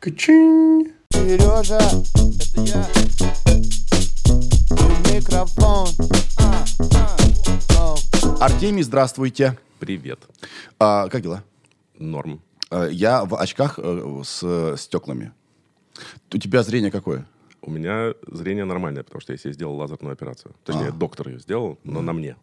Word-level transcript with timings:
Качин. 0.00 0.92
Сережа, 1.10 1.76
это 1.76 2.60
я. 2.62 2.88
И 4.78 5.14
Микрофон. 5.14 5.88
А, 6.38 6.64
а. 7.76 7.96
Артемий, 8.40 8.82
здравствуйте. 8.82 9.58
Привет. 9.78 10.20
А, 10.78 11.06
как 11.08 11.20
дела? 11.20 11.44
Норм. 11.98 12.40
А, 12.70 12.86
я 12.86 13.26
в 13.26 13.36
очках 13.36 13.78
э, 13.78 14.22
с 14.24 14.40
э, 14.42 14.76
стеклами. 14.78 15.32
У 16.32 16.38
тебя 16.38 16.62
зрение 16.62 16.90
какое? 16.90 17.26
У 17.60 17.70
меня 17.70 18.14
зрение 18.26 18.64
нормальное, 18.64 19.02
потому 19.02 19.20
что 19.20 19.32
я 19.32 19.38
себе 19.38 19.52
сделал 19.52 19.76
лазерную 19.76 20.14
операцию. 20.14 20.54
Точнее, 20.64 20.88
А. 20.88 20.92
доктор 20.92 21.28
ее 21.28 21.40
сделал, 21.40 21.78
но 21.84 22.00
на 22.00 22.14
мне. 22.14 22.36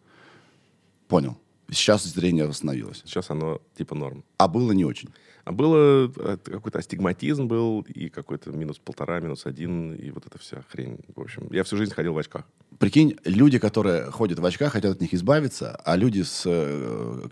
Понял. 1.08 1.36
Сейчас 1.70 2.04
зрение 2.04 2.46
восстановилось. 2.46 3.02
Сейчас 3.04 3.30
оно 3.30 3.60
типа 3.76 3.94
норм. 3.94 4.24
А 4.38 4.48
было 4.48 4.72
не 4.72 4.84
очень. 4.84 5.10
А 5.44 5.52
было 5.52 6.12
э, 6.14 6.36
какой-то 6.44 6.78
астигматизм 6.78 7.46
был, 7.46 7.80
и 7.80 8.10
какой-то 8.10 8.50
минус 8.50 8.78
полтора, 8.78 9.20
минус 9.20 9.46
один, 9.46 9.94
и 9.94 10.10
вот 10.10 10.26
эта 10.26 10.38
вся 10.38 10.62
хрень. 10.70 10.98
В 11.14 11.20
общем, 11.20 11.48
я 11.50 11.64
всю 11.64 11.78
жизнь 11.78 11.94
ходил 11.94 12.12
в 12.12 12.18
очках. 12.18 12.44
Прикинь, 12.78 13.16
люди, 13.24 13.58
которые 13.58 14.10
ходят 14.10 14.38
в 14.38 14.44
очках, 14.44 14.72
хотят 14.72 14.96
от 14.96 15.00
них 15.00 15.14
избавиться, 15.14 15.74
а 15.84 15.96
люди, 15.96 16.22
с, 16.22 16.42
э, 16.44 17.28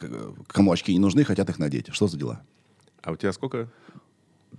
кому 0.47 0.73
очки 0.73 0.93
не 0.95 0.99
нужны, 0.99 1.25
хотят 1.25 1.51
их 1.51 1.59
надеть. 1.59 1.89
Что 1.93 2.07
за 2.07 2.17
дела? 2.17 2.43
А 3.03 3.13
у 3.13 3.17
тебя 3.17 3.33
сколько? 3.35 3.71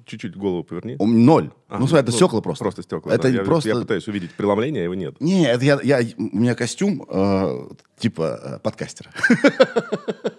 Чуть-чуть 0.07 0.37
голову 0.37 0.63
поверни. 0.63 0.95
Ноль. 0.99 1.51
А, 1.67 1.79
ну, 1.79 1.87
смотри, 1.87 2.03
это 2.03 2.11
стекла 2.13 2.39
просто. 2.41 2.63
Просто 2.63 2.81
стекла. 2.81 3.13
Это 3.13 3.23
да. 3.23 3.29
я, 3.29 3.43
просто... 3.43 3.69
я 3.69 3.75
пытаюсь 3.75 4.07
увидеть 4.07 4.31
преломление, 4.31 4.81
а 4.81 4.83
его 4.85 4.95
нет. 4.95 5.19
Не, 5.19 5.45
это 5.45 5.65
я, 5.65 5.79
я, 5.83 5.99
у 6.17 6.37
меня 6.37 6.55
костюм 6.55 7.05
э, 7.09 7.67
типа 7.99 8.39
э, 8.41 8.59
подкастера. 8.59 9.11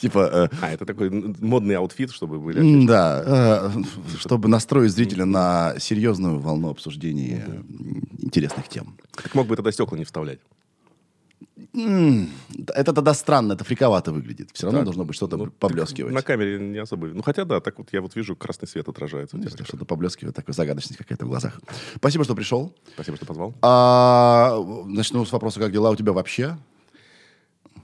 Типа, 0.00 0.50
А, 0.60 0.70
это 0.70 0.84
такой 0.84 1.10
модный 1.10 1.76
outfit, 1.76 2.10
чтобы 2.10 2.38
были... 2.38 2.84
э, 2.84 2.86
да, 2.86 3.70
э, 3.72 3.82
чтобы 4.18 4.48
настроить 4.48 4.92
зрителя 4.92 5.24
на 5.24 5.74
серьезную 5.78 6.38
волну 6.38 6.70
обсуждения 6.70 7.44
э, 7.46 7.62
интересных 8.18 8.68
тем. 8.68 8.96
Так 9.12 9.34
мог 9.34 9.46
бы 9.46 9.56
тогда 9.56 9.72
стекла 9.72 9.96
не 9.98 10.04
вставлять. 10.04 10.40
Это 11.74 12.92
тогда 12.92 13.14
странно, 13.14 13.54
это 13.54 13.64
фриковато 13.64 14.12
выглядит. 14.12 14.50
Все 14.52 14.66
равно 14.66 14.78
Так. 14.80 14.84
должно 14.84 15.04
быть 15.04 15.16
что-то 15.16 15.36
Ну, 15.36 15.50
поблескивать. 15.50 16.12
На 16.14 16.22
камере 16.22 16.58
не 16.60 16.78
особо... 16.78 17.08
Ну, 17.08 17.22
хотя 17.22 17.44
да, 17.44 17.60
так 17.60 17.78
вот 17.78 17.88
я 17.92 18.00
вот 18.00 18.14
вижу, 18.14 18.36
красный 18.36 18.68
свет 18.68 18.88
отражается. 18.88 19.36
у 19.36 19.40
тебя. 19.40 19.50
Если 19.50 19.64
Что-то 19.64 19.84
поблескивает, 19.84 20.36
такая 20.36 20.54
загадочность 20.54 20.96
какая-то 20.98 21.26
в 21.26 21.28
глазах. 21.28 21.60
Спасибо, 21.96 22.22
что 22.24 22.36
пришел. 22.36 22.72
Спасибо, 22.94 23.16
что 23.16 23.26
позвал. 23.26 23.54
А, 23.62 24.56
начну 24.86 25.24
с 25.24 25.32
вопроса, 25.32 25.58
как 25.58 25.72
дела 25.72 25.90
у 25.90 25.96
тебя 25.96 26.12
вообще? 26.12 26.56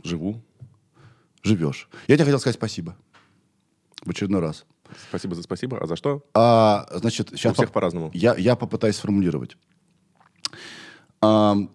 Живу. 0.05 0.41
Живешь? 1.43 1.89
Я 2.07 2.17
тебе 2.17 2.27
хотел 2.27 2.39
сказать 2.39 2.57
спасибо. 2.57 2.97
В 4.05 4.11
очередной 4.11 4.41
раз. 4.41 4.67
Спасибо 5.09 5.35
за 5.35 5.43
спасибо. 5.43 5.79
А 5.83 5.87
за 5.87 5.97
что? 5.97 6.23
А, 6.35 6.87
значит, 6.95 7.31
сейчас 7.31 7.53
У 7.53 7.55
всех 7.55 7.73
по-разному. 7.73 8.11
Я, 8.15 8.37
я 8.37 8.55
попытаюсь 8.57 8.97
сформулировать. 8.97 9.57
И- 11.23 11.69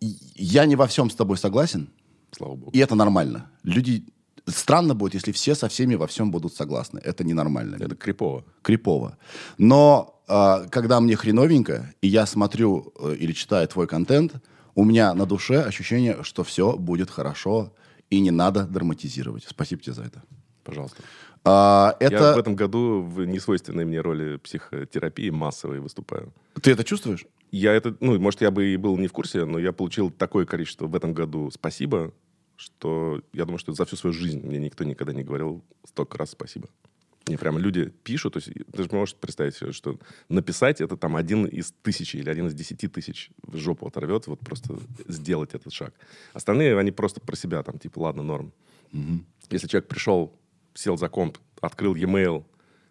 я 0.00 0.66
не 0.66 0.76
во 0.76 0.86
всем 0.86 1.10
с 1.10 1.14
тобой 1.14 1.36
согласен, 1.36 1.88
Слава 2.32 2.54
богу. 2.54 2.70
и 2.72 2.78
это 2.78 2.94
нормально. 2.94 3.50
Люди... 3.62 4.04
Странно 4.46 4.94
будет, 4.94 5.14
если 5.14 5.32
все 5.32 5.54
со 5.54 5.68
всеми 5.68 5.94
во 5.96 6.06
всем 6.06 6.30
будут 6.30 6.54
согласны. 6.54 6.98
Это 7.04 7.24
ненормально. 7.24 7.76
Это 7.78 7.94
крипово. 7.94 8.44
крипово. 8.62 9.18
Но 9.58 10.20
а, 10.26 10.66
когда 10.70 11.00
мне 11.00 11.14
хреновенько, 11.14 11.94
и 12.00 12.08
я 12.08 12.26
смотрю 12.26 12.92
э, 12.98 13.16
или 13.20 13.32
читаю 13.32 13.68
твой 13.68 13.86
контент, 13.86 14.34
у 14.74 14.84
меня 14.84 15.14
на 15.14 15.26
душе 15.26 15.60
ощущение, 15.62 16.22
что 16.22 16.42
все 16.42 16.76
будет 16.76 17.10
хорошо, 17.10 17.72
и 18.08 18.20
не 18.20 18.30
надо 18.30 18.64
драматизировать. 18.64 19.44
Спасибо 19.48 19.82
тебе 19.82 19.94
за 19.94 20.02
это. 20.04 20.22
Пожалуйста. 20.64 21.02
А, 21.44 21.96
Я 22.00 22.06
это... 22.06 22.34
в 22.34 22.38
этом 22.38 22.54
году 22.54 23.02
в 23.02 23.24
несвойственной 23.24 23.84
мне 23.84 24.00
роли 24.00 24.36
психотерапии 24.36 25.30
массовой 25.30 25.80
выступаю. 25.80 26.32
Ты 26.60 26.72
это 26.72 26.84
чувствуешь? 26.84 27.26
Я 27.50 27.72
это, 27.72 27.96
ну, 28.00 28.18
может, 28.18 28.40
я 28.40 28.50
бы 28.50 28.72
и 28.72 28.76
был 28.76 28.96
не 28.96 29.08
в 29.08 29.12
курсе, 29.12 29.44
но 29.44 29.58
я 29.58 29.72
получил 29.72 30.10
такое 30.10 30.46
количество 30.46 30.86
в 30.86 30.94
этом 30.94 31.12
году 31.12 31.50
спасибо, 31.50 32.12
что 32.56 33.22
я 33.32 33.44
думаю, 33.44 33.58
что 33.58 33.72
за 33.72 33.84
всю 33.84 33.96
свою 33.96 34.12
жизнь 34.12 34.46
мне 34.46 34.58
никто 34.58 34.84
никогда 34.84 35.12
не 35.12 35.24
говорил 35.24 35.64
столько 35.84 36.18
раз 36.18 36.30
спасибо. 36.30 36.68
Мне 37.26 37.38
прямо 37.38 37.60
люди 37.60 37.92
пишут, 38.02 38.34
то 38.34 38.38
есть 38.38 38.50
ты 38.72 38.82
же 38.82 38.88
можешь 38.92 39.14
представить 39.14 39.54
себе, 39.54 39.72
что 39.72 39.98
написать 40.28 40.80
это 40.80 40.96
там 40.96 41.16
один 41.16 41.44
из 41.44 41.72
тысячи 41.82 42.16
или 42.16 42.28
один 42.28 42.46
из 42.46 42.54
десяти 42.54 42.88
тысяч 42.88 43.30
в 43.42 43.56
жопу 43.56 43.86
оторвет, 43.86 44.26
вот 44.26 44.40
просто 44.40 44.78
сделать 45.06 45.54
этот 45.54 45.72
шаг. 45.72 45.94
Остальные, 46.32 46.78
они 46.78 46.90
просто 46.90 47.20
про 47.20 47.36
себя, 47.36 47.62
там, 47.62 47.78
типа, 47.78 48.00
ладно, 48.00 48.22
норм. 48.22 48.52
Если 49.50 49.68
человек 49.68 49.88
пришел, 49.88 50.32
сел 50.74 50.96
за 50.96 51.08
комп, 51.08 51.38
открыл 51.60 51.94
e-mail, 51.94 52.44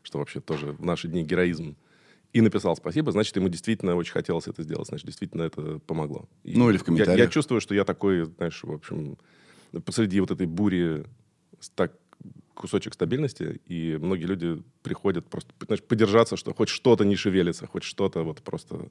что 0.03 0.20
вообще 0.20 0.40
тоже 0.40 0.72
в 0.74 0.86
наши 0.86 1.08
дни 1.08 1.24
героизм, 1.24 1.76
и 2.34 2.41
написал 2.41 2.75
спасибо, 2.75 3.12
значит, 3.12 3.35
ему 3.35 3.50
действительно 3.50 3.95
очень 3.95 4.13
хотелось 4.13 4.47
это 4.47 4.62
сделать, 4.63 4.88
значит, 4.88 5.06
действительно 5.07 5.44
это 5.44 5.79
помогло. 5.79 6.28
И 6.44 6.57
Ну, 6.57 6.69
или 6.69 6.78
в 6.78 6.81
я- 6.81 6.85
комментариях. 6.85 7.17
Я, 7.17 7.28
чувствую, 7.31 7.62
что 7.62 7.73
я 7.75 7.84
такой, 7.85 8.25
знаешь, 8.38 8.63
в 8.63 8.72
общем, 8.72 9.17
посреди 9.85 10.19
вот 10.19 10.31
этой 10.31 10.45
бури 10.47 11.06
так 11.75 11.94
кусочек 12.53 12.94
стабильности, 12.94 13.62
и 13.67 13.97
многие 14.01 14.25
люди 14.25 14.62
приходят 14.84 15.25
просто 15.25 15.51
знаешь, 15.66 15.81
подержаться, 15.81 16.35
что 16.38 16.53
хоть 16.53 16.69
что-то 16.69 17.06
не 17.06 17.16
шевелится, 17.16 17.67
хоть 17.67 17.84
что-то 17.84 18.23
вот 18.23 18.41
просто 18.41 18.90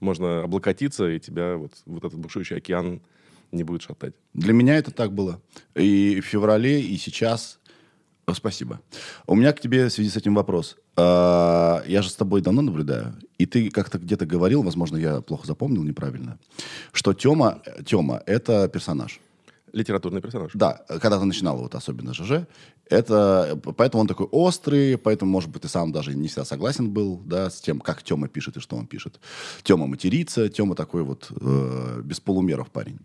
можно 0.00 0.44
облокотиться, 0.44 1.10
и 1.10 1.18
тебя 1.18 1.56
вот, 1.56 1.72
вот 1.86 2.04
этот 2.04 2.18
бушующий 2.18 2.56
океан 2.56 3.00
не 3.50 3.64
будет 3.64 3.82
шатать. 3.82 4.14
Для 4.34 4.52
меня 4.52 4.76
это 4.76 4.92
так 4.92 5.12
было. 5.12 5.40
И 5.74 6.20
в 6.20 6.24
феврале, 6.26 6.80
и 6.80 6.96
сейчас. 6.96 7.58
О, 8.28 8.34
спасибо. 8.34 8.80
У 9.26 9.34
меня 9.34 9.54
к 9.54 9.60
тебе 9.60 9.86
в 9.86 9.90
связи 9.90 10.10
с 10.10 10.16
этим 10.16 10.34
вопрос. 10.34 10.76
А, 10.96 11.82
Я 11.86 12.02
же 12.02 12.10
с 12.10 12.14
тобой 12.14 12.42
давно 12.42 12.60
наблюдаю, 12.60 13.14
и 13.38 13.46
ты 13.46 13.70
как-то 13.70 13.98
где-то 13.98 14.26
говорил, 14.26 14.62
возможно, 14.62 14.98
я 14.98 15.22
плохо 15.22 15.46
запомнил 15.46 15.82
неправильно, 15.82 16.38
что 16.92 17.14
Тема, 17.14 17.62
Тема– 17.86 18.22
это 18.26 18.68
персонаж. 18.68 19.20
Литературный 19.72 20.20
персонаж. 20.20 20.50
Да, 20.52 20.84
когда 21.00 21.18
ты 21.18 21.24
начинал, 21.24 21.56
вот 21.56 21.74
особенно 21.74 22.12
ЖЖ, 22.12 22.46
это, 22.90 23.58
поэтому 23.76 24.02
он 24.02 24.06
такой 24.06 24.26
острый, 24.26 24.98
поэтому, 24.98 25.30
может 25.30 25.48
быть, 25.48 25.62
ты 25.62 25.68
сам 25.68 25.90
даже 25.90 26.14
не 26.14 26.28
всегда 26.28 26.44
согласен 26.44 26.90
был, 26.90 27.22
да, 27.24 27.48
с 27.48 27.62
тем, 27.62 27.80
как 27.80 28.02
Тема 28.02 28.28
пишет 28.28 28.58
и 28.58 28.60
что 28.60 28.76
он 28.76 28.86
пишет. 28.86 29.20
Тема 29.62 29.86
матерится, 29.86 30.50
Тема 30.50 30.74
такой 30.74 31.02
вот 31.02 31.30
э, 31.30 32.02
без 32.04 32.20
полумеров 32.20 32.70
парень. 32.70 32.98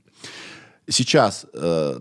Сейчас 0.88 1.46
э, 1.54 2.00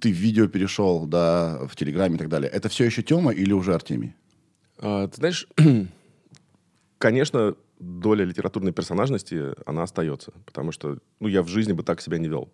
ты 0.00 0.12
в 0.12 0.16
видео 0.16 0.48
перешел, 0.48 1.06
да, 1.06 1.66
в 1.66 1.76
Телеграме 1.76 2.16
и 2.16 2.18
так 2.18 2.28
далее. 2.28 2.50
Это 2.50 2.68
все 2.68 2.84
еще 2.84 3.02
Тема 3.02 3.32
или 3.32 3.52
уже 3.52 3.74
Артемий? 3.74 4.14
А, 4.78 5.08
ты 5.08 5.16
знаешь, 5.16 5.48
конечно, 6.98 7.54
доля 7.78 8.24
литературной 8.24 8.72
персонажности, 8.72 9.54
она 9.66 9.82
остается. 9.82 10.32
Потому 10.46 10.72
что, 10.72 10.98
ну, 11.20 11.28
я 11.28 11.42
в 11.42 11.48
жизни 11.48 11.72
бы 11.72 11.82
так 11.82 12.00
себя 12.00 12.18
не 12.18 12.28
вел. 12.28 12.52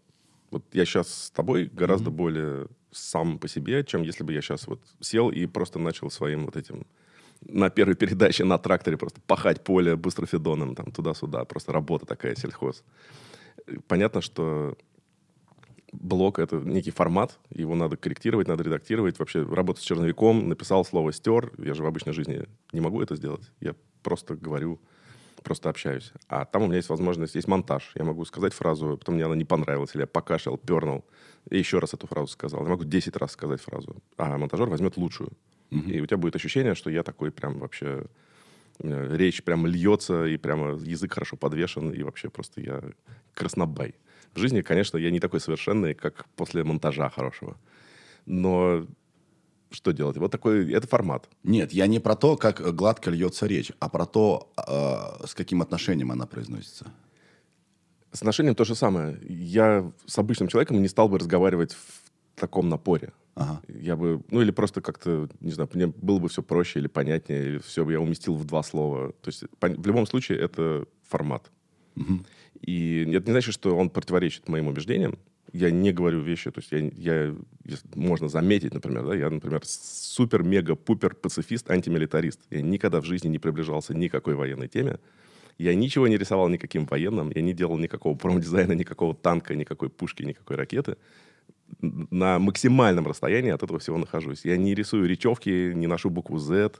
Вот 0.50 0.64
я 0.72 0.84
сейчас 0.84 1.26
с 1.26 1.30
тобой 1.30 1.66
гораздо 1.66 2.10
более 2.10 2.68
сам 2.90 3.38
по 3.38 3.48
себе, 3.48 3.84
чем 3.84 4.02
если 4.02 4.24
бы 4.24 4.32
я 4.32 4.40
сейчас 4.40 4.66
вот 4.66 4.80
сел 5.00 5.30
и 5.30 5.44
просто 5.46 5.78
начал 5.78 6.10
своим 6.10 6.46
вот 6.46 6.56
этим 6.56 6.86
на 7.42 7.70
первой 7.70 7.94
передаче 7.94 8.44
на 8.44 8.58
тракторе 8.58 8.96
просто 8.96 9.20
пахать 9.26 9.62
поле 9.62 9.94
быстрофидоном 9.94 10.74
там 10.74 10.90
туда-сюда. 10.90 11.44
Просто 11.44 11.72
работа 11.72 12.06
такая, 12.06 12.34
сельхоз. 12.34 12.82
Понятно, 13.86 14.22
что 14.22 14.76
блог— 15.92 16.38
это 16.40 16.56
некий 16.56 16.90
формат, 16.90 17.38
его 17.50 17.74
надо 17.74 17.96
корректировать, 17.96 18.48
надо 18.48 18.64
редактировать. 18.64 19.18
Вообще 19.18 19.42
работать 19.42 19.82
с 19.82 19.86
черновиком, 19.86 20.48
написал 20.48 20.84
слово 20.84 21.12
«стер». 21.12 21.52
Я 21.58 21.74
же 21.74 21.82
в 21.82 21.86
обычной 21.86 22.12
жизни 22.12 22.46
не 22.72 22.80
могу 22.80 23.02
это 23.02 23.16
сделать. 23.16 23.50
Я 23.60 23.74
просто 24.02 24.36
говорю, 24.36 24.80
просто 25.42 25.70
общаюсь. 25.70 26.12
А 26.28 26.44
там 26.44 26.62
у 26.62 26.66
меня 26.66 26.76
есть 26.76 26.88
возможность, 26.88 27.34
есть 27.34 27.48
монтаж. 27.48 27.92
Я 27.94 28.04
могу 28.04 28.24
сказать 28.24 28.52
фразу, 28.52 28.96
потом 28.98 29.14
мне 29.14 29.24
она 29.24 29.36
не 29.36 29.44
понравилась, 29.44 29.94
или 29.94 30.02
я 30.02 30.06
покашлял, 30.06 30.58
пернул, 30.58 31.04
и 31.50 31.58
еще 31.58 31.78
раз 31.78 31.94
эту 31.94 32.06
фразу 32.06 32.28
сказал. 32.28 32.62
Я 32.62 32.68
могу 32.68 32.84
10 32.84 33.16
раз 33.16 33.32
сказать 33.32 33.60
фразу, 33.60 33.96
а 34.16 34.36
монтажер 34.36 34.68
возьмет 34.68 34.96
лучшую. 34.96 35.32
И 35.70 36.00
у 36.00 36.06
тебя 36.06 36.16
будет 36.16 36.36
ощущение, 36.36 36.74
что 36.74 36.90
я 36.90 37.02
такой 37.02 37.30
прям 37.30 37.58
вообще... 37.58 38.06
речь 38.80 39.42
прям 39.42 39.66
льется, 39.66 40.24
и 40.24 40.36
прямо 40.36 40.78
язык 40.78 41.12
хорошо 41.12 41.36
подвешен, 41.36 41.90
и 41.90 42.02
вообще 42.02 42.30
просто 42.30 42.60
я 42.60 42.82
краснобай. 43.34 43.94
В 44.38 44.40
жизни, 44.40 44.62
конечно, 44.62 44.98
я 44.98 45.10
не 45.10 45.18
такой 45.18 45.40
совершенный, 45.40 45.94
как 45.94 46.26
после 46.36 46.62
монтажа 46.62 47.10
хорошего. 47.10 47.56
Но 48.24 48.86
что 49.70 49.90
делать? 49.90 50.16
Вот 50.16 50.30
такой, 50.30 50.72
это 50.72 50.86
формат. 50.86 51.28
Нет, 51.42 51.72
я 51.72 51.88
не 51.88 51.98
про 51.98 52.14
то, 52.14 52.36
как 52.36 52.60
гладко 52.76 53.10
льется 53.10 53.46
речь, 53.46 53.72
а 53.80 53.88
про 53.88 54.06
то, 54.06 54.52
э, 54.56 55.26
с 55.26 55.34
каким 55.34 55.60
отношением 55.60 56.12
она 56.12 56.26
произносится. 56.26 56.86
С 58.12 58.22
отношением 58.22 58.54
то 58.54 58.64
же 58.64 58.76
самое. 58.76 59.18
Я 59.28 59.90
с 60.06 60.16
обычным 60.18 60.48
человеком 60.48 60.80
не 60.80 60.88
стал 60.88 61.08
бы 61.08 61.18
разговаривать 61.18 61.72
в 61.72 62.40
таком 62.40 62.68
напоре. 62.68 63.12
Ага. 63.34 63.60
Я 63.66 63.96
бы, 63.96 64.22
ну 64.30 64.40
или 64.40 64.52
просто 64.52 64.80
как-то, 64.80 65.28
не 65.40 65.50
знаю, 65.50 65.68
мне 65.74 65.88
было 65.88 66.20
бы 66.20 66.28
все 66.28 66.42
проще 66.44 66.78
или 66.78 66.86
понятнее, 66.86 67.44
или 67.44 67.58
все 67.58 67.84
бы 67.84 67.90
я 67.90 68.00
уместил 68.00 68.36
в 68.36 68.44
два 68.44 68.62
слова. 68.62 69.12
То 69.20 69.30
есть 69.30 69.42
в 69.60 69.86
любом 69.86 70.06
случае 70.06 70.38
это 70.38 70.86
формат. 71.08 71.50
И 72.60 73.02
это 73.12 73.26
не 73.26 73.32
значит, 73.32 73.54
что 73.54 73.76
он 73.76 73.90
противоречит 73.90 74.48
моим 74.48 74.68
убеждениям. 74.68 75.18
Я 75.52 75.70
не 75.70 75.92
говорю 75.92 76.20
вещи, 76.20 76.50
то 76.50 76.60
есть 76.60 76.72
я, 76.72 76.78
я 76.98 77.34
можно 77.94 78.28
заметить, 78.28 78.74
например, 78.74 79.06
да, 79.06 79.14
я, 79.14 79.30
например, 79.30 79.62
супер-мега-пупер 79.64 81.14
пацифист, 81.14 81.70
антимилитарист. 81.70 82.40
Я 82.50 82.60
никогда 82.60 83.00
в 83.00 83.06
жизни 83.06 83.28
не 83.28 83.38
приближался 83.38 83.94
ни 83.94 84.08
к 84.08 84.12
какой 84.12 84.34
военной 84.34 84.68
теме. 84.68 84.98
Я 85.56 85.74
ничего 85.74 86.06
не 86.06 86.18
рисовал 86.18 86.48
никаким 86.48 86.86
военным, 86.86 87.32
я 87.34 87.40
не 87.40 87.54
делал 87.54 87.78
никакого 87.78 88.14
промдизайна, 88.14 88.72
никакого 88.72 89.14
танка, 89.14 89.54
никакой 89.54 89.88
пушки, 89.88 90.22
никакой 90.22 90.56
ракеты. 90.56 90.96
На 91.80 92.38
максимальном 92.38 93.06
расстоянии 93.06 93.50
от 93.50 93.62
этого 93.62 93.78
всего 93.78 93.98
нахожусь. 93.98 94.44
Я 94.44 94.56
не 94.56 94.74
рисую 94.74 95.08
речевки, 95.08 95.72
не 95.74 95.86
ношу 95.86 96.10
букву 96.10 96.38
Z, 96.38 96.72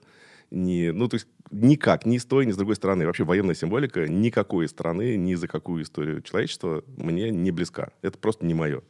не, 0.51 0.93
ну, 0.93 1.09
то 1.09 1.15
есть 1.15 1.27
никак, 1.51 2.07
ни 2.07 2.19
с 2.19 2.25
той, 2.25 2.47
ни 2.47 2.53
с 2.53 2.57
другой 2.57 2.77
стороны. 2.77 3.07
Вообще 3.07 3.25
военная 3.25 3.55
символика 3.55 4.07
никакой 4.09 4.69
страны, 4.69 5.17
ни 5.17 5.35
за 5.35 5.49
какую 5.49 5.83
историю 5.83 6.23
человечества 6.23 6.85
мне 6.97 7.31
не 7.31 7.51
близка. 7.51 7.91
Это 8.03 8.19
просто 8.19 8.47
не 8.47 8.55
мое. 8.55 8.83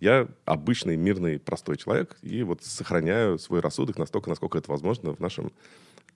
Я 0.00 0.28
обычный, 0.44 0.96
мирный, 0.96 1.38
простой 1.38 1.76
человек, 1.76 2.16
и 2.22 2.42
вот 2.42 2.64
сохраняю 2.64 3.38
свой 3.38 3.60
рассудок 3.60 3.98
настолько, 3.98 4.28
насколько 4.28 4.58
это 4.58 4.68
возможно 4.70 5.14
в 5.14 5.20
нашем 5.20 5.52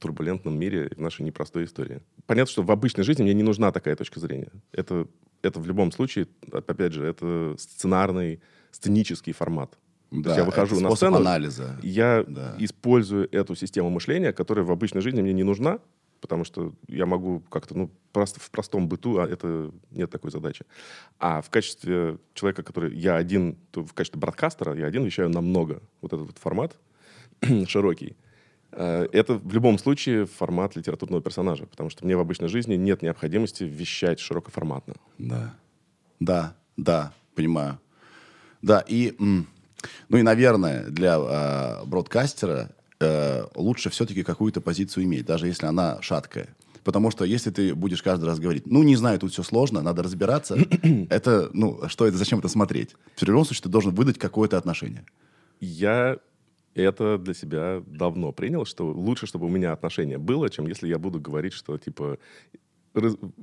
турбулентном 0.00 0.58
мире, 0.58 0.90
в 0.96 1.00
нашей 1.00 1.22
непростой 1.22 1.64
истории. 1.64 2.02
Понятно, 2.26 2.50
что 2.50 2.62
в 2.62 2.70
обычной 2.70 3.04
жизни 3.04 3.22
мне 3.22 3.34
не 3.34 3.44
нужна 3.44 3.70
такая 3.72 3.96
точка 3.96 4.20
зрения. 4.20 4.50
Это, 4.72 5.06
это 5.42 5.60
в 5.60 5.66
любом 5.66 5.92
случае, 5.92 6.26
опять 6.52 6.92
же, 6.92 7.04
это 7.04 7.54
сценарный, 7.58 8.40
сценический 8.72 9.32
формат. 9.32 9.78
Да, 10.10 10.36
я 10.36 10.44
выхожу 10.44 10.80
на 10.80 10.94
сцену, 10.94 11.16
анализа. 11.16 11.78
я 11.82 12.24
Да. 12.26 12.54
использую 12.58 13.28
эту 13.34 13.54
систему 13.56 13.90
мышления, 13.90 14.32
которая 14.32 14.64
в 14.64 14.70
обычной 14.70 15.00
жизни 15.02 15.20
мне 15.20 15.32
не 15.32 15.42
нужна, 15.42 15.80
потому 16.20 16.44
что 16.44 16.72
я 16.88 17.06
могу 17.06 17.40
как-то, 17.50 17.76
ну, 17.76 17.90
просто 18.12 18.40
в 18.40 18.50
простом 18.50 18.88
быту, 18.88 19.18
а 19.18 19.26
это 19.26 19.70
нет 19.90 20.10
такой 20.10 20.30
задачи. 20.30 20.64
А 21.18 21.42
в 21.42 21.50
качестве 21.50 22.18
человека, 22.34 22.62
который 22.62 22.96
я 22.96 23.16
один, 23.16 23.56
то 23.70 23.84
в 23.84 23.92
качестве 23.92 24.20
бродкастера, 24.20 24.74
я 24.74 24.86
один 24.86 25.04
вещаю 25.04 25.28
намного. 25.28 25.82
Вот 26.00 26.12
этот 26.12 26.26
вот 26.26 26.38
формат 26.38 26.76
широкий. 27.66 28.16
Э, 28.72 29.06
Это 29.12 29.34
в 29.34 29.52
любом 29.52 29.78
случае 29.78 30.26
формат 30.26 30.76
литературного 30.76 31.22
персонажа, 31.22 31.66
потому 31.66 31.90
что 31.90 32.04
мне 32.04 32.16
в 32.16 32.20
обычной 32.20 32.48
жизни 32.48 32.74
нет 32.76 33.02
необходимости 33.02 33.64
вещать 33.64 34.20
широкоформатно. 34.20 34.94
Да. 35.18 35.54
Да, 36.20 36.56
да, 36.76 37.12
понимаю. 37.34 37.78
Да, 38.62 38.80
и, 38.80 39.14
м, 39.20 39.46
ну 40.08 40.18
и, 40.18 40.22
наверное, 40.22 40.84
для 40.84 41.16
э, 41.18 41.84
бродкастера 41.86 42.70
э, 43.00 43.44
лучше 43.54 43.90
все-таки 43.90 44.22
какую-то 44.22 44.60
позицию 44.60 45.04
иметь, 45.04 45.26
даже 45.26 45.46
если 45.46 45.66
она 45.66 46.00
шаткая. 46.02 46.48
Потому 46.84 47.10
что 47.10 47.24
если 47.24 47.50
ты 47.50 47.74
будешь 47.74 48.02
каждый 48.02 48.26
раз 48.26 48.38
говорить, 48.38 48.66
ну, 48.66 48.82
не 48.84 48.94
знаю, 48.94 49.18
тут 49.18 49.32
все 49.32 49.42
сложно, 49.42 49.82
надо 49.82 50.02
разбираться, 50.02 50.56
это, 51.10 51.50
ну, 51.52 51.80
что 51.88 52.06
это, 52.06 52.16
зачем 52.16 52.38
это 52.38 52.48
смотреть? 52.48 52.94
В 53.16 53.22
любом 53.24 53.44
случае, 53.44 53.64
ты 53.64 53.68
должен 53.68 53.92
выдать 53.92 54.18
какое-то 54.18 54.56
отношение. 54.56 55.04
Я 55.60 56.18
это 56.76 57.18
для 57.18 57.34
себя 57.34 57.82
давно 57.86 58.32
принял, 58.32 58.64
что 58.66 58.86
лучше, 58.86 59.26
чтобы 59.26 59.46
у 59.46 59.48
меня 59.48 59.72
отношение 59.72 60.18
было, 60.18 60.50
чем 60.50 60.66
если 60.66 60.86
я 60.86 60.98
буду 60.98 61.18
говорить, 61.20 61.54
что 61.54 61.78
типа 61.78 62.18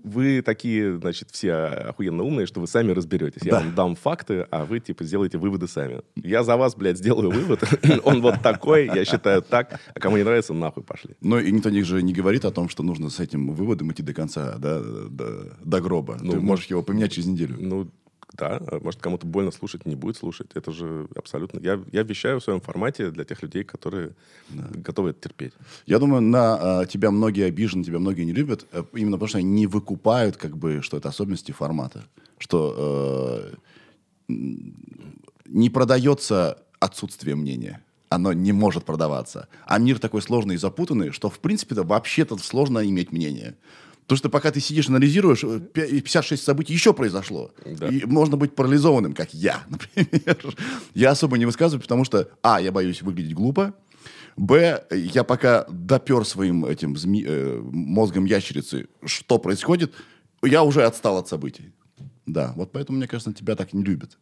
вы 0.03 0.41
такие, 0.41 0.97
значит, 0.97 1.29
все 1.31 1.53
охуенно 1.53 2.23
умные, 2.23 2.45
что 2.45 2.59
вы 2.59 2.67
сами 2.67 2.91
разберетесь. 2.91 3.41
Я 3.44 3.51
Да. 3.51 3.59
вам 3.59 3.75
дам 3.75 3.95
факты, 3.95 4.47
а 4.51 4.65
вы, 4.65 4.79
типа, 4.79 5.03
сделаете 5.03 5.38
выводы 5.38 5.67
сами. 5.67 6.01
Я 6.15 6.44
за 6.44 6.57
вас, 6.57 6.75
блядь, 6.75 6.97
сделаю 6.97 7.29
вывод. 7.31 7.63
Он 8.03 8.21
вот 8.21 8.41
такой, 8.41 8.85
я 8.88 9.05
считаю 9.05 9.41
так. 9.41 9.79
А 9.94 10.00
кому 10.00 10.17
не 10.17 10.23
нравится, 10.23 10.53
нахуй 10.53 10.83
пошли. 10.83 11.15
Но 11.21 11.39
и 11.39 11.51
никто 11.51 11.69
же 11.69 12.01
не 12.03 12.13
говорит 12.13 12.45
о 12.45 12.51
том, 12.51 12.69
что 12.69 12.83
нужно 12.83 13.09
с 13.09 13.19
этим 13.19 13.53
выводом 13.53 13.91
идти 13.91 14.03
до 14.03 14.13
конца, 14.13 14.57
да, 14.57 14.79
до, 14.81 15.57
до 15.63 15.81
гроба. 15.81 16.17
Ну, 16.21 16.31
ты 16.33 16.39
можешь 16.39 16.65
его 16.67 16.83
поменять 16.83 17.11
через 17.11 17.27
неделю. 17.27 17.56
Ну, 17.59 17.89
да, 18.33 18.59
а 18.59 18.80
может, 18.80 19.00
кому-то 19.00 19.27
больно 19.27 19.51
слушать, 19.51 19.85
не 19.85 19.95
будет 19.95 20.18
слушать. 20.18 20.50
Это 20.56 20.71
же 20.71 21.07
абсолютно... 21.15 21.59
Я, 21.59 21.80
я 21.91 22.03
вещаю 22.03 22.39
в 22.39 22.44
своем 22.44 22.62
формате 22.62 23.12
для 23.12 23.25
тех 23.25 23.44
людей, 23.44 23.63
которые 23.63 24.13
готовы 24.50 25.12
это 25.12 25.21
терпеть. 25.21 25.53
Я 25.85 26.00
думаю, 26.00 26.21
на 26.21 26.80
а, 26.81 26.85
тебя 26.85 27.12
многие 27.12 27.45
обижены, 27.45 27.83
тебя 27.83 28.00
многие 28.00 28.24
не 28.24 28.33
любят, 28.33 28.65
э, 28.71 28.83
именно 28.94 29.18
потому 29.18 29.27
что 29.27 29.38
они 29.38 29.50
не 29.51 29.68
выкупают, 29.68 30.38
как 30.38 30.57
бы, 30.57 30.81
что 30.81 30.97
это 30.97 31.09
особенности 31.09 31.51
формата. 31.51 32.06
Что 32.39 33.53
э, 34.27 34.33
не 35.45 35.69
продается 35.69 36.57
отсутствие 36.80 37.35
мнения. 37.35 37.83
Оно 38.09 38.33
не 38.33 38.51
может 38.51 38.83
продаваться. 38.83 39.47
А 39.65 39.77
мир 39.77 40.00
такой 40.00 40.21
сложный 40.21 40.56
и 40.56 40.57
запутанный, 40.57 41.12
что, 41.12 41.30
в 41.30 41.39
принципе-то, 41.39 41.83
вообще-то 41.83 42.38
сложно 42.38 42.88
иметь 42.88 43.12
мнение. 43.12 43.56
Потому 44.03 44.17
что 44.17 44.29
пока 44.29 44.51
ты 44.51 44.59
сидишь, 44.59 44.89
анализируешь, 44.89 45.44
э, 45.44 45.59
пя- 45.73 45.89
56 46.01 46.44
событий 46.44 46.73
еще 46.73 46.94
произошло. 46.94 47.51
Да. 47.65 47.88
И 47.88 48.05
можно 48.05 48.38
быть 48.38 48.53
парализованным, 48.55 49.13
как 49.13 49.33
я, 49.33 49.63
например. 49.69 50.55
Я 50.94 51.11
особо 51.11 51.38
не 51.38 51.45
высказываю, 51.45 51.81
потому 51.81 52.03
что, 52.05 52.29
а, 52.41 52.59
я 52.61 52.71
боюсь 52.71 53.01
выглядеть 53.01 53.33
глупо, 53.33 53.73
Б, 54.35 54.83
я 54.91 55.23
пока 55.23 55.65
допер 55.69 56.25
своим 56.25 56.65
этим 56.65 56.94
зми- 56.95 57.23
э, 57.25 57.61
мозгом 57.61 58.25
ящерицы, 58.25 58.88
что 59.05 59.38
происходит, 59.38 59.94
я 60.41 60.63
уже 60.63 60.83
отстал 60.83 61.17
от 61.17 61.27
событий. 61.27 61.71
Да, 62.25 62.53
вот 62.56 62.71
поэтому, 62.71 62.97
мне 62.97 63.07
кажется, 63.07 63.33
тебя 63.33 63.56
так 63.56 63.73
не 63.73 63.83
любят. 63.83 64.17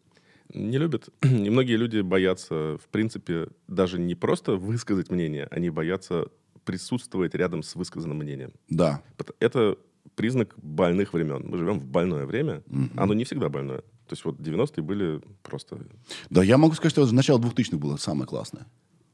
Не 0.54 0.77
любят. 0.77 1.10
И 1.22 1.50
многие 1.50 1.77
люди 1.77 2.01
боятся, 2.01 2.77
в 2.77 2.88
принципе, 2.92 3.48
даже 3.68 4.00
не 4.00 4.16
просто 4.16 4.57
высказать 4.57 5.10
мнение, 5.12 5.48
они 5.50 5.69
боятся 5.69 6.27
присутствовать 6.66 7.36
рядом 7.36 7.63
с 7.63 7.75
высказанным 7.75 8.18
мнением. 8.18 8.54
Да. 8.69 9.02
Это 9.40 9.78
признак 10.16 10.54
больных 10.58 11.13
времен. 11.13 11.46
Мы 11.48 11.58
живем 11.58 11.80
в 11.80 11.86
больное 11.86 12.25
время. 12.25 12.63
Оно 12.96 13.13
не 13.13 13.24
всегда 13.24 13.50
больное. 13.50 13.80
То 13.80 14.13
есть 14.13 14.25
вот 14.25 14.40
90-е 14.40 14.84
были 14.84 15.22
просто... 15.42 15.80
Да, 16.30 16.44
я 16.44 16.58
могу 16.58 16.74
сказать, 16.74 16.92
что 16.92 17.02
вот 17.02 17.12
начало 17.13 17.40
2000-х 17.40 17.78
было 17.78 17.96
самое 17.96 18.28
классное. 18.28 18.66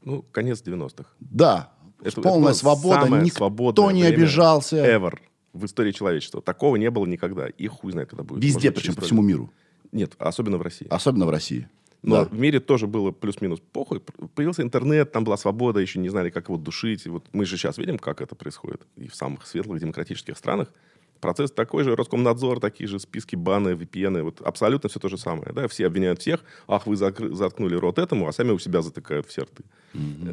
Ну, 0.03 0.23
конец 0.31 0.63
90-х. 0.65 1.09
Да, 1.19 1.71
Это- 2.01 2.21
полная 2.21 2.51
это 2.51 2.59
свобода, 2.59 3.07
никто 3.09 3.91
не 3.91 4.03
обижался. 4.03 4.77
Ever 4.77 5.19
в 5.53 5.65
истории 5.65 5.91
человечества. 5.91 6.41
Такого 6.41 6.75
не 6.77 6.89
было 6.89 7.05
никогда. 7.05 7.47
И 7.47 7.67
хуй 7.67 7.91
знает, 7.91 8.09
когда 8.09 8.23
будет. 8.23 8.43
Везде, 8.43 8.71
причем 8.71 8.95
по 8.95 9.01
всему 9.01 9.21
миру. 9.21 9.51
Нет, 9.91 10.15
особенно 10.17 10.57
в 10.57 10.61
России. 10.61 10.87
Особенно 10.89 11.25
в 11.25 11.29
России. 11.29 11.67
Но 12.03 12.23
Да. 12.23 12.25
в 12.25 12.33
мире 12.39 12.59
тоже 12.59 12.87
было 12.87 13.11
плюс-минус 13.11 13.59
похуй. 13.73 14.01
Появился 14.35 14.61
интернет, 14.61 15.11
там 15.11 15.23
была 15.23 15.35
свобода, 15.37 15.79
еще 15.79 15.99
не 15.99 16.09
знали, 16.09 16.29
как 16.29 16.47
его 16.49 16.57
душить. 16.57 17.05
И 17.05 17.09
вот 17.09 17.25
мы 17.33 17.45
же 17.45 17.57
сейчас 17.57 17.77
видим, 17.77 17.97
как 17.97 18.21
это 18.21 18.35
происходит. 18.35 18.85
И 18.95 19.07
в 19.07 19.15
самых 19.15 19.45
светлых 19.47 19.79
демократических 19.79 20.37
странах 20.37 20.71
процесс 21.19 21.51
такой 21.51 21.83
же, 21.83 21.95
Роскомнадзор, 21.95 22.59
такие 22.59 22.87
же 22.87 22.99
списки, 22.99 23.35
баны, 23.35 23.69
VPN, 23.69 24.21
вот 24.21 24.39
абсолютно 24.41 24.87
все 24.89 24.99
то 24.99 25.09
же 25.09 25.17
самое. 25.17 25.51
Да? 25.51 25.67
Все 25.67 25.87
обвиняют 25.87 26.21
всех, 26.21 26.43
ах, 26.67 26.85
вы 26.85 26.95
закры- 26.95 27.33
заткнули 27.33 27.73
рот 27.75 27.97
этому, 27.97 28.27
а 28.27 28.31
сами 28.31 28.51
у 28.51 28.59
себя 28.59 28.83
затыкают 28.83 29.25
все 29.25 29.41
рты. 29.41 29.63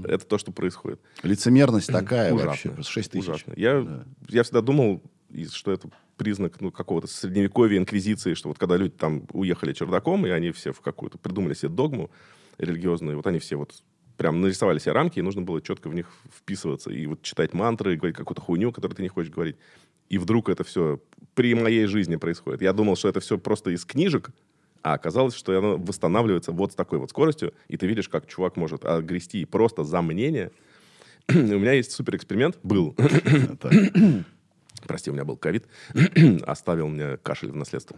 Это 0.05 0.27
то, 0.27 0.37
что 0.37 0.53
происходит. 0.53 1.01
Лицемерность 1.23 1.87
такая 1.91 2.33
Ужасно. 2.35 2.51
вообще. 2.51 2.69
Просто 2.71 2.93
6 2.93 3.11
тысяч. 3.13 3.25
Ужасно. 3.25 3.55
Я, 3.57 3.81
Да. 3.81 4.05
я 4.29 4.43
всегда 4.43 4.61
думал, 4.61 5.03
что 5.51 5.73
это 5.73 5.89
признак 6.17 6.61
ну, 6.61 6.71
какого-то 6.71 7.07
средневековья, 7.07 7.79
инквизиции, 7.79 8.35
что 8.35 8.49
вот 8.49 8.59
когда 8.59 8.77
люди 8.77 8.95
там 8.97 9.27
уехали 9.33 9.73
чердаком, 9.73 10.27
и 10.27 10.31
они 10.31 10.51
все 10.53 10.73
в 10.73 10.81
какую-то 10.81 11.19
придумали 11.19 11.55
себе 11.55 11.71
догму 11.71 12.11
религиозную, 12.59 13.17
вот 13.17 13.27
они 13.27 13.39
все 13.39 13.57
вот 13.57 13.75
прям 14.17 14.41
нарисовали 14.41 14.79
себе 14.79 14.93
рамки, 14.93 15.19
и 15.19 15.23
нужно 15.23 15.43
было 15.43 15.61
четко 15.61 15.89
в 15.89 15.95
них 15.95 16.07
вписываться, 16.37 16.91
и 16.91 17.07
вот 17.07 17.23
читать 17.23 17.53
мантры, 17.53 17.95
и 17.95 17.97
говорить 17.97 18.17
какую-то 18.17 18.41
хуйню, 18.41 18.73
которую 18.73 18.97
ты 18.97 19.03
не 19.03 19.09
хочешь 19.09 19.33
говорить. 19.33 19.57
И 20.09 20.19
вдруг 20.19 20.49
это 20.49 20.65
все 20.65 21.01
при 21.35 21.55
моей 21.55 21.87
жизни 21.87 22.17
происходит. 22.17 22.63
Я 22.63 22.73
думал, 22.73 22.97
что 22.97 23.09
это 23.09 23.21
все 23.21 23.39
просто 23.39 23.71
из 23.71 23.85
книжек, 23.85 24.31
а 24.83 24.95
оказалось, 24.95 25.35
что 25.35 25.57
оно 25.57 25.77
восстанавливается 25.77 26.53
вот 26.53 26.73
с 26.73 26.75
такой 26.75 26.99
вот 26.99 27.11
скоростью, 27.11 27.55
и 27.69 27.77
ты 27.77 27.87
видишь, 27.87 28.09
как 28.09 28.27
чувак 28.27 28.57
может 28.57 28.85
огрести 28.85 29.45
просто 29.47 29.83
за 29.83 30.03
мнение. 30.03 30.53
У 31.29 31.33
меня 31.33 31.73
есть 31.73 31.93
супер 31.93 32.17
эксперимент, 32.17 32.59
был. 32.63 32.95
Прости, 34.87 35.11
у 35.11 35.15
меня 35.15 35.25
был 35.25 35.37
ковид. 35.37 35.67
Оставил 36.47 36.89
мне 36.89 37.17
кашель 37.19 37.51
в 37.51 37.57
наследство 37.57 37.97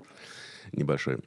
небольшой. 0.73 1.19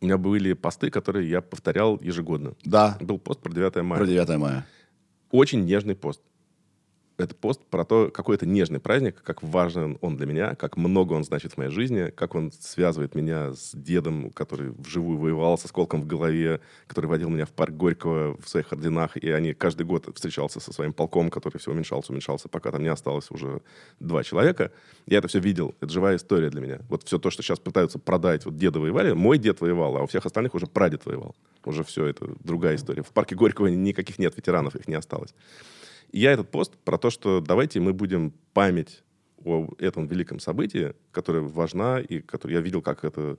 У 0.00 0.04
меня 0.04 0.18
были 0.18 0.52
посты, 0.52 0.90
которые 0.90 1.28
я 1.30 1.40
повторял 1.40 1.98
ежегодно. 2.00 2.54
Да, 2.64 2.96
Был 3.00 3.18
пост 3.18 3.40
про 3.40 3.52
9 3.52 3.76
мая. 3.84 4.00
про 4.00 4.06
9 4.06 4.28
мая. 4.38 4.66
Очень 5.30 5.64
нежный 5.64 5.94
пост. 5.94 6.20
Это 7.18 7.34
пост 7.34 7.60
про 7.70 7.84
то, 7.84 8.10
какой 8.10 8.36
это 8.36 8.46
нежный 8.46 8.80
праздник, 8.80 9.22
как 9.22 9.42
важен 9.42 9.98
он 10.00 10.16
для 10.16 10.26
меня, 10.26 10.54
как 10.54 10.76
много 10.78 11.12
он 11.12 11.24
значит 11.24 11.52
в 11.52 11.56
моей 11.58 11.70
жизни, 11.70 12.10
как 12.10 12.34
он 12.34 12.50
связывает 12.52 13.14
меня 13.14 13.52
с 13.52 13.72
дедом, 13.74 14.30
который 14.30 14.70
вживую 14.70 15.18
воевал 15.18 15.58
с 15.58 15.64
осколком 15.64 16.00
в 16.00 16.06
голове, 16.06 16.60
который 16.86 17.06
водил 17.06 17.28
меня 17.28 17.44
в 17.44 17.50
парк 17.50 17.74
Горького 17.74 18.36
в 18.40 18.48
своих 18.48 18.72
орденах, 18.72 19.18
и 19.18 19.30
они 19.30 19.52
каждый 19.52 19.84
год 19.84 20.08
встречался 20.14 20.58
со 20.58 20.72
своим 20.72 20.94
полком, 20.94 21.30
который 21.30 21.58
все 21.58 21.70
уменьшался, 21.70 22.12
уменьшался, 22.12 22.48
пока 22.48 22.70
там 22.70 22.82
не 22.82 22.88
осталось 22.88 23.30
уже 23.30 23.60
два 24.00 24.24
человека. 24.24 24.72
Я 25.06 25.18
это 25.18 25.28
все 25.28 25.38
видел. 25.38 25.74
Это 25.80 25.92
живая 25.92 26.16
история 26.16 26.48
для 26.48 26.62
меня. 26.62 26.78
Вот 26.88 27.02
все 27.02 27.18
то, 27.18 27.30
что 27.30 27.42
сейчас 27.42 27.58
пытаются 27.58 27.98
продать, 27.98 28.46
вот 28.46 28.56
деда 28.56 28.80
воевали, 28.80 29.12
мой 29.12 29.36
дед 29.36 29.60
воевал, 29.60 29.98
а 29.98 30.02
у 30.02 30.06
всех 30.06 30.24
остальных 30.24 30.54
уже 30.54 30.66
прадед 30.66 31.04
воевал. 31.04 31.36
Уже 31.64 31.84
все, 31.84 32.06
это 32.06 32.30
другая 32.42 32.76
история. 32.76 33.02
В 33.02 33.10
парке 33.10 33.34
Горького 33.34 33.66
никаких 33.66 34.18
нет 34.18 34.34
ветеранов, 34.36 34.74
их 34.76 34.88
не 34.88 34.94
осталось. 34.94 35.34
Я 36.12 36.32
этот 36.32 36.50
пост 36.50 36.76
про 36.84 36.98
то, 36.98 37.10
что 37.10 37.40
давайте 37.40 37.80
мы 37.80 37.92
будем 37.92 38.32
память 38.52 39.02
о 39.44 39.68
этом 39.78 40.06
великом 40.06 40.38
событии, 40.38 40.94
которое 41.10 41.40
важна, 41.40 42.00
и 42.00 42.20
которое 42.20 42.54
я 42.54 42.60
видел, 42.60 42.82
как 42.82 43.04
это 43.04 43.38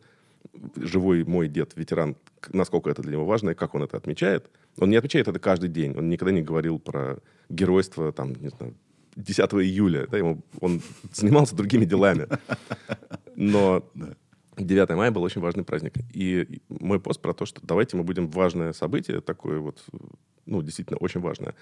живой 0.76 1.24
мой 1.24 1.48
дед, 1.48 1.74
ветеран, 1.76 2.16
насколько 2.52 2.90
это 2.90 3.02
для 3.02 3.14
него 3.14 3.26
важно 3.26 3.52
и 3.52 3.54
как 3.54 3.76
он 3.76 3.84
это 3.84 3.96
отмечает. 3.96 4.50
Он 4.78 4.90
не 4.90 4.98
отмечает 4.98 5.28
это 5.28 5.40
каждый 5.40 5.70
день. 5.70 5.96
Он 5.98 6.10
никогда 6.10 6.34
не 6.34 6.42
говорил 6.42 6.80
про 6.80 7.20
геройство, 7.48 8.12
там, 8.12 8.34
не 8.34 8.50
знаю, 8.50 8.76
10 9.16 9.40
июля. 9.54 10.08
Да, 10.08 10.18
ему, 10.18 10.42
он 10.60 10.82
занимался 11.14 11.56
другими 11.56 11.86
делами. 11.86 12.28
Но 13.36 13.88
9 14.58 14.90
мая 14.92 15.12
был 15.12 15.24
очень 15.24 15.42
важный 15.42 15.64
праздник. 15.64 15.94
И 16.14 16.62
мой 16.70 17.00
пост 17.00 17.22
про 17.22 17.34
то, 17.34 17.46
что 17.46 17.62
давайте 17.64 17.98
мы 17.98 18.04
будем 18.04 18.28
важное 18.28 18.74
событие, 18.74 19.22
такое 19.22 19.60
вот, 19.60 19.84
ну, 20.46 20.62
действительно 20.62 20.98
очень 20.98 21.22
важное, 21.22 21.56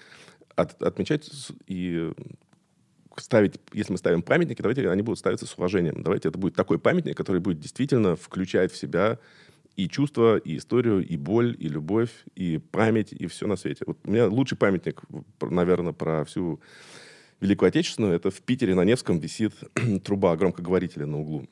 от- 0.56 0.82
отмечать 0.82 1.30
и 1.66 2.12
ставить, 3.16 3.60
если 3.72 3.92
мы 3.92 3.98
ставим 3.98 4.22
памятники, 4.22 4.62
давайте 4.62 4.88
они 4.88 5.02
будут 5.02 5.18
ставиться 5.18 5.46
с 5.46 5.56
уважением. 5.56 6.02
Давайте 6.02 6.28
это 6.28 6.38
будет 6.38 6.54
такой 6.54 6.78
памятник, 6.78 7.16
который 7.16 7.40
будет 7.40 7.60
действительно 7.60 8.16
включать 8.16 8.72
в 8.72 8.76
себя 8.76 9.18
и 9.76 9.88
чувства, 9.88 10.36
и 10.36 10.56
историю, 10.56 11.06
и 11.06 11.16
боль, 11.16 11.56
и 11.58 11.68
любовь, 11.68 12.10
и 12.34 12.58
память, 12.58 13.12
и 13.12 13.26
все 13.26 13.46
на 13.46 13.56
свете. 13.56 13.84
Вот 13.86 13.98
у 14.04 14.10
меня 14.10 14.28
лучший 14.28 14.58
памятник, 14.58 15.02
наверное, 15.40 15.92
про 15.92 16.24
всю 16.24 16.60
Великую 17.40 17.68
Отечественную, 17.68 18.14
это 18.14 18.30
в 18.30 18.40
Питере 18.42 18.74
на 18.74 18.84
Невском 18.84 19.18
висит 19.18 19.52
труба 20.04 20.36
громкоговорителя 20.36 21.06
на 21.06 21.18
углу. 21.18 21.48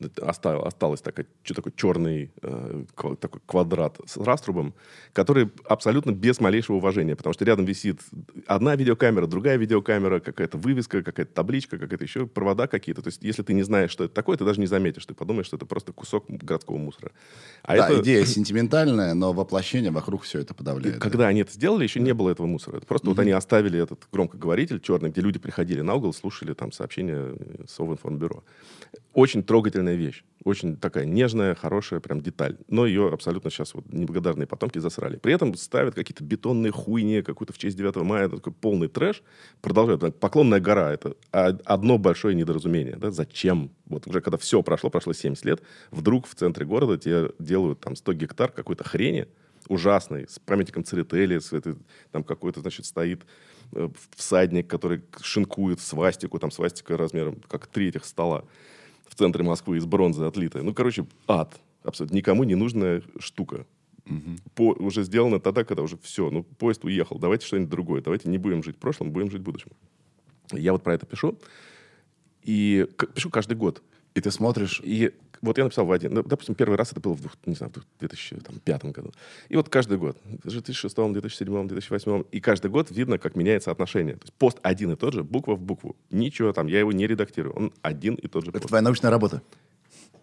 Это 0.00 0.24
оста- 0.26 0.60
осталось 0.66 1.00
такая, 1.02 1.26
что 1.42 1.54
такой 1.54 1.72
черный 1.76 2.30
э, 2.42 2.84
такой 3.20 3.40
квадрат 3.46 3.98
с 4.06 4.16
раструбом, 4.16 4.74
который 5.12 5.50
абсолютно 5.66 6.12
без 6.12 6.40
малейшего 6.40 6.76
уважения, 6.76 7.14
потому 7.16 7.34
что 7.34 7.44
рядом 7.44 7.66
висит 7.66 8.00
одна 8.46 8.76
видеокамера, 8.76 9.26
другая 9.26 9.56
видеокамера, 9.58 10.20
какая-то 10.20 10.56
вывеска, 10.56 11.02
какая-то 11.02 11.32
табличка, 11.34 11.78
какая-то 11.78 12.04
еще 12.04 12.26
провода 12.26 12.66
какие-то. 12.66 13.02
То 13.02 13.08
есть, 13.08 13.22
если 13.22 13.42
ты 13.42 13.52
не 13.52 13.62
знаешь, 13.62 13.90
что 13.90 14.04
это 14.04 14.14
такое, 14.14 14.36
ты 14.38 14.44
даже 14.44 14.58
не 14.60 14.66
заметишь, 14.66 15.04
ты 15.04 15.12
подумаешь, 15.14 15.46
что 15.46 15.56
это 15.56 15.66
просто 15.66 15.92
кусок 15.92 16.24
городского 16.28 16.78
мусора. 16.78 17.12
А 17.62 17.76
да, 17.76 17.90
это- 17.90 18.00
идея 18.02 18.24
сентиментальная, 18.24 19.12
но 19.14 19.32
воплощение 19.34 19.90
вокруг 19.90 20.22
все 20.22 20.40
это 20.40 20.54
и 20.54 20.56
подавляет. 20.56 20.94
да. 20.94 21.00
когда 21.00 21.28
они 21.28 21.40
это 21.42 21.52
сделали, 21.52 21.84
еще 21.84 22.00
не 22.00 22.14
было 22.14 22.30
этого 22.30 22.46
мусора. 22.46 22.78
Это 22.78 22.86
просто 22.86 23.08
вот 23.08 23.18
они 23.18 23.32
оставили 23.32 23.78
этот 23.82 24.08
громкоговоритель 24.10 24.80
черный, 24.80 25.10
где 25.10 25.20
люди 25.20 25.38
приходили 25.38 25.82
на 25.82 25.94
угол, 25.94 26.14
слушали 26.14 26.54
там 26.54 26.72
сообщения 26.72 27.34
э, 27.38 27.64
Совинформбюро. 27.68 28.42
Очень 29.12 29.42
трогательная 29.42 29.89
вещь. 29.96 30.24
Очень 30.44 30.76
такая 30.76 31.04
нежная, 31.04 31.54
хорошая 31.54 32.00
прям 32.00 32.22
деталь. 32.22 32.56
Но 32.68 32.86
ее 32.86 33.12
абсолютно 33.12 33.50
сейчас 33.50 33.74
вот 33.74 33.92
неблагодарные 33.92 34.46
потомки 34.46 34.78
засрали. 34.78 35.16
При 35.16 35.34
этом 35.34 35.54
ставят 35.54 35.94
какие-то 35.94 36.24
бетонные 36.24 36.72
хуйни, 36.72 37.20
какую-то 37.20 37.52
в 37.52 37.58
честь 37.58 37.76
9 37.76 37.96
мая, 37.96 38.28
такой 38.28 38.52
полный 38.52 38.88
трэш. 38.88 39.22
Продолжают. 39.60 40.18
Поклонная 40.18 40.60
гора— 40.60 40.92
это 40.94 41.14
одно 41.30 41.98
большое 41.98 42.34
недоразумение. 42.34 42.96
Да? 42.96 43.10
Зачем? 43.10 43.70
Вот 43.86 44.06
уже 44.06 44.22
когда 44.22 44.38
все 44.38 44.62
прошло, 44.62 44.88
прошло 44.88 45.12
70 45.12 45.44
лет, 45.44 45.62
вдруг 45.90 46.26
в 46.26 46.34
центре 46.34 46.64
города 46.64 46.96
тебе 46.96 47.32
делают 47.38 47.80
там 47.80 47.94
100 47.94 48.12
гектар 48.14 48.50
какой-то 48.50 48.84
хрени, 48.84 49.26
ужасный, 49.68 50.26
с 50.26 50.38
памятником 50.38 50.84
Церетели, 50.84 51.38
с 51.38 51.52
этой, 51.52 51.76
там 52.12 52.24
какой-то, 52.24 52.60
значит, 52.60 52.86
стоит 52.86 53.22
э, 53.72 53.88
всадник, 54.16 54.68
который 54.68 55.02
шинкует 55.20 55.80
свастику, 55.80 56.38
там 56.38 56.50
свастика 56.50 56.96
размером 56.96 57.42
как 57.46 57.66
три 57.66 57.88
этих 57.88 58.06
стола 58.06 58.44
в 59.10 59.16
центре 59.16 59.44
Москвы 59.44 59.76
из 59.76 59.84
бронзы 59.84 60.24
отлитая. 60.24 60.62
Ну, 60.62 60.72
короче, 60.72 61.06
ад. 61.26 61.60
Абсолютно 61.82 62.16
никому 62.16 62.44
не 62.44 62.54
нужная 62.54 63.02
штука. 63.18 63.66
По, 64.54 64.72
уже 64.72 65.02
сделано 65.04 65.38
тогда, 65.40 65.64
когда 65.64 65.82
уже 65.82 65.96
все, 65.98 66.30
ну, 66.30 66.42
поезд 66.42 66.84
уехал, 66.84 67.18
давайте 67.18 67.46
что-нибудь 67.46 67.70
другое, 67.70 68.02
давайте 68.02 68.28
не 68.28 68.38
будем 68.38 68.62
жить 68.62 68.76
прошлым, 68.76 69.12
будем 69.12 69.30
жить 69.30 69.42
будущим. 69.42 69.70
Я 70.52 70.72
вот 70.72 70.82
про 70.82 70.94
это 70.94 71.06
пишу, 71.06 71.38
и 72.42 72.88
пишу 73.14 73.30
каждый 73.30 73.56
год. 73.56 73.82
И 74.14 74.20
ты 74.20 74.30
смотришь, 74.30 74.80
И 74.82 75.12
вот 75.42 75.56
я 75.58 75.64
написал 75.64 75.86
в 75.86 75.92
один, 75.92 76.12
ну, 76.14 76.22
допустим, 76.22 76.54
первый 76.54 76.76
раз 76.76 76.92
это 76.92 77.00
было 77.00 77.14
в, 77.14 77.20
двух- 77.20 77.36
не 77.46 77.54
знаю, 77.54 77.72
в 77.74 78.00
2005 78.00 78.84
году. 78.86 79.12
И 79.48 79.56
вот 79.56 79.68
каждый 79.68 79.96
год, 79.98 80.18
в 80.24 80.48
2006, 80.48 80.94
2007, 81.12 81.66
2008, 81.68 82.24
и 82.30 82.40
каждый 82.40 82.70
год 82.70 82.90
видно, 82.90 83.18
как 83.18 83.36
меняется 83.36 83.70
отношение. 83.70 84.14
То 84.16 84.22
есть 84.24 84.34
пост 84.34 84.58
один 84.62 84.92
и 84.92 84.96
тот 84.96 85.14
же, 85.14 85.24
буква 85.24 85.54
в 85.54 85.60
букву. 85.62 85.96
Ничего 86.10 86.52
там, 86.52 86.66
я 86.66 86.78
его 86.80 86.92
не 86.92 87.06
редактирую. 87.06 87.54
Он 87.54 87.72
один 87.82 88.14
и 88.14 88.28
тот 88.28 88.44
же 88.44 88.50
это 88.50 88.58
пост. 88.60 88.68
твоя 88.68 88.82
научная 88.82 89.10
работа. 89.10 89.40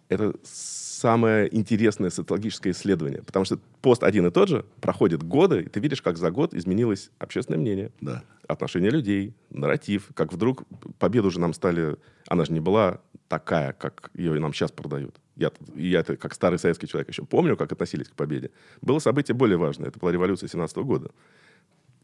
Это 0.10 0.34
самое 0.44 1.54
интересное 1.56 2.10
социологическое 2.10 2.72
исследование. 2.74 3.22
Потому 3.24 3.46
что 3.46 3.60
пост 3.82 4.04
один 4.04 4.26
и 4.28 4.32
тот 4.32 4.50
же, 4.50 4.66
проходит 4.82 5.22
годы, 5.24 5.62
и 5.62 5.70
ты 5.70 5.80
видишь, 5.80 6.02
как 6.02 6.18
за 6.18 6.32
год 6.32 6.54
изменилось 6.54 7.12
общественное 7.20 7.60
мнение, 7.60 7.92
Да. 8.02 8.24
отношение 8.48 8.90
людей, 8.90 9.34
нарратив. 9.50 10.10
Как 10.14 10.32
вдруг 10.34 10.64
победу 11.00 11.30
же 11.30 11.40
нам 11.40 11.54
стали... 11.54 11.98
Она 12.28 12.46
же 12.46 12.54
не 12.54 12.60
была 12.62 13.00
такая, 13.28 13.74
как 13.74 14.12
ее 14.14 14.40
нам 14.40 14.54
сейчас 14.54 14.72
продают. 14.72 15.16
Я, 15.36 15.52
я 15.76 16.00
это 16.00 16.18
как 16.18 16.34
старый 16.34 16.60
советский 16.60 16.88
человек 16.88 17.10
еще 17.10 17.24
помню, 17.24 17.56
как 17.56 17.72
относились 17.72 18.08
к 18.08 18.14
победе. 18.14 18.50
Было 18.82 19.00
событие 19.00 19.36
более 19.36 19.58
важное. 19.58 19.90
Это 19.90 20.00
была 20.00 20.12
революция 20.12 20.50
17 20.50 20.78
года. 20.78 21.12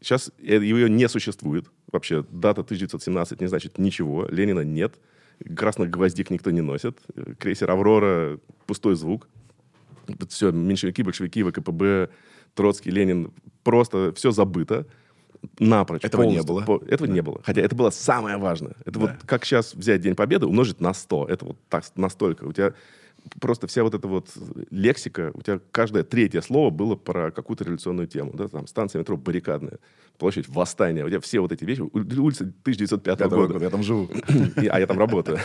Сейчас 0.00 0.30
э- 0.38 0.62
ее 0.62 0.88
не 0.88 1.08
существует. 1.08 1.66
Вообще 1.90 2.24
дата 2.30 2.62
1917 2.62 3.40
не 3.40 3.46
значит 3.48 3.78
ничего. 3.78 4.26
Ленина 4.30 4.60
нет. 4.60 4.94
Красных 5.56 5.90
гвоздик 5.90 6.30
никто 6.30 6.50
не 6.50 6.60
носит. 6.60 6.98
Крейсер 7.38 7.70
«Аврора»— 7.70 8.38
пустой 8.66 8.94
звук. 8.94 9.28
Все, 10.28 10.52
меньшевики, 10.52 11.02
большевики, 11.02 11.42
ВКПБ, 11.42 12.10
Троцкий, 12.54 12.90
Ленин. 12.90 13.32
Просто 13.62 14.12
все 14.12 14.30
забыто. 14.30 14.86
Напрочь. 15.58 16.04
Этого 16.04 16.22
не 16.24 16.42
было. 16.42 16.62
По- 16.62 16.82
Этого 16.88 17.08
не 17.10 17.20
было. 17.22 17.40
Хотя 17.44 17.60
это 17.62 17.74
было 17.74 17.90
самое 17.90 18.36
важное. 18.36 18.74
Это 18.84 18.98
вот 18.98 19.10
Да. 19.10 19.18
как 19.26 19.44
сейчас 19.44 19.74
взять 19.74 20.00
День 20.00 20.14
Победы, 20.14 20.46
умножить 20.46 20.80
на 20.80 20.92
100. 20.94 21.26
Это 21.28 21.44
вот 21.44 21.56
так, 21.68 21.84
настолько. 21.96 22.44
У 22.44 22.52
тебя 22.52 22.74
просто 23.40 23.66
вся 23.66 23.82
вот 23.82 23.94
эта 23.94 24.06
вот 24.08 24.30
лексика, 24.70 25.30
у 25.34 25.42
тебя 25.42 25.60
каждое 25.70 26.02
третье 26.04 26.40
слово 26.40 26.70
было 26.70 26.94
про 26.96 27.30
какую-то 27.30 27.64
революционную 27.64 28.06
тему. 28.08 28.32
Да? 28.34 28.48
Там 28.48 28.66
станция 28.66 29.00
метро 29.00 29.16
баррикадная, 29.16 29.78
площадь 30.18 30.48
восстания. 30.48 31.04
У 31.04 31.08
тебя 31.08 31.20
все 31.20 31.40
вот 31.40 31.52
эти 31.52 31.64
вещи. 31.64 31.80
Улица 31.80 32.44
1905 32.44 33.18
Пятого 33.18 33.40
года. 33.42 33.52
года, 33.54 33.64
Я 33.64 33.70
там 33.70 33.82
живу. 33.82 34.08
И- 34.62 34.66
а 34.66 34.78
я 34.78 34.86
там 34.86 34.98
работаю. 34.98 35.38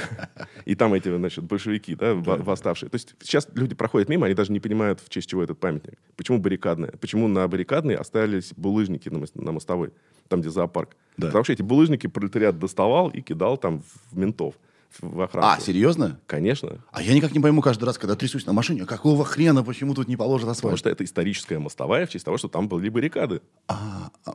И 0.65 0.75
там 0.75 0.93
эти, 0.93 1.15
значит, 1.15 1.43
большевики, 1.43 1.95
да, 1.95 2.13
во- 2.13 2.37
восставшие. 2.37 2.89
То 2.89 2.95
есть 2.95 3.15
сейчас 3.21 3.47
люди 3.55 3.75
проходят 3.75 4.09
мимо, 4.09 4.25
они 4.25 4.35
даже 4.35 4.51
не 4.51 4.59
понимают, 4.59 4.99
в 4.99 5.09
честь 5.09 5.29
чего 5.29 5.43
этот 5.43 5.59
памятник. 5.59 5.97
Почему 6.15 6.37
баррикадная? 6.39 6.91
Почему 6.99 7.27
на 7.27 7.47
баррикадной 7.47 7.95
остались 7.95 8.53
булыжники 8.55 9.09
на, 9.09 9.17
мос- 9.19 9.31
на 9.41 9.51
мостовой, 9.51 9.91
там, 10.27 10.41
где 10.41 10.49
зоопарк? 10.49 10.95
Да. 11.17 11.27
Потому 11.27 11.43
что 11.43 11.53
эти 11.53 11.61
булыжники 11.61 12.07
пролетариат 12.07 12.59
доставал 12.59 13.09
и 13.09 13.21
кидал 13.21 13.57
там 13.57 13.81
в 14.11 14.17
ментов, 14.17 14.55
в 14.99 15.15
в 15.15 15.21
охрану. 15.21 15.47
А, 15.47 15.59
серьезно? 15.59 16.19
Конечно. 16.25 16.79
А 16.91 17.01
я 17.01 17.13
никак 17.13 17.31
не 17.33 17.39
пойму 17.39 17.61
каждый 17.61 17.85
раз, 17.85 17.97
когда 17.97 18.15
трясусь 18.15 18.45
на 18.45 18.53
машине, 18.53 18.85
какого 18.85 19.23
хрена, 19.25 19.63
почему 19.63 19.93
тут 19.93 20.07
не 20.07 20.15
Потому 20.17 20.51
асфальт? 20.51 20.79
что 20.79 20.89
это 20.89 21.03
историческая 21.03 21.59
мостовая 21.59 22.05
в 22.05 22.09
честь 22.09 22.25
того, 22.25 22.37
что 22.37 22.47
там 22.47 22.67
были 22.67 22.89
баррикады. 22.89 23.41
А, 23.67 24.09
а, 24.25 24.33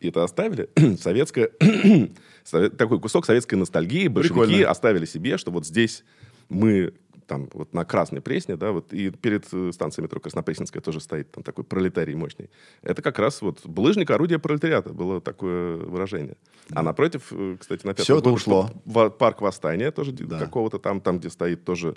И 0.00 0.08
это 0.08 0.24
оставили 0.24 0.68
советское... 0.98 1.50
сове- 2.44 2.70
такой 2.70 3.00
кусок 3.00 3.26
советской 3.26 3.54
ностальгии. 3.56 4.08
Большевики 4.08 4.40
Прикольно. 4.46 4.70
оставили 4.70 5.04
себе, 5.04 5.36
что 5.38 5.50
вот 5.50 5.66
здесь 5.66 6.04
мы 6.48 6.94
там 7.26 7.48
вот 7.52 7.72
на 7.74 7.84
Красной 7.84 8.20
Пресне, 8.20 8.56
да, 8.56 8.72
вот 8.72 8.92
и 8.92 9.10
перед 9.10 9.46
э, 9.52 9.70
станцией 9.72 10.04
метро 10.04 10.20
Краснопресненская 10.20 10.82
тоже 10.82 11.00
стоит 11.00 11.30
там 11.32 11.42
такой 11.44 11.64
пролетарий 11.64 12.14
мощный. 12.14 12.50
Это 12.82 13.02
как 13.02 13.18
раз 13.18 13.42
вот 13.42 13.64
булыжник 13.66 14.10
орудие 14.10 14.38
пролетариата, 14.38 14.92
было 14.92 15.20
такое 15.20 15.76
выражение. 15.76 16.36
А 16.72 16.82
напротив, 16.82 17.28
э, 17.32 17.56
кстати, 17.58 17.86
на 17.86 17.94
пятом 17.94 18.16
это 18.18 18.24
году 18.24 18.34
ушло. 18.34 18.70
ва- 18.84 19.10
парк 19.10 19.40
Восстания 19.40 19.90
тоже 19.90 20.12
Да. 20.12 20.38
какого-то 20.38 20.78
там, 20.78 21.00
там, 21.00 21.18
где 21.18 21.30
стоит 21.30 21.64
тоже... 21.64 21.94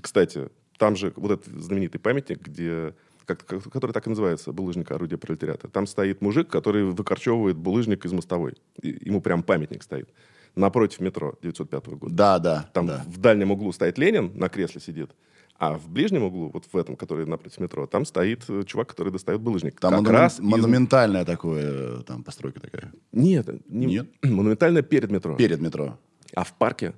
Кстати, 0.00 0.48
там 0.78 0.96
же 0.96 1.12
вот 1.16 1.30
этот 1.32 1.46
знаменитый 1.62 2.00
памятник, 2.00 2.40
где 2.42 2.94
как, 3.26 3.44
который 3.46 3.92
так 3.92 4.06
и 4.06 4.10
называется, 4.10 4.52
булыжник 4.52 4.90
орудие 4.90 5.16
пролетариата. 5.18 5.68
Там 5.68 5.86
стоит 5.86 6.20
мужик, 6.20 6.48
который 6.48 6.84
выкорчевывает 6.84 7.56
булыжник 7.56 8.04
из 8.04 8.12
мостовой. 8.12 8.54
И- 8.82 8.98
ему 9.08 9.20
прям 9.22 9.42
памятник 9.42 9.82
стоит. 9.82 10.10
Напротив 10.56 11.00
метро 11.00 11.34
905 11.42 11.86
года. 11.88 12.14
да, 12.14 12.38
да, 12.38 12.70
Там 12.72 12.86
да. 12.86 13.04
в 13.06 13.18
дальнем 13.18 13.50
углу 13.50 13.72
стоит 13.72 13.98
Ленин, 13.98 14.30
на 14.36 14.48
кресле 14.48 14.80
сидит. 14.80 15.10
А 15.58 15.78
в 15.78 15.88
ближнем 15.88 16.24
углу, 16.24 16.50
вот 16.52 16.64
в 16.72 16.76
этом, 16.76 16.96
который 16.96 17.26
напротив 17.26 17.60
метро, 17.60 17.86
там 17.86 18.04
стоит 18.04 18.44
э, 18.48 18.62
чувак, 18.64 18.88
который 18.88 19.12
достает 19.12 19.40
булыжник. 19.40 19.78
Там 19.80 19.92
как 19.92 20.00
монумен- 20.02 20.10
раз 20.10 20.34
из- 20.34 20.40
монументальная 20.40 21.24
такое, 21.24 22.00
там, 22.02 22.22
постройка 22.24 22.60
такая. 22.60 22.92
Нет, 23.12 23.48
не- 23.68 23.86
Нет? 23.86 24.06
монументально 24.22 24.82
перед 24.82 25.10
метро. 25.10 25.36
Перед 25.36 25.60
метро. 25.60 25.96
А 26.34 26.42
в 26.44 26.52
парке 26.54 26.94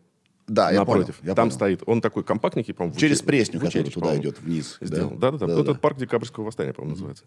Да, 0.47 0.71
я 0.71 0.81
напротив. 0.81 1.17
понял. 1.19 1.29
я 1.31 1.35
там 1.35 1.49
понял. 1.49 1.55
стоит. 1.55 1.83
Он 1.87 2.01
такой 2.01 2.25
компактненький, 2.25 2.73
по-моему. 2.75 2.99
Через 2.99 3.21
Пресню, 3.23 3.61
который 3.61 3.91
туда 3.91 4.17
идет 4.19 4.41
вниз. 4.41 4.79
Сделал. 4.81 5.11
Да, 5.11 5.31
да, 5.33 5.39
да. 5.39 5.47
Да-да-да. 5.47 5.63
Этот 5.63 5.81
парк 5.81 5.99
Декабрьского 5.99 6.45
восстания, 6.45 6.73
по-моему, 6.73 6.95
называется. 6.95 7.25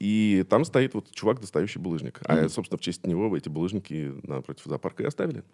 И 0.00 0.44
там 0.48 0.64
стоит 0.64 0.94
вот 0.94 1.12
чувак, 1.12 1.40
достающий 1.40 1.80
булыжник. 1.80 2.20
А, 2.24 2.48
собственно, 2.48 2.78
в 2.78 2.80
честь 2.80 3.06
него 3.06 3.36
эти 3.36 3.50
булыжники 3.50 4.14
напротив 4.22 4.64
зоопарка 4.64 5.02
и 5.02 5.06
оставили. 5.06 5.44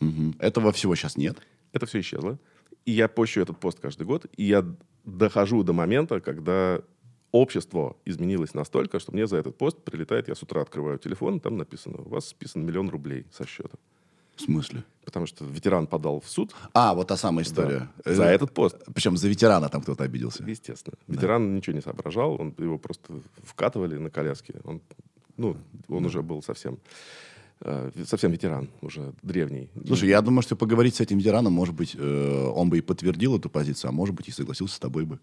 Мгм. 0.00 0.34
Этого 0.40 0.72
всего 0.72 0.96
сейчас 0.96 1.16
нет. 1.16 1.38
Это 1.72 1.86
все 1.86 2.00
исчезло. 2.00 2.38
И 2.84 2.90
я 2.90 3.08
пощу 3.08 3.40
этот 3.40 3.58
пост 3.60 3.78
каждый 3.80 4.04
год. 4.04 4.26
И 4.36 4.44
я 4.44 4.66
дохожу 5.04 5.62
до 5.62 5.72
момента, 5.72 6.20
когда 6.20 6.82
общество 7.30 7.96
изменилось 8.04 8.52
настолько, 8.52 8.98
что 8.98 9.12
мне 9.12 9.28
за 9.28 9.36
этот 9.36 9.56
пост 9.56 9.82
прилетает, 9.84 10.28
я 10.28 10.34
с 10.34 10.42
утра 10.42 10.60
открываю 10.60 10.98
телефон, 10.98 11.40
там 11.40 11.56
написано, 11.56 11.98
у 11.98 12.08
вас 12.08 12.28
списан 12.28 12.66
миллион 12.66 12.90
рублей 12.90 13.26
со 13.32 13.46
счета. 13.46 13.78
В 14.36 14.42
смысле? 14.42 14.84
Потому 15.04 15.26
что 15.26 15.44
ветеран 15.44 15.86
подал 15.86 16.20
в 16.20 16.28
суд 16.28 16.54
А, 16.72 16.94
вот 16.94 17.08
та 17.08 17.16
самая 17.16 17.44
история. 17.44 17.88
Э, 18.04 18.14
за 18.14 18.24
этот 18.24 18.52
пост. 18.52 18.76
Причем 18.94 19.16
за 19.16 19.28
ветерана 19.28 19.68
там 19.68 19.82
кто-то 19.82 20.04
обиделся. 20.04 20.42
Естественно. 20.44 20.96
Ветеран 21.06 21.54
ничего 21.54 21.76
не 21.76 21.82
соображал, 21.82 22.40
он, 22.40 22.54
его 22.58 22.78
просто 22.78 23.12
вкатывали 23.42 23.98
на 23.98 24.10
коляске. 24.10 24.54
Он, 24.64 24.80
ну, 25.36 25.56
он 25.88 26.06
уже 26.06 26.22
был 26.22 26.42
совсем, 26.42 26.78
совсем 28.06 28.30
ветеран, 28.30 28.68
уже 28.82 29.12
древний. 29.22 29.70
Слушай, 29.86 30.10
я 30.10 30.20
думаю, 30.20 30.42
что 30.42 30.56
поговорить 30.56 30.96
с 30.96 31.00
этим 31.00 31.18
ветераном, 31.18 31.52
может 31.52 31.74
быть, 31.74 31.96
э, 31.98 32.52
он 32.54 32.70
бы 32.70 32.78
и 32.78 32.80
подтвердил 32.80 33.36
эту 33.36 33.48
позицию, 33.48 33.88
а 33.88 33.92
может 33.92 34.14
быть, 34.14 34.28
и 34.28 34.32
согласился 34.32 34.76
с 34.76 34.78
тобой 34.78 35.04
бы. 35.04 35.18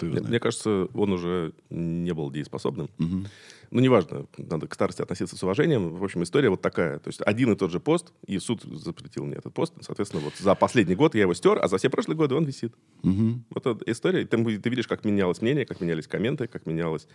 Мне, 0.00 0.20
мне 0.20 0.40
кажется, 0.40 0.88
он 0.94 1.12
уже 1.12 1.52
не 1.70 2.12
был 2.12 2.30
дееспособным. 2.30 2.88
Ну, 3.70 3.80
неважно, 3.80 4.26
надо 4.38 4.68
к 4.68 4.74
старости 4.74 5.02
относиться 5.02 5.36
с 5.36 5.42
уважением. 5.42 5.96
В 5.96 6.04
общем, 6.04 6.22
история 6.22 6.48
вот 6.48 6.62
такая. 6.62 6.98
То 7.00 7.08
есть 7.08 7.20
один 7.22 7.52
и 7.52 7.56
тот 7.56 7.72
же 7.72 7.80
пост, 7.80 8.12
и 8.24 8.38
суд 8.38 8.62
запретил 8.62 9.24
мне 9.24 9.36
этот 9.36 9.52
пост. 9.52 9.72
Соответственно, 9.80 10.22
вот 10.22 10.34
за 10.38 10.54
последний 10.54 10.94
год 10.94 11.14
я 11.14 11.22
его 11.22 11.34
стер, 11.34 11.58
а 11.60 11.66
за 11.66 11.78
все 11.78 11.90
прошлые 11.90 12.16
годы 12.16 12.34
он 12.34 12.44
висит. 12.44 12.72
Вот 13.50 13.66
эта 13.66 13.90
история. 13.90 14.24
Ты, 14.26 14.58
ты 14.58 14.70
видишь, 14.70 14.86
как 14.86 15.04
менялось 15.04 15.42
мнение, 15.42 15.66
как 15.66 15.80
менялись 15.80 16.06
комменты, 16.06 16.46
как 16.46 16.66
менялось... 16.66 17.08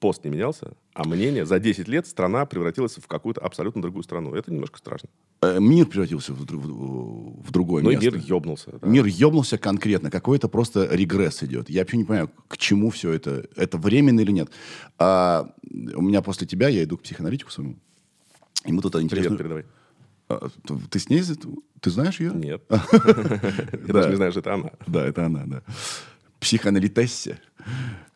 Пост 0.00 0.24
не 0.24 0.30
менялся, 0.30 0.72
а 0.94 1.04
мнение 1.06 1.44
за 1.44 1.60
10 1.60 1.86
лет 1.86 2.06
страна 2.06 2.46
превратилась 2.46 2.96
в 2.96 3.06
какую-то 3.06 3.42
абсолютно 3.42 3.82
другую 3.82 4.02
страну. 4.02 4.34
Это 4.34 4.50
немножко 4.50 4.78
страшно. 4.78 5.10
Э, 5.42 5.58
Мир 5.60 5.84
превратился 5.86 6.32
в, 6.32 6.38
в- 6.40 7.46
в 7.46 7.50
другое 7.50 7.82
Ну 7.82 7.90
и 7.90 7.96
место. 7.96 8.10
мир 8.10 8.24
ёбнулся. 8.26 8.70
да. 8.80 8.86
Мир 8.88 9.04
ебнулся 9.04 9.58
конкретно, 9.58 10.10
какой-то 10.10 10.48
просто 10.48 10.88
регресс 10.90 11.42
идет. 11.42 11.68
Я 11.68 11.82
вообще 11.82 11.98
не 11.98 12.04
понимаю, 12.04 12.30
к 12.48 12.56
чему 12.56 12.88
все 12.88 13.12
это. 13.12 13.46
Это 13.56 13.76
временно 13.76 14.20
или 14.20 14.32
нет. 14.32 14.50
А, 14.98 15.52
у 15.70 16.00
меня 16.00 16.22
после 16.22 16.46
тебя, 16.46 16.68
я 16.68 16.82
иду 16.82 16.96
к 16.96 17.02
психоаналитику 17.02 17.50
своему. 17.50 17.76
И 18.64 18.72
мы 18.72 18.80
тут 18.80 18.92
Привет, 18.92 19.04
интересно... 19.12 19.36
передавай. 19.36 19.64
А, 20.30 20.48
ты- 20.88 20.98
с 20.98 21.10
ней... 21.10 21.22
Ты 21.80 21.90
знаешь 21.90 22.20
ее? 22.20 22.30
Нет. 22.32 22.62
Я 22.70 23.92
даже 23.92 24.08
не 24.10 24.16
знаю, 24.16 24.30
что 24.30 24.40
это 24.40 24.54
она. 24.54 24.70
Да, 24.86 25.06
это 25.06 25.26
она, 25.26 25.44
да. 25.46 25.62
Психоаналитессе. 26.40 27.38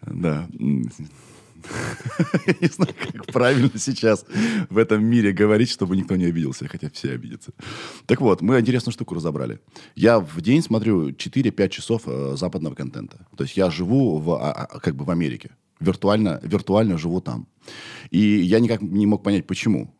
Да. 0.00 0.48
Я 2.46 2.54
не 2.60 2.68
знаю, 2.68 2.94
как 3.12 3.26
правильно 3.26 3.70
сейчас 3.76 4.24
в 4.70 4.78
этом 4.78 5.04
мире 5.04 5.32
говорить, 5.32 5.70
чтобы 5.70 5.96
никто 5.96 6.16
не 6.16 6.26
обиделся, 6.26 6.68
хотя 6.68 6.88
все 6.90 7.12
обидятся. 7.12 7.52
Так 8.06 8.20
вот, 8.20 8.42
мы 8.42 8.60
интересную 8.60 8.92
штуку 8.92 9.14
разобрали. 9.14 9.60
Я 9.94 10.20
в 10.20 10.40
день 10.40 10.62
смотрю 10.62 11.10
4-5 11.10 11.68
часов 11.68 12.02
э, 12.06 12.36
западного 12.36 12.74
контента. 12.74 13.26
То 13.36 13.44
есть 13.44 13.56
я 13.56 13.70
живу 13.70 14.18
в, 14.18 14.32
а, 14.34 14.52
а, 14.52 14.80
как 14.80 14.94
бы 14.94 15.04
в 15.04 15.10
Америке. 15.10 15.50
Виртуально, 15.80 16.40
виртуально 16.42 16.98
живу 16.98 17.20
там. 17.20 17.46
И 18.10 18.18
я 18.18 18.60
никак 18.60 18.80
не 18.82 19.06
мог 19.06 19.22
понять, 19.22 19.46
почему. 19.46 19.94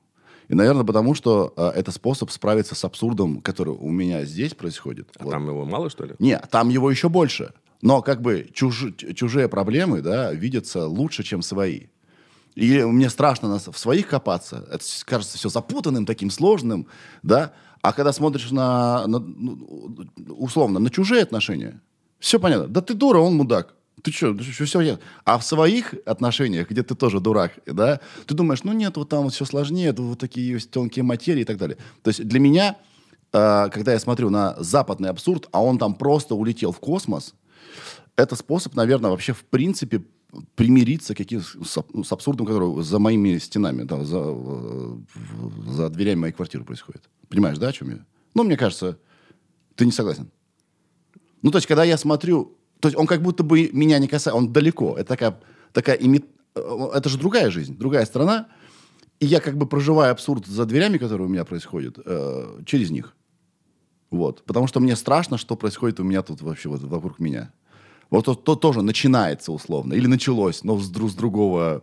И, 0.49 0.54
наверное, 0.54 0.85
потому 0.85 1.14
что 1.14 1.52
э, 1.56 1.73
это 1.75 1.90
способ 1.90 2.30
справиться 2.30 2.75
с 2.75 2.85
абсурдом, 2.85 3.40
который 3.40 3.75
у 3.75 3.90
меня 3.90 4.25
здесь 4.25 4.54
происходит. 4.54 5.09
А 5.18 5.25
Вот. 5.25 5.30
там 5.30 5.47
его 5.49 5.64
мало, 5.64 5.90
что 5.90 6.04
ли? 6.04 6.14
Не, 6.18 6.38
там 6.38 6.68
его 6.68 6.90
еще 6.90 7.09
больше. 7.09 7.52
Но 7.85 8.00
как 8.00 8.23
бы 8.23 8.49
чуж- 8.55 9.14
чужие 9.14 9.47
проблемы, 9.47 10.00
да, 10.00 10.33
видятся 10.33 10.87
лучше, 10.87 11.23
чем 11.23 11.43
свои. 11.43 11.88
И 12.55 12.83
мне 12.83 13.11
страшно 13.11 13.50
нас- 13.50 13.69
в 13.69 13.76
своих 13.76 14.09
копаться. 14.09 14.67
Это 14.73 14.83
кажется 15.05 15.37
все 15.37 15.50
запутанным, 15.50 16.07
таким 16.07 16.31
сложным, 16.31 16.87
да. 17.23 17.53
А 17.83 17.93
когда 17.93 18.14
смотришь 18.14 18.50
на, 18.53 19.07
на, 19.07 19.19
ну, 19.19 20.09
условно, 20.29 20.81
на 20.81 20.88
чужие 20.88 21.23
отношения, 21.23 21.83
все 22.19 22.41
понятно. 22.41 22.69
Да 22.69 22.81
ты 22.81 22.95
дура, 22.95 23.19
он 23.19 23.35
мудак. 23.35 23.75
Ты 24.03 24.12
что, 24.12 24.35
все 24.35 24.81
я. 24.81 24.99
А 25.26 25.37
в 25.37 25.45
своих 25.45 25.95
отношениях, 26.07 26.71
где 26.71 26.83
ты 26.83 26.95
тоже 26.95 27.21
дурак, 27.21 27.53
да, 27.67 28.00
ты 28.25 28.35
думаешь, 28.35 28.64
ну 28.64 28.73
нет, 28.73 28.97
вот 28.97 29.11
там 29.11 29.25
вот 29.25 29.35
все 29.35 29.45
сложнее, 29.45 29.93
вот 29.93 30.19
такие 30.19 30.53
есть 30.55 30.71
тонкие 30.71 31.03
материи 31.03 31.43
и 31.43 31.45
так 31.45 31.59
далее. 31.59 31.76
То 32.03 32.09
есть 32.09 32.25
для 32.26 32.41
меня, 32.41 32.76
э, 33.35 33.69
когда 33.71 33.93
я 33.93 33.99
смотрю 33.99 34.31
на 34.31 34.57
западный 34.59 35.11
абсурд, 35.11 35.49
а 35.53 35.62
он 35.62 35.76
там 35.76 35.95
просто 35.95 36.35
улетел 36.35 36.73
в 36.73 36.79
космос, 36.81 37.35
это 38.16 38.37
способ, 38.37 38.75
наверное, 38.75 39.11
вообще 39.11 39.33
в 39.33 39.44
принципе 39.44 40.02
примириться 40.54 41.14
каким, 41.14 41.40
с, 41.40 41.54
с 42.04 42.12
абсурдом, 42.12 42.47
который 42.47 42.83
за 42.83 42.99
моими 42.99 43.38
стенами, 43.38 43.83
да, 43.83 44.04
за, 44.04 44.21
э, 44.25 44.97
за 45.68 45.88
дверями 45.90 46.21
моей 46.21 46.33
квартиры 46.33 46.64
происходит. 46.64 47.09
Понимаешь, 47.28 47.59
да, 47.59 47.68
о 47.68 47.73
чем 47.73 47.90
я? 47.90 48.04
Ну, 48.35 48.42
мне 48.42 48.56
кажется, 48.56 48.99
ты 49.77 49.87
не 49.87 49.92
согласен. 49.92 50.31
Ну, 51.42 51.50
то 51.50 51.59
есть, 51.59 51.66
когда 51.66 51.85
я 51.85 51.96
смотрю, 51.96 52.57
то 52.81 52.88
есть 52.88 52.98
он 52.98 53.07
как 53.07 53.22
будто 53.22 53.44
бы 53.44 53.70
меня 53.72 53.98
не 53.98 54.09
касается, 54.09 54.35
он 54.35 54.53
далеко. 54.53 54.96
Это 54.96 55.05
такая, 55.05 55.40
такая 55.72 55.96
ими- 55.96 56.24
э, 56.55 56.88
это 56.94 57.09
же 57.09 57.18
другая 57.18 57.50
жизнь, 57.50 57.77
другая 57.77 58.05
страна. 58.07 58.48
И 59.20 59.27
я 59.27 59.40
как 59.40 59.57
бы 59.57 59.66
проживаю 59.66 60.11
абсурд 60.11 60.46
за 60.46 60.64
дверями, 60.66 60.98
которые 60.98 61.29
у 61.29 61.31
меня 61.31 61.44
происходят, 61.44 61.98
э, 62.05 62.62
через 62.66 62.90
них. 62.90 63.14
Вот. 64.11 64.42
Потому 64.44 64.66
что 64.66 64.81
мне 64.81 64.96
страшно, 64.96 65.38
что 65.38 65.57
происходит 65.57 66.00
у 66.00 66.05
меня 66.05 66.22
тут 66.22 66.42
вообще 66.42 66.68
вот 66.68 66.83
вокруг 66.83 67.18
меня. 67.20 67.53
Вот 68.14 68.27
то, 68.27 68.35
то 68.37 68.55
тоже 68.55 68.83
начинается 68.83 69.50
условно. 69.50 69.94
Или 69.94 70.07
началось, 70.07 70.62
но 70.62 70.79
с, 70.79 70.85
с 70.85 71.14
другого, 71.14 71.83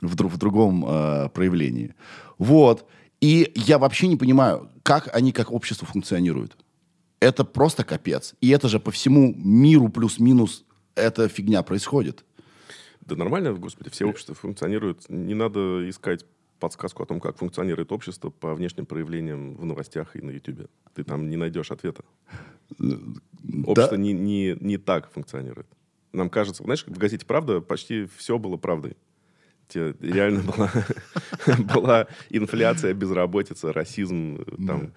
в, 0.00 0.16
в 0.16 0.36
другом 0.36 0.84
э, 0.84 1.28
проявлении. 1.28 1.94
Вот. 2.38 2.84
И 3.20 3.52
я 3.54 3.78
вообще 3.78 4.08
не 4.08 4.16
понимаю, 4.16 4.68
как 4.82 5.14
они 5.14 5.30
как 5.30 5.52
общество 5.52 5.86
функционируют. 5.86 6.56
Это 7.20 7.44
просто 7.44 7.84
капец. 7.84 8.34
И 8.40 8.48
это 8.48 8.66
же 8.68 8.80
по 8.80 8.90
всему 8.90 9.32
миру 9.36 9.90
плюс-минус 9.90 10.64
эта 10.96 11.28
фигня 11.28 11.62
происходит. 11.62 12.24
Да 13.02 13.14
нормально, 13.14 13.52
господи, 13.52 13.90
все 13.90 14.06
общества 14.06 14.34
функционируют. 14.34 15.08
Не 15.08 15.34
надо 15.34 15.88
искать 15.88 16.24
подсказку 16.60 17.02
о 17.02 17.06
том, 17.06 17.18
как 17.20 17.38
функционирует 17.38 17.90
общество 17.90 18.30
по 18.30 18.54
внешним 18.54 18.86
проявлениям 18.86 19.56
в 19.56 19.64
новостях 19.64 20.14
и 20.14 20.20
на 20.22 20.30
Ютубе. 20.30 20.66
Ты 20.94 21.02
там 21.02 21.28
не 21.28 21.36
найдешь 21.36 21.70
ответа. 21.72 22.04
Общество 23.66 23.96
не, 23.96 24.12
не, 24.12 24.56
не 24.60 24.76
так 24.78 25.10
функционирует. 25.10 25.66
Нам 26.12 26.28
кажется, 26.30 26.62
знаешь, 26.64 26.84
в 26.86 26.98
газете 26.98 27.26
«Правда» 27.26 27.60
почти 27.60 28.06
все 28.16 28.38
было 28.38 28.56
правдой. 28.56 28.96
Те- 29.68 29.94
Реально 30.00 30.42
была, 30.42 30.70
была 31.74 32.06
инфляция, 32.30 32.92
безработица, 32.94 33.72
расизм, 33.72 34.40
э, 34.44 34.66
там, 34.66 34.92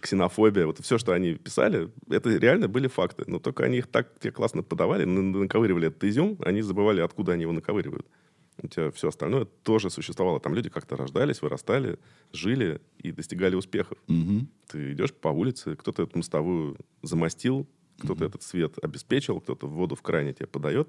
ксенофобия. 0.00 0.64
Вот 0.66 0.78
все, 0.80 0.96
что 0.96 1.12
они 1.12 1.34
писали, 1.34 1.90
это 2.08 2.30
реально 2.36 2.68
были 2.68 2.88
факты. 2.88 3.24
Но 3.26 3.38
только 3.38 3.64
они 3.64 3.78
их 3.78 3.86
так 3.86 4.18
тебе 4.18 4.32
классно 4.32 4.62
подавали, 4.62 5.04
на- 5.04 5.22
наковыривали 5.40 5.88
этот 5.88 6.02
изюм, 6.04 6.38
они 6.40 6.62
забывали, 6.62 7.00
откуда 7.02 7.32
они 7.32 7.42
его 7.42 7.52
наковыривают. 7.52 8.06
У 8.64 8.66
тебя 8.66 8.90
все 8.90 9.08
остальное 9.08 9.44
тоже 9.44 9.90
существовало. 9.90 10.40
Там 10.40 10.54
люди 10.54 10.70
как-то 10.70 10.96
рождались, 10.96 11.42
вырастали, 11.42 11.98
жили 12.32 12.80
и 12.98 13.12
достигали 13.12 13.54
успехов. 13.56 13.98
Ты 14.68 14.92
идешь 14.92 15.12
по 15.12 15.28
улице, 15.28 15.76
кто-то 15.76 16.04
эту 16.04 16.16
мостовую 16.16 16.78
замостил, 17.02 17.68
кто-то 17.98 18.24
этот 18.24 18.42
свет 18.42 18.78
обеспечил, 18.82 19.38
кто-то 19.40 19.66
воду 19.66 19.96
в 19.96 20.02
кране 20.02 20.32
тебе 20.32 20.46
подает. 20.46 20.88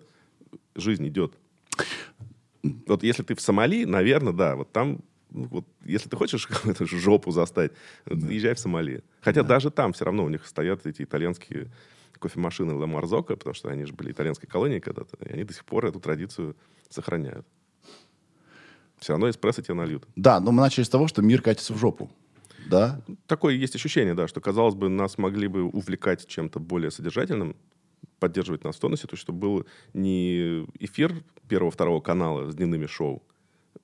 Жизнь 0.73 1.05
идет. 1.09 1.33
Вот 2.87 3.03
если 3.03 3.23
ты 3.23 3.35
в 3.35 3.41
Сомали, 3.41 3.83
наверное, 3.83 4.31
да, 4.31 4.55
вот 4.55 4.71
там, 4.71 5.01
ну, 5.29 5.43
вот, 5.47 5.67
если 5.83 6.07
ты 6.07 6.15
хочешь 6.15 6.47
какую-то 6.47 6.85
жопу 6.85 7.31
застать, 7.31 7.73
вот 8.05 8.19
езжай 8.31 8.55
в 8.55 8.59
Сомали. 8.59 9.03
Хотя 9.19 9.43
даже 9.43 9.69
там 9.69 9.91
все 9.91 10.05
равно 10.05 10.23
у 10.23 10.29
них 10.29 10.47
стоят 10.47 10.85
эти 10.87 11.01
итальянские 11.01 11.69
кофемашины 12.19 12.73
Ла 12.73 12.87
Марзока, 12.87 13.35
потому 13.35 13.53
что 13.53 13.67
они 13.67 13.83
же 13.83 13.93
были 13.93 14.13
итальянской 14.13 14.47
колонией 14.47 14.79
когда-то, 14.79 15.17
и 15.25 15.33
они 15.33 15.43
до 15.43 15.53
сих 15.53 15.65
пор 15.65 15.85
эту 15.85 15.99
традицию 15.99 16.55
сохраняют. 16.89 17.45
Все 18.99 19.13
равно 19.13 19.29
эспрессо 19.29 19.61
тебе 19.61 19.75
нальют. 19.75 20.07
Да, 20.15 20.39
но 20.39 20.51
мы 20.51 20.61
начали 20.61 20.83
с 20.83 20.89
того, 20.89 21.07
что 21.07 21.21
мир 21.21 21.41
катится 21.41 21.73
в 21.73 21.77
жопу. 21.77 22.09
Да? 22.67 23.01
Такое 23.27 23.55
есть 23.55 23.75
ощущение, 23.75 24.13
да, 24.13 24.27
что, 24.27 24.41
казалось 24.41 24.75
бы, 24.75 24.89
нас 24.89 25.17
могли 25.17 25.47
бы 25.47 25.63
увлекать 25.63 26.25
чем-то 26.27 26.59
более 26.59 26.91
содержательным, 26.91 27.55
поддерживать 28.19 28.63
нас 28.63 28.75
в 28.75 28.79
тонусе, 28.79 29.07
то 29.07 29.13
есть 29.13 29.21
чтобы 29.21 29.39
был 29.39 29.65
не 29.93 30.65
эфир 30.79 31.13
первого-второго 31.47 32.01
канала 32.01 32.49
с 32.49 32.55
дневными 32.55 32.87
шоу, 32.87 33.21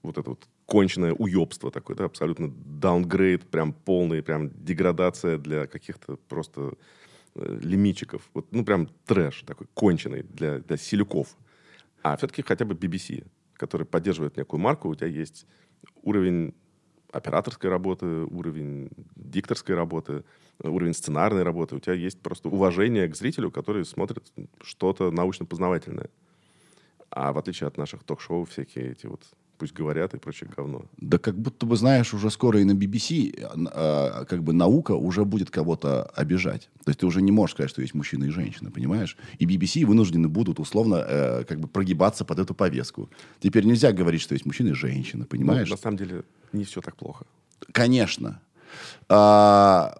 вот 0.01 0.17
это 0.17 0.31
вот 0.31 0.47
конченное 0.65 1.13
уебство 1.13 1.69
такое, 1.69 1.95
да, 1.95 2.05
абсолютно 2.05 2.49
даунгрейд, 2.49 3.43
прям 3.43 3.73
полный, 3.73 4.23
прям 4.23 4.49
деградация 4.63 5.37
для 5.37 5.67
каких-то 5.67 6.17
просто 6.29 6.73
э, 7.35 7.59
лимитчиков. 7.61 8.29
Вот, 8.33 8.47
ну, 8.51 8.63
прям 8.63 8.87
трэш 9.05 9.43
такой, 9.45 9.67
конченый 9.73 10.23
для, 10.23 10.59
для 10.59 10.77
силюков. 10.77 11.35
А 12.03 12.15
все-таки 12.17 12.41
хотя 12.41 12.65
бы 12.65 12.73
BBC, 12.73 13.25
который 13.61 13.85
поддерживает 13.85 14.37
некую 14.37 14.59
марку, 14.59 14.89
у 14.89 14.95
тебя 14.95 15.07
есть 15.07 15.45
уровень 16.01 16.55
операторской 17.11 17.69
работы, 17.69 18.05
уровень 18.05 18.89
дикторской 19.15 19.75
работы, 19.75 20.23
уровень 20.59 20.95
сценарной 20.95 21.43
работы. 21.43 21.75
У 21.75 21.79
тебя 21.79 21.93
есть 21.93 22.19
просто 22.21 22.49
уважение 22.49 23.07
к 23.07 23.15
зрителю, 23.15 23.51
который 23.51 23.85
смотрит 23.85 24.33
что-то 24.61 25.11
научно-познавательное. 25.11 26.09
А 27.11 27.31
в 27.33 27.37
отличие 27.37 27.67
от 27.67 27.77
наших 27.77 28.03
ток-шоу, 28.03 28.45
всякие 28.45 28.93
эти 28.93 29.05
вот 29.05 29.23
пусть 29.61 29.73
говорят 29.73 30.15
и 30.15 30.17
прочее 30.17 30.49
говно. 30.57 30.85
Да 30.97 31.19
как 31.19 31.35
будто 31.37 31.67
бы, 31.67 31.75
знаешь, 31.77 32.15
уже 32.15 32.31
скоро 32.31 32.59
и 32.59 32.63
на 32.63 32.71
BBC 32.71 33.31
а, 33.71 34.25
как 34.25 34.41
бы 34.41 34.53
наука 34.53 34.93
уже 34.93 35.23
будет 35.23 35.51
кого-то 35.51 36.05
обижать. 36.15 36.67
То 36.83 36.89
есть 36.89 36.99
ты 37.01 37.05
уже 37.05 37.21
не 37.21 37.31
можешь 37.31 37.53
сказать, 37.53 37.69
что 37.69 37.83
есть 37.83 37.93
мужчина 37.93 38.23
и 38.23 38.29
женщина, 38.29 38.71
понимаешь? 38.71 39.15
И 39.37 39.45
BBC 39.45 39.85
вынуждены 39.85 40.29
будут 40.29 40.59
условно 40.59 40.95
э, 41.07 41.43
как 41.43 41.59
бы 41.59 41.67
прогибаться 41.67 42.25
под 42.25 42.39
эту 42.39 42.55
повестку. 42.55 43.07
Теперь 43.39 43.65
нельзя 43.65 43.91
говорить, 43.91 44.21
что 44.21 44.33
есть 44.33 44.47
мужчина 44.47 44.69
и 44.69 44.73
женщина, 44.73 45.25
Ну, 45.25 45.25
понимаешь? 45.27 45.69
на 45.69 45.77
самом 45.77 45.97
деле 45.97 46.23
не 46.53 46.63
все 46.63 46.81
так 46.81 46.95
плохо. 46.95 47.25
Конечно. 47.71 48.41
А, 49.09 49.95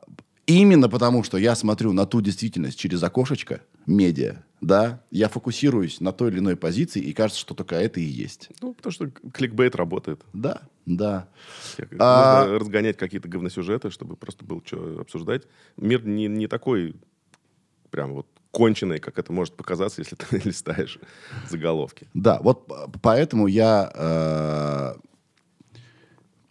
именно 0.48 0.90
потому, 0.90 1.24
что 1.24 1.38
я 1.38 1.54
смотрю 1.56 1.94
на 1.94 2.08
ту 2.08 2.22
действительность 2.22 2.80
через 2.80 3.04
окошечко 3.04 3.62
медиа, 3.86 4.44
да, 4.62 5.02
я 5.10 5.28
фокусируюсь 5.28 6.00
на 6.02 6.12
той 6.12 6.30
или 6.30 6.40
иной 6.40 6.56
позиции, 6.56 7.02
и 7.02 7.14
кажется, 7.14 7.42
что 7.42 7.56
только 7.56 7.76
это 7.76 8.00
и 8.00 8.04
есть. 8.04 8.50
Ну, 8.62 8.74
потому 8.74 8.92
что 8.94 9.10
кликбейт 9.10 9.76
работает. 9.76 10.22
Да, 10.34 10.62
да. 10.86 11.28
Нужно 11.80 12.00
А- 12.00 12.60
разгонять 12.60 12.98
какие-то 12.98 13.28
говносюжеты, 13.28 13.90
чтобы 13.90 14.16
просто 14.16 14.46
было 14.46 14.62
что 14.66 15.00
обсуждать. 15.02 15.44
Мир 15.78 16.06
не, 16.06 16.28
не 16.28 16.48
такой 16.48 16.96
прям 17.90 18.14
вот 18.14 18.28
конченый, 18.52 19.00
как 19.00 19.18
это 19.18 19.34
может 19.34 19.56
показаться, 19.56 20.02
если 20.02 20.16
ты 20.30 20.38
листаешь 20.44 21.00
заголовки. 21.50 22.08
Да, 22.14 22.40
вот 22.42 22.72
поэтому 23.02 23.48
я, 23.48 23.92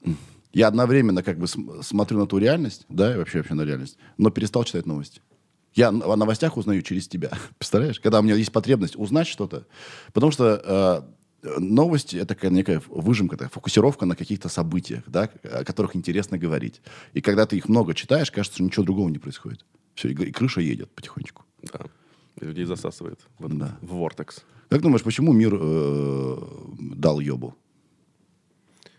э, 0.04 0.10
я 0.52 0.68
одновременно 0.68 1.22
как 1.22 1.38
бы 1.38 1.46
см- 1.46 1.82
смотрю 1.82 2.18
на 2.18 2.26
ту 2.26 2.38
реальность, 2.38 2.86
да, 2.88 3.14
и 3.14 3.18
вообще, 3.18 3.38
вообще 3.38 3.54
на 3.54 3.62
реальность, 3.62 3.98
но 4.18 4.30
перестал 4.30 4.64
читать 4.64 4.86
новости. 4.86 5.20
Я 5.74 5.88
о 5.88 6.16
новостях 6.16 6.56
узнаю 6.56 6.82
через 6.82 7.06
тебя. 7.08 7.30
Представляешь? 7.58 8.00
Когда 8.00 8.20
у 8.20 8.22
меня 8.22 8.34
есть 8.34 8.52
потребность 8.52 8.96
узнать 8.96 9.26
что-то. 9.28 9.66
Потому 10.12 10.32
что 10.32 11.06
э, 11.44 11.58
новости— 11.60 12.16
это 12.18 12.26
такая 12.34 12.50
некая 12.50 12.82
выжимка, 12.88 13.36
такая 13.36 13.50
фокусировка 13.50 14.04
на 14.06 14.16
каких-то 14.16 14.48
событиях, 14.48 15.04
да, 15.06 15.30
о 15.44 15.64
которых 15.64 15.94
интересно 15.96 16.38
говорить. 16.38 16.82
И 17.12 17.20
когда 17.20 17.46
ты 17.46 17.56
их 17.56 17.68
много 17.68 17.94
читаешь, 17.94 18.30
кажется, 18.30 18.56
что 18.56 18.64
ничего 18.64 18.84
другого 18.84 19.08
не 19.08 19.18
происходит. 19.18 19.64
Все, 19.94 20.08
и, 20.08 20.12
и 20.12 20.32
крыша 20.32 20.60
едет 20.60 20.90
потихонечку. 20.90 21.44
Да. 21.72 21.80
И 22.40 22.44
людей 22.44 22.64
засасывает 22.64 23.20
в 23.38 23.46
этот 23.46 23.58
Да. 23.58 23.78
вортекс. 23.82 24.44
Как 24.68 24.82
думаешь, 24.82 25.02
почему 25.02 25.32
мир 25.32 25.52
э, 25.60 26.38
дал 26.96 27.20
ебу? 27.20 27.54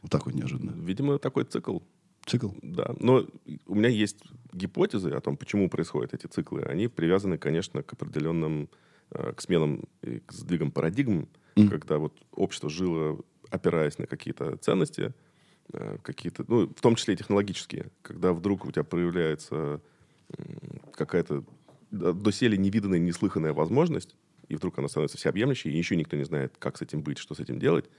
Вот 0.01 0.11
так 0.11 0.25
вот 0.25 0.35
неожиданно. 0.35 0.71
Видимо, 0.71 1.17
такой 1.17 1.43
цикл. 1.45 1.79
Цикл. 2.25 2.49
Да. 2.61 2.93
Но 2.99 3.25
у 3.65 3.75
меня 3.75 3.89
есть 3.89 4.19
гипотезы 4.53 5.09
о 5.09 5.21
том, 5.21 5.37
почему 5.37 5.69
происходят 5.69 6.13
эти 6.13 6.27
циклы. 6.27 6.61
Они 6.63 6.87
привязаны, 6.87 7.37
конечно, 7.37 7.83
к 7.83 7.93
определенным, 7.93 8.69
э, 9.11 9.33
к 9.33 9.41
сменам 9.41 9.83
и 10.01 10.19
к 10.19 10.31
сдвигам 10.31 10.71
парадигм, 10.71 11.27
когда 11.69 11.97
вот 11.97 12.13
общество 12.31 12.69
жило, 12.69 13.19
опираясь 13.49 13.97
на 13.97 14.07
какие-то 14.07 14.55
ценности, 14.57 15.13
э, 15.73 15.97
какие-то, 16.01 16.45
ну, 16.47 16.67
в 16.67 16.81
том 16.81 16.95
числе 16.95 17.13
и 17.13 17.17
технологические, 17.17 17.91
когда 18.01 18.33
вдруг 18.33 18.65
у 18.65 18.71
тебя 18.71 18.83
проявляется 18.83 19.81
какая-то 20.93 21.43
доселе 21.91 22.57
невиданная, 22.57 22.99
неслыханная 22.99 23.53
возможность, 23.53 24.15
и 24.47 24.55
вдруг 24.55 24.79
она 24.79 24.87
становится 24.87 25.17
всеобъемлющей, 25.17 25.71
и 25.71 25.77
еще 25.77 25.95
никто 25.95 26.17
не 26.17 26.23
знает, 26.23 26.55
как 26.57 26.77
с 26.77 26.81
этим 26.81 27.01
быть, 27.01 27.17
что 27.17 27.35
с 27.35 27.39
этим 27.39 27.59
делать. 27.59 27.89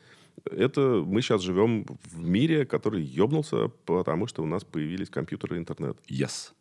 Это 0.45 1.03
мы 1.07 1.23
сейчас 1.23 1.43
живем 1.43 1.87
в 2.05 2.19
мире, 2.19 2.65
который 2.67 3.03
ебнулся, 3.03 3.69
потому 3.87 4.27
что 4.27 4.43
у 4.43 4.47
нас 4.47 4.65
появились 4.65 5.11
компьютеры 5.11 5.57
и 5.57 5.59
интернет. 5.59 5.97
Yes. 6.09 6.53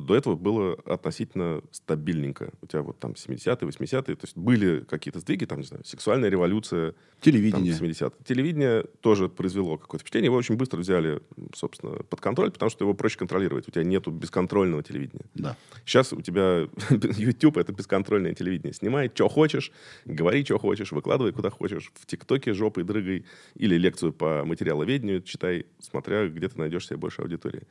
До 0.00 0.14
этого 0.14 0.36
было 0.36 0.74
относительно 0.84 1.62
стабильненько. 1.70 2.52
У 2.62 2.66
тебя 2.66 2.82
вот 2.82 2.98
там 2.98 3.12
70-е, 3.12 3.68
80-е, 3.68 4.16
то 4.16 4.24
есть 4.24 4.36
были 4.36 4.80
какие-то 4.80 5.20
сдвиги, 5.20 5.44
там, 5.44 5.58
не 5.60 5.66
знаю, 5.66 5.84
сексуальная 5.84 6.28
революция, 6.28 6.94
Телевидение. 7.20 7.74
там, 7.74 7.86
70-е. 7.86 8.10
Телевидение 8.24 8.84
тоже 9.00 9.28
произвело 9.28 9.78
какое-то 9.78 10.02
впечатление. 10.02 10.26
Его 10.26 10.36
очень 10.36 10.56
быстро 10.56 10.78
взяли, 10.78 11.20
собственно, 11.54 12.02
под 12.02 12.20
контроль, 12.20 12.50
потому 12.50 12.70
что 12.70 12.84
его 12.84 12.94
проще 12.94 13.18
контролировать. 13.18 13.68
У 13.68 13.70
тебя 13.70 13.84
нету 13.84 14.10
бесконтрольного 14.10 14.82
телевидения. 14.82 15.24
Да. 15.34 15.56
Сейчас 15.84 16.12
у 16.12 16.20
тебя 16.20 16.68
YouTube— 16.90 17.56
это 17.58 17.72
бесконтрольное 17.72 18.34
телевидение. 18.34 18.74
Снимай, 18.74 19.10
что 19.14 19.28
хочешь, 19.28 19.72
говори, 20.04 20.44
что 20.44 20.58
хочешь, 20.58 20.92
выкладывай 20.92 21.32
куда 21.32 21.50
хочешь. 21.50 21.90
В 21.94 22.06
ТикТоке 22.06 22.52
жопой, 22.52 22.84
дрыгой. 22.84 23.24
Или 23.54 23.76
лекцию 23.76 24.12
по 24.12 24.44
материаловедению 24.44 25.22
читай, 25.22 25.66
смотря, 25.80 26.28
где 26.28 26.48
ты 26.48 26.58
найдешь 26.58 26.86
себе 26.86 26.96
больше 26.96 27.22
аудитории. 27.22 27.62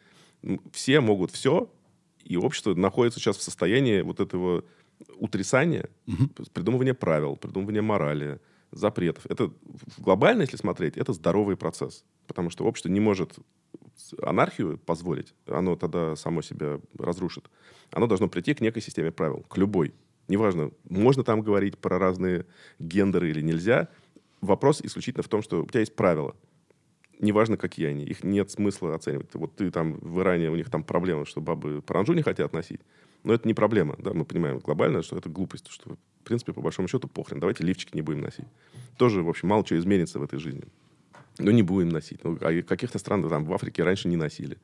Все 0.72 1.02
могут 1.02 1.32
все, 1.32 1.72
и 2.26 2.38
общество 2.38 2.74
находится 2.74 3.20
сейчас 3.20 3.38
в 3.38 3.44
состоянии 3.44 4.02
вот 4.02 4.20
этого 4.20 4.66
утрясания, 5.18 5.90
придумывания 6.54 6.94
правил, 6.94 7.36
придумывания 7.38 7.82
морали, 7.82 8.40
запретов. 8.72 9.26
Это 9.28 9.54
глобально, 9.98 10.42
если 10.42 10.58
смотреть, 10.58 10.98
это 10.98 11.14
здоровый 11.14 11.56
процесс. 11.56 12.04
Потому 12.28 12.50
что 12.50 12.66
общество 12.66 12.90
не 12.90 13.00
может 13.00 13.36
анархию 14.22 14.78
позволить, 14.78 15.34
оно 15.48 15.76
тогда 15.76 16.16
само 16.16 16.42
себя 16.42 16.80
разрушит. 16.98 17.50
Оно 17.92 18.08
должно 18.08 18.28
прийти 18.28 18.54
к 18.54 18.62
некой 18.62 18.82
системе 18.82 19.12
правил, 19.12 19.46
к 19.48 19.58
любой. 19.58 19.94
Неважно, 20.28 20.72
можно 20.90 21.24
там 21.24 21.42
говорить 21.42 21.78
про 21.78 22.00
разные 22.00 22.46
гендеры 22.80 23.30
или 23.30 23.42
нельзя. 23.42 23.90
Вопрос 24.42 24.82
исключительно 24.82 25.24
в 25.24 25.30
том, 25.30 25.44
что 25.44 25.64
у 25.64 25.68
тебя 25.68 25.82
есть 25.82 25.96
правила. 25.96 26.36
Неважно, 27.20 27.58
какие 27.58 27.88
они. 27.88 28.04
Их 28.04 28.24
нет 28.24 28.52
смысла 28.52 28.94
оценивать. 28.94 29.34
Вот 29.34 29.56
ты 29.56 29.72
там 29.72 29.94
в 30.00 30.20
Иране, 30.22 30.50
у 30.50 30.56
них 30.56 30.70
там 30.70 30.84
проблема, 30.84 31.26
что 31.26 31.42
бабы 31.42 31.82
паранджу 31.82 32.14
не 32.14 32.22
хотят 32.22 32.54
носить. 32.54 32.82
Но 33.24 33.34
это 33.34 33.48
не 33.48 33.54
проблема. 33.54 33.96
Да? 33.98 34.14
Мы 34.14 34.26
понимаем 34.26 34.60
глобально, 34.60 35.02
что 35.02 35.18
это 35.18 35.30
глупость. 35.30 35.68
Что, 35.70 35.92
в 35.94 36.24
принципе, 36.24 36.54
по 36.54 36.62
большому 36.62 36.88
счету, 36.88 37.08
похрен. 37.08 37.40
Давайте 37.40 37.64
лифчики 37.64 37.96
не 37.96 38.02
будем 38.02 38.22
носить. 38.22 38.46
Тоже, 38.98 39.24
в 39.24 39.30
общем, 39.30 39.48
мало 39.48 39.64
чего 39.64 39.80
изменится 39.80 40.20
в 40.20 40.24
этой 40.24 40.40
жизни. 40.40 40.64
Но 41.40 41.52
не 41.52 41.64
будем 41.64 41.90
носить. 41.90 42.24
Ну, 42.24 42.38
а 42.42 42.62
каких-то 42.62 43.00
странах, 43.00 43.30
там, 43.30 43.46
в 43.46 43.54
Африке 43.54 43.84
раньше 43.84 44.08
не 44.08 44.16
носили. 44.16 44.58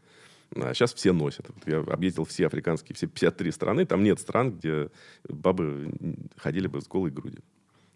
А 0.56 0.74
сейчас 0.74 0.94
все 0.94 1.14
носят. 1.14 1.48
Вот 1.48 1.68
я 1.68 1.80
объездил 1.80 2.26
все 2.26 2.48
африканские, 2.48 2.96
все 2.96 3.08
53 3.08 3.52
страны. 3.52 3.86
Там 3.86 4.04
нет 4.04 4.20
стран, 4.20 4.52
где 4.52 4.90
бабы 5.28 5.92
ходили 6.38 6.68
бы 6.68 6.82
с 6.82 6.88
голой 6.88 7.10
грудью. 7.12 7.42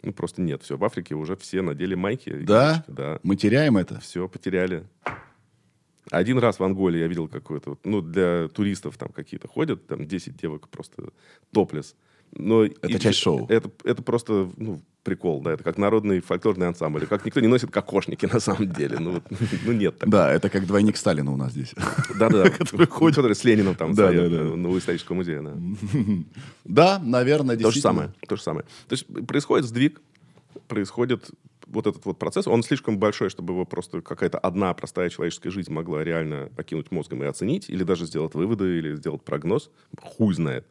Ну, 0.06 0.12
просто 0.12 0.40
нет. 0.40 0.62
Все, 0.62 0.76
в 0.76 0.84
Африке 0.84 1.16
уже 1.16 1.34
все 1.34 1.62
надели 1.62 1.96
майки. 1.96 2.30
Да? 2.30 2.70
юбочки, 2.70 2.92
Да. 2.92 3.18
Мы 3.24 3.34
теряем 3.34 3.76
это. 3.76 3.98
Все, 3.98 4.28
потеряли. 4.28 4.86
Один 6.12 6.38
раз 6.38 6.60
в 6.60 6.64
Анголе 6.64 7.00
я 7.00 7.08
видел 7.08 7.26
какое-то, 7.26 7.70
вот, 7.70 7.80
ну, 7.84 8.00
для 8.00 8.46
туристов 8.46 8.96
там 8.96 9.08
какие-то 9.08 9.48
ходят, 9.48 9.88
там 9.88 10.06
10 10.06 10.36
девок 10.36 10.68
просто 10.68 11.10
топлес. 11.52 11.96
Но 12.32 12.64
Это 12.64 12.98
часть 12.98 13.18
шоу. 13.18 13.46
Это, 13.48 13.70
это 13.84 14.02
просто, 14.02 14.50
ну, 14.56 14.80
прикол, 15.02 15.40
да, 15.40 15.52
это 15.52 15.62
как 15.62 15.78
народный 15.78 16.20
фольклорный 16.20 16.66
ансамбль. 16.68 17.06
Как 17.06 17.24
никто 17.24 17.40
не 17.40 17.46
носит 17.46 17.70
кокошники 17.70 18.26
на 18.32 18.40
самом 18.40 18.72
деле. 18.72 18.98
Ну, 18.98 19.12
вот, 19.12 19.24
ну 19.64 19.72
нет 19.72 19.98
такого. 19.98 20.10
Да, 20.10 20.32
это 20.32 20.48
как 20.50 20.66
двойник 20.66 20.96
Сталина 20.96 21.32
у 21.32 21.36
нас 21.36 21.52
здесь. 21.52 21.74
Да-да. 22.18 22.50
Который 22.50 22.86
ходит. 22.88 23.16
Который 23.16 23.34
с 23.36 23.44
Лениным 23.44 23.74
там 23.74 23.94
Да, 23.94 24.12
да, 24.12 24.28
да. 24.28 24.42
на- 24.44 24.56
на 24.56 24.78
историческом 24.78 25.16
музее. 25.16 25.40
да. 25.42 25.54
Да, 26.64 26.98
наверное, 27.02 27.56
То 27.56 27.70
же 27.70 27.80
самое. 27.80 28.12
То 28.28 28.36
же 28.36 28.42
самое. 28.42 28.66
То 28.88 28.92
есть 28.94 29.06
происходит 29.26 29.66
сдвиг, 29.66 30.00
происходит 30.68 31.30
вот 31.68 31.86
этот 31.86 32.04
вот 32.04 32.18
процесс. 32.18 32.46
Он 32.46 32.62
слишком 32.62 32.98
большой, 32.98 33.28
чтобы 33.30 33.52
его 33.54 33.64
просто 33.64 34.00
какая-то 34.00 34.38
одна 34.38 34.72
простая 34.74 35.08
человеческая 35.10 35.50
жизнь 35.50 35.72
могла 35.72 36.04
реально 36.04 36.50
окинуть 36.56 36.90
мозгом 36.90 37.22
и 37.22 37.26
оценить, 37.26 37.68
или 37.70 37.82
даже 37.84 38.06
сделать 38.06 38.34
выводы, 38.34 38.78
или 38.78 38.94
сделать 38.96 39.22
прогноз. 39.22 39.70
Хуй 40.00 40.34
знает, 40.34 40.66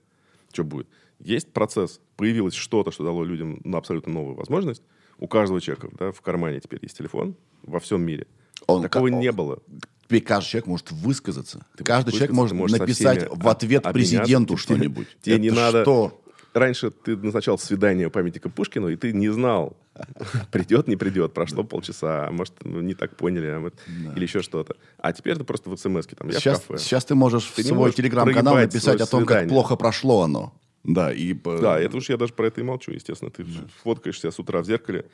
что 0.53 0.63
будет. 0.63 0.87
Есть 1.19 1.51
процесс. 1.54 1.99
Появилось 2.17 2.54
что-то, 2.54 2.91
что 2.91 3.04
дало 3.04 3.23
людям 3.23 3.60
ну, 3.63 3.78
абсолютно 3.78 4.13
новую 4.13 4.36
возможность. 4.36 4.84
У 5.17 5.28
каждого 5.28 5.62
человека 5.62 5.89
да, 5.97 6.12
в 6.12 6.21
кармане 6.21 6.60
теперь 6.60 6.80
есть 6.82 6.97
телефон 6.97 7.36
во 7.63 7.80
всем 7.80 8.01
мире. 8.01 8.28
Он 8.67 8.82
Такого 8.82 9.08
ка- 9.10 9.15
не 9.15 9.32
было. 9.32 9.60
Теперь 10.04 10.21
каждый 10.21 10.49
человек 10.49 10.67
может 10.67 10.91
высказаться. 10.91 11.65
Ты 11.78 11.84
каждый 11.84 12.12
человек 12.12 12.32
может 12.32 12.58
написать 12.80 13.28
в 13.30 13.47
ответ 13.47 13.84
президенту 13.91 14.25
обменяться. 14.30 14.47
Тебе- 14.47 14.58
что-нибудь. 14.58 15.08
Тебе 15.21 15.39
не 15.39 15.49
надо... 15.51 15.82
Что? 15.84 16.21
Раньше 16.54 16.89
ты 16.89 17.17
назначал 17.17 17.58
свидание 17.58 18.10
памятника 18.10 18.49
Пушкину, 18.49 18.88
и 18.88 18.95
ты 18.95 19.12
не 19.12 19.28
знал, 19.28 19.75
придет, 20.51 20.88
не 20.88 20.95
придет. 20.95 21.34
Прошло 21.34 21.65
полчаса, 21.65 22.28
а 22.28 22.32
может, 22.32 22.54
ну, 22.63 22.80
не 22.80 22.93
так 22.93 23.17
поняли, 23.17 23.47
а 23.47 23.60
может, 23.60 23.75
или 24.15 24.23
еще 24.23 24.41
что-то. 24.41 24.75
А 24.97 25.12
теперь 25.12 25.34
это 25.34 25.43
просто 25.43 25.69
в 25.69 25.75
смс 25.78 26.08
там, 26.08 26.30
я 26.30 26.39
Сейчас, 26.39 26.62
в 26.62 26.67
кафе. 26.67 26.80
сейчас 26.82 27.04
ты 27.04 27.13
можешь 27.15 27.43
Ты 27.47 27.62
в 27.63 27.65
свой 27.65 27.91
телеграм-канал 27.91 28.56
написать 28.56 29.01
о 29.01 29.06
том, 29.06 29.21
как 29.25 29.30
свидание. 29.39 29.49
плохо 29.49 29.75
прошло 29.75 30.21
оно. 30.21 30.54
Да, 30.86 31.12
и... 31.13 31.34
по- 31.34 31.58
Да, 31.60 31.80
это 31.80 31.98
уж 31.98 32.10
я 32.10 32.17
даже 32.17 32.34
про 32.34 32.48
это 32.48 32.62
и 32.62 32.63
молчу, 32.63 32.91
естественно. 32.91 33.32
Ты 33.32 33.43
фоткаешь 33.84 34.19
себя 34.19 34.32
с 34.32 34.39
утра 34.39 34.62
в 34.62 34.65
зеркале, 34.65 35.06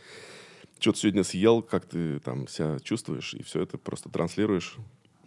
что 0.80 0.92
ты 0.92 1.00
сегодня 1.00 1.24
съел, 1.24 1.62
как 1.62 1.86
ты 1.86 2.20
там 2.20 2.48
себя 2.48 2.78
чувствуешь, 2.80 3.34
и 3.34 3.44
все 3.44 3.62
это 3.62 3.78
просто 3.78 4.10
транслируешь. 4.10 4.76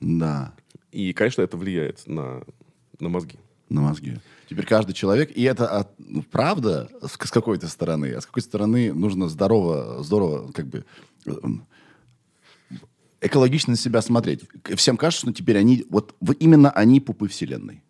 Да, 0.00 0.54
И, 0.92 1.12
конечно, 1.12 1.42
это 1.42 1.56
влияет 1.56 2.06
на, 2.06 2.42
на 3.00 3.08
мозги. 3.08 3.38
на 3.68 3.80
мозги. 3.80 4.16
Теперь 4.50 4.66
каждый 4.66 4.92
человек, 4.92 5.30
и 5.34 5.42
это 5.44 5.66
от- 5.68 5.94
ну, 5.98 6.22
правда 6.22 6.90
с, 7.00 7.12
с 7.12 7.30
какой-то 7.30 7.68
стороны, 7.68 8.12
а 8.12 8.20
с 8.20 8.26
какой 8.26 8.42
стороны 8.42 8.92
нужно 8.92 9.28
здорово, 9.28 10.02
здорово, 10.02 10.50
как 10.52 10.66
бы 10.66 10.84
эм, 11.26 11.64
экологично 13.20 13.70
на 13.70 13.76
себя 13.76 14.02
смотреть. 14.02 14.42
Всем 14.76 14.96
кажется, 14.96 15.26
что 15.26 15.32
теперь 15.32 15.56
они, 15.58 15.86
вот 15.88 16.14
именно 16.40 16.70
они 16.70 17.00
пупы 17.00 17.28
вселенной. 17.28 17.82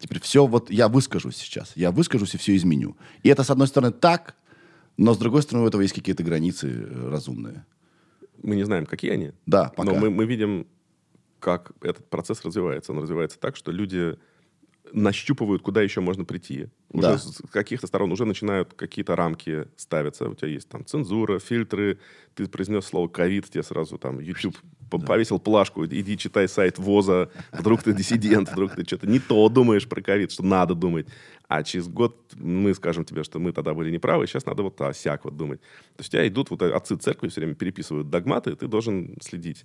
Теперь 0.00 0.20
все, 0.20 0.46
вот 0.46 0.70
я 0.70 0.88
выскажусь 0.88 1.36
сейчас, 1.36 1.72
я 1.76 1.90
выскажусь 1.90 2.34
и 2.34 2.38
все 2.38 2.56
изменю. 2.56 2.96
И 3.22 3.28
это, 3.28 3.44
с 3.44 3.50
одной 3.50 3.68
стороны, 3.68 3.92
так, 3.92 4.34
но 4.96 5.14
с 5.14 5.18
другой 5.18 5.42
стороны, 5.42 5.64
у 5.64 5.68
этого 5.68 5.82
есть 5.82 5.94
какие-то 5.94 6.22
границы 6.22 6.68
э, 6.68 7.08
разумные. 7.10 7.66
Мы 8.42 8.56
не 8.56 8.64
знаем, 8.64 8.86
какие 8.86 9.10
они. 9.12 9.32
Да, 9.44 9.72
пока. 9.76 9.92
Но 9.92 9.98
мы, 9.98 10.10
мы 10.10 10.24
видим, 10.24 10.66
как 11.38 11.72
этот 11.82 12.08
процесс 12.08 12.42
развивается. 12.44 12.92
Он 12.92 13.00
развивается 13.00 13.38
так, 13.38 13.56
что 13.56 13.72
люди 13.72 14.18
нащупывают, 14.92 15.62
куда 15.62 15.82
еще 15.82 16.00
можно 16.00 16.24
прийти. 16.24 16.68
Уже 16.90 17.02
Да. 17.02 17.18
с 17.18 17.42
каких-то 17.52 17.86
сторон 17.86 18.10
уже 18.12 18.24
начинают 18.24 18.74
какие-то 18.74 19.14
рамки 19.14 19.66
ставиться. 19.76 20.28
У 20.28 20.34
тебя 20.34 20.48
есть 20.48 20.68
там 20.68 20.84
цензура, 20.84 21.38
фильтры. 21.38 21.98
Ты 22.34 22.46
произнес 22.48 22.84
слово 22.86 23.06
ковид, 23.08 23.48
тебе 23.48 23.62
сразу 23.62 23.98
там 23.98 24.18
YouTube 24.18 24.56
по- 24.90 24.98
повесил 24.98 25.38
плашку. 25.38 25.86
Иди 25.86 26.16
читай 26.18 26.48
сайт 26.48 26.78
ВОЗа. 26.78 27.30
Вдруг 27.52 27.82
ты 27.84 27.92
диссидент, 27.92 28.50
вдруг 28.50 28.74
ты 28.74 28.84
что-то 28.84 29.06
не 29.06 29.20
то 29.20 29.48
думаешь 29.48 29.88
про 29.88 30.02
ковид, 30.02 30.32
что 30.32 30.42
надо 30.44 30.74
думать. 30.74 31.06
А 31.46 31.62
через 31.62 31.86
год 31.88 32.16
мы 32.36 32.74
скажем 32.74 33.04
тебе, 33.04 33.22
что 33.22 33.38
мы 33.38 33.52
тогда 33.52 33.74
были 33.74 33.90
неправы, 33.90 34.26
сейчас 34.26 34.46
надо 34.46 34.62
вот 34.64 34.80
осяк 34.80 35.24
вот 35.24 35.36
думать. 35.36 35.60
То 35.96 36.00
есть 36.00 36.10
у 36.10 36.12
тебя 36.12 36.26
идут 36.26 36.50
вот 36.50 36.62
отцы 36.62 36.96
церкви 36.96 37.28
все 37.28 37.40
время 37.40 37.54
переписывают 37.54 38.08
догматы, 38.10 38.54
ты 38.56 38.66
должен 38.68 39.16
следить 39.20 39.64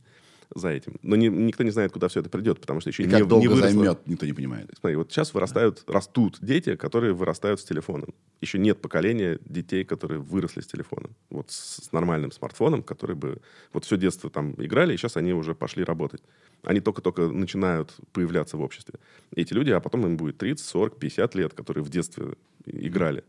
за 0.53 0.69
этим. 0.69 0.95
Но 1.01 1.15
не- 1.15 1.27
никто 1.29 1.63
не 1.63 1.71
знает, 1.71 1.91
куда 1.91 2.07
все 2.07 2.19
это 2.19 2.29
придет, 2.29 2.59
потому 2.61 2.79
что 2.81 2.89
еще 2.89 3.03
И 3.03 3.05
не, 3.05 3.11
как 3.11 3.21
не 3.21 3.27
долго 3.27 3.47
выросло. 3.47 3.69
займет, 3.69 4.07
никто 4.07 4.25
не 4.25 4.33
понимает. 4.33 4.69
Смотри, 4.79 4.95
вот 4.95 5.11
сейчас 5.11 5.33
вырастают, 5.33 5.83
растут 5.87 6.37
дети, 6.41 6.75
которые 6.75 7.13
вырастают 7.13 7.59
с 7.59 7.63
телефоном. 7.63 8.13
Еще 8.41 8.59
нет 8.59 8.81
поколения 8.81 9.39
детей, 9.45 9.83
которые 9.83 10.19
выросли 10.19 10.61
с 10.61 10.67
телефоном. 10.67 11.15
Вот 11.29 11.49
с, 11.51 11.85
с 11.85 11.91
нормальным 11.91 12.31
смартфоном, 12.31 12.83
которые 12.83 13.15
бы 13.17 13.41
вот 13.73 13.85
все 13.85 13.97
детство 13.97 14.29
там 14.29 14.53
играли, 14.57 14.93
и 14.93 14.97
сейчас 14.97 15.17
они 15.17 15.33
уже 15.33 15.55
пошли 15.55 15.83
работать. 15.83 16.21
Они 16.63 16.79
только-только 16.79 17.27
начинают 17.27 17.93
появляться 18.11 18.57
в 18.57 18.61
обществе. 18.61 18.99
Эти 19.35 19.53
люди, 19.53 19.71
а 19.71 19.79
потом 19.79 20.05
им 20.05 20.17
будет 20.17 20.37
30, 20.37 20.65
40, 20.65 20.97
50 20.99 21.35
лет, 21.35 21.53
которые 21.53 21.83
в 21.83 21.89
детстве 21.89 22.33
играли. 22.65 23.23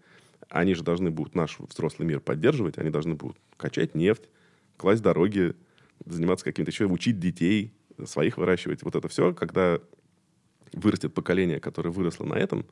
Они 0.49 0.75
же 0.75 0.85
должны 0.85 1.11
будут 1.11 1.35
наш 1.35 1.59
взрослый 1.59 2.07
мир 2.07 2.21
поддерживать, 2.21 2.79
они 2.79 2.91
должны 2.91 3.15
будут 3.15 3.37
качать 3.57 3.95
нефть, 3.95 4.23
класть 4.77 5.03
дороги, 5.03 5.55
заниматься 6.05 6.45
каким-то 6.45 6.71
еще, 6.71 6.87
учить 6.87 7.19
детей, 7.19 7.75
своих 8.05 8.37
выращивать. 8.37 8.83
Вот 8.83 8.95
это 8.95 9.09
все, 9.09 9.33
когда 9.33 9.81
вырастет 10.73 11.15
поколение, 11.15 11.61
которое 11.61 11.91
выросло 11.91 12.25
на 12.25 12.35
этом, 12.35 12.67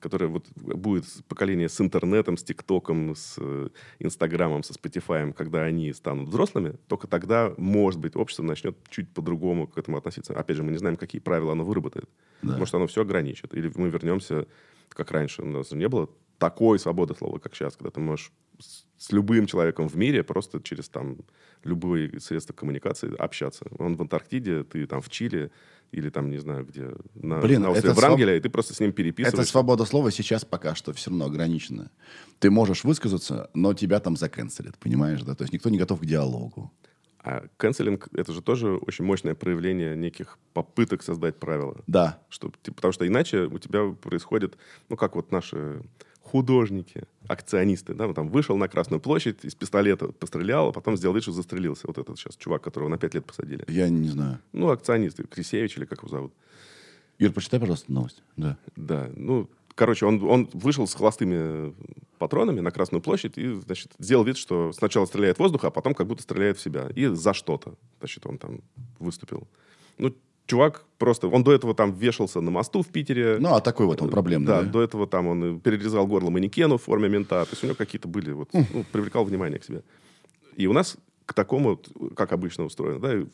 которое 0.00 0.26
вот 0.26 0.46
будет 0.56 1.04
поколение 1.28 1.68
с 1.68 1.80
интернетом, 1.80 2.36
с 2.36 2.44
ТикТоком, 2.44 3.16
с 3.16 3.36
э, 3.38 3.68
Инстаграмом, 3.98 4.62
со 4.62 4.74
Spotify, 4.74 5.32
когда 5.32 5.62
они 5.62 5.92
станут 5.94 6.28
взрослыми, 6.28 6.76
только 6.86 7.06
тогда, 7.06 7.54
может 7.56 7.98
быть, 7.98 8.14
общество 8.14 8.42
начнет 8.42 8.76
чуть 8.90 9.08
по-другому 9.08 9.66
к 9.66 9.78
этому 9.78 9.96
относиться. 9.96 10.38
Опять 10.38 10.58
же, 10.58 10.62
мы 10.62 10.72
не 10.72 10.78
знаем, 10.78 10.96
какие 10.96 11.20
правила 11.20 11.52
оно 11.52 11.64
выработает. 11.64 12.10
Да. 12.42 12.58
Может, 12.58 12.74
оно 12.74 12.86
все 12.86 13.02
ограничит. 13.02 13.54
Или 13.54 13.72
мы 13.74 13.88
вернемся, 13.88 14.46
как 14.90 15.10
раньше. 15.12 15.42
У 15.42 15.46
нас 15.46 15.72
не 15.72 15.88
было 15.88 16.10
такой 16.38 16.78
свободы 16.78 17.14
слова, 17.14 17.38
как 17.38 17.54
сейчас, 17.54 17.76
когда 17.76 17.90
ты 17.90 18.00
можешь 18.00 18.32
с, 18.58 19.12
любым 19.12 19.46
человеком 19.46 19.88
в 19.88 19.96
мире 19.96 20.22
просто 20.22 20.60
через 20.60 20.88
там 20.88 21.18
любые 21.64 22.18
средства 22.20 22.54
коммуникации 22.54 23.14
общаться. 23.14 23.66
Он 23.78 23.96
в 23.96 24.02
Антарктиде, 24.02 24.64
ты 24.64 24.86
там 24.86 25.00
в 25.00 25.10
Чили, 25.10 25.50
или 25.92 26.10
там, 26.10 26.30
не 26.30 26.38
знаю, 26.38 26.64
где, 26.64 26.92
на, 27.14 27.40
Блин, 27.40 27.62
на 27.62 27.70
острове 27.70 27.92
это 27.92 28.00
Врангеля, 28.00 28.36
и 28.36 28.40
ты 28.40 28.48
просто 28.48 28.74
с 28.74 28.80
ним 28.80 28.92
переписываешься. 28.92 29.50
свобода 29.50 29.84
слова 29.84 30.10
сейчас 30.10 30.44
пока 30.44 30.74
что 30.74 30.92
все 30.92 31.10
равно 31.10 31.26
ограничена. 31.26 31.90
Ты 32.38 32.50
можешь 32.50 32.84
высказаться, 32.84 33.50
но 33.54 33.74
тебя 33.74 34.00
там 34.00 34.16
заканцелят, 34.16 34.78
понимаешь, 34.78 35.22
да? 35.22 35.34
То 35.34 35.44
есть 35.44 35.52
никто 35.52 35.70
не 35.70 35.78
готов 35.78 36.00
к 36.00 36.04
диалогу. 36.04 36.72
А 37.18 37.44
канцелинг— 37.56 38.08
это 38.12 38.32
же 38.32 38.40
тоже 38.40 38.76
очень 38.76 39.04
мощное 39.04 39.34
проявление 39.34 39.96
неких 39.96 40.38
попыток 40.52 41.02
создать 41.02 41.40
правила. 41.40 41.82
Да, 41.88 42.22
Что, 42.28 42.52
потому 42.62 42.92
что 42.92 43.06
иначе 43.06 43.46
у 43.46 43.58
тебя 43.58 43.90
происходит, 43.90 44.56
ну, 44.88 44.96
как 44.96 45.16
вот 45.16 45.32
наши 45.32 45.82
художники, 46.36 47.04
акционисты, 47.28 47.94
да, 47.94 48.06
вот 48.06 48.16
там 48.16 48.28
вышел 48.28 48.58
на 48.58 48.68
Красную 48.68 49.00
площадь, 49.00 49.42
из 49.42 49.54
пистолета 49.54 50.08
пострелял, 50.08 50.68
а 50.68 50.72
потом 50.72 50.94
сделал 50.98 51.14
вид, 51.14 51.22
что 51.22 51.32
застрелился. 51.32 51.86
Вот 51.86 51.96
этот 51.96 52.18
сейчас 52.18 52.36
чувак, 52.36 52.62
которого 52.62 52.88
на 52.90 52.98
пять 52.98 53.14
лет 53.14 53.24
посадили. 53.24 53.64
я 53.68 53.88
не 53.88 54.08
знаю. 54.08 54.38
Ну, 54.52 54.68
акционисты, 54.68 55.24
Крисевич 55.24 55.78
или 55.78 55.86
как 55.86 56.00
его 56.00 56.08
зовут. 56.08 56.34
Юр, 57.18 57.32
почитай, 57.32 57.58
пожалуйста, 57.58 57.90
новость. 57.90 58.22
Да. 58.36 58.58
Да, 58.76 59.08
ну, 59.16 59.48
короче, 59.74 60.04
он, 60.04 60.22
он 60.24 60.50
вышел 60.52 60.86
с 60.86 60.94
холостыми 60.94 61.74
патронами 62.18 62.60
на 62.60 62.70
Красную 62.70 63.00
площадь 63.00 63.38
и, 63.38 63.54
значит, 63.54 63.92
сделал 63.98 64.24
вид, 64.24 64.36
что 64.36 64.72
сначала 64.72 65.06
стреляет 65.06 65.38
в 65.38 65.40
воздух, 65.40 65.64
а 65.64 65.70
потом 65.70 65.94
как 65.94 66.06
будто 66.06 66.22
стреляет 66.22 66.58
в 66.58 66.60
себя. 66.60 66.90
И 66.94 67.06
за 67.06 67.32
что-то, 67.32 67.76
значит, 68.00 68.26
он 68.26 68.36
там 68.36 68.60
выступил. 68.98 69.48
Ну, 69.96 70.14
чувак 70.46 70.84
просто... 70.98 71.28
Он 71.28 71.44
до 71.44 71.52
этого 71.52 71.74
там 71.74 71.92
вешался 71.92 72.40
на 72.40 72.50
мосту 72.50 72.82
в 72.82 72.88
Питере. 72.88 73.36
Ну, 73.38 73.54
а 73.54 73.60
такой 73.60 73.86
вот 73.86 74.00
он 74.02 74.10
проблемный, 74.10 74.46
Да, 74.46 74.62
да? 74.62 74.68
до 74.68 74.82
этого 74.82 75.06
там 75.06 75.26
он 75.26 75.60
перерезал 75.60 76.06
горло 76.06 76.30
манекену 76.30 76.78
в 76.78 76.82
форме 76.82 77.08
мента. 77.08 77.44
То 77.44 77.50
есть 77.50 77.64
у 77.64 77.66
него 77.66 77.76
какие-то 77.76 78.08
были... 78.08 78.32
Вот, 78.32 78.48
ну, 78.52 78.84
привлекал 78.92 79.24
внимание 79.24 79.58
к 79.58 79.64
себе. 79.64 79.82
И 80.56 80.66
у 80.66 80.72
нас 80.72 80.96
к 81.26 81.34
такому, 81.34 81.80
как 82.14 82.32
обычно 82.32 82.64
устроено, 82.64 83.00
да, 83.00 83.26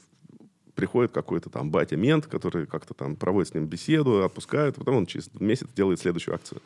приходит 0.75 1.12
какой-то 1.12 1.51
там 1.51 1.70
батя-мент, 1.70 2.27
который 2.27 2.66
как-то 2.66 2.94
там 2.94 3.16
проводит 3.16 3.51
с 3.51 3.55
ним 3.55 3.66
беседу, 3.66 4.25
отпускают, 4.25 4.77
потом 4.77 4.96
он 4.96 5.07
через 5.07 5.31
месяц 5.38 5.68
делает 5.77 6.01
следующую 6.01 6.35
акцию. 6.35 6.62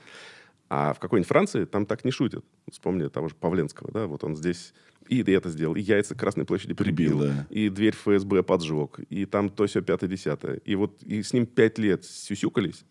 А 0.69 0.93
в 0.93 0.99
какой-нибудь 0.99 1.29
Франции 1.29 1.65
там 1.65 1.87
так 1.87 2.05
не 2.05 2.11
шутят. 2.11 2.45
Вспомни 2.71 3.07
того 3.09 3.29
же 3.29 3.35
Павленского, 3.35 3.93
да, 3.93 4.07
вот 4.07 4.25
он 4.25 4.35
здесь 4.37 4.75
и 5.09 5.23
это 5.23 5.49
сделал, 5.51 5.77
и 5.77 5.81
яйца 5.81 6.15
Красной 6.15 6.45
площади 6.45 6.75
прибил, 6.75 7.19
Прибил, 7.19 7.35
да. 7.35 7.47
и 7.51 7.69
дверь 7.69 7.95
ФСБ 7.95 8.43
поджег, 8.43 8.99
и 9.09 9.25
там 9.25 9.49
то 9.49 9.67
все 9.67 9.81
пятое 9.81 10.11
десятое. 10.11 10.57
И 10.65 10.75
вот 10.75 11.03
и 11.03 11.23
с 11.23 11.33
ним 11.33 11.47
пять 11.47 11.79
лет 11.79 12.05
сюсюкались, 12.05 12.85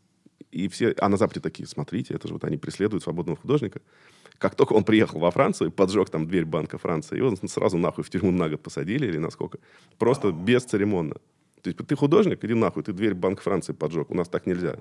и 0.51 0.69
все, 0.69 0.95
а 0.99 1.09
на 1.09 1.17
Западе 1.17 1.41
такие, 1.41 1.67
смотрите, 1.67 2.13
это 2.13 2.27
же 2.27 2.33
вот 2.35 2.43
они 2.45 2.57
преследуют 2.57 3.03
свободного 3.03 3.37
художника. 3.37 3.81
Как 4.37 4.55
только 4.55 4.73
он 4.73 4.83
приехал 4.83 5.19
во 5.19 5.31
Францию, 5.31 5.71
поджег 5.71 6.09
там 6.09 6.27
дверь 6.27 6.45
Банка 6.45 6.77
Франции, 6.77 7.17
его 7.17 7.35
сразу 7.47 7.77
нахуй 7.77 8.03
в 8.03 8.09
тюрьму 8.09 8.31
на 8.31 8.49
год 8.49 8.61
посадили 8.61 9.07
или 9.07 9.17
насколько. 9.17 9.59
Просто 9.97 10.31
бесцеремонно. 10.31 11.15
То 11.61 11.69
есть 11.69 11.77
ты 11.77 11.95
художник, 11.95 12.43
иди 12.43 12.53
нахуй, 12.53 12.83
ты 12.83 12.93
дверь 12.93 13.13
Банка 13.13 13.41
Франции 13.41 13.73
поджег, 13.73 14.11
у 14.11 14.15
нас 14.15 14.29
так 14.29 14.45
нельзя. 14.45 14.77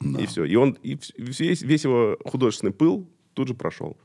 И 0.00 0.26
все. 0.26 0.44
И 0.44 0.54
он, 0.54 0.76
и 0.82 0.98
весь, 1.16 1.62
весь 1.62 1.84
его 1.84 2.16
художественный 2.24 2.72
пыл 2.72 3.08
тут 3.34 3.48
же 3.48 3.54
прошел. 3.54 3.96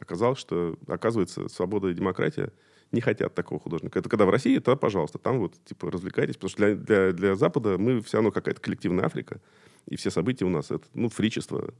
Оказалось, 0.00 0.38
что, 0.38 0.76
оказывается, 0.86 1.48
свобода 1.48 1.88
и 1.88 1.94
демократия 1.94 2.52
не 2.92 3.00
хотят 3.00 3.34
такого 3.34 3.60
художника. 3.60 3.98
Это 3.98 4.08
когда 4.08 4.24
в 4.24 4.30
России, 4.30 4.58
то, 4.58 4.76
пожалуйста, 4.76 5.18
там 5.18 5.40
вот, 5.40 5.54
типа, 5.64 5.90
развлекайтесь. 5.90 6.36
Потому 6.36 6.50
что 6.50 6.58
для, 6.58 6.74
для, 6.74 7.12
для 7.12 7.34
Запада 7.34 7.76
мы 7.78 8.00
все 8.00 8.18
равно 8.18 8.30
какая-то 8.30 8.60
коллективная 8.60 9.04
Африка. 9.04 9.40
И 9.86 9.96
все 9.96 10.10
события 10.10 10.44
у 10.44 10.50
нас, 10.50 10.70
это, 10.70 10.86
ну, 10.94 11.08
фричество. 11.08 11.72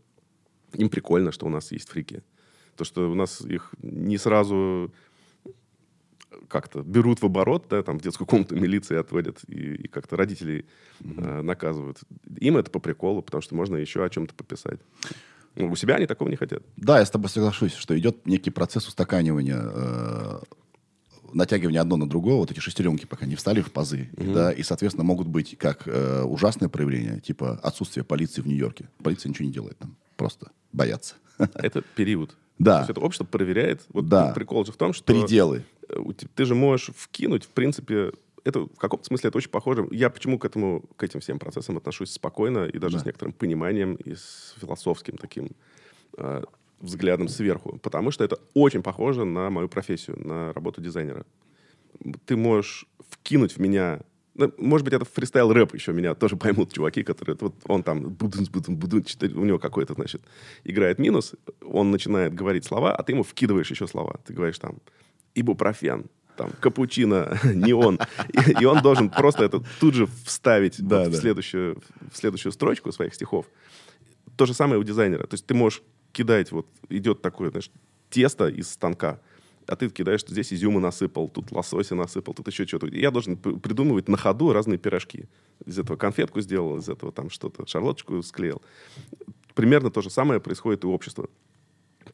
Им 0.75 0.89
прикольно, 0.89 1.33
что 1.33 1.47
у 1.47 1.49
нас 1.49 1.73
есть 1.73 1.89
фрики. 1.89 2.23
То, 2.77 2.85
что 2.85 3.11
у 3.11 3.15
нас 3.15 3.41
их 3.41 3.73
не 3.83 4.19
сразу 4.19 4.93
как-то 6.49 6.83
берут 6.83 7.21
в 7.23 7.27
оборот, 7.27 7.67
да, 7.71 7.83
там 7.83 7.99
в 7.99 8.03
детскую 8.03 8.27
комнату 8.27 8.57
милиции 8.57 8.97
отводят 8.97 9.41
и, 9.49 9.75
и 9.75 9.89
как-то 9.89 10.17
родителей 10.17 10.67
э, 11.01 11.43
наказывают. 11.43 11.99
Им 12.39 12.57
это 12.57 12.71
по 12.71 12.79
приколу, 12.79 13.23
потому 13.23 13.43
что 13.43 13.55
можно 13.55 13.77
еще 13.77 14.05
о 14.05 14.11
чем-то 14.11 14.35
пописать. 14.35 14.81
Ну, 15.55 15.71
у 15.71 15.77
себя 15.77 15.97
они 15.97 16.07
такого 16.07 16.29
не 16.29 16.37
хотят. 16.37 16.63
Да, 16.77 16.99
я 16.99 17.05
с 17.07 17.11
тобой 17.11 17.29
соглашусь, 17.31 17.75
что 17.75 17.99
идет 17.99 18.27
некий 18.27 18.51
процесс 18.51 18.87
устаканивания, 18.87 19.61
э, 19.61 20.41
натягивания 21.33 21.81
одно 21.81 21.97
на 21.97 22.09
другое, 22.09 22.37
вот 22.37 22.51
эти 22.51 22.61
шестеренки 22.61 23.07
пока 23.07 23.27
не 23.27 23.35
встали 23.35 23.61
в 23.61 23.73
пазы, 23.73 24.09
да, 24.13 24.53
и, 24.53 24.63
соответственно, 24.63 25.05
могут 25.05 25.29
быть 25.29 25.57
как 25.59 25.87
э, 25.87 26.23
ужасное 26.23 26.69
проявление, 26.69 27.21
типа 27.21 27.59
отсутствие 27.63 28.05
полиции 28.05 28.41
в 28.41 28.47
Нью-Йорке. 28.47 28.89
Полиция 29.03 29.31
ничего 29.31 29.47
не 29.47 29.53
делает 29.53 29.79
там, 29.79 29.97
просто 30.17 30.51
боятся. 30.73 31.17
Это 31.55 31.83
период. 31.95 32.37
Да. 32.59 32.75
То 32.75 32.79
есть 32.81 32.91
это 32.91 33.01
общество 33.01 33.25
проверяет. 33.25 33.83
Вот 33.91 34.09
Да. 34.09 34.33
прикол 34.35 34.65
же 34.65 34.73
в 34.73 34.77
том, 34.77 34.93
что... 34.93 35.05
Пределы. 35.13 35.65
э, 35.89 36.01
Ты 36.35 36.45
же 36.45 36.55
можешь 36.55 36.91
вкинуть, 36.97 37.45
в 37.45 37.49
принципе, 37.49 38.13
это 38.45 38.61
в 38.61 38.77
каком-то 38.79 39.05
смысле 39.07 39.29
это 39.29 39.39
очень 39.39 39.51
похоже. 39.51 39.87
Я 39.91 40.11
почему 40.11 40.39
к 40.39 40.45
этому, 40.45 40.83
к 40.97 41.03
этим 41.03 41.21
всем 41.21 41.39
процессам 41.39 41.77
отношусь 41.77 42.11
спокойно 42.13 42.65
и 42.67 42.79
даже 42.79 42.97
Да. 42.97 43.03
с 43.03 43.07
некоторым 43.07 43.33
пониманием 43.33 43.95
и 43.95 44.15
с 44.15 44.55
философским 44.61 45.17
таким 45.17 45.51
э, 46.17 46.43
взглядом 46.81 47.29
сверху. 47.29 47.79
Потому 47.83 48.11
что 48.11 48.25
это 48.25 48.39
очень 48.55 48.83
похоже 48.83 49.25
на 49.25 49.51
мою 49.51 49.69
профессию, 49.69 50.19
на 50.27 50.53
работу 50.53 50.81
дизайнера. 50.81 51.25
Ты 52.27 52.37
можешь 52.37 52.87
вкинуть 53.11 53.53
в 53.57 53.59
меня... 53.59 54.01
ну, 54.39 54.53
Может 54.57 54.85
быть, 54.85 54.95
это 54.95 55.05
фристайл-рэп 55.05 55.75
еще 55.75 55.93
меня 55.93 56.15
тоже 56.15 56.37
поймут 56.37 56.73
чуваки, 56.73 57.03
которые... 57.03 57.37
Вот 57.41 57.55
он 57.67 57.83
там... 57.83 58.03
будун, 58.09 58.47
будун, 58.53 58.77
будун, 58.77 59.05
у 59.35 59.45
него 59.45 59.59
какой-то, 59.59 59.95
значит, 59.95 60.23
играет 60.65 60.99
минус, 60.99 61.35
он 61.61 61.91
начинает 61.91 62.35
говорить 62.35 62.65
слова, 62.65 62.95
а 62.95 63.03
ты 63.03 63.13
ему 63.13 63.25
вкидываешь 63.25 63.71
еще 63.71 63.89
слова. 63.89 64.21
Ты 64.25 64.33
говоришь 64.33 64.59
там 64.61 64.79
ибупрофен, 65.35 66.07
там, 66.37 66.53
капучино, 66.61 67.37
неон. 67.53 67.99
И, 68.29 68.63
и 68.63 68.65
он 68.65 68.81
должен 68.81 69.11
просто 69.11 69.45
это 69.45 69.63
тут 69.81 69.95
же 69.95 70.07
вставить 70.25 70.81
Да, 70.81 71.01
вот 71.01 71.09
в, 71.09 71.11
да. 71.13 71.19
следующую, 71.19 71.83
в 72.13 72.17
следующую 72.17 72.53
строчку 72.53 72.93
своих 72.93 73.15
стихов. 73.15 73.47
То 74.37 74.47
же 74.47 74.55
самое 74.55 74.81
у 74.81 74.85
дизайнера. 74.85 75.27
То 75.27 75.35
есть 75.35 75.47
ты 75.47 75.55
можешь 75.55 75.83
кидать, 76.13 76.53
вот 76.53 76.69
идет 76.89 77.23
такое, 77.23 77.51
знаешь, 77.51 77.73
тесто 78.09 78.49
из 78.49 78.71
станка, 78.71 79.21
а 79.69 79.77
ты 79.77 79.91
кидаешь, 79.91 80.21
что 80.21 80.33
здесь 80.33 80.53
изюмы 80.53 80.81
насыпал, 80.81 81.29
тут 81.29 81.53
лосося 81.53 81.95
насыпал, 81.95 82.33
тут 82.33 82.49
еще 82.49 82.67
что-то. 82.67 82.87
Я 82.87 83.11
должен 83.11 83.37
придумывать 83.37 84.09
на 84.09 84.17
ходу 84.17 84.53
разные 84.53 84.79
пирожки. 84.79 85.27
Из 85.67 85.79
этого 85.79 85.97
конфетку 85.97 86.41
сделал, 86.41 86.79
из 86.79 86.89
этого 86.89 87.13
там 87.13 87.29
что-то, 87.29 87.67
шарлоточку 87.67 88.23
склеил. 88.23 88.63
Примерно 89.55 89.91
то 89.91 90.01
же 90.01 90.09
самое 90.09 90.41
происходит 90.41 90.85
и 90.85 90.87
у 90.87 90.93
общества. 90.93 91.29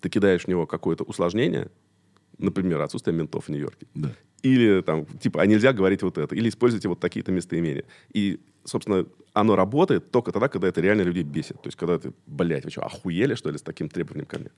Ты 0.01 0.09
кидаешь 0.09 0.43
в 0.43 0.49
него 0.49 0.67
какое-то 0.67 1.05
усложнение, 1.05 1.71
например, 2.38 2.81
отсутствие 2.81 3.17
ментов 3.17 3.45
в 3.45 3.49
Нью-Йорке. 3.51 3.87
Да. 3.95 4.12
Или 4.43 4.83
там, 4.83 5.07
типа, 5.07 5.40
а 5.40 5.47
нельзя 5.47 5.73
говорить 5.73 6.03
вот 6.03 6.19
это. 6.19 6.35
Или 6.35 6.49
используйте 6.49 6.88
вот 6.88 6.99
такие-то 6.99 7.31
местоимения. 7.31 7.85
И, 8.12 8.40
собственно, 8.64 9.07
оно 9.33 9.55
работает 9.55 10.11
только 10.11 10.33
тогда, 10.33 10.49
когда 10.49 10.67
это 10.67 10.81
реально 10.81 11.03
людей 11.03 11.23
бесит. 11.23 11.62
То 11.62 11.69
есть, 11.69 11.79
когда 11.79 11.99
ты, 11.99 12.12
блядь, 12.27 12.64
вы 12.64 12.71
что, 12.71 12.83
охуели, 12.83 13.37
что 13.37 13.51
ли, 13.51 13.59
с 13.59 13.62
таким 13.62 13.88
требованием 13.88 14.27
ко 14.27 14.40
мне? 14.40 14.51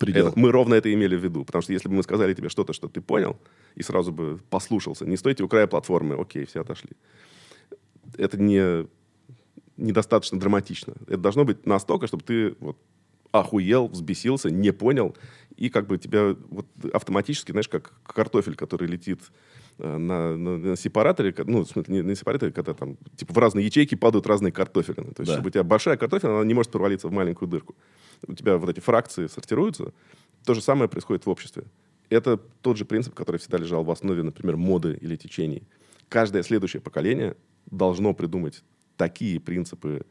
Предел. 0.00 0.28
Это- 0.28 0.38
мы 0.38 0.50
ровно 0.50 0.74
это 0.74 0.92
имели 0.92 1.14
в 1.16 1.22
виду. 1.22 1.44
Потому 1.44 1.62
что 1.62 1.72
если 1.72 1.88
бы 1.88 1.94
мы 1.94 2.02
сказали 2.02 2.34
тебе 2.34 2.48
что-то, 2.48 2.72
что 2.72 2.88
ты 2.88 3.00
понял, 3.00 3.36
и 3.76 3.82
сразу 3.82 4.10
бы 4.12 4.40
послушался, 4.50 5.06
не 5.06 5.16
стойте 5.16 5.44
у 5.44 5.48
края 5.48 5.66
платформы, 5.66 6.14
окей, 6.20 6.44
все 6.46 6.60
отошли. 6.62 6.90
Это 8.18 8.36
не 8.40 8.86
недостаточно 9.76 10.38
драматично. 10.38 10.94
Это 11.06 11.16
должно 11.18 11.44
быть 11.44 11.64
настолько, 11.66 12.06
чтобы 12.06 12.22
ты 12.22 12.54
вот 12.60 12.76
охуел, 13.32 13.86
взбесился, 13.86 14.50
не 14.50 14.72
понял, 14.72 15.16
и 15.56 15.68
как 15.70 15.86
бы 15.86 15.96
тебя 15.98 16.34
вот 16.50 16.66
автоматически, 16.92 17.52
знаешь, 17.52 17.68
как 17.68 17.92
картофель, 18.02 18.56
который 18.56 18.88
летит 18.88 19.20
э, 19.78 19.96
на, 19.96 20.36
на- 20.36 20.58
на 20.58 20.76
сепараторе, 20.76 21.32
ну, 21.46 21.64
в 21.64 21.68
смысле, 21.68 21.94
не 21.94 22.02
на 22.02 22.14
сепараторе, 22.14 22.52
когда 22.52 22.74
там, 22.74 22.96
типа, 23.16 23.32
в 23.32 23.38
разные 23.38 23.64
ячейки 23.64 23.94
падают 23.94 24.26
разные 24.26 24.52
картофелины. 24.52 25.12
То 25.14 25.22
есть, 25.22 25.28
Да. 25.30 25.34
чтобы 25.34 25.48
у 25.48 25.50
тебя 25.50 25.62
большая 25.62 25.96
картофелина, 25.96 26.38
она 26.40 26.44
не 26.46 26.54
может 26.54 26.70
провалиться 26.72 27.08
в 27.08 27.12
маленькую 27.12 27.48
дырку. 27.48 27.74
У 28.26 28.34
тебя 28.34 28.56
вот 28.56 28.68
эти 28.70 28.80
фракции 28.80 29.26
сортируются. 29.26 29.92
То 30.44 30.54
же 30.54 30.60
самое 30.62 30.88
происходит 30.88 31.26
в 31.26 31.30
обществе. 31.30 31.64
Это 32.08 32.36
тот 32.36 32.76
же 32.76 32.84
принцип, 32.84 33.14
который 33.14 33.38
всегда 33.38 33.58
лежал 33.58 33.84
в 33.84 33.90
основе, 33.90 34.22
например, 34.22 34.56
моды 34.56 34.98
или 35.00 35.16
течений. 35.16 35.62
Каждое 36.08 36.42
следующее 36.42 36.82
поколение 36.82 37.36
должно 37.70 38.14
придумать 38.14 38.64
такие 38.96 39.38
принципы 39.38 40.04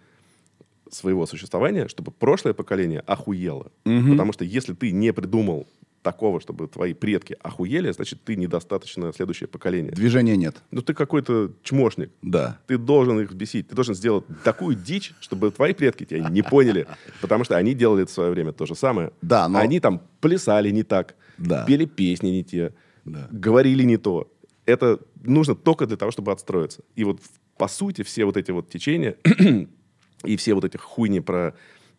своего 0.89 1.25
существования, 1.25 1.87
чтобы 1.87 2.11
прошлое 2.11 2.53
поколение 2.53 3.01
охуело. 3.01 3.71
Потому 4.11 4.33
что 4.33 4.45
если 4.45 4.73
ты 4.73 4.91
не 4.91 5.13
придумал 5.13 5.67
такого, 6.01 6.39
чтобы 6.39 6.67
твои 6.67 6.93
предки 6.93 7.35
охуели, 7.41 7.91
значит, 7.91 8.23
ты 8.23 8.35
недостаточно 8.35 9.11
следующее 9.13 9.47
поколение. 9.47 9.91
Движения 9.91 10.37
нет. 10.37 10.61
Ну, 10.71 10.81
ты 10.81 10.93
какой-то 10.93 11.51
чмошник. 11.63 12.11
Да. 12.21 12.57
Ты 12.67 12.77
должен 12.77 13.19
их 13.19 13.29
взбесить. 13.29 13.67
Ты 13.67 13.75
должен 13.75 13.95
сделать 13.95 14.23
такую 14.43 14.75
дичь, 14.75 15.13
чтобы 15.19 15.51
твои 15.51 15.73
предки 15.73 16.05
тебя 16.05 16.29
не 16.29 16.41
поняли. 16.41 16.87
Потому 17.21 17.43
что 17.43 17.57
они 17.57 17.73
делали 17.73 18.05
в 18.05 18.09
свое 18.09 18.31
время 18.31 18.53
то 18.53 18.65
же 18.65 18.75
самое. 18.75 19.11
Да, 19.21 19.47
но- 19.49 19.59
Они 19.59 19.79
там 19.79 20.01
плясали 20.21 20.69
не 20.71 20.83
так, 20.83 21.15
Да. 21.37 21.65
пели 21.65 21.85
песни 21.85 22.29
не 22.29 22.43
те, 22.43 22.73
Да. 23.05 23.27
говорили 23.31 23.83
не 23.83 23.97
то. 23.97 24.31
Это 24.65 24.99
нужно 25.23 25.55
только 25.55 25.85
для 25.85 25.97
того, 25.97 26.11
чтобы 26.11 26.31
отстроиться. 26.31 26.81
И 26.95 27.03
вот, 27.03 27.19
по 27.57 27.67
сути, 27.67 28.03
все 28.03 28.23
вот 28.25 28.37
эти 28.37 28.51
вот 28.51 28.69
течения 28.69 29.17
и 30.23 30.35
все 30.37 30.53
вот 30.53 30.63
эти 30.65 30.77
хуйни 30.77 31.19
про 31.19 31.55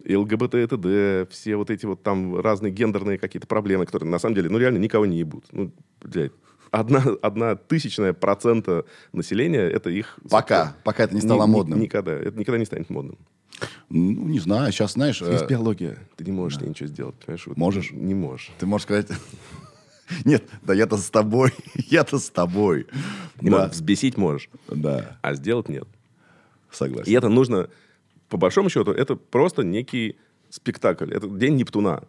ЛГБТ 0.08 0.54
и 0.56 0.66
т.д., 0.66 1.26
все 1.30 1.56
вот 1.56 1.70
эти 1.70 1.86
вот 1.86 2.02
там 2.02 2.38
разные 2.40 2.72
гендерные 2.72 3.18
какие-то 3.18 3.46
проблемы, 3.46 3.86
которые 3.86 4.08
на 4.10 4.18
самом 4.18 4.34
деле, 4.34 4.48
ну, 4.50 4.58
реально 4.58 4.78
никого 4.78 5.06
не 5.06 5.18
ебут. 5.18 5.44
Ну, 5.52 5.72
блядь, 6.02 6.32
одна, 6.70 7.02
одна 7.22 7.54
тысячная 7.56 8.12
процента 8.12 8.84
населения, 9.12 9.62
это 9.68 9.90
их... 9.90 10.18
Пока. 10.30 10.74
Пока 10.84 11.04
это 11.04 11.14
не 11.14 11.20
стало 11.20 11.44
Ни- 11.44 11.48
ни- 11.48 11.52
модным. 11.52 11.80
Никогда. 11.80 12.12
Это 12.12 12.38
никогда 12.38 12.58
не 12.58 12.64
станет 12.66 12.88
модным. 12.90 13.18
Ну, 13.90 14.26
не 14.28 14.38
знаю. 14.40 14.72
Сейчас, 14.72 14.92
знаешь... 14.94 15.20
э, 15.20 15.32
Есть 15.32 15.46
биология. 15.48 15.98
Ты 16.16 16.24
не 16.24 16.32
можешь 16.32 16.60
ней 16.60 16.68
ничего 16.68 16.86
сделать. 16.88 17.16
Понимаешь? 17.16 17.46
Вот 17.46 17.56
Можешь? 17.56 17.90
Не 17.92 18.14
можешь. 18.14 18.50
Ты 18.58 18.66
можешь 18.66 18.84
сказать... 18.84 19.08
Нет, 20.24 20.42
да 20.62 20.74
я-то 20.74 20.96
с 20.96 21.08
тобой. 21.10 21.52
Я-то 21.74 22.18
с 22.18 22.30
тобой. 22.30 22.86
Не 23.40 23.50
Да. 23.50 23.58
можешь. 23.58 23.72
Взбесить 23.74 24.16
можешь, 24.16 24.48
Да, 24.68 25.18
а 25.22 25.34
сделать 25.34 25.68
нет. 25.68 25.86
согласен. 26.70 27.10
И 27.10 27.14
это 27.14 27.28
нужно, 27.28 27.68
по 28.30 28.36
большому 28.38 28.70
счету, 28.70 28.92
это 28.92 29.16
просто 29.16 29.62
некий 29.62 30.16
спектакль. 30.48 31.12
Это 31.12 31.28
день 31.28 31.56
Нептуна. 31.56 32.02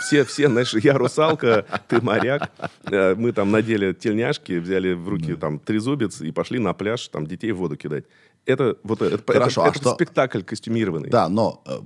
Все, 0.00 0.24
все, 0.24 0.48
знаешь, 0.48 0.72
я 0.74 0.94
русалка, 0.98 1.66
ты 1.88 2.00
моряк. 2.00 2.50
Э, 2.90 3.14
Мы 3.14 3.32
там 3.32 3.50
надели 3.50 3.92
тельняшки, 3.92 4.58
взяли 4.58 4.94
в 4.94 5.08
руки 5.08 5.34
там 5.36 5.58
трезубец 5.58 6.20
и 6.22 6.32
пошли 6.32 6.58
на 6.58 6.72
пляж 6.72 7.08
там 7.08 7.26
детей 7.26 7.52
в 7.52 7.58
воду 7.58 7.76
кидать. 7.76 8.04
Это 8.46 8.76
вот 8.84 9.02
это, 9.02 9.16
это- 9.16 9.32
Хорошо, 9.32 9.62
а 9.64 9.68
это 9.68 9.78
что- 9.78 9.94
спектакль 9.94 10.40
костюмированный. 10.42 11.10
Да, 11.10 11.28
но 11.28 11.62
э, 11.66 11.78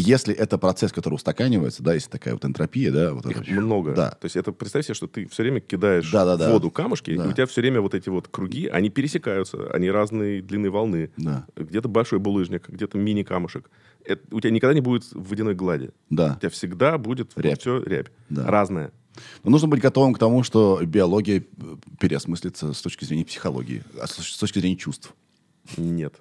если 0.00 0.34
это 0.34 0.58
процесс, 0.58 0.92
который 0.92 1.14
устаканивается, 1.14 1.82
да, 1.82 1.94
если 1.94 2.10
такая 2.10 2.34
вот 2.34 2.44
энтропия, 2.44 2.90
да, 2.92 3.12
вот 3.14 3.26
Их 3.26 3.42
это- 3.42 3.50
много. 3.52 3.94
Да. 3.94 4.10
То 4.10 4.24
есть 4.26 4.36
это 4.36 4.52
представь 4.52 4.84
себе, 4.84 4.94
что 4.94 5.06
ты 5.06 5.26
все 5.28 5.42
время 5.42 5.60
кидаешь 5.60 6.10
Да-да-да. 6.10 6.48
в 6.50 6.52
воду 6.52 6.70
камушки, 6.70 7.16
Да. 7.16 7.24
и 7.24 7.28
у 7.28 7.32
тебя 7.32 7.46
все 7.46 7.60
время 7.60 7.80
вот 7.80 7.94
эти 7.94 8.08
вот 8.08 8.28
круги, 8.28 8.66
они 8.66 8.90
пересекаются, 8.90 9.70
они 9.72 9.90
разной 9.90 10.40
длины 10.42 10.70
волны. 10.70 11.10
Да. 11.16 11.46
Где-то 11.56 11.88
большой 11.88 12.18
булыжник, 12.18 12.68
где-то 12.68 12.98
мини-камушек. 12.98 13.70
Это- 14.04 14.22
у 14.34 14.40
тебя 14.40 14.50
никогда 14.52 14.74
не 14.74 14.80
будет 14.80 15.04
водяной 15.12 15.54
глади. 15.54 15.90
Да. 16.10 16.34
У 16.36 16.40
тебя 16.40 16.50
всегда 16.50 16.98
будет 16.98 17.32
Рябь. 17.36 17.60
все 17.60 17.82
рябь. 17.82 18.08
Да. 18.28 18.46
Разная. 18.46 18.92
Но 19.42 19.50
нужно 19.50 19.66
быть 19.68 19.80
готовым 19.80 20.14
к 20.14 20.18
тому, 20.18 20.42
что 20.44 20.80
биология 20.84 21.42
переосмыслится 21.98 22.72
с 22.72 22.80
точки 22.82 23.04
зрения 23.04 23.24
психологии, 23.24 23.82
а 24.00 24.06
с 24.06 24.36
точки 24.38 24.58
зрения 24.60 24.76
чувств. 24.76 25.12
Нет. 25.76 26.14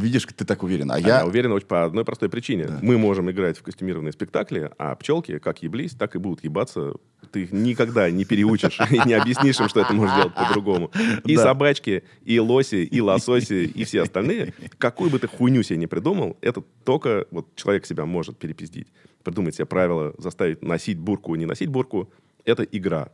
Видишь, 0.00 0.24
ты 0.36 0.44
так 0.44 0.62
уверен. 0.62 0.90
А 0.90 0.94
А 0.94 0.98
я 0.98 1.18
я... 1.20 1.26
уверен 1.26 1.52
очень 1.52 1.66
по 1.66 1.84
одной 1.84 2.04
простой 2.04 2.28
причине. 2.28 2.68
Мы 2.82 2.98
можем 2.98 3.30
играть 3.30 3.58
в 3.58 3.62
костюмированные 3.62 4.12
спектакли, 4.12 4.70
а 4.78 4.94
пчелки 4.96 5.38
как 5.38 5.62
еблись, 5.62 5.92
так 5.92 6.14
и 6.16 6.18
будут 6.18 6.44
ебаться. 6.44 6.94
Ты 7.30 7.44
их 7.44 7.52
никогда 7.52 8.10
не 8.10 8.24
переучишь 8.24 8.78
и 8.90 9.00
не 9.06 9.14
объяснишь 9.14 9.60
им, 9.60 9.68
что 9.68 9.80
это 9.80 9.92
можно 9.92 10.16
делать 10.16 10.34
по-другому. 10.34 10.90
И 11.24 11.36
Да. 11.36 11.42
собачки, 11.42 12.04
и 12.24 12.38
лоси, 12.40 12.84
и 12.84 13.00
лососи, 13.00 13.64
и 13.64 13.84
все 13.84 14.02
остальные, 14.02 14.54
какую 14.78 15.10
бы 15.10 15.18
ты 15.18 15.28
хуйню 15.28 15.62
себе 15.62 15.78
не 15.78 15.86
придумал, 15.86 16.36
это 16.40 16.62
только 16.84 17.26
вот 17.30 17.54
человек 17.54 17.86
себя 17.86 18.04
может 18.06 18.38
перепиздить. 18.38 18.88
Придумать 19.24 19.54
себе 19.54 19.66
правила, 19.66 20.14
заставить 20.18 20.62
носить 20.62 20.98
бурку, 20.98 21.34
не 21.36 21.46
носить 21.46 21.68
бурку. 21.68 22.10
Это 22.44 22.64
игра. 22.64 23.10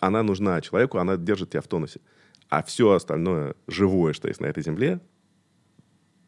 Она 0.00 0.22
нужна 0.22 0.60
человеку, 0.60 0.98
она 0.98 1.16
держит 1.16 1.50
тебя 1.50 1.60
в 1.60 1.68
тонусе. 1.68 2.00
А 2.48 2.62
все 2.62 2.90
остальное 2.92 3.54
живое, 3.68 4.12
что 4.14 4.28
есть 4.28 4.40
на 4.40 4.46
этой 4.46 4.62
земле, 4.62 5.00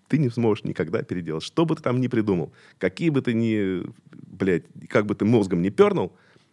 ты 0.08 0.18
не 0.18 0.28
сможешь 0.30 0.64
никогда 0.64 1.02
переделать. 1.02 1.42
Что 1.42 1.64
бы 1.64 1.76
ты 1.76 1.82
там 1.82 2.00
ни 2.00 2.08
придумал, 2.08 2.52
какие 2.78 3.10
бы 3.10 3.22
ты 3.22 3.34
ни, 3.34 3.82
блядь, 4.10 4.64
как 4.88 5.06
бы 5.06 5.14
ты 5.14 5.24
мозгом 5.24 5.62
не 5.62 5.70
пернул, 5.70 6.12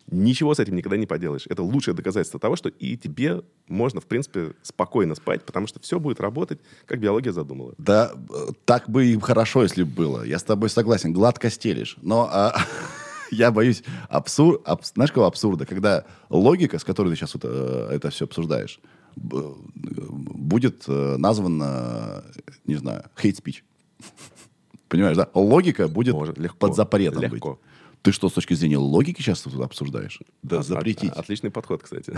ничего 0.10 0.54
с 0.54 0.60
этим 0.60 0.76
никогда 0.76 0.98
не 0.98 1.06
поделаешь. 1.06 1.46
Это 1.48 1.64
лучшее 1.64 1.96
доказательство 1.96 2.40
того, 2.40 2.56
что 2.56 2.70
и 2.70 2.98
тебе 2.98 3.42
можно, 3.68 4.02
в 4.02 4.06
принципе, 4.06 4.54
спокойно 4.62 5.16
спать, 5.16 5.44
потому 5.46 5.68
что 5.68 5.80
все 5.80 6.00
будет 6.00 6.20
работать, 6.20 6.60
как 6.86 7.00
биология 7.00 7.32
задумала. 7.32 7.74
Да, 7.78 8.12
э, 8.14 8.52
так 8.66 8.90
бы 8.90 9.06
и 9.06 9.20
хорошо, 9.20 9.64
если 9.64 9.84
бы 9.84 9.92
было. 9.92 10.24
Я 10.24 10.40
с 10.40 10.44
тобой 10.44 10.70
согласен. 10.70 11.14
Гладко 11.14 11.50
стелишь. 11.50 11.98
Но 12.02 12.30
а, 12.32 12.56
я 13.32 13.52
боюсь 13.52 13.84
абсур... 14.10 14.62
абс- 14.65 14.91
знаешь, 14.94 15.12
какого 15.12 15.28
абсурда? 15.28 15.65
Когда 15.65 16.06
логика, 16.30 16.78
с 16.80 16.84
которой 16.84 17.10
ты 17.10 17.15
сейчас 17.15 17.34
вот, 17.34 17.44
э, 17.46 17.89
это 17.91 18.10
все 18.10 18.26
обсуждаешь, 18.26 18.80
б- 19.15 19.54
будет 19.74 20.84
э, 20.88 21.15
названа, 21.17 22.24
не 22.65 22.76
знаю, 22.76 23.04
speech. 23.17 23.63
Понимаешь, 24.89 25.17
да? 25.17 25.30
Логика 25.34 25.88
будет 25.88 26.13
Может, 26.13 26.38
легко. 26.38 26.58
под 26.67 26.76
запретом 26.76 27.22
Легко. 27.24 27.52
быть. 27.52 27.60
Ты 28.02 28.12
что, 28.12 28.30
с 28.30 28.34
точки 28.34 28.56
зрения 28.56 28.78
логики 28.78 29.22
сейчас 29.22 29.42
тут 29.42 29.60
обсуждаешь? 29.62 30.20
Да 30.42 30.64
запретить. 30.64 31.12
от- 31.12 31.20
отличный 31.20 31.52
подход, 31.52 31.84
кстати. 31.84 32.14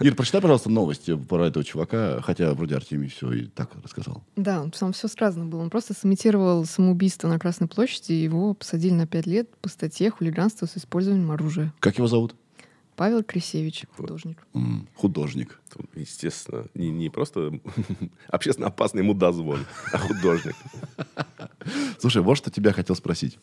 Ир, 0.00 0.14
прочитай, 0.14 0.40
пожалуйста, 0.40 0.70
новости 0.70 1.16
про 1.16 1.46
этого 1.46 1.64
чувака, 1.64 2.20
хотя 2.22 2.52
вроде 2.54 2.76
Артемий 2.76 3.08
все 3.08 3.32
и 3.32 3.46
так 3.46 3.70
рассказал. 3.82 4.22
Да, 4.36 4.62
он- 4.62 4.70
там 4.70 4.92
все 4.92 5.08
сказано 5.08 5.46
было. 5.46 5.62
Он 5.62 5.70
просто 5.70 5.94
сымитировал 5.94 6.64
самоубийство 6.64 7.28
на 7.28 7.38
Красной 7.38 7.66
площади, 7.68 8.12
и 8.12 8.22
его 8.22 8.54
посадили 8.54 8.92
на 8.94 9.06
пять 9.06 9.26
лет 9.26 9.48
по 9.58 9.68
статье 9.68 10.10
хулиганство 10.10 10.66
с 10.66 10.76
использованием 10.76 11.30
оружия. 11.32 11.72
Как 11.80 11.98
его 11.98 12.06
зовут? 12.06 12.34
Павел 12.96 13.22
Крисевич, 13.22 13.84
художник. 13.94 14.38
М, 14.54 14.88
художник. 14.94 15.60
Естественно, 15.94 16.66
не, 16.74 16.90
не 16.90 17.10
просто 17.10 17.60
общественно 18.28 18.68
опасный 18.68 19.02
мудозвон, 19.02 19.66
а 19.92 19.98
художник. 19.98 20.56
Слушай, 21.98 22.22
вот 22.22 22.36
что 22.36 22.50
тебя 22.50 22.72
хотел 22.72 22.96
спросить. 22.96 23.38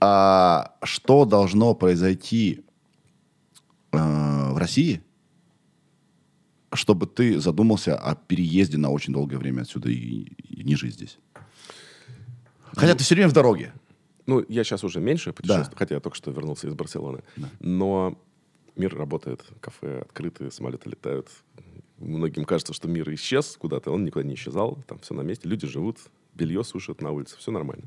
А 0.00 0.74
что 0.82 1.26
должно 1.26 1.74
произойти 1.74 2.64
э, 3.92 3.98
в 3.98 4.56
России, 4.56 5.02
чтобы 6.72 7.06
ты 7.06 7.38
задумался 7.38 7.98
о 7.98 8.14
переезде 8.14 8.78
на 8.78 8.88
очень 8.88 9.12
долгое 9.12 9.36
время 9.36 9.62
отсюда 9.62 9.90
и, 9.90 10.22
и 10.38 10.64
не 10.64 10.74
жить 10.74 10.94
здесь? 10.94 11.18
Хотя 12.72 12.94
ты 12.94 13.04
все 13.04 13.14
время 13.14 13.28
в 13.28 13.34
дороге. 13.34 13.74
Ну, 14.24 14.44
я 14.48 14.64
сейчас 14.64 14.84
уже 14.84 15.00
меньше 15.00 15.32
путешествую, 15.34 15.76
хотя 15.76 15.96
я 15.96 16.00
только 16.00 16.16
что 16.16 16.30
вернулся 16.30 16.68
из 16.68 16.74
Барселоны. 16.74 17.24
Но 17.58 18.16
мир 18.80 18.96
работает, 18.96 19.44
кафе 19.60 20.00
открыты, 20.00 20.50
самолеты 20.50 20.90
летают. 20.90 21.28
Многим 21.98 22.44
кажется, 22.44 22.72
что 22.72 22.88
мир 22.88 23.12
исчез 23.14 23.56
куда-то, 23.58 23.90
он 23.92 24.04
никуда 24.04 24.24
не 24.24 24.34
исчезал, 24.34 24.82
там 24.86 24.98
все 24.98 25.14
на 25.14 25.20
месте, 25.20 25.48
люди 25.48 25.66
живут, 25.66 25.98
белье 26.34 26.64
сушат 26.64 27.02
на 27.02 27.10
улице, 27.10 27.36
все 27.36 27.50
нормально. 27.50 27.84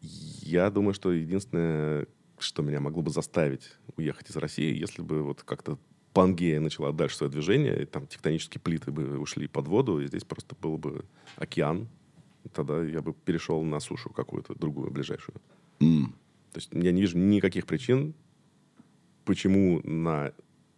Я 0.00 0.70
думаю, 0.70 0.94
что 0.94 1.10
единственное, 1.10 2.06
что 2.38 2.62
меня 2.62 2.80
могло 2.80 3.02
бы 3.02 3.10
заставить 3.10 3.72
уехать 3.96 4.30
из 4.30 4.36
России, 4.36 4.78
если 4.78 5.02
бы 5.02 5.22
вот 5.22 5.42
как-то 5.42 5.78
Пангея 6.12 6.60
начала 6.60 6.92
дальше 6.92 7.16
свое 7.16 7.32
движение, 7.32 7.82
и 7.82 7.86
там 7.86 8.06
тектонические 8.06 8.60
плиты 8.60 8.90
бы 8.90 9.18
ушли 9.18 9.48
под 9.48 9.68
воду, 9.68 10.00
и 10.00 10.06
здесь 10.06 10.24
просто 10.24 10.54
был 10.60 10.76
бы 10.76 11.04
океан, 11.36 11.88
тогда 12.52 12.82
я 12.84 13.00
бы 13.00 13.12
перешел 13.12 13.62
на 13.62 13.80
сушу 13.80 14.10
какую-то 14.10 14.54
другую, 14.54 14.90
ближайшую. 14.90 15.36
М, 15.80 16.14
То 16.52 16.58
есть 16.58 16.70
я 16.72 16.92
не 16.92 17.00
вижу 17.00 17.18
никаких 17.18 17.66
причин, 17.66 18.14
почему 19.28 19.82
на 19.84 20.32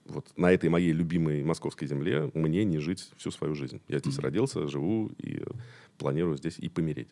вот 0.07 0.27
на 0.37 0.51
этой 0.51 0.69
моей 0.69 0.91
любимой 0.91 1.45
московской 1.45 1.87
земле 1.87 2.33
мне 2.35 2.65
не 2.65 2.79
жить 2.79 3.09
всю 3.17 3.31
свою 3.31 3.55
жизнь. 3.55 3.81
Я 3.87 4.01
здесь 4.01 4.19
родился, 4.19 4.67
живу 4.67 5.13
и 5.19 5.45
планирую 5.99 6.37
здесь 6.37 6.59
и 6.59 6.69
помереть. 6.69 7.11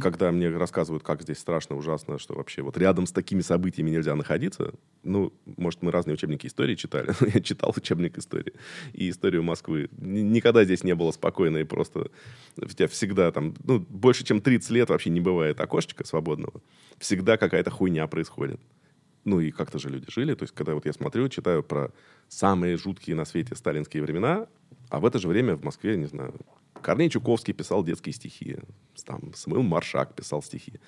Когда 0.00 0.32
мне 0.32 0.48
рассказывают, 0.48 1.04
как 1.04 1.22
здесь 1.22 1.38
страшно, 1.38 1.76
ужасно, 1.76 2.18
что 2.18 2.34
вообще 2.34 2.62
вот 2.62 2.76
рядом 2.76 3.06
с 3.06 3.12
такими 3.12 3.42
событиями 3.42 3.90
нельзя 3.90 4.16
находиться, 4.16 4.72
ну, 5.04 5.32
может, 5.56 5.82
мы 5.82 5.92
разные 5.92 6.14
учебники 6.14 6.48
истории 6.48 6.74
читали, 6.74 7.14
я 7.32 7.40
читал 7.40 7.72
учебник 7.76 8.18
истории 8.18 8.54
и 8.92 9.08
историю 9.08 9.44
Москвы. 9.44 9.88
Никогда 9.98 10.64
здесь 10.64 10.82
не 10.82 10.96
было 10.96 11.12
спокойно 11.12 11.58
и 11.58 11.64
просто 11.64 12.10
у 12.56 12.66
тебя 12.66 12.88
всегда 12.88 13.30
там, 13.30 13.54
ну, 13.62 13.78
больше 13.78 14.24
чем 14.24 14.40
30 14.40 14.70
лет 14.70 14.88
вообще 14.88 15.10
не 15.10 15.20
бывает 15.20 15.60
окошечка 15.60 16.04
свободного. 16.04 16.60
Всегда 16.98 17.36
какая-то 17.36 17.70
хуйня 17.70 18.08
происходит. 18.08 18.60
Ну 19.24 19.40
и 19.40 19.50
как-то 19.50 19.78
же 19.78 19.90
люди 19.90 20.06
жили. 20.08 20.34
То 20.34 20.44
есть, 20.44 20.54
когда 20.54 20.74
вот 20.74 20.86
я 20.86 20.92
смотрю, 20.92 21.28
читаю 21.28 21.62
про 21.62 21.92
самые 22.28 22.76
жуткие 22.76 23.16
на 23.16 23.24
свете 23.24 23.54
сталинские 23.54 24.02
времена, 24.02 24.46
а 24.88 25.00
в 25.00 25.04
это 25.04 25.18
же 25.18 25.28
время 25.28 25.56
в 25.56 25.64
Москве, 25.64 25.96
не 25.96 26.06
знаю, 26.06 26.34
Корней 26.82 27.10
Чуковский 27.10 27.52
писал 27.52 27.84
детские 27.84 28.12
стихи, 28.14 28.56
там 29.04 29.34
Самуил 29.34 29.62
Маршак 29.62 30.14
писал 30.14 30.42
стихи, 30.42 30.80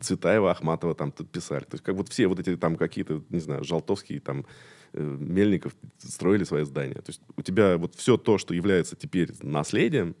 Цветаева, 0.00 0.50
Ахматова 0.50 0.94
там 0.94 1.12
тут 1.12 1.30
писали. 1.30 1.64
То 1.64 1.74
есть, 1.74 1.84
как 1.84 1.96
вот 1.96 2.08
все 2.08 2.26
вот 2.26 2.40
эти 2.40 2.56
там 2.56 2.76
какие-то, 2.76 3.22
не 3.28 3.40
знаю, 3.40 3.64
Жалтовские, 3.64 4.20
там, 4.20 4.46
э, 4.92 5.00
Мельников 5.00 5.76
строили 5.98 6.44
свои 6.44 6.64
здания. 6.64 6.94
То 6.94 7.08
есть, 7.10 7.20
у 7.36 7.42
тебя 7.42 7.76
вот 7.76 7.94
все 7.94 8.16
то, 8.16 8.38
что 8.38 8.54
является 8.54 8.96
теперь 8.96 9.32
наследием, 9.42 10.16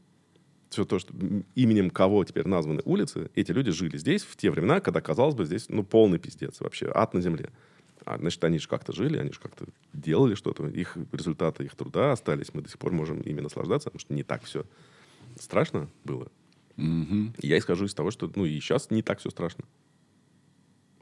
все 0.70 0.84
то, 0.84 0.98
что 0.98 1.14
именем 1.54 1.90
кого 1.90 2.24
теперь 2.24 2.46
названы 2.46 2.82
улицы, 2.84 3.30
эти 3.34 3.52
люди 3.52 3.70
жили 3.70 3.96
здесь 3.98 4.22
в 4.22 4.36
те 4.36 4.50
времена, 4.50 4.80
когда, 4.80 5.00
казалось 5.00 5.34
бы, 5.34 5.44
здесь, 5.44 5.68
ну, 5.68 5.84
полный 5.84 6.18
пиздец 6.18 6.60
вообще, 6.60 6.90
ад 6.94 7.14
на 7.14 7.20
земле. 7.20 7.50
А, 8.04 8.18
значит, 8.18 8.42
они 8.44 8.58
же 8.58 8.68
как-то 8.68 8.92
жили, 8.92 9.18
они 9.18 9.32
же 9.32 9.40
как-то 9.40 9.66
делали 9.92 10.34
что-то, 10.34 10.66
их 10.66 10.96
результаты 11.12 11.64
их 11.64 11.74
труда 11.74 12.12
остались, 12.12 12.54
мы 12.54 12.62
до 12.62 12.68
сих 12.68 12.78
пор 12.78 12.92
можем 12.92 13.20
ими 13.20 13.40
наслаждаться, 13.40 13.90
потому 13.90 14.00
что 14.00 14.14
не 14.14 14.22
так 14.22 14.44
все 14.44 14.64
страшно 15.38 15.88
было. 16.04 16.30
И 16.76 17.46
Я 17.46 17.58
исхожу 17.58 17.86
из 17.86 17.94
того, 17.94 18.10
что, 18.10 18.30
ну, 18.34 18.44
и 18.44 18.60
сейчас 18.60 18.90
не 18.90 19.02
так 19.02 19.18
все 19.18 19.30
страшно. 19.30 19.64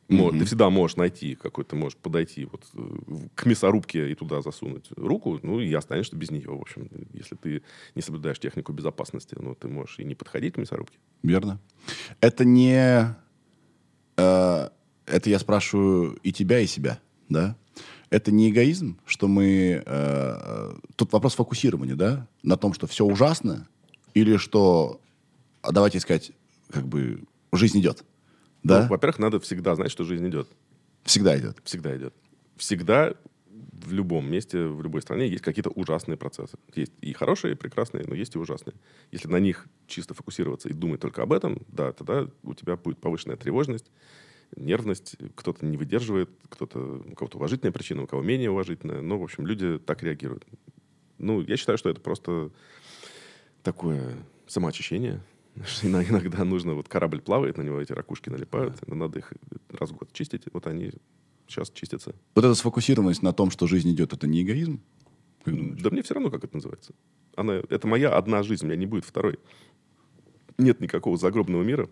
Мо- 0.09 0.31
Ты 0.33 0.45
всегда 0.45 0.69
можешь 0.69 0.97
найти 0.97 1.35
какой-то, 1.35 1.77
можешь 1.77 1.97
подойти 1.97 2.45
вот 2.45 2.67
э, 2.75 3.27
к 3.35 3.47
мясорубке 3.47 4.11
и 4.11 4.15
туда 4.15 4.43
засунуть 4.43 4.91
руку, 4.97 5.41
ну, 5.43 5.61
и 5.61 5.73
останешься 5.73 6.15
без 6.15 6.31
нее, 6.31 6.51
в 6.51 6.61
общем. 6.61 6.91
Если 7.15 7.37
ты 7.37 7.63
не 7.95 8.03
соблюдаешь 8.03 8.39
технику 8.39 8.73
безопасности, 8.73 9.35
ну, 9.39 9.55
ты 9.55 9.69
можешь 9.69 9.99
и 9.99 10.05
не 10.05 10.15
подходить 10.15 10.55
к 10.55 10.59
мясорубке. 10.59 10.99
Верно. 11.23 11.59
Это 12.21 12.45
не... 12.45 13.15
э, 14.17 14.69
это 15.07 15.31
я 15.31 15.39
спрашиваю 15.39 16.19
и 16.23 16.33
тебя, 16.33 16.61
и 16.61 16.67
себя, 16.67 17.01
да? 17.29 17.57
Это 18.11 18.31
не 18.31 18.51
эгоизм, 18.51 18.99
что 19.07 19.27
мы... 19.27 19.45
э, 19.45 19.83
э, 19.87 20.75
тут 20.97 21.13
вопрос 21.13 21.35
фокусирования, 21.35 21.97
да? 21.97 22.29
На 22.43 22.57
том, 22.57 22.75
что 22.75 22.87
все 22.87 23.07
ужасно, 23.07 23.67
или 24.13 24.37
что, 24.37 25.01
а 25.63 25.73
давайте 25.73 25.99
сказать, 25.99 26.33
как 26.71 26.87
бы 26.87 27.25
жизнь 27.53 27.81
идет, 27.81 28.05
да? 28.65 28.83
Ну, 28.83 28.89
во-первых, 28.89 29.19
надо 29.19 29.39
всегда 29.41 29.75
знать, 29.75 29.91
что 29.91 30.05
жизнь 30.05 30.29
идет. 30.29 30.49
Всегда 31.05 31.39
идет. 31.39 31.59
Всегда 31.65 31.97
идет. 31.97 32.15
Всегда 32.57 33.15
в 33.51 33.93
любом 33.93 34.31
месте, 34.31 34.67
в 34.67 34.83
любой 34.83 35.03
стране 35.03 35.29
есть 35.29 35.43
какие-то 35.43 35.71
ужасные 35.71 36.17
процессы. 36.17 36.57
Есть 36.75 36.93
и 37.01 37.13
хорошие, 37.13 37.53
и 37.53 37.57
прекрасные, 37.57 38.05
но 38.07 38.15
есть 38.15 38.35
и 38.35 38.39
ужасные. 38.39 38.75
Если 39.13 39.29
на 39.29 39.39
них 39.39 39.67
чисто 39.87 40.15
фокусироваться 40.15 40.69
и 40.69 40.73
думать 40.73 41.01
только 41.01 41.23
об 41.23 41.33
этом, 41.33 41.63
да, 41.69 41.93
тогда 41.93 42.29
у 42.43 42.55
тебя 42.55 42.77
будет 42.77 42.99
повышенная 42.99 43.37
тревожность, 43.37 43.91
нервность, 44.57 45.17
кто-то 45.35 45.67
не 45.67 45.77
выдерживает, 45.77 46.31
кто-то, 46.49 47.03
у 47.05 47.15
кого-то 47.15 47.37
уважительная 47.37 47.73
причина, 47.73 48.03
у 48.03 48.07
кого 48.07 48.23
менее 48.23 48.51
уважительная. 48.51 49.03
Ну, 49.03 49.19
в 49.19 49.23
общем, 49.23 49.47
люди 49.47 49.79
так 49.79 50.03
реагируют. 50.03 50.47
Ну, 51.19 51.43
я 51.43 51.57
считаю, 51.57 51.79
что 51.79 51.91
это 51.91 52.01
просто 52.01 52.51
такое 53.63 54.17
самоочищение. 54.47 55.21
Иногда 55.83 56.45
нужно, 56.45 56.75
вот 56.75 56.89
корабль 56.89 57.21
плавает, 57.21 57.59
на 57.59 57.63
него 57.63 57.81
эти 57.81 57.93
ракушки 57.93 58.29
налипают, 58.29 58.87
но 58.87 58.95
надо 58.95 59.21
их 59.21 59.33
раз 59.71 59.91
в 59.91 59.97
год 59.97 60.13
чистить. 60.13 60.45
Вот 60.53 60.67
они 60.67 60.93
сейчас 61.47 61.71
чистятся. 61.71 62.15
Вот 62.35 62.45
эта 62.45 62.55
сфокусированность 62.55 63.23
на 63.23 63.33
том, 63.33 63.51
что 63.51 63.67
жизнь 63.67 63.91
идет, 63.93 64.13
это 64.13 64.27
не 64.27 64.43
эгоизм? 64.43 64.81
Да 65.47 65.91
мне 65.91 66.03
все 66.03 66.15
равно, 66.15 66.31
как 66.31 66.45
это 66.45 66.57
называется. 66.57 66.95
Она, 67.37 67.55
это 67.69 67.87
моя 67.87 68.17
одна 68.17 68.43
жизнь, 68.43 68.65
у 68.65 68.69
меня 68.69 68.77
не 68.77 68.87
будет 68.87 69.05
второй. 69.05 69.39
Нет 70.59 70.81
никакого 70.81 71.17
загробного 71.17 71.63
мира. 71.63 71.89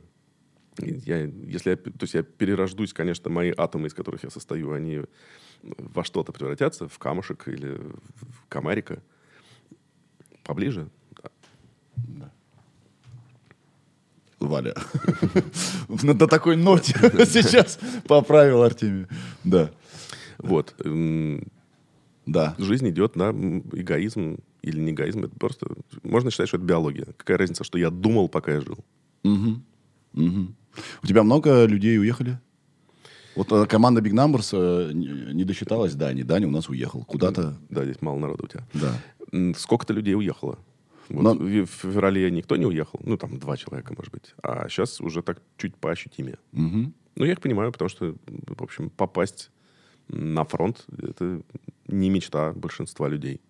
Я, 0.79 1.25
если 1.25 1.71
я, 1.71 1.77
то 1.77 1.93
есть 2.01 2.15
я 2.15 2.23
перерождусь, 2.23 2.95
конечно, 2.95 3.31
мои 3.31 3.53
атомы, 3.55 3.89
из 3.89 3.95
которых 3.95 4.25
я 4.25 4.31
состою, 4.31 4.73
они 4.73 5.03
во 5.63 6.03
что-то 6.03 6.33
превратятся, 6.33 6.89
в 6.89 6.99
камушек 6.99 7.47
или 7.49 7.75
в 7.75 8.47
комарика. 8.49 9.03
Поближе. 10.45 10.89
да. 11.97 12.33
Валя. 14.47 14.75
На 15.89 16.15
такой 16.29 16.57
ноте 16.57 16.95
сейчас 17.27 17.79
поправил 18.07 18.63
Артемий. 18.63 19.07
Да. 19.45 19.71
Вот. 20.39 20.75
М, 20.85 21.47
Да. 22.27 22.55
Жизнь 22.59 22.89
идет 22.91 23.17
на 23.17 23.31
эгоизм 23.73 24.39
или 24.63 24.79
не 24.81 24.93
эгоизм. 24.93 25.25
Это 25.25 25.35
просто... 25.39 25.67
Можно 26.03 26.31
считать, 26.31 26.49
что 26.49 26.57
это 26.57 26.67
биология. 26.67 27.07
Какая 27.17 27.37
разница, 27.39 27.65
что 27.65 27.79
я 27.79 27.91
думал, 27.91 28.29
пока 28.29 28.53
я 28.53 28.61
жил? 28.61 28.79
У 31.03 31.07
тебя 31.07 31.23
много 31.23 31.65
людей 31.67 31.99
уехали? 31.99 32.39
Вот 33.35 33.51
э, 33.53 33.67
команда 33.67 34.01
Big 34.03 34.13
Numbers 34.13 34.51
э, 34.53 34.93
не 34.93 35.45
досчиталась 35.45 35.95
Дани. 35.95 36.23
Даня 36.23 36.49
у 36.49 36.51
нас 36.51 36.69
уехал 36.69 37.05
куда-то. 37.05 37.57
Да, 37.71 37.85
здесь 37.85 38.03
мало 38.03 38.19
народу 38.19 38.45
у 38.45 38.47
тебя. 38.47 38.65
Да. 38.75 39.55
Сколько-то 39.57 39.95
людей 39.95 40.15
уехало. 40.15 40.59
Вот 41.13 41.23
Но- 41.23 41.35
в 41.35 41.67
феврале 41.67 42.31
никто 42.31 42.57
не 42.57 42.67
уехал. 42.67 43.01
Ну, 43.05 43.17
там, 43.17 43.39
два 43.39 43.57
человека, 43.57 43.95
может 43.97 44.13
быть. 44.13 44.35
А 44.43 44.69
сейчас 44.69 45.01
уже 45.01 45.23
так 45.23 45.43
чуть 45.59 45.77
поощутимее. 45.77 46.39
Мгм. 46.53 46.95
Ну, 47.17 47.25
я 47.25 47.33
их 47.33 47.41
понимаю, 47.41 47.71
потому 47.73 47.89
что, 47.89 48.15
в 48.27 48.63
общем, 48.63 48.89
попасть 48.91 49.51
на 50.09 50.45
фронт— 50.45 50.85
это 50.99 51.43
не 51.89 52.09
мечта 52.11 52.53
большинства 52.53 53.09
людей. 53.09 53.41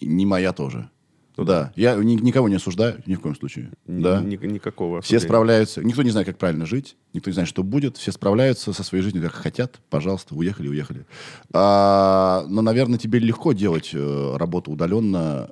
И 0.00 0.06
Не 0.06 0.26
моя 0.26 0.52
тоже. 0.52 0.90
Ну 1.36 1.44
да. 1.44 1.72
Я 1.74 1.96
ни- 1.96 2.14
никого 2.14 2.48
не 2.48 2.54
осуждаю, 2.56 3.02
ни 3.06 3.16
в 3.16 3.20
коем 3.20 3.34
случае. 3.34 3.72
Ни- 3.88 4.02
да. 4.02 4.20
ни- 4.22 4.36
никакого 4.46 5.00
Все 5.00 5.16
осуждения. 5.16 5.28
справляются. 5.28 5.82
Никто 5.82 6.02
не 6.04 6.10
знает, 6.10 6.28
как 6.28 6.38
правильно 6.38 6.64
жить. 6.66 6.96
Никто 7.12 7.28
не 7.30 7.34
знает, 7.34 7.48
что 7.48 7.64
будет. 7.64 7.96
Все 7.96 8.12
справляются 8.12 8.72
со 8.72 8.84
своей 8.84 9.02
жизнью, 9.02 9.22
как 9.24 9.32
хотят. 9.32 9.80
Пожалуйста, 9.90 10.36
уехали, 10.36 10.68
уехали. 10.68 11.06
А, 11.52 12.44
но, 12.48 12.62
наверное, 12.62 12.98
тебе 13.00 13.18
легко 13.18 13.52
делать 13.52 13.90
э, 13.94 14.36
работу 14.36 14.70
удаленно 14.70 15.50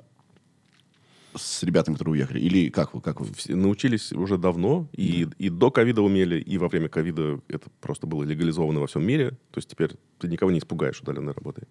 с 1.35 1.63
ребятами, 1.63 1.95
которые 1.95 2.13
уехали. 2.13 2.39
Или 2.39 2.69
как 2.69 2.93
вы? 2.93 3.01
Как 3.01 3.21
вы? 3.21 3.33
Все 3.33 3.55
научились 3.55 4.11
уже 4.11 4.37
давно, 4.37 4.87
и, 4.93 5.27
и 5.37 5.49
до 5.49 5.71
ковида 5.71 6.01
умели, 6.01 6.39
и 6.39 6.57
во 6.57 6.67
время 6.67 6.89
ковида 6.89 7.39
это 7.47 7.69
просто 7.81 8.07
было 8.07 8.23
легализовано 8.23 8.79
во 8.79 8.87
всем 8.87 9.05
мире. 9.05 9.31
То 9.51 9.57
есть 9.57 9.69
теперь 9.69 9.91
ты 10.19 10.27
никого 10.27 10.51
не 10.51 10.59
испугаешь 10.59 11.01
удаленной 11.01 11.33
работой. 11.33 11.65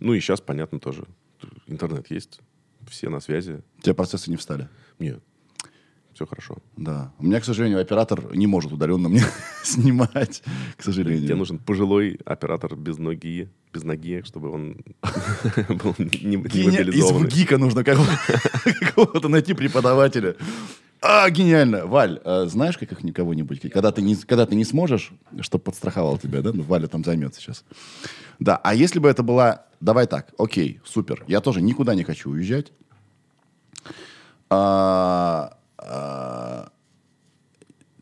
Ну 0.00 0.14
и 0.14 0.20
сейчас, 0.20 0.40
понятно, 0.40 0.80
тоже. 0.80 1.06
Интернет 1.66 2.10
есть, 2.10 2.40
все 2.88 3.08
на 3.08 3.20
связи. 3.20 3.62
У 3.78 3.82
тебя 3.82 3.94
процессы 3.94 4.30
не 4.30 4.36
встали? 4.36 4.68
Нет, 4.98 5.22
все 6.12 6.26
хорошо. 6.26 6.58
Да. 6.76 7.12
У 7.18 7.24
меня, 7.24 7.40
к 7.40 7.44
сожалению, 7.44 7.80
оператор 7.80 8.34
не 8.36 8.46
может 8.46 8.72
удаленно 8.72 9.08
мне 9.08 9.22
снимать, 9.62 10.42
к 10.76 10.82
сожалению. 10.82 11.24
Тебе 11.24 11.34
нужен 11.34 11.58
пожилой 11.58 12.18
оператор 12.24 12.76
без 12.76 12.98
ноги, 12.98 13.48
без 13.72 13.84
ноги, 13.84 14.22
чтобы 14.24 14.50
он 14.50 14.76
был 15.68 15.94
не, 15.98 16.24
не 16.24 16.36
Геня- 16.36 16.82
Из. 16.90 17.10
ВГИКа 17.10 17.58
нужно 17.58 17.84
какого- 17.84 18.06
какого-то 18.80 19.28
найти 19.28 19.54
преподавателя. 19.54 20.36
А, 21.02 21.30
гениально. 21.30 21.86
Валь, 21.86 22.20
а 22.24 22.46
знаешь, 22.46 22.76
как 22.76 22.92
их 22.92 23.02
никого-нибудь? 23.02 23.60
Когда 23.72 23.90
ты 23.90 24.02
не, 24.02 24.16
когда 24.16 24.44
ты 24.44 24.54
не 24.54 24.64
сможешь, 24.64 25.12
чтобы 25.40 25.64
подстраховал 25.64 26.18
тебя, 26.18 26.42
да? 26.42 26.52
Ну, 26.52 26.62
Валя 26.62 26.88
там 26.88 27.04
займется 27.04 27.40
сейчас. 27.40 27.64
Да, 28.38 28.56
а 28.62 28.74
если 28.74 28.98
бы 28.98 29.08
это 29.08 29.22
была... 29.22 29.64
Давай 29.80 30.06
так, 30.06 30.28
окей, 30.36 30.78
супер. 30.84 31.24
Я 31.26 31.40
тоже 31.40 31.62
никуда 31.62 31.94
не 31.94 32.04
хочу 32.04 32.30
уезжать. 32.30 32.72
А, 34.50 35.56
а, 35.78 36.68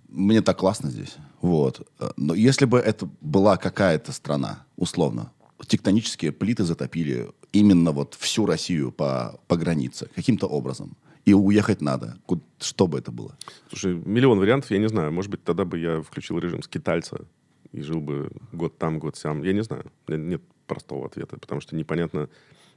мне 0.08 0.40
так 0.42 0.56
классно 0.58 0.90
здесь. 0.90 1.16
Вот. 1.40 1.86
Но 2.16 2.34
если 2.34 2.64
бы 2.64 2.78
это 2.78 3.08
была 3.20 3.56
какая-то 3.58 4.10
страна, 4.12 4.64
условно, 4.76 5.30
тектонические 5.68 6.32
плиты 6.32 6.64
затопили 6.64 7.30
именно 7.52 7.92
вот 7.92 8.14
всю 8.14 8.46
Россию 8.46 8.90
по, 8.92 9.40
по 9.46 9.56
границе, 9.56 10.08
каким-то 10.14 10.46
образом, 10.46 10.96
и 11.24 11.34
уехать 11.34 11.82
надо, 11.82 12.16
Ку- 12.26 12.42
что 12.58 12.86
бы 12.86 12.98
это 12.98 13.12
было? 13.12 13.36
Слушай, 13.68 13.94
миллион 13.94 14.38
вариантов, 14.38 14.70
я 14.70 14.78
не 14.78 14.88
знаю. 14.88 15.12
Может 15.12 15.30
быть, 15.30 15.44
тогда 15.44 15.64
бы 15.64 15.78
я 15.78 16.00
включил 16.00 16.38
режим 16.38 16.62
скитальца 16.62 17.26
и 17.72 17.82
жил 17.82 18.00
бы 18.00 18.30
год 18.52 18.78
там, 18.78 18.98
год 18.98 19.16
сям. 19.16 19.42
Я 19.42 19.52
не 19.52 19.62
знаю. 19.62 19.92
Нет 20.08 20.42
простого 20.66 21.06
ответа, 21.06 21.36
потому 21.38 21.60
что 21.60 21.76
непонятно. 21.76 22.28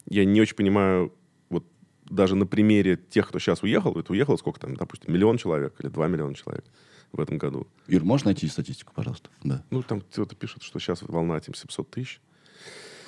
Я 0.05 0.25
не 0.25 0.41
очень 0.41 0.55
понимаю, 0.55 1.13
вот 1.49 1.65
даже 2.09 2.35
на 2.35 2.45
примере 2.45 2.97
тех, 2.97 3.27
кто 3.29 3.39
сейчас 3.39 3.63
уехал, 3.63 3.97
это 3.97 4.11
уехало 4.11 4.35
сколько 4.35 4.59
там, 4.59 4.75
допустим, 4.75 5.13
миллион 5.13 5.37
человек 5.37 5.75
или 5.79 5.89
два 5.89 6.07
миллиона 6.07 6.35
человек 6.35 6.65
в 7.13 7.21
этом 7.21 7.37
году. 7.37 7.67
Ир, 7.87 8.03
можешь 8.03 8.25
найти 8.25 8.47
статистику, 8.47 8.91
пожалуйста? 8.93 9.29
Да. 9.43 9.63
Ну, 9.69 9.81
там 9.83 10.01
кто-то 10.01 10.35
пишет, 10.35 10.63
что 10.63 10.79
сейчас 10.79 11.01
волна 11.03 11.37
этим 11.37 11.53
700 11.53 11.89
тысяч. 11.89 12.21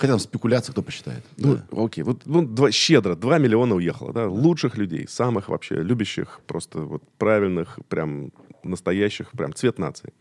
Хотя 0.03 0.15
там 0.15 0.19
спекуляции, 0.19 0.73
кто 0.73 0.81
посчитает. 0.81 1.23
Ну, 1.37 1.55
Да. 1.55 1.83
окей, 1.85 2.03
вот 2.03 2.23
ну, 2.25 2.45
два, 2.45 2.71
щедро, 2.71 3.15
2 3.15 3.37
миллиона 3.37 3.75
уехало, 3.75 4.11
да, 4.11 4.27
лучших 4.27 4.75
людей, 4.75 5.07
самых 5.07 5.47
вообще 5.47 5.75
любящих, 5.75 6.41
просто 6.45 6.79
вот 6.79 7.03
правильных, 7.17 7.79
прям 7.87 8.33
настоящих, 8.63 9.31
прям 9.31 9.53
цвет 9.53 9.79
нации. 9.79 10.11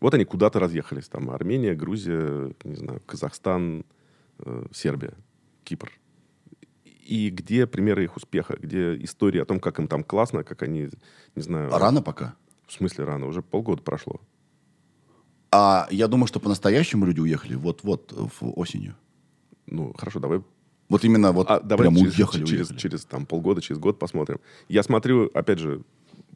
Вот 0.00 0.14
они 0.14 0.24
куда-то 0.24 0.60
разъехались, 0.60 1.08
там 1.08 1.30
Армения, 1.30 1.74
Грузия, 1.74 2.54
не 2.62 2.76
знаю, 2.76 3.02
Казахстан, 3.04 3.84
э, 4.38 4.66
Сербия, 4.72 5.14
Кипр. 5.64 5.90
И 6.84 7.30
где 7.30 7.66
примеры 7.66 8.04
их 8.04 8.16
успеха, 8.16 8.56
где 8.56 8.94
истории 9.02 9.40
о 9.40 9.44
том, 9.44 9.58
как 9.58 9.80
им 9.80 9.88
там 9.88 10.04
классно, 10.04 10.44
как 10.44 10.62
они, 10.62 10.88
не 11.34 11.42
знаю... 11.42 11.74
А 11.74 11.80
Рано 11.80 12.00
пока. 12.00 12.36
В 12.68 12.72
смысле 12.72 13.02
рано? 13.02 13.26
Уже 13.26 13.42
полгода 13.42 13.82
прошло. 13.82 14.20
А 15.50 15.88
я 15.90 16.06
думаю, 16.06 16.28
что 16.28 16.38
по-настоящему 16.38 17.06
люди 17.06 17.18
уехали 17.18 17.56
вот-вот 17.56 18.12
в 18.12 18.52
осенью. 18.56 18.94
Ну, 19.66 19.92
хорошо, 19.96 20.20
давай 20.20 20.42
Вот 20.88 21.04
именно 21.04 21.32
вот 21.32 21.50
А, 21.50 21.60
давай 21.60 21.86
прям 21.88 21.96
через, 21.96 22.14
уехали, 22.16 22.44
через, 22.44 22.70
уехали. 22.70 22.78
через 22.78 23.04
там, 23.04 23.26
полгода, 23.26 23.60
через 23.60 23.78
год 23.78 23.98
посмотрим. 23.98 24.40
Я 24.68 24.82
смотрю, 24.82 25.30
опять 25.34 25.58
же, 25.58 25.82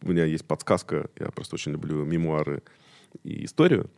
у 0.03 0.09
меня 0.09 0.25
есть 0.25 0.45
подсказка, 0.45 1.09
я 1.19 1.31
просто 1.31 1.55
очень 1.57 1.73
люблю 1.73 2.05
мемуары 2.05 2.63
и 3.25 3.45
историю. 3.45 3.91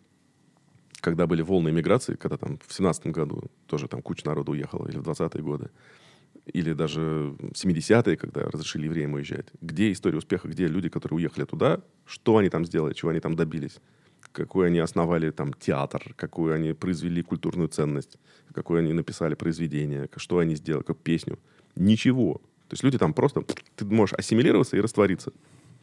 Когда 1.01 1.27
были 1.27 1.43
волны 1.43 1.71
иммиграции, 1.71 2.15
когда 2.15 2.37
там 2.37 2.59
в 2.65 2.73
семнадцатом 2.73 3.13
году 3.13 3.51
тоже 3.67 3.89
там 3.89 4.03
куча 4.03 4.27
народу 4.27 4.53
уехала, 4.53 4.87
или 4.87 4.99
в 4.99 5.03
20-е 5.03 5.43
годы, 5.43 5.71
или 6.47 6.73
даже 6.73 7.35
в 7.39 7.53
70-е, 7.53 8.17
когда 8.17 8.43
разрешили 8.43 8.85
евреям 8.85 9.15
уезжать. 9.15 9.47
Где 9.61 9.91
история 9.93 10.19
успеха, 10.19 10.49
где 10.49 10.67
люди, 10.67 10.89
которые 10.89 11.17
уехали 11.17 11.45
туда, 11.45 11.81
что 12.05 12.37
они 12.37 12.51
там 12.51 12.65
сделали, 12.65 12.95
чего 12.95 13.11
они 13.11 13.21
там 13.21 13.35
добились, 13.37 13.79
какой 14.33 14.67
они 14.69 14.79
основали 14.79 15.31
там 15.31 15.53
театр, 15.53 16.15
какую 16.17 16.55
они 16.55 16.73
произвели 16.73 17.23
культурную 17.23 17.69
ценность, 17.69 18.19
какое 18.55 18.81
они 18.81 18.93
написали 18.93 19.35
произведение, 19.35 20.09
что 20.17 20.39
они 20.39 20.57
сделали, 20.57 20.85
как 20.85 20.99
песню. 20.99 21.39
Ничего. 21.77 22.35
То 22.69 22.75
есть 22.75 22.85
люди 22.85 22.99
там 22.99 23.15
просто... 23.15 23.45
Ты 23.77 23.85
можешь 23.85 24.15
ассимилироваться 24.15 24.77
и 24.77 24.81
раствориться. 24.81 25.33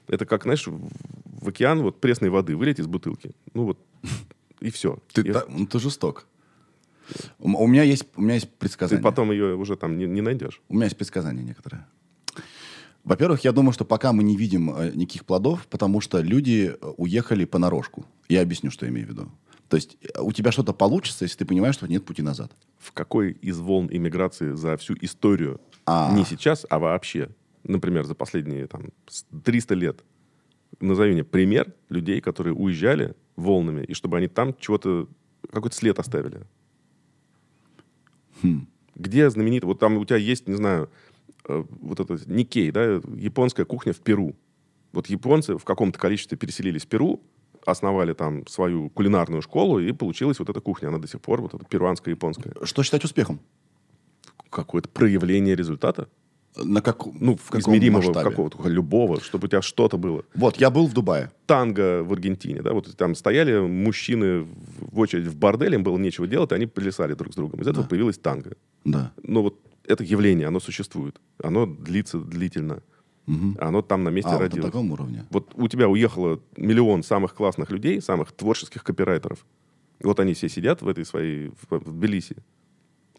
Это 0.08 0.26
как, 0.26 0.44
знаешь, 0.44 0.68
в 0.68 1.48
океан 1.48 1.82
вот 1.82 2.02
пресной 2.02 2.30
воды 2.30 2.56
вылить 2.56 2.80
из 2.80 2.88
бутылки. 2.88 3.32
Ну 3.54 3.66
вот, 3.66 3.80
и 4.60 4.72
все. 4.72 4.98
Ты, 5.14 5.22
и 5.22 5.32
та- 5.32 5.46
ну, 5.48 5.68
ты 5.68 5.80
жесток. 5.80 6.26
У, 7.38 7.52
у 7.52 7.68
меня 7.68 7.84
есть, 7.84 8.06
у 8.16 8.22
меня 8.22 8.36
есть 8.36 8.50
ты 8.50 8.58
предсказание. 8.58 9.04
потом 9.04 9.32
ее 9.32 9.56
уже 9.56 9.76
там 9.76 9.98
не, 9.98 10.06
не 10.06 10.22
найдешь. 10.22 10.62
У 10.68 10.74
меня 10.74 10.86
есть 10.86 10.98
предсказания 10.98 11.44
некоторые. 11.44 11.86
Во-первых, 13.10 13.44
я 13.44 13.52
думаю, 13.52 13.74
что 13.74 13.86
пока 13.86 14.14
мы 14.14 14.22
не 14.24 14.38
видим 14.38 14.70
э, 14.70 14.92
никаких 14.94 15.26
плодов, 15.26 15.66
потому 15.68 16.00
что 16.00 16.22
люди 16.22 16.76
э, 16.80 16.94
уехали 16.98 17.46
понарошку. 17.46 18.06
Я 18.30 18.42
объясню, 18.44 18.70
что 18.70 18.86
я 18.86 18.92
имею 18.92 19.08
в 19.08 19.10
виду. 19.10 19.32
То 19.68 19.78
есть 19.78 19.98
э, 20.04 20.22
у 20.22 20.32
тебя 20.32 20.52
что-то 20.52 20.74
получится, 20.74 21.26
если 21.26 21.40
ты 21.40 21.46
понимаешь, 21.46 21.74
что 21.74 21.88
нет 21.88 22.06
пути 22.06 22.22
назад. 22.22 22.52
в 22.78 22.92
какой 22.92 23.32
из 23.32 23.58
волн 23.58 23.90
иммиграции 23.92 24.54
за 24.54 24.78
всю 24.78 24.96
историю, 25.02 25.60
А. 25.88 26.14
не 26.16 26.24
сейчас, 26.24 26.68
а 26.70 26.78
вообще, 26.78 27.30
например, 27.64 28.06
за 28.06 28.14
последние 28.14 28.68
там, 28.68 28.90
с- 29.08 29.26
300 29.44 29.74
лет, 29.74 30.04
назови 30.80 31.14
мне 31.14 31.24
пример 31.24 31.74
людей, 31.90 32.22
которые 32.22 32.54
уезжали 32.54 33.16
волнами, 33.36 33.84
и 33.86 33.96
чтобы 33.96 34.18
они 34.18 34.28
там 34.28 34.54
чего-то, 34.60 35.08
какой-то 35.52 35.76
след 35.76 35.98
оставили. 35.98 36.42
Хм. 38.44 38.68
Где 38.96 39.30
знаменитый, 39.32 39.66
вот 39.68 39.80
там 39.80 39.98
у 39.98 40.06
тебя 40.06 40.18
есть, 40.18 40.48
не 40.48 40.56
знаю, 40.56 40.90
вот 41.82 42.00
это 42.00 42.18
Никей, 42.26 42.72
да, 42.72 43.02
японская 43.16 43.66
кухня 43.66 43.94
в 43.94 44.00
Перу. 44.00 44.36
Вот 44.92 45.08
японцы 45.08 45.58
в 45.58 45.64
каком-то 45.64 46.00
количестве 46.00 46.38
переселились 46.38 46.84
в 46.84 46.88
Перу, 46.88 47.22
основали 47.66 48.14
там 48.14 48.48
свою 48.48 48.90
кулинарную 48.90 49.42
школу, 49.42 49.80
и 49.80 49.92
получилась 49.92 50.40
вот 50.40 50.50
эта 50.50 50.62
кухня. 50.62 50.88
Она 50.88 50.98
до 50.98 51.08
сих 51.08 51.22
пор, 51.22 51.42
вот 51.42 51.54
эта 51.54 51.66
перуанская, 51.66 52.14
японская. 52.14 52.54
Что 52.64 52.84
считать 52.84 53.04
успехом? 53.04 53.40
Какое-то 54.50 54.90
проявление 54.90 55.56
результата. 55.56 56.08
На 56.56 56.82
как, 56.82 57.06
ну, 57.06 57.36
в 57.36 57.52
каком 57.52 57.76
измеримого 57.76 58.12
какого-то, 58.12 58.68
любого, 58.68 59.22
чтобы 59.22 59.46
у 59.46 59.48
тебя 59.48 59.62
что-то 59.62 59.98
было. 59.98 60.24
Вот, 60.34 60.58
я 60.58 60.72
был 60.72 60.88
в 60.88 60.94
Дубае. 60.94 61.32
Танго 61.46 62.04
в 62.04 62.12
Аргентине, 62.12 62.64
да, 62.64 62.74
вот 62.74 62.94
там 62.98 63.14
стояли 63.14 63.60
мужчины 63.60 64.48
в 64.80 65.00
очередь 65.00 65.28
в 65.28 65.38
борделе, 65.38 65.76
им 65.76 65.84
было 65.84 65.98
нечего 65.98 66.26
делать, 66.26 66.52
они 66.52 66.66
плясали 66.66 67.14
друг 67.14 67.34
с 67.34 67.36
другом. 67.36 67.62
Из 67.62 67.68
этого 67.68 67.86
появилась 67.86 68.18
танго. 68.18 68.56
Да. 68.84 69.14
Но 69.22 69.44
вот 69.44 69.60
это 69.90 70.04
явление, 70.04 70.48
оно 70.48 70.60
существует. 70.60 71.20
Оно 71.44 71.66
длится 71.66 72.20
длительно. 72.20 72.82
Оно 73.60 73.84
там 73.84 74.04
на 74.04 74.10
месте 74.10 74.32
А, 74.32 74.34
вот 74.34 74.40
на 74.40 74.46
родилось. 74.46 74.66
таком 74.66 74.92
уровне. 74.92 75.26
Вот 75.30 75.52
у 75.54 75.68
тебя 75.68 75.88
уехало 75.88 76.40
миллион 76.58 77.04
самых 77.04 77.36
классных 77.36 77.70
людей, 77.70 78.02
самых 78.02 78.32
творческих 78.32 78.84
копирайтеров. 78.84 79.46
И 80.00 80.06
вот 80.06 80.20
они 80.20 80.34
все 80.34 80.50
сидят 80.50 80.82
в 80.82 80.88
этой 80.88 81.06
своей, 81.06 81.50
в, 81.50 81.70
в 81.70 81.92
Тбилиси. 81.92 82.38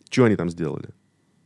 Что 0.09 0.25
они 0.25 0.35
там 0.35 0.51
сделали? 0.51 0.89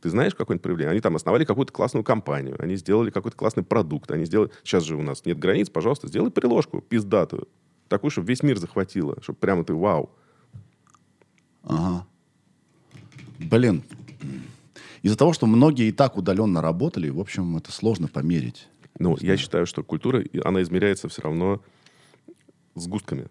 Ты 0.01 0.09
знаешь 0.09 0.33
какое-нибудь 0.33 0.63
проявление? 0.63 0.91
Они 0.91 1.01
там 1.01 1.15
основали 1.15 1.45
какую-то 1.45 1.73
классную 1.73 2.03
компанию, 2.03 2.55
они 2.59 2.75
сделали 2.75 3.11
какой-то 3.11 3.37
классный 3.37 3.63
продукт, 3.63 4.09
они 4.11 4.25
сделали... 4.25 4.49
Сейчас 4.63 4.83
же 4.83 4.95
у 4.95 5.01
нас 5.03 5.25
нет 5.25 5.37
границ, 5.37 5.69
пожалуйста, 5.69 6.07
сделай 6.07 6.31
приложку 6.31 6.81
пиздатую. 6.81 7.47
Такую, 7.87 8.09
чтобы 8.09 8.27
весь 8.27 8.41
мир 8.41 8.57
захватило, 8.57 9.21
чтобы 9.21 9.37
прямо 9.37 9.63
ты 9.63 9.73
вау. 9.75 10.09
Ага. 11.63 12.07
Блин. 13.39 13.83
Из-за 15.05 15.15
того, 15.17 15.33
что 15.33 15.45
многие 15.45 15.89
и 15.89 15.91
так 15.91 16.17
удаленно 16.17 16.63
работали, 16.63 17.09
в 17.09 17.19
общем, 17.19 17.57
это 17.57 17.71
сложно 17.71 18.07
померить. 18.07 18.67
Ну, 18.97 19.15
я 19.21 19.37
считаю, 19.37 19.67
что 19.67 19.83
культура, 19.83 20.23
она 20.43 20.63
измеряется 20.63 21.07
все 21.09 21.21
равно 21.21 21.61
сгустками. 22.73 23.27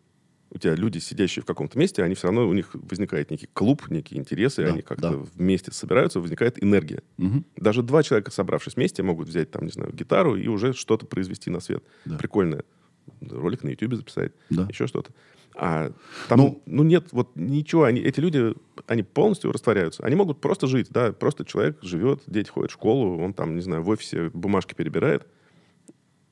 У 0.51 0.59
тебя 0.59 0.77
люди, 0.77 0.99
сидящие 0.99 1.43
в 1.43 1.47
каком-то 1.47 1.77
месте, 1.77 2.05
они 2.05 2.15
все 2.15 2.29
равно, 2.29 2.47
у 2.47 2.53
них 2.53 2.71
возникает 2.75 3.33
некий 3.33 3.49
клуб, 3.53 3.91
некие 3.91 4.21
интересы, 4.21 4.63
Да, 4.65 4.73
они 4.73 4.83
как-то 4.83 5.11
да. 5.11 5.17
вместе 5.35 5.73
собираются, 5.73 6.21
возникает 6.21 6.63
энергия. 6.63 7.03
Мгм. 7.17 7.45
Даже 7.57 7.83
два 7.83 8.05
человека, 8.05 8.31
собравшись 8.31 8.77
вместе, 8.77 9.03
могут 9.03 9.27
взять, 9.27 9.51
там, 9.51 9.65
не 9.65 9.73
знаю, 9.73 9.93
гитару 9.93 10.37
и 10.37 10.47
уже 10.47 10.75
что-то 10.75 11.07
произвести 11.07 11.51
на 11.51 11.59
свет. 11.59 11.83
Да. 12.05 12.19
Прикольное. 12.19 12.63
Ролик 13.21 13.65
на 13.65 13.71
YouTube 13.71 13.95
записать, 13.97 14.31
Да. 14.49 14.69
еще 14.71 14.87
что-то. 14.87 15.11
А 15.57 15.93
там, 16.29 16.39
Ну- 16.39 16.63
ну, 16.67 16.83
нет, 16.83 17.09
вот 17.13 17.37
ничего, 17.37 17.85
они, 17.85 18.01
эти 18.01 18.21
люди, 18.21 18.55
они 18.87 19.03
полностью 19.03 19.53
растворяются. 19.53 20.03
Они 20.03 20.17
могут 20.17 20.41
просто 20.41 20.67
жить, 20.67 20.89
да, 20.91 21.13
просто 21.13 21.45
человек 21.45 21.79
живет, 21.83 22.23
дети 22.27 22.51
ходят 22.51 22.71
в 22.71 22.75
школу, 22.75 23.23
он 23.23 23.35
там, 23.35 23.55
не 23.55 23.63
знаю, 23.63 23.83
в 23.83 23.89
офисе 23.89 24.31
бумажки 24.31 24.75
перебирает. 24.75 25.27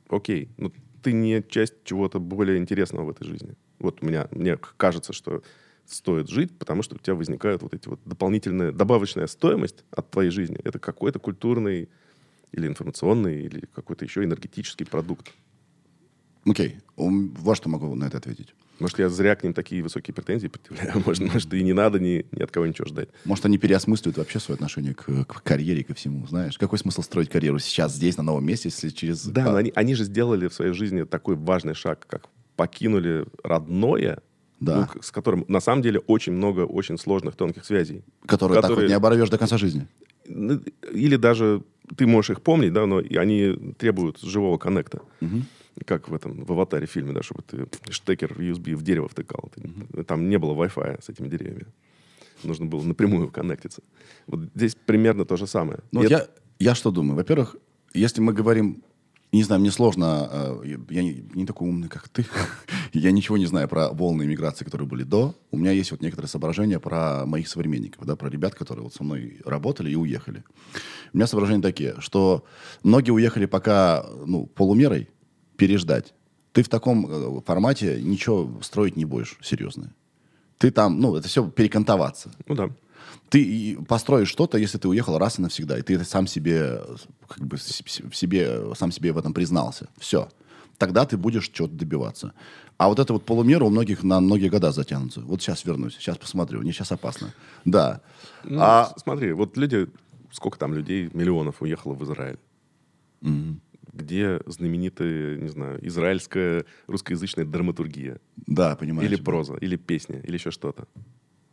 Окей, 0.08 0.50
но 0.56 0.72
ты 1.02 1.12
не 1.12 1.42
часть 1.42 1.74
чего-то 1.84 2.18
более 2.20 2.58
интересного 2.58 3.06
в 3.06 3.10
этой 3.10 3.24
жизни. 3.26 3.56
Вот 3.78 4.02
у 4.02 4.06
меня, 4.06 4.28
мне 4.30 4.58
кажется, 4.76 5.12
что 5.12 5.42
стоит 5.86 6.28
жить, 6.28 6.56
потому 6.58 6.82
что 6.82 6.94
у 6.94 6.98
тебя 6.98 7.14
возникают 7.14 7.62
вот 7.62 7.74
эти 7.74 7.88
вот 7.88 8.00
дополнительная, 8.04 8.72
добавочная 8.72 9.26
стоимость 9.26 9.84
от 9.90 10.10
твоей 10.10 10.30
жизни. 10.30 10.58
Это 10.64 10.78
какой-то 10.78 11.18
культурный 11.18 11.88
или 12.52 12.66
информационный, 12.66 13.42
или 13.42 13.66
какой-то 13.74 14.04
еще 14.04 14.22
энергетический 14.24 14.86
продукт. 14.86 15.32
Окей. 16.44 16.78
Ум, 16.96 17.34
Вот 17.34 17.56
что 17.56 17.68
могу 17.68 17.94
на 17.94 18.04
это 18.04 18.18
ответить. 18.18 18.54
Может, 18.82 18.98
я 18.98 19.08
зря 19.08 19.34
к 19.36 19.42
ним 19.42 19.54
такие 19.54 19.82
высокие 19.82 20.14
претензии 20.14 20.48
предъявляю. 20.48 21.02
Может, 21.06 21.32
может 21.32 21.54
и 21.54 21.62
не 21.62 21.72
надо 21.72 21.98
ни, 22.00 22.26
ни 22.32 22.42
от 22.42 22.50
кого 22.50 22.66
ничего 22.66 22.86
ждать. 22.86 23.08
Может, 23.24 23.46
они 23.46 23.58
переосмысливают 23.58 24.18
вообще 24.18 24.40
свое 24.40 24.56
отношение 24.56 24.94
к, 24.94 25.04
к 25.24 25.42
карьере 25.42 25.84
ко 25.84 25.94
всему. 25.94 26.26
Знаешь, 26.26 26.58
какой 26.58 26.78
смысл 26.78 27.02
строить 27.02 27.28
карьеру 27.28 27.58
сейчас, 27.58 27.94
здесь, 27.94 28.16
на 28.16 28.22
новом 28.22 28.44
месте, 28.44 28.68
если 28.68 28.88
через... 28.90 29.24
Да, 29.26 29.44
но 29.44 29.56
они, 29.56 29.72
они 29.74 29.94
же 29.94 30.04
сделали 30.04 30.48
в 30.48 30.54
своей 30.54 30.72
жизни 30.74 31.04
такой 31.04 31.36
важный 31.36 31.74
шаг, 31.74 32.06
как 32.08 32.26
покинули 32.56 33.24
родное, 33.42 34.18
Да. 34.60 34.88
ну, 34.94 35.02
с 35.02 35.10
которым 35.10 35.44
на 35.48 35.60
самом 35.60 35.82
деле 35.82 36.00
очень 36.00 36.32
много 36.32 36.60
очень 36.60 36.98
сложных 36.98 37.34
тонких 37.36 37.64
связей. 37.64 38.02
Которые, 38.26 38.60
так 38.60 38.68
вот 38.70 38.76
которые- 38.76 38.88
не 38.88 38.94
оборвешь 38.94 39.30
до 39.30 39.38
конца 39.38 39.56
жизни. 39.58 39.86
Или 40.26 41.16
даже 41.16 41.62
ты 41.96 42.06
можешь 42.06 42.30
их 42.30 42.42
помнить, 42.42 42.72
да, 42.72 42.86
но 42.86 42.98
они 42.98 43.74
требуют 43.78 44.20
живого 44.20 44.58
коннекта. 44.58 45.00
Как 45.86 46.08
в 46.08 46.14
этом, 46.14 46.44
в 46.44 46.52
аватаре 46.52 46.86
фильме, 46.86 47.12
да, 47.12 47.22
чтобы 47.22 47.42
ты 47.42 47.66
штекер 47.90 48.32
USB 48.38 48.74
в 48.76 48.82
дерево 48.82 49.08
втыкал. 49.08 49.50
Ты- 49.54 50.04
Там 50.04 50.28
не 50.28 50.38
было 50.38 50.54
Wi-Fi 50.54 51.02
с 51.02 51.08
этими 51.08 51.28
деревьями. 51.28 51.66
Нужно 52.44 52.66
было 52.66 52.82
напрямую 52.82 53.30
коннектиться. 53.30 53.82
Вот 54.26 54.40
здесь 54.54 54.74
примерно 54.74 55.24
то 55.24 55.36
же 55.36 55.46
самое. 55.46 55.78
Ну, 55.92 56.00
вот 56.00 56.10
это- 56.10 56.28
я, 56.58 56.68
я 56.70 56.74
что 56.74 56.90
думаю? 56.90 57.16
Во-первых, 57.16 57.56
если 57.94 58.20
мы 58.20 58.32
говорим... 58.32 58.82
Не 59.34 59.42
знаю, 59.44 59.62
мне 59.62 59.70
сложно... 59.70 60.28
э, 60.62 60.76
Я 60.90 61.02
не, 61.02 61.24
не 61.34 61.46
такой 61.46 61.66
умный, 61.66 61.88
как 61.88 62.06
ты. 62.10 62.26
Я 62.92 63.12
ничего 63.12 63.38
не 63.38 63.46
знаю 63.46 63.66
про 63.66 63.88
волны 63.90 64.24
иммиграции, 64.24 64.66
которые 64.66 64.86
были 64.86 65.04
до. 65.04 65.34
У 65.50 65.56
меня 65.56 65.70
есть 65.70 65.90
вот 65.90 66.02
некоторые 66.02 66.28
соображения 66.28 66.78
про 66.78 67.24
моих 67.24 67.48
современников, 67.48 68.04
да, 68.04 68.14
про 68.14 68.28
ребят, 68.28 68.54
которые 68.54 68.82
вот 68.84 68.92
со 68.92 69.02
мной 69.04 69.40
работали 69.46 69.90
и 69.90 69.94
уехали. 69.96 70.44
У 71.14 71.16
меня 71.16 71.26
соображения 71.26 71.62
такие, 71.62 71.94
что 72.00 72.44
многие 72.82 73.12
уехали 73.12 73.46
пока, 73.46 74.04
ну, 74.26 74.44
полумерой 74.44 75.08
переждать. 75.62 76.12
Ты 76.52 76.64
в 76.64 76.68
таком 76.68 77.06
э, 77.08 77.40
формате 77.46 78.00
ничего 78.02 78.60
строить 78.62 78.96
не 78.96 79.04
будешь, 79.04 79.38
серьезно. 79.40 79.94
Ты 80.58 80.72
там, 80.72 81.00
ну, 81.00 81.14
это 81.14 81.28
все 81.28 81.48
перекантоваться. 81.48 82.32
Ну 82.48 82.56
да. 82.56 82.68
Ты 83.28 83.78
построишь 83.86 84.28
что-то, 84.28 84.58
если 84.58 84.78
ты 84.78 84.88
уехал 84.88 85.18
раз 85.18 85.38
и 85.38 85.42
навсегда, 85.42 85.78
и 85.78 85.82
ты 85.82 85.94
это 85.94 86.04
сам 86.04 86.26
себе, 86.26 86.82
как 87.28 87.46
бы, 87.46 87.56
в 87.58 88.16
себе, 88.16 88.74
сам 88.74 88.90
себе 88.90 89.12
в 89.12 89.18
этом 89.18 89.32
признался. 89.32 89.88
Все. 89.98 90.28
тогда 90.78 91.04
ты 91.04 91.16
будешь 91.16 91.48
чего-то 91.48 91.74
добиваться. 91.74 92.32
А 92.76 92.88
вот 92.88 92.98
это 92.98 93.12
вот 93.12 93.24
полумера 93.24 93.64
у 93.64 93.70
многих 93.70 94.02
на 94.02 94.18
многие 94.20 94.48
года 94.48 94.72
затянутся. 94.72 95.20
Вот 95.20 95.40
сейчас 95.42 95.64
вернусь, 95.64 95.94
сейчас 95.94 96.18
посмотрю, 96.18 96.60
мне 96.60 96.72
сейчас 96.72 96.90
опасно. 96.90 97.32
Да. 97.64 98.00
Ну, 98.42 98.58
а, 98.60 98.92
смотри, 98.96 99.32
вот 99.32 99.56
люди, 99.56 99.86
сколько 100.32 100.58
там 100.58 100.74
людей, 100.74 101.08
миллионов 101.12 101.62
уехало 101.62 101.94
в 101.94 102.02
Израиль. 102.02 102.40
Где 103.92 104.40
знаменитая, 104.46 105.36
не 105.36 105.48
знаю, 105.48 105.86
израильская 105.86 106.64
русскоязычная 106.86 107.44
драматургия. 107.44 108.20
да, 108.46 108.74
понимаю. 108.76 109.06
или 109.06 109.16
тебя. 109.16 109.24
проза, 109.24 109.56
или 109.56 109.76
песня, 109.76 110.18
или 110.20 110.34
еще 110.34 110.50
что-то. 110.50 110.88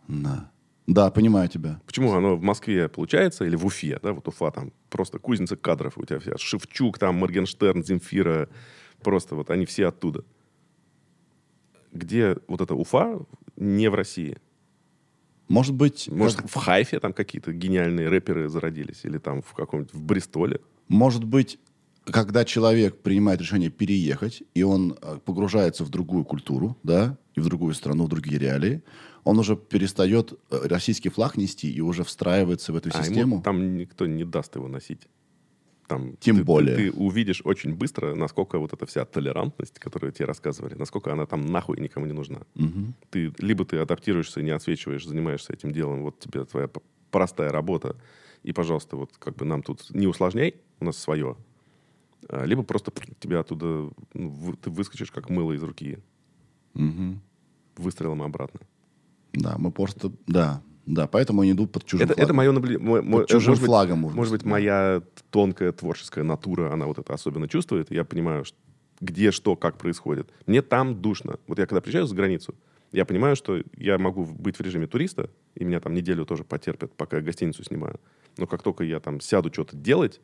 Да. 0.07 0.49
да, 0.87 1.11
понимаю 1.11 1.49
тебя. 1.49 1.81
Почему 1.85 2.13
оно 2.13 2.35
в 2.37 2.41
Москве 2.41 2.87
получается, 2.87 3.43
или 3.45 3.55
в 3.55 3.65
Уфе, 3.65 3.99
да, 4.01 4.13
вот 4.13 4.27
Уфа 4.27 4.51
там 4.51 4.71
просто 4.89 5.19
кузница 5.19 5.55
кадров 5.57 5.97
у 5.97 6.05
тебя 6.05 6.19
вся. 6.19 6.37
Шевчук, 6.37 6.97
там, 6.97 7.15
Моргенштерн, 7.15 7.83
Земфира, 7.83 8.47
просто 9.03 9.35
вот 9.35 9.49
они 9.51 9.65
все 9.65 9.87
оттуда. 9.87 10.23
Где 11.91 12.37
вот 12.47 12.61
эта 12.61 12.73
Уфа 12.75 13.19
не 13.57 13.89
в 13.89 13.95
России? 13.95 14.37
Может 15.47 15.73
быть, 15.75 16.07
Может, 16.11 16.37
как- 16.37 16.49
в 16.49 16.53
Хайфе 16.55 16.99
там 16.99 17.11
какие-то 17.13 17.51
гениальные 17.51 18.07
рэперы 18.07 18.47
зародились, 18.49 19.01
или 19.03 19.17
там 19.17 19.41
в 19.41 19.53
каком-нибудь 19.53 19.93
в 19.93 20.01
Бристоле. 20.01 20.61
может 20.87 21.23
быть, 21.23 21.59
когда 22.11 22.45
человек 22.45 23.01
принимает 23.01 23.41
решение 23.41 23.69
переехать, 23.69 24.43
и 24.53 24.63
он 24.63 24.97
э, 25.01 25.19
погружается 25.25 25.83
в 25.83 25.89
другую 25.89 26.25
культуру, 26.25 26.77
да, 26.83 27.17
и 27.35 27.39
в 27.41 27.45
другую 27.45 27.73
страну, 27.73 28.05
в 28.05 28.09
другие 28.09 28.37
реалии, 28.39 28.81
он 29.23 29.37
уже 29.39 29.55
перестает 29.55 30.33
э, 30.51 30.67
российский 30.67 31.09
флаг 31.09 31.37
нести 31.37 31.71
и 31.71 31.81
уже 31.81 32.03
встраивается 32.03 32.73
в 32.73 32.75
эту 32.75 32.89
А 32.93 32.97
ему 32.97 33.05
систему. 33.05 33.41
там 33.41 33.77
никто 33.77 34.05
не 34.07 34.23
даст 34.25 34.55
его 34.55 34.67
носить. 34.67 35.07
Там 35.87 36.15
Тем 36.19 36.35
ты- 36.35 36.41
ты- 36.41 36.45
более. 36.45 36.75
Ты, 36.75 36.91
увидишь 36.91 37.41
очень 37.43 37.73
быстро, 37.73 38.13
насколько 38.13 38.59
вот 38.59 38.73
эта 38.73 38.85
вся 38.85 39.05
толерантность, 39.05 39.79
которую 39.79 40.11
тебе 40.11 40.25
рассказывали, 40.25 40.75
насколько 40.75 41.11
она 41.11 41.25
там 41.25 41.45
нахуй 41.45 41.79
никому 41.79 42.05
не 42.05 42.13
нужна. 42.13 42.41
Ты, 43.09 43.33
либо 43.39 43.65
ты 43.65 43.77
адаптируешься, 43.77 44.41
не 44.43 44.51
отсвечиваешь, 44.51 45.05
занимаешься 45.07 45.51
этим 45.53 45.71
делом, 45.71 46.03
вот 46.03 46.19
тебе 46.19 46.45
твоя 46.45 46.69
простая 47.09 47.49
работа, 47.51 47.95
и, 48.43 48.53
пожалуйста, 48.53 48.97
вот 48.97 49.17
как 49.17 49.35
бы 49.35 49.45
нам 49.45 49.63
тут 49.63 49.89
не 49.89 50.05
усложняй, 50.07 50.53
у 50.79 50.85
нас 50.85 50.97
свое. 50.97 51.35
А, 52.27 52.45
Либо 52.45 52.63
просто 52.63 52.91
тебя 53.19 53.39
оттуда, 53.39 53.89
ну, 54.13 54.53
ты 54.61 54.69
выскочишь 54.69 55.11
как 55.11 55.29
мыло 55.29 55.53
из 55.53 55.63
руки, 55.63 55.99
Мгм. 56.73 57.21
выстрелом 57.77 58.21
обратно. 58.21 58.59
Да, 59.33 59.55
мы 59.57 59.71
просто, 59.71 60.11
да, 60.27 60.61
да, 60.85 61.07
поэтому 61.07 61.41
они 61.41 61.51
идут 61.51 61.71
под 61.71 61.85
чужим 61.85 62.03
Это, 62.05 62.13
это 62.13 62.21
флагом. 62.33 62.35
мое 62.37 62.51
наблюдение. 62.51 63.03
Под 63.19 63.27
чужим 63.29 63.55
флагом, 63.55 63.99
может 63.99 64.15
Может 64.17 64.31
быть, 64.33 64.41
быть, 64.41 64.45
да. 64.45 64.49
моя 64.51 65.03
тонкая 65.29 65.71
творческая 65.71 66.23
натура, 66.23 66.73
она 66.73 66.87
вот 66.87 66.97
это 66.97 67.13
особенно 67.13 67.47
чувствует. 67.47 67.91
Я 67.91 68.03
понимаю, 68.03 68.43
где, 68.99 69.31
что, 69.31 69.55
как 69.55 69.77
происходит. 69.77 70.31
Мне 70.47 70.61
там 70.61 70.99
душно. 70.99 71.39
Вот 71.47 71.59
я 71.59 71.67
когда 71.67 71.79
приезжаю 71.79 72.07
за 72.07 72.15
границу, 72.15 72.55
я 72.91 73.05
понимаю, 73.05 73.35
что 73.35 73.61
я 73.77 73.99
могу 73.99 74.25
быть 74.25 74.57
в 74.57 74.61
режиме 74.61 74.87
туриста, 74.87 75.29
и 75.53 75.63
меня 75.63 75.79
там 75.79 75.93
неделю 75.93 76.25
тоже 76.25 76.43
потерпят, 76.43 76.91
пока 76.95 77.17
я 77.17 77.23
гостиницу 77.23 77.63
снимаю. 77.63 77.99
Но 78.37 78.47
как 78.47 78.63
только 78.63 78.83
я 78.83 78.99
там 78.99 79.21
сяду 79.21 79.53
что-то 79.53 79.77
делать, 79.77 80.19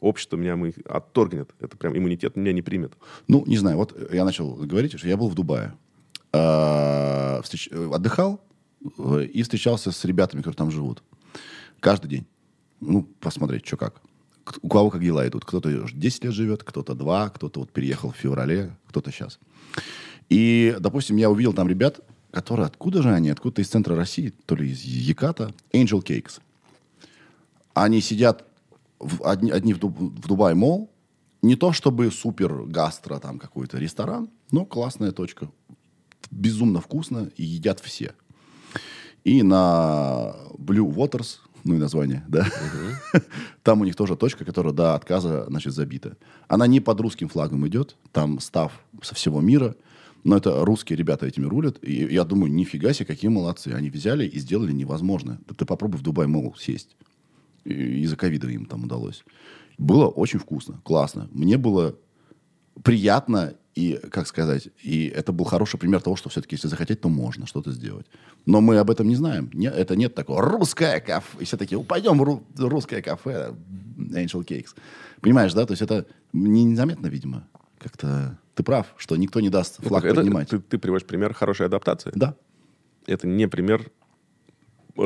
общество 0.00 0.36
меня 0.36 0.56
мы 0.56 0.74
отторгнет. 0.84 1.50
Это 1.60 1.76
прям 1.76 1.96
иммунитет 1.96 2.36
меня 2.36 2.52
не 2.52 2.62
примет. 2.62 2.94
Ну, 3.26 3.44
не 3.46 3.56
знаю, 3.56 3.76
вот 3.76 3.96
я 4.12 4.24
начал 4.24 4.54
говорить, 4.54 4.98
что 4.98 5.08
я 5.08 5.16
был 5.16 5.28
в 5.28 5.34
Дубае. 5.34 5.74
А, 6.32 7.40
э, 7.70 7.90
Отдыхал 7.92 8.40
э, 8.98 9.24
и 9.24 9.42
встречался 9.42 9.92
с 9.92 10.04
ребятами, 10.04 10.40
которые 10.40 10.56
там 10.56 10.70
живут. 10.70 11.02
Каждый 11.80 12.08
день. 12.08 12.26
Ну, 12.80 13.08
посмотреть, 13.20 13.66
что 13.66 13.76
как. 13.76 14.00
У 14.62 14.68
кого 14.68 14.90
как 14.90 15.02
дела 15.02 15.26
идут. 15.26 15.44
Кто-то 15.44 15.68
уже 15.68 15.94
10 15.94 16.24
лет 16.24 16.32
живет, 16.32 16.64
кто-то 16.64 16.94
2, 16.94 17.30
кто-то 17.30 17.60
вот 17.60 17.70
переехал 17.70 18.12
в 18.12 18.16
феврале, 18.16 18.76
кто-то 18.88 19.10
сейчас. 19.10 19.38
И, 20.28 20.76
допустим, 20.80 21.16
я 21.16 21.30
увидел 21.30 21.52
там 21.52 21.68
ребят, 21.68 22.00
которые, 22.30 22.66
откуда 22.66 23.02
же 23.02 23.12
они? 23.12 23.30
Откуда-то 23.30 23.62
из 23.62 23.68
центра 23.68 23.96
России, 23.96 24.32
то 24.46 24.54
ли 24.54 24.70
из 24.70 24.82
Яката. 24.82 25.52
Angel 25.72 26.02
Cakes. 26.02 26.40
Они 27.74 28.00
сидят 28.00 28.44
одни, 29.22 29.50
одни 29.50 29.74
в, 29.74 29.78
Дуб- 29.78 29.98
в 29.98 30.26
Дубай 30.26 30.54
Мол. 30.54 30.90
Не 31.42 31.54
то 31.54 31.72
чтобы 31.72 32.10
супер 32.10 32.64
гастро 32.64 33.18
там 33.18 33.38
какой-то 33.38 33.78
ресторан, 33.78 34.28
но 34.50 34.64
классная 34.64 35.12
точка. 35.12 35.50
Безумно 36.30 36.80
вкусно 36.80 37.30
и 37.36 37.44
едят 37.44 37.80
все. 37.80 38.12
И 39.24 39.42
на 39.42 40.34
Blue 40.58 40.92
Waters, 40.92 41.38
ну 41.64 41.74
и 41.74 41.78
название, 41.78 42.24
да, 42.28 42.46
там 43.62 43.80
у 43.80 43.84
них 43.84 43.94
тоже 43.94 44.16
точка, 44.16 44.44
которая 44.44 44.72
до 44.72 44.94
отказа, 44.94 45.46
значит, 45.48 45.74
забита. 45.74 46.16
Она 46.48 46.66
не 46.66 46.80
под 46.80 47.00
русским 47.00 47.28
флагом 47.28 47.66
идет, 47.68 47.96
там 48.12 48.40
став 48.40 48.72
со 49.02 49.14
всего 49.14 49.40
мира, 49.40 49.76
но 50.24 50.36
это 50.36 50.64
русские 50.64 50.96
ребята 50.96 51.26
этими 51.26 51.46
рулят. 51.46 51.78
И 51.82 51.94
я 52.12 52.24
думаю, 52.24 52.52
нифига 52.52 52.92
себе, 52.92 53.06
какие 53.06 53.30
молодцы. 53.30 53.68
Они 53.68 53.88
взяли 53.90 54.26
и 54.26 54.38
сделали 54.38 54.72
невозможное. 54.72 55.38
Да 55.46 55.54
ты 55.54 55.64
попробуй 55.64 56.00
в 56.00 56.02
Дубай 56.02 56.26
Мол 56.26 56.54
сесть. 56.58 56.96
Из-за 57.72 58.16
ковида 58.16 58.48
им 58.48 58.66
там 58.66 58.84
удалось. 58.84 59.24
Было 59.78 60.08
очень 60.08 60.38
вкусно, 60.38 60.80
классно. 60.84 61.28
Мне 61.32 61.56
было 61.58 61.94
приятно 62.82 63.54
и, 63.74 64.00
как 64.10 64.26
сказать, 64.26 64.68
и 64.82 65.06
это 65.06 65.32
был 65.32 65.44
хороший 65.44 65.78
пример 65.78 66.00
того, 66.00 66.16
что 66.16 66.28
все-таки, 66.28 66.56
если 66.56 66.68
захотеть, 66.68 67.00
то 67.00 67.08
можно 67.08 67.46
что-то 67.46 67.70
сделать. 67.70 68.06
Но 68.46 68.60
мы 68.60 68.78
об 68.78 68.90
этом 68.90 69.06
не 69.08 69.14
знаем. 69.14 69.50
Не, 69.52 69.68
это 69.68 69.94
нет 69.94 70.14
такого 70.14 70.42
русское 70.42 71.00
кафе. 71.00 71.38
И 71.40 71.44
все 71.44 71.56
такие, 71.56 71.80
пойдем 71.84 72.20
ру- 72.22 72.42
русское 72.56 73.02
кафе, 73.02 73.54
Angel 73.98 74.44
Cakes. 74.44 74.74
Понимаешь, 75.20 75.52
да? 75.54 75.64
То 75.66 75.72
есть 75.72 75.82
это 75.82 76.06
не- 76.32 76.64
незаметно, 76.64 77.06
видимо. 77.08 77.46
Как-то 77.78 78.38
ты 78.54 78.64
прав, 78.64 78.86
что 78.96 79.16
никто 79.16 79.40
не 79.40 79.50
даст 79.50 79.80
флаг 79.84 80.04
Это- 80.04 80.16
поднимать. 80.16 80.48
ты, 80.48 80.58
ты 80.58 80.78
приводишь 80.78 81.06
пример 81.06 81.32
хорошей 81.34 81.66
адаптации. 81.66 82.10
Да. 82.14 82.34
Это 83.06 83.28
не 83.28 83.46
пример 83.46 83.90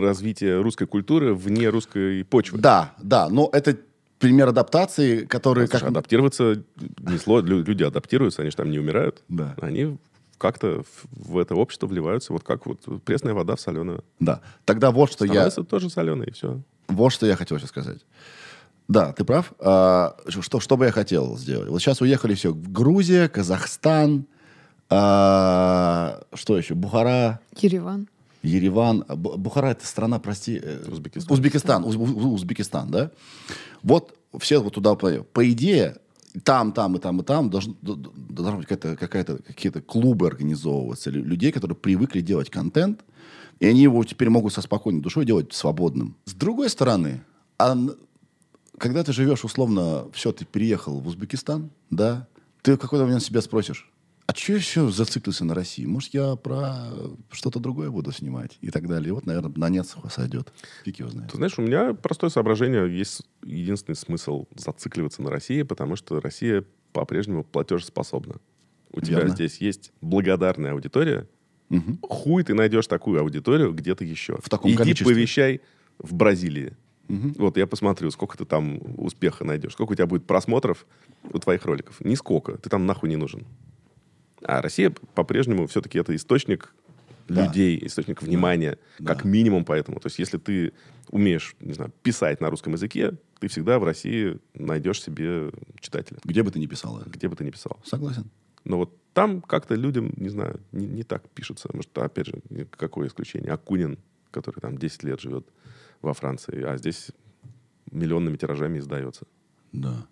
развития 0.01 0.61
русской 0.61 0.87
культуры 0.87 1.35
вне 1.35 1.69
русской 1.69 2.25
почвы. 2.25 2.59
Да, 2.59 2.93
да. 3.03 3.29
Но 3.29 3.49
это 3.53 3.77
пример 4.19 4.49
адаптации, 4.49 5.25
который... 5.25 5.67
Слушай, 5.67 5.81
как... 5.81 5.91
адаптироваться 5.91 6.63
не 7.01 7.19
сложно. 7.19 7.49
Лю- 7.49 7.65
Люди 7.65 7.83
адаптируются, 7.83 8.43
они 8.43 8.51
же 8.51 8.57
там 8.57 8.71
не 8.71 8.79
умирают. 8.79 9.23
Да. 9.29 9.55
Они 9.61 9.99
как-то 10.39 10.83
в- 10.83 11.33
в 11.35 11.39
это 11.39 11.55
общество 11.55 11.87
вливаются, 11.87 12.33
вот 12.33 12.43
как 12.45 12.67
вот 12.67 12.81
пресная 13.05 13.35
вода 13.35 13.55
в 13.57 13.61
соленую. 13.61 14.05
Да. 14.21 14.41
Тогда 14.65 14.91
вот 14.91 15.11
что 15.13 15.25
я... 15.25 15.33
Становится 15.33 15.65
тоже 15.65 15.91
соленой, 15.91 16.27
и 16.29 16.31
все. 16.33 16.61
Вот 16.89 17.11
что 17.11 17.27
я 17.27 17.37
хотел 17.37 17.59
сейчас 17.59 17.69
сказать. 17.71 18.01
Да, 18.89 19.13
ты 19.13 19.25
прав. 19.25 19.53
А, 19.61 20.17
что, 20.29 20.59
что 20.61 20.77
бы 20.77 20.85
я 20.87 20.91
хотел 20.93 21.37
сделать? 21.39 21.69
Вот 21.69 21.81
сейчас 21.81 22.01
уехали 22.01 22.35
все. 22.35 22.53
Грузия, 22.53 23.29
Казахстан, 23.29 24.27
а, 24.91 26.21
что 26.35 26.59
еще? 26.59 26.75
Бухара, 26.75 27.41
Ереван. 27.57 28.09
Ереван. 28.43 29.05
Бу- 29.09 29.37
Бухара 29.37 29.69
это 29.69 29.87
страна, 29.87 30.19
прости. 30.19 30.61
э, 30.63 30.85
Узбекистан. 30.91 31.33
Узбекистан. 31.33 31.85
Уз- 31.85 31.97
Уз- 31.97 32.25
Узбекистан, 32.41 32.91
да? 32.91 33.11
Вот 33.83 34.17
все 34.39 34.61
вот 34.63 34.75
туда 34.75 34.95
по, 34.95 35.51
идее 35.51 35.97
там, 36.45 36.73
там 36.73 36.97
и 36.97 36.99
там 36.99 37.21
и 37.21 37.25
там 37.25 37.51
должно, 37.51 37.75
д- 37.83 37.95
д- 37.95 38.11
должна 38.31 38.57
быть 38.59 38.67
какая-то, 38.67 38.97
какая-то, 38.97 39.37
какие-то 39.43 39.83
клубы 39.83 40.27
организовываться, 40.27 41.11
лю- 41.11 41.25
людей, 41.25 41.53
которые 41.53 41.77
привыкли 41.77 42.21
делать 42.23 42.49
контент, 42.49 43.05
и 43.61 43.67
они 43.67 43.83
его 43.83 44.03
теперь 44.05 44.31
могут 44.31 44.53
со 44.55 44.63
спокойной 44.63 45.03
душой 45.03 45.27
делать 45.27 45.53
свободным. 45.53 46.17
С 46.25 46.33
другой 46.33 46.71
стороны, 46.71 47.23
а 47.59 47.77
когда 48.79 49.05
ты 49.05 49.13
живешь 49.13 49.45
условно, 49.45 50.07
все, 50.13 50.33
ты 50.33 50.45
переехал 50.47 50.99
в 51.01 51.07
Узбекистан, 51.07 51.71
да, 51.91 52.27
ты 52.63 52.75
в 52.75 52.79
какой-то 52.79 53.05
момент 53.05 53.23
себя 53.23 53.43
спросишь, 53.43 53.92
а 54.33 54.37
что 54.37 54.55
еще 54.55 54.91
зациклился 54.91 55.45
на 55.45 55.55
России? 55.55 55.85
Может, 55.85 56.15
я 56.15 56.37
про 56.37 56.89
что-то 57.31 57.61
другое 57.61 57.91
буду 57.91 58.13
снимать 58.13 58.57
и 58.61 58.71
так 58.71 58.89
далее. 58.89 59.09
И 59.09 59.13
вот, 59.13 59.27
наверное, 59.27 59.53
на 59.55 59.69
нет 59.69 59.87
сойдет. 60.11 60.53
Фиг 60.85 61.01
его 61.01 61.11
знает. 61.11 61.31
Ты 61.31 61.37
знаешь, 61.37 61.59
у 61.59 61.63
меня 61.63 61.93
простое 61.93 62.31
соображение. 62.31 62.97
Есть 62.97 63.23
единственный 63.45 63.95
смысл 63.95 64.47
зацикливаться 64.57 65.23
на 65.23 65.31
России, 65.31 65.63
потому 65.63 65.97
что 65.97 66.21
Россия 66.21 66.65
по-прежнему 66.93 67.45
платежеспособна. 67.45 68.37
У 68.91 69.01
тебя 69.01 69.19
Верно. 69.19 69.35
здесь 69.35 69.59
есть 69.59 69.93
благодарная 70.01 70.73
аудитория. 70.73 71.29
Мгм. 71.69 71.99
Хуй 72.03 72.45
ты 72.45 72.55
найдешь 72.55 72.87
такую 72.87 73.21
аудиторию 73.21 73.73
где-то 73.73 74.05
еще. 74.05 74.39
В 74.43 74.49
таком 74.49 74.71
Иди 74.71 74.79
количестве. 74.79 75.07
повещай 75.07 75.61
в 75.99 76.15
Бразилии. 76.15 76.77
Вот 77.09 77.59
я 77.59 77.67
посмотрю, 77.67 78.11
сколько 78.11 78.39
ты 78.39 78.47
там 78.47 78.81
успеха 78.97 79.45
найдешь. 79.45 79.73
Сколько 79.73 79.93
у 79.93 79.95
тебя 79.95 80.07
будет 80.07 80.27
просмотров 80.27 80.87
у 81.31 81.39
твоих 81.39 81.67
роликов. 81.67 82.01
Нисколько. 82.01 82.57
Ты 82.57 82.71
там 82.71 82.87
нахуй 82.87 83.11
не 83.11 83.17
нужен. 83.17 83.45
А 84.45 84.61
Россия 84.63 84.93
по-прежнему 85.15 85.67
все-таки 85.67 85.99
это 85.99 86.15
источник 86.15 86.75
Да. 87.29 87.47
людей, 87.47 87.79
источник 87.87 88.21
внимания, 88.23 88.79
как 89.05 89.25
минимум 89.25 89.65
поэтому. 89.65 90.01
То 90.01 90.07
есть 90.09 90.19
если 90.19 90.39
ты 90.39 90.73
умеешь, 91.11 91.55
не 91.61 91.73
знаю, 91.75 91.93
писать 92.03 92.41
на 92.41 92.51
русском 92.51 92.73
языке, 92.73 93.15
ты 93.39 93.49
всегда 93.49 93.79
в 93.79 93.85
России 93.85 94.39
найдешь 94.55 95.03
себе 95.03 95.51
читателя, 95.81 96.19
Где 96.25 96.43
бы 96.43 96.51
ты 96.51 96.59
ни 96.59 96.67
писал 96.67 97.01
это. 97.01 97.11
где 97.11 97.29
бы 97.29 97.37
ты 97.37 97.45
ни 97.45 97.51
писал. 97.51 97.79
Согласен. 97.85 98.31
Но 98.65 98.77
вот 98.79 98.97
там 99.13 99.41
как-то 99.43 99.75
людям, 99.75 100.13
не 100.17 100.29
знаю, 100.29 100.61
не, 100.73 100.87
не 100.87 101.03
так 101.03 101.29
пишется. 101.31 101.69
Может, 101.73 101.97
опять 101.99 102.27
же, 102.29 102.41
какое 102.71 103.09
исключение? 103.09 103.53
Акунин, 103.53 103.99
который 104.31 104.61
там 104.61 104.79
10 104.79 105.03
лет 105.05 105.21
живет 105.21 105.47
во 106.01 106.15
Франции, 106.15 106.63
а 106.63 106.77
здесь 106.77 107.11
миллионными 107.91 108.37
тиражами 108.37 108.79
издается. 108.79 109.27
Да. 109.73 110.07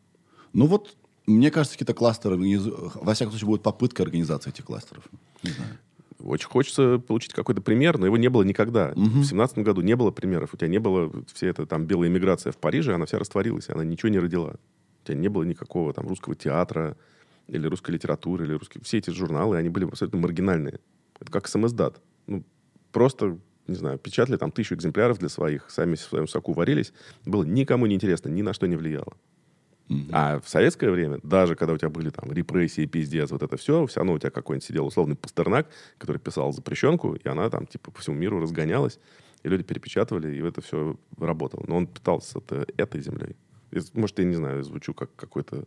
Ну 0.53 0.67
вот, 0.67 0.97
Мне 1.31 1.51
кажется, 1.51 1.77
какие-то 1.77 1.95
кластеры, 1.95 2.37
во 2.37 3.15
всяком 3.15 3.33
случае, 3.33 3.47
будет 3.47 3.63
попытка 3.63 4.03
организации 4.03 4.51
этих 4.51 4.65
кластеров. 4.65 5.05
Не 5.43 5.51
знаю. 5.51 5.71
Очень 6.23 6.49
хочется 6.49 6.99
получить 6.99 7.33
какой-то 7.33 7.63
пример, 7.63 7.97
но 7.99 8.07
его 8.07 8.17
не 8.17 8.29
было 8.29 8.43
никогда. 8.43 8.93
В 8.95 9.25
семнадцатом 9.25 9.65
году 9.65 9.81
не 9.81 9.97
было 9.97 10.11
примеров. 10.11 10.53
У 10.53 10.57
тебя 10.57 10.69
не 10.69 10.79
было 10.79 11.11
все 11.33 11.49
это 11.49 11.67
там 11.67 11.87
белая 11.87 12.09
иммиграция 12.09 12.53
в 12.53 12.59
Париже, 12.59 12.95
она 12.95 13.07
вся 13.07 13.19
растворилась, 13.19 13.71
она 13.71 13.85
ничего 13.85 14.11
не 14.11 14.19
родила. 14.19 14.57
У 15.03 15.07
тебя 15.07 15.17
не 15.17 15.29
было 15.29 15.45
никакого 15.45 15.95
там 15.95 16.07
русского 16.09 16.35
театра 16.35 16.97
или 17.49 17.67
русской 17.67 17.93
литературы, 17.93 18.45
или 18.45 18.53
русские... 18.53 18.83
Все 18.85 18.99
эти 18.99 19.11
журналы, 19.11 19.57
они 19.57 19.71
были 19.71 19.87
абсолютно 19.87 20.19
маргинальные. 20.21 20.81
Это 21.19 21.33
как 21.33 21.49
СМС-дат. 21.49 22.01
Ну, 22.27 22.45
просто, 22.93 23.39
не 23.67 23.77
знаю, 23.77 23.99
печатали 23.99 24.37
там 24.37 24.53
тысячу 24.53 24.75
экземпляров 24.75 25.19
для 25.19 25.29
своих, 25.29 25.71
сами 25.71 25.95
в 25.95 26.01
своем 26.01 26.29
соку 26.29 26.53
варились. 26.53 26.93
Было 27.25 27.45
никому 27.45 27.87
не 27.87 27.95
интересно, 27.95 28.29
ни 28.29 28.43
на 28.43 28.53
что 28.53 28.67
не 28.67 28.77
влияло. 28.77 29.15
А 30.13 30.41
в 30.41 30.49
советское 30.49 30.91
время, 30.91 31.19
даже 31.23 31.57
когда 31.57 31.75
у 31.75 31.79
тебя 31.79 31.89
были 31.89 32.11
там 32.11 32.31
репрессии, 32.31 32.87
пиздец, 32.87 33.31
вот 33.31 33.43
это 33.43 33.57
все, 33.57 33.87
все 33.87 34.01
равно 34.01 34.13
у 34.13 34.19
тебя 34.19 34.31
какой-нибудь 34.31 34.65
сидел 34.65 34.87
условный 34.87 35.17
Пастернак, 35.17 35.69
который 35.99 36.19
писал 36.19 36.53
запрещенку, 36.53 37.15
и 37.15 37.29
она 37.29 37.51
там 37.51 37.67
типа 37.67 37.91
по 37.91 38.01
всему 38.01 38.17
миру 38.17 38.41
разгонялась, 38.41 39.01
и 39.43 39.49
люди 39.49 39.65
перепечатывали, 39.65 40.35
и 40.35 40.41
это 40.43 40.61
все 40.61 40.97
работало. 41.19 41.65
Но 41.67 41.77
он 41.77 41.87
питался 41.87 42.39
это, 42.39 42.67
этой 42.77 43.01
землей. 43.01 43.37
И, 43.73 43.81
Может, 43.95 44.19
я 44.19 44.25
не 44.25 44.35
знаю, 44.35 44.63
звучу 44.63 44.95
как 44.95 45.15
какой-то 45.17 45.65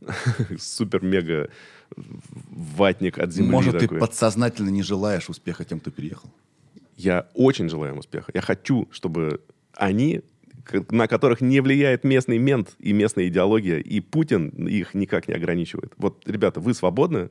супер-мега 0.58 1.50
ватник 1.96 3.18
от 3.18 3.32
земли. 3.32 3.50
Может, 3.50 3.74
ты 3.74 3.80
такой. 3.80 3.98
подсознательно 3.98 4.68
не 4.68 4.82
желаешь 4.82 5.28
успеха 5.28 5.64
тем, 5.64 5.80
кто 5.80 5.90
переехал? 5.90 6.30
Я 6.96 7.28
очень 7.34 7.68
желаю 7.68 7.92
им 7.92 7.98
успеха. 7.98 8.30
Я 8.34 8.40
хочу, 8.40 8.88
чтобы 8.90 9.40
они, 9.74 10.22
на 10.90 11.06
которых 11.08 11.40
не 11.40 11.60
влияет 11.60 12.04
местный 12.04 12.38
мент 12.38 12.74
и 12.78 12.92
местная 12.92 13.28
идеология, 13.28 13.78
и 13.78 14.00
Путин 14.00 14.48
их 14.66 14.94
никак 14.94 15.28
не 15.28 15.34
ограничивает. 15.34 15.92
Вот, 15.98 16.22
ребята, 16.26 16.60
вы 16.60 16.74
свободны, 16.74 17.30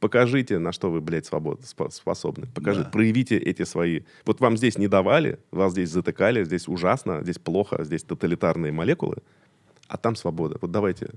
покажите, 0.00 0.58
на 0.58 0.72
что 0.72 0.90
вы, 0.90 1.00
блядь, 1.00 1.26
свобод, 1.26 1.60
спо- 1.62 1.90
способны. 1.90 2.46
Покажите, 2.54 2.84
Да. 2.84 2.90
проявите 2.90 3.38
эти 3.38 3.64
свои... 3.64 4.02
Вот 4.26 4.40
вам 4.40 4.56
здесь 4.56 4.76
не 4.78 4.88
давали, 4.88 5.38
вас 5.50 5.72
здесь 5.72 5.90
затыкали, 5.90 6.44
здесь 6.44 6.68
ужасно, 6.68 7.22
здесь 7.22 7.38
плохо, 7.38 7.84
здесь 7.84 8.02
тоталитарные 8.02 8.72
молекулы, 8.72 9.16
а 9.88 9.96
там 9.96 10.14
свобода. 10.16 10.58
Вот 10.60 10.70
давайте. 10.70 11.08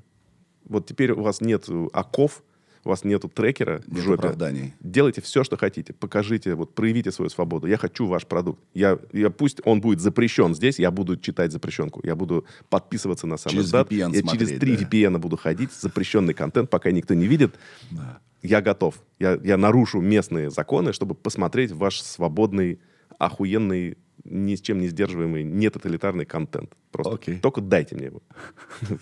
Вот 0.65 0.85
теперь 0.85 1.11
у 1.11 1.21
вас 1.21 1.41
нет 1.41 1.65
оков, 1.93 2.43
у 2.87 2.89
вас 2.89 3.03
нету 3.03 3.29
трекера 3.29 3.81
в 3.85 3.93
Нет 3.93 4.03
жопе. 4.03 4.19
оправданий. 4.19 4.73
Делайте 4.79 5.21
все, 5.21 5.43
что 5.43 5.57
хотите. 5.57 5.93
Покажите, 5.93 6.55
вот 6.55 6.73
проявите 6.73 7.11
свою 7.11 7.29
свободу. 7.29 7.67
Я 7.67 7.77
хочу 7.77 8.07
ваш 8.07 8.25
продукт. 8.25 8.59
Я, 8.73 8.97
я, 9.13 9.29
пусть 9.29 9.59
он 9.65 9.81
будет 9.81 9.99
запрещен 9.99 10.55
здесь, 10.55 10.79
я 10.79 10.89
буду 10.89 11.17
читать 11.17 11.51
запрещенку. 11.51 12.01
Я 12.03 12.15
буду 12.15 12.45
подписываться 12.69 13.27
на 13.27 13.37
сам 13.37 13.51
Через 13.51 13.65
издат. 13.65 13.91
VPN 13.91 14.15
Я 14.15 14.21
через 14.23 14.49
смотреть, 14.49 14.59
три 14.59 14.77
да. 14.77 14.83
VPN 14.83 15.17
буду 15.19 15.37
ходить, 15.37 15.71
запрещенный 15.73 16.33
контент, 16.33 16.69
пока 16.69 16.91
никто 16.91 17.13
не 17.13 17.27
видит. 17.27 17.55
Я 18.41 18.61
готов. 18.61 18.95
Я, 19.19 19.37
я 19.43 19.57
нарушу 19.57 19.99
местные 19.99 20.49
законы, 20.49 20.93
чтобы 20.93 21.15
посмотреть 21.15 21.71
ваш 21.71 22.01
свободный, 22.01 22.79
охуенный, 23.19 23.97
ни 24.23 24.55
с 24.55 24.61
чем 24.61 24.79
не 24.79 24.87
сдерживаемый, 24.87 25.43
не 25.43 25.69
тоталитарный 25.69 26.25
контент. 26.25 26.75
Просто 26.91 27.15
Окей. 27.15 27.39
только 27.39 27.61
дайте 27.61 27.95
мне 27.95 28.05
его. 28.05 28.21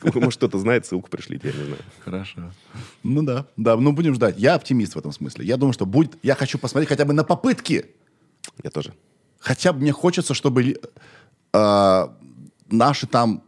Может, 0.13 0.37
кто-то 0.37 0.59
знает, 0.59 0.85
ссылку 0.85 1.09
пришлите, 1.09 1.49
я 1.49 1.53
не 1.53 1.65
знаю. 1.65 1.81
Хорошо. 1.99 2.51
Ну 3.03 3.23
да, 3.23 3.47
да, 3.57 3.75
ну 3.77 3.91
будем 3.91 4.13
ждать. 4.13 4.35
Я 4.37 4.55
оптимист 4.55 4.95
в 4.95 4.99
этом 4.99 5.11
смысле. 5.11 5.45
Я 5.45 5.57
думаю, 5.57 5.73
что 5.73 5.85
будет... 5.85 6.17
Я 6.23 6.35
хочу 6.35 6.57
посмотреть 6.57 6.89
хотя 6.89 7.05
бы 7.05 7.13
на 7.13 7.23
попытки. 7.23 7.85
Я 8.63 8.69
тоже. 8.69 8.93
Хотя 9.39 9.73
бы 9.73 9.79
мне 9.79 9.91
хочется, 9.91 10.33
чтобы 10.33 10.75
э, 11.53 12.07
наши 12.69 13.07
там... 13.07 13.43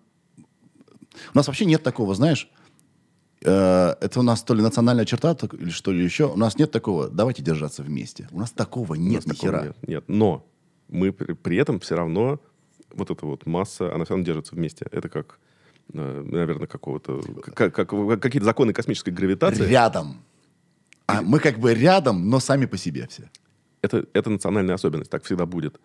У 1.34 1.38
нас 1.38 1.47
вообще 1.47 1.65
нет 1.65 1.84
такого, 1.84 2.13
знаешь, 2.13 2.49
э, 3.43 3.95
это 4.01 4.20
у 4.20 4.24
нас 4.24 4.43
то 4.43 4.53
ли 4.53 4.61
национальная 4.61 5.05
черта, 5.05 5.34
так- 5.36 5.53
или 5.53 5.70
что 5.70 5.91
ли 5.91 6.03
еще. 6.03 6.28
У 6.32 6.38
нас 6.38 6.57
нет 6.57 6.72
такого, 6.72 7.09
давайте 7.09 7.41
держаться 7.41 7.84
вместе. 7.84 8.28
У 8.32 8.39
нас 8.39 8.51
такого 8.51 8.93
У 8.93 8.95
нет 8.95 9.26
нас 9.26 9.43
ни 9.43 9.47
такого. 9.47 9.63
Нет, 9.63 9.78
нет. 9.88 10.03
Но 10.07 10.47
мы 10.90 11.12
при, 11.12 11.34
при 11.34 11.58
этом 11.58 11.80
все 11.80 11.96
равно, 11.96 12.40
вот 12.92 13.12
эта 13.12 13.26
вот 13.26 13.46
масса, 13.46 13.94
она 13.94 14.06
все 14.06 14.14
равно 14.14 14.26
держится 14.26 14.56
вместе. 14.56 14.88
Это 14.92 15.10
как, 15.10 15.40
э, 15.94 16.24
наверное, 16.26 16.68
какого-то... 16.68 17.22
Как, 17.54 17.74
как- 17.74 17.90
как 17.90 18.22
какие-то 18.22 18.46
законы 18.46 18.74
космической 18.74 19.12
гравитации. 19.12 19.68
Рядом. 19.68 20.24
А 21.06 21.22
мы 21.22 21.40
как 21.40 21.60
бы 21.60 21.74
рядом, 21.74 22.30
но 22.30 22.40
сами 22.40 22.66
по 22.66 22.78
себе 22.78 23.08
все. 23.08 23.30
Это, 23.82 24.06
это 24.14 24.30
национальная 24.30 24.76
особенность, 24.76 25.10
так 25.12 25.24
всегда 25.24 25.46
будет. 25.46 25.80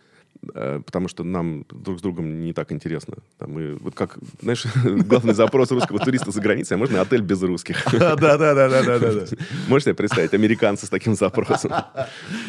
Э, 0.54 0.80
Потому 0.84 1.08
что 1.08 1.24
нам 1.24 1.64
друг 1.70 1.98
с 1.98 2.02
другом 2.02 2.42
не 2.42 2.52
так 2.52 2.72
интересно. 2.72 3.16
Там 3.38 3.52
мы, 3.52 3.76
вот 3.76 3.94
как, 3.94 4.18
знаешь, 4.40 4.66
главный 4.84 5.34
запрос 5.34 5.70
русского 5.70 5.98
туриста 5.98 6.30
за 6.30 6.40
границей, 6.40 6.76
а 6.76 6.78
можно 6.78 7.00
отель 7.00 7.22
без 7.22 7.42
русских? 7.42 7.84
Да, 7.92 8.16
да, 8.16 8.36
да, 8.36 8.54
да, 8.54 8.82
да, 8.82 8.98
да. 8.98 9.26
Можешь 9.68 9.84
себе 9.84 9.94
представить, 9.94 10.34
американцы 10.34 10.86
с 10.86 10.88
таким 10.88 11.14
запросом? 11.14 11.72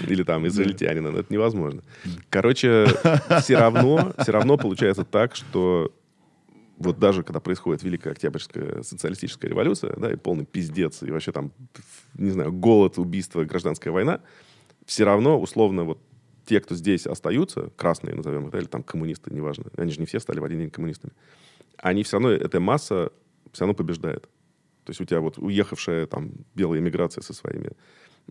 Или 0.08 0.24
там 0.24 0.48
израильтянина? 0.48 1.12
Ну, 1.12 1.20
Это 1.20 1.32
невозможно. 1.32 1.84
Короче, 2.30 2.88
все 3.42 3.58
равно, 3.58 4.14
все 4.18 4.32
равно 4.32 4.58
получается 4.58 5.04
так, 5.04 5.36
что 5.36 5.94
вот 6.78 7.00
даже 7.00 7.24
когда 7.24 7.40
происходит 7.40 7.84
Великая 7.84 8.12
Октябрьская 8.12 8.82
социалистическая 8.84 9.48
революция, 9.48 9.96
да, 9.96 10.12
и 10.12 10.16
полный 10.16 10.46
пиздец, 10.46 11.04
и 11.04 11.12
вообще 11.12 11.32
там, 11.32 11.52
не 12.16 12.32
знаю, 12.32 12.52
голод, 12.52 12.98
убийство, 12.98 13.44
гражданская 13.44 13.94
война, 13.94 14.20
все 14.86 15.04
равно, 15.06 15.40
условно, 15.40 15.84
вот 15.84 16.00
те, 16.46 16.60
кто 16.60 16.76
здесь 16.76 17.08
остаются, 17.08 17.72
красные, 17.76 18.16
назовем 18.16 18.48
их, 18.48 18.54
или 18.56 18.66
там 18.66 18.84
коммунисты, 18.84 19.34
неважно, 19.34 19.66
они 19.78 19.92
же 19.92 20.00
не 20.00 20.06
все 20.06 20.20
стали 20.20 20.40
в 20.40 20.44
один 20.44 20.60
день 20.60 20.70
коммунистами, 20.70 21.14
они 21.78 22.04
все 22.04 22.18
равно, 22.18 22.32
эта 22.32 22.60
масса 22.60 23.12
все 23.52 23.62
равно 23.62 23.74
побеждает. 23.74 24.24
То 24.84 24.90
есть 24.90 25.00
у 25.00 25.06
тебя 25.06 25.22
вот 25.22 25.38
уехавшая 25.38 26.08
там 26.08 26.32
белая 26.56 26.80
эмиграция 26.80 27.22
со 27.22 27.34
своими 27.34 27.72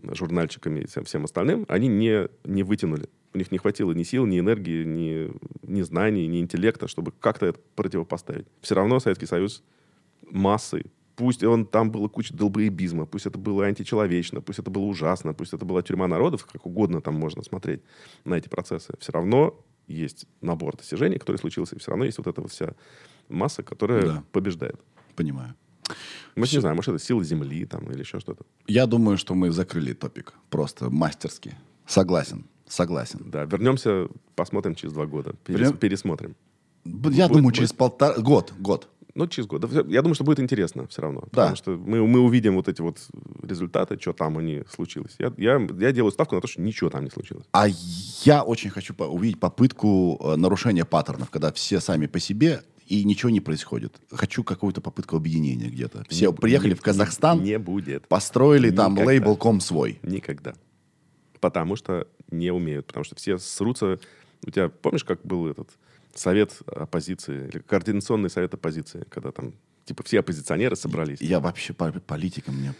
журнальчиками 0.01 0.81
и 0.81 0.87
всем, 0.87 1.03
всем 1.03 1.25
остальным, 1.25 1.65
они 1.67 1.87
не, 1.87 2.27
не 2.43 2.63
вытянули. 2.63 3.09
У 3.33 3.37
них 3.37 3.51
не 3.51 3.57
хватило 3.57 3.91
ни 3.91 4.03
сил, 4.03 4.25
ни 4.25 4.39
энергии, 4.39 4.83
ни, 4.83 5.31
ни 5.63 5.81
знаний, 5.81 6.27
ни 6.27 6.39
интеллекта, 6.39 6.87
чтобы 6.87 7.11
как-то 7.19 7.47
это 7.47 7.59
противопоставить. 7.75 8.45
Все 8.61 8.75
равно 8.75 8.99
Советский 8.99 9.25
Союз 9.25 9.63
массой, 10.29 10.85
пусть 11.15 11.43
он, 11.43 11.65
там 11.65 11.91
было 11.91 12.07
куча 12.07 12.33
долбоебизма, 12.33 13.05
пусть 13.05 13.25
это 13.25 13.37
было 13.37 13.65
античеловечно, 13.65 14.41
пусть 14.41 14.59
это 14.59 14.69
было 14.71 14.83
ужасно, 14.83 15.33
пусть 15.33 15.53
это 15.53 15.65
была 15.65 15.81
тюрьма 15.81 16.07
народов, 16.07 16.45
как 16.45 16.65
угодно 16.65 17.01
там 17.01 17.15
можно 17.15 17.43
смотреть 17.43 17.81
на 18.25 18.35
эти 18.35 18.49
процессы, 18.49 18.93
все 18.99 19.11
равно 19.11 19.55
есть 19.87 20.25
набор 20.41 20.77
достижений, 20.77 21.17
который 21.17 21.37
случился, 21.37 21.75
и 21.75 21.79
все 21.79 21.91
равно 21.91 22.05
есть 22.05 22.17
вот 22.17 22.27
эта 22.27 22.41
вот 22.41 22.51
вся 22.51 22.73
масса, 23.29 23.63
которая 23.63 24.01
Да. 24.05 24.23
побеждает. 24.31 24.79
Понимаю. 25.15 25.53
Мы 26.35 26.47
не 26.51 26.59
знаем, 26.59 26.77
может, 26.77 26.95
это 26.95 27.03
сила 27.03 27.23
Земли 27.23 27.65
там 27.65 27.91
или 27.91 27.99
еще 27.99 28.19
что-то. 28.19 28.45
Я 28.67 28.85
думаю, 28.87 29.17
что 29.17 29.35
мы 29.35 29.51
закрыли 29.51 29.93
топик. 29.93 30.33
Просто 30.49 30.89
мастерски. 30.89 31.55
Согласен. 31.85 32.45
Согласен. 32.67 33.19
Да, 33.25 33.43
вернемся, 33.43 34.07
посмотрим 34.35 34.73
через 34.75 34.93
два 34.93 35.05
года. 35.05 35.35
Перес-? 35.45 35.73
Пересмотрим. 35.77 36.35
Я 36.85 36.91
Будет- 36.91 37.27
думаю, 37.27 37.43
будет. 37.43 37.55
через 37.55 37.73
полтора... 37.73 38.17
Год, 38.19 38.53
год. 38.57 38.87
Ну, 39.15 39.27
через 39.27 39.45
год. 39.47 39.63
Я 39.87 40.01
думаю, 40.01 40.15
что 40.15 40.23
будет 40.23 40.39
интересно 40.39 40.87
все 40.87 41.01
равно. 41.03 41.21
Да. 41.31 41.49
Потому 41.53 41.55
что 41.55 41.71
мы, 41.77 42.05
мы 42.07 42.19
увидим 42.19 42.55
вот 42.55 42.67
эти 42.67 42.81
вот 42.81 42.97
результаты, 43.43 43.99
что 43.99 44.11
там 44.13 44.39
они 44.39 44.63
случилось. 44.69 45.15
Я, 45.19 45.31
я, 45.37 45.59
я 45.79 45.91
делаю 45.91 46.11
ставку 46.11 46.33
на 46.35 46.41
то, 46.41 46.47
что 46.47 46.61
ничего 46.61 46.89
там 46.89 47.03
не 47.03 47.11
случилось. 47.11 47.45
А 47.51 47.67
я 48.23 48.41
очень 48.43 48.71
хочу 48.71 48.95
по- 48.95 49.03
увидеть 49.03 49.39
попытку 49.39 50.19
э, 50.23 50.35
нарушения 50.35 50.83
паттернов, 50.83 51.29
когда 51.29 51.51
все 51.51 51.79
сами 51.79 52.07
по 52.07 52.19
себе 52.19 52.63
и 52.87 53.03
ничего 53.03 53.29
не 53.29 53.39
происходит. 53.39 53.95
Хочу 54.11 54.43
какую-то 54.43 54.81
попытку 54.81 55.15
объединения 55.15 55.67
где-то. 55.69 56.05
Все 56.09 56.31
Не- 56.31 56.35
приехали 56.35 56.69
не- 56.71 56.75
в 56.75 56.81
Казахстан, 56.81 57.43
Не 57.43 57.59
будет. 57.59 58.07
построили 58.07 58.71
там 58.71 58.93
Никогда. 58.93 59.09
лейбл.ком 59.11 59.61
свой. 59.61 59.99
Никогда. 60.01 60.55
Потому 61.39 61.75
что 61.75 62.07
не 62.31 62.51
умеют. 62.51 62.87
Потому 62.87 63.03
что 63.03 63.15
все 63.15 63.37
срутся. 63.37 63.99
У 64.45 64.49
тебя, 64.49 64.69
помнишь, 64.69 65.03
как 65.03 65.23
был 65.23 65.47
этот 65.47 65.69
совет 66.13 66.59
оппозиции, 66.67 67.47
или 67.47 67.59
координационный 67.59 68.29
совет 68.29 68.53
оппозиции, 68.53 69.05
когда 69.09 69.31
там, 69.31 69.53
типа, 69.85 70.03
все 70.03 70.19
оппозиционеры 70.19 70.75
собрались. 70.75 71.21
Я 71.21 71.39
вообще 71.39 71.73
по- 71.73 71.91
политика 71.91 72.51
мне... 72.51 72.73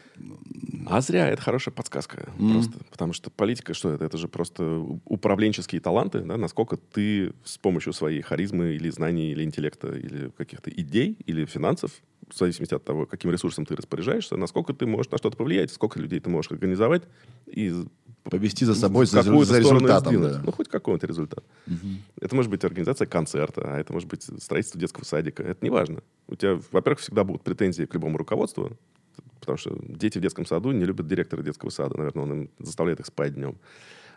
А 0.86 1.00
зря, 1.02 1.30
это 1.30 1.42
хорошая 1.42 1.74
подсказка. 1.74 2.30
Просто. 2.38 2.78
Потому 2.92 3.14
что 3.14 3.30
политика, 3.30 3.74
что 3.74 3.94
это? 3.94 4.06
Это 4.06 4.18
же 4.18 4.28
просто 4.28 4.80
управленческие 5.06 5.80
таланты, 5.80 6.20
да? 6.20 6.38
насколько 6.38 6.78
ты 6.78 7.34
с 7.46 7.58
помощью 7.58 7.94
своей 7.94 8.22
харизмы 8.22 8.74
или 8.74 8.90
знаний, 8.90 9.32
или 9.32 9.44
интеллекта, 9.44 9.96
или 9.96 10.30
каких-то 10.32 10.70
идей, 10.70 11.18
или 11.26 11.46
финансов, 11.46 11.92
в 12.30 12.38
зависимости 12.38 12.74
от 12.74 12.84
того, 12.84 13.06
каким 13.06 13.32
ресурсом 13.32 13.66
ты 13.66 13.76
распоряжаешься, 13.76 14.36
насколько 14.38 14.74
ты 14.74 14.86
можешь 14.86 15.12
на 15.12 15.18
что-то 15.18 15.38
повлиять, 15.38 15.72
сколько 15.72 16.00
людей 16.00 16.20
ты 16.20 16.30
можешь 16.30 16.52
организовать 16.52 17.04
и 17.46 17.74
Повести 18.24 18.64
за 18.64 18.74
собой 18.74 19.06
в 19.06 19.10
за, 19.10 19.22
за 19.22 19.60
результатом. 19.60 20.22
да. 20.22 20.42
Ну, 20.44 20.52
хоть 20.52 20.70
какой-то 20.70 21.06
результат. 21.08 21.44
Это 22.20 22.36
может 22.36 22.50
быть 22.50 22.64
организация 22.64 23.06
концерта, 23.06 23.62
а 23.66 23.80
это 23.80 23.92
может 23.92 24.08
быть 24.08 24.24
строительство 24.24 24.80
детского 24.80 25.04
садика. 25.04 25.44
Это 25.44 25.60
не 25.62 25.70
важно. 25.70 26.02
У 26.28 26.36
тебя, 26.36 26.60
во-первых, 26.72 27.00
всегда 27.00 27.24
будут 27.24 27.44
претензии 27.44 27.84
к 27.84 27.94
любому 27.94 28.18
руководству, 28.18 28.78
потому 29.40 29.58
что 29.58 29.78
дети 29.84 30.18
в 30.18 30.22
детском 30.22 30.46
саду 30.46 30.72
не 30.72 30.86
любят 30.86 31.08
директора 31.08 31.42
детского 31.42 31.70
сада. 31.70 31.98
Наверное, 31.98 32.24
он 32.24 32.32
им 32.32 32.50
заставляет 32.60 33.02
их 33.02 33.06
спать 33.08 33.34
днем. 33.34 33.58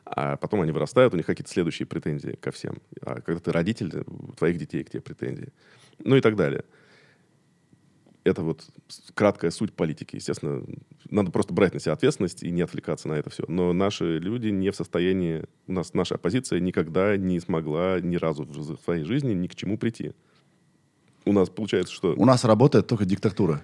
А 0.05 0.37
потом 0.37 0.61
они 0.61 0.71
вырастают, 0.71 1.15
у 1.15 1.17
них 1.17 1.27
какие-то 1.27 1.51
следующие 1.51 1.85
претензии 1.85 2.39
ко 2.41 2.53
всем. 2.53 2.77
А 3.03 3.21
когда 3.21 3.41
ты 3.41 3.51
родитель, 3.51 4.05
у 4.07 4.33
твоих 4.33 4.57
детей 4.57 4.85
к 4.85 4.91
тебе 4.91 5.01
претензии. 5.01 5.49
Ну 5.99 6.15
и 6.15 6.21
так 6.21 6.37
далее. 6.37 6.65
Это 8.27 8.43
вот 8.43 8.65
краткая 9.15 9.51
суть 9.51 9.73
политики. 9.73 10.17
Естественно, 10.17 10.63
надо 11.09 11.31
просто 11.31 11.55
брать 11.55 11.75
на 11.75 11.81
себя 11.81 11.93
ответственность 11.93 12.43
и 12.43 12.51
не 12.51 12.63
отвлекаться 12.63 13.09
на 13.09 13.15
это 13.15 13.31
все. 13.31 13.45
Но 13.49 13.73
наши 13.73 14.19
люди 14.19 14.49
не 14.49 14.71
в 14.71 14.77
состоянии... 14.77 15.45
У 15.67 15.73
нас 15.73 15.95
наша 15.95 16.17
оппозиция 16.17 16.61
никогда 16.61 17.17
не 17.17 17.41
смогла 17.41 18.01
ни 18.01 18.17
разу 18.17 18.45
в 18.45 18.79
своей 18.83 19.05
жизни 19.05 19.33
ни 19.33 19.47
к 19.47 19.55
чему 19.55 19.79
прийти. 19.79 20.13
У 21.25 21.33
нас 21.33 21.49
получается, 21.49 21.93
что... 21.95 22.15
У 22.17 22.25
нас 22.25 22.45
работает 22.45 22.87
только 22.87 23.05
диктатура. 23.05 23.63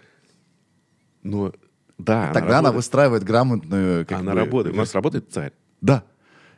Ну, 1.23 1.53
да, 1.99 2.33
Тогда 2.33 2.59
она 2.59 2.69
работает. 2.69 2.75
выстраивает 2.77 3.25
грамотную... 3.25 4.07
как 4.07 4.19
Она 4.21 4.33
бы, 4.33 4.39
работает. 4.41 4.75
У 4.75 4.79
нас 4.79 4.95
работает 4.95 5.31
царь. 5.31 5.53
Да. 5.81 6.05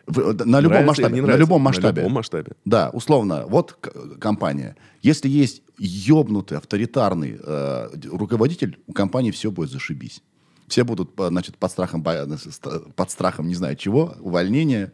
В- 0.07 0.45
На 0.45 0.61
любом 0.61 0.85
Нравится 0.85 0.87
масштабе. 1.03 1.23
На 1.23 1.37
любом 1.37 1.63
масштабе. 1.63 1.93
На 1.93 2.05
любом 2.05 2.13
масштабе. 2.13 2.53
Да, 2.65 2.91
условно, 2.91 3.45
вот 3.47 3.73
к- 3.73 4.19
компания. 4.19 4.77
Если 5.03 5.29
есть 5.29 5.63
ёбнутый, 5.79 6.59
авторитарный 6.59 7.39
э, 7.43 7.89
руководитель, 8.13 8.79
у 8.87 8.93
компании 8.93 9.31
все 9.31 9.51
будет 9.51 9.71
зашибись. 9.71 10.23
Все 10.69 10.85
будут, 10.85 11.15
по- 11.15 11.29
значит, 11.29 11.57
под 11.59 11.71
страхом, 11.71 12.03
под 12.03 13.11
страхом 13.11 13.49
не 13.49 13.55
знаю 13.55 13.77
чего, 13.77 14.17
увольнения, 14.21 14.93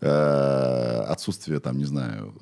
э, 0.00 1.04
отсутствие, 1.08 1.60
там, 1.60 1.78
не 1.78 1.84
знаю, 1.84 2.34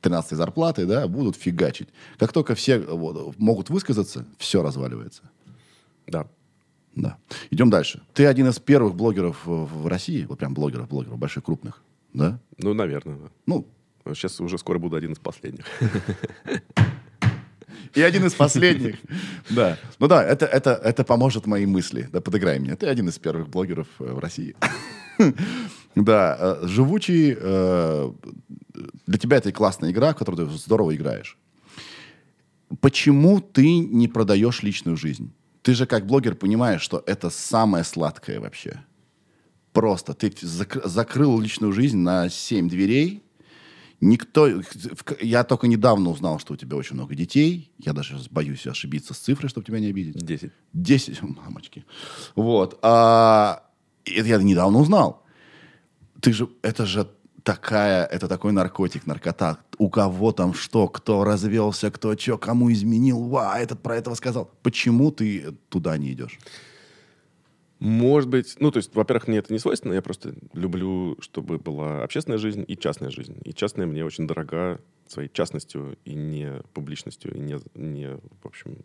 13 0.00 0.36
зарплаты, 0.36 0.86
да, 0.86 1.06
будут 1.08 1.36
фигачить. 1.36 1.88
Как 2.18 2.32
только 2.32 2.54
все 2.54 2.78
вот, 2.78 3.38
могут 3.38 3.70
высказаться, 3.70 4.24
все 4.38 4.62
разваливается. 4.62 5.22
Да. 6.06 6.26
Да. 6.94 7.16
Идем 7.50 7.70
дальше. 7.70 8.02
Ты 8.14 8.26
один 8.26 8.48
из 8.48 8.58
первых 8.58 8.94
блогеров 8.94 9.42
в 9.44 9.86
России, 9.86 10.24
вот 10.24 10.38
прям 10.38 10.54
блогеров, 10.54 10.88
блогеров, 10.88 11.18
больших, 11.18 11.44
крупных, 11.44 11.82
да? 12.12 12.38
Ну, 12.58 12.74
наверное, 12.74 13.16
да. 13.16 13.28
Ну, 13.46 13.66
Сейчас 14.04 14.40
уже 14.40 14.58
скоро 14.58 14.78
буду 14.78 14.96
один 14.96 15.12
из 15.12 15.18
последних. 15.18 15.64
И 17.96 18.02
один 18.02 18.24
из 18.26 18.34
последних. 18.34 18.96
Да. 19.50 19.76
Ну 19.98 20.08
да, 20.08 20.22
это, 20.24 20.46
это, 20.46 20.70
это 20.72 21.04
поможет 21.04 21.46
моей 21.46 21.66
мысли. 21.66 22.08
Да, 22.12 22.20
подыграй 22.20 22.58
мне. 22.58 22.74
Ты 22.76 22.86
один 22.86 23.08
из 23.08 23.18
первых 23.18 23.48
блогеров 23.48 23.86
э, 24.00 24.04
в 24.12 24.18
России. 24.18 24.54
Да. 25.94 26.36
э, 26.62 26.66
Живучий. 26.66 27.36
э, 27.38 28.12
Для 29.06 29.18
тебя 29.18 29.36
это 29.36 29.52
классная 29.52 29.90
игра, 29.90 30.12
в 30.12 30.16
которую 30.16 30.48
ты 30.48 30.56
здорово 30.58 30.94
играешь. 30.96 31.36
Почему 32.80 33.40
ты 33.40 33.78
не 33.78 34.08
продаешь 34.08 34.62
личную 34.62 34.96
жизнь? 34.96 35.32
Ты 35.62 35.74
же 35.74 35.86
как 35.86 36.06
блогер 36.06 36.34
понимаешь, 36.34 36.80
что 36.80 37.02
это 37.06 37.28
самое 37.30 37.84
сладкое 37.84 38.40
вообще. 38.40 38.82
Просто 39.72 40.14
ты 40.14 40.28
зак- 40.28 40.86
закрыл 40.88 41.38
личную 41.40 41.72
жизнь 41.72 41.98
на 41.98 42.28
семь 42.30 42.68
дверей, 42.68 43.21
Никто... 44.02 44.48
Я 45.20 45.44
только 45.44 45.68
недавно 45.68 46.10
узнал, 46.10 46.40
что 46.40 46.54
у 46.54 46.56
тебя 46.56 46.76
очень 46.76 46.96
много 46.96 47.14
детей. 47.14 47.70
Я 47.78 47.92
даже 47.92 48.18
боюсь 48.32 48.66
ошибиться 48.66 49.14
с 49.14 49.18
цифрой, 49.18 49.48
чтобы 49.48 49.64
тебя 49.64 49.78
не 49.78 49.86
обидеть. 49.86 50.16
Десять. 50.16 50.50
Десять, 50.72 51.22
мамочки. 51.22 51.84
Вот. 52.34 52.80
А, 52.82 53.62
это 54.04 54.26
я 54.26 54.38
недавно 54.38 54.80
узнал. 54.80 55.22
Ты 56.20 56.32
же... 56.32 56.48
Это 56.62 56.84
же 56.84 57.08
такая... 57.44 58.04
Это 58.06 58.26
такой 58.26 58.50
наркотик, 58.50 59.06
наркота. 59.06 59.58
У 59.78 59.88
кого 59.88 60.32
там 60.32 60.52
что, 60.52 60.88
кто 60.88 61.22
развелся, 61.22 61.92
кто 61.92 62.16
что, 62.18 62.38
кому 62.38 62.72
изменил. 62.72 63.28
Ва, 63.28 63.56
этот 63.56 63.82
про 63.82 63.94
этого 63.94 64.16
сказал. 64.16 64.50
Почему 64.64 65.12
ты 65.12 65.54
туда 65.68 65.96
не 65.96 66.12
идешь? 66.12 66.40
Может 67.82 68.28
быть, 68.28 68.54
ну, 68.60 68.70
то 68.70 68.76
есть, 68.76 68.94
во-первых, 68.94 69.26
мне 69.26 69.38
это 69.38 69.52
не 69.52 69.58
свойственно, 69.58 69.94
я 69.94 70.02
просто 70.02 70.36
люблю, 70.52 71.16
чтобы 71.18 71.58
была 71.58 72.04
общественная 72.04 72.38
жизнь 72.38 72.64
и 72.68 72.76
частная 72.76 73.10
жизнь. 73.10 73.36
И 73.44 73.52
частная 73.52 73.86
мне 73.86 74.04
очень 74.04 74.28
дорога 74.28 74.80
своей 75.08 75.28
частностью 75.28 75.98
и 76.04 76.14
не 76.14 76.62
публичностью, 76.74 77.34
и 77.34 77.40
не, 77.40 77.58
не 77.74 78.18
в 78.40 78.46
общем, 78.46 78.84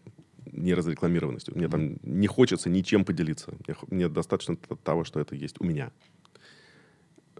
не 0.51 0.73
разрекламированностью. 0.73 1.55
Мне 1.55 1.67
там 1.67 1.97
не 2.01 2.25
хочется 2.25 2.71
ничем 2.71 3.05
поделиться. 3.05 3.53
Мне, 3.67 3.77
мне 3.91 4.09
достаточно 4.09 4.55
того, 4.55 5.03
что 5.03 5.19
это 5.19 5.35
есть 5.35 5.57
у 5.59 5.63
меня. 5.63 5.91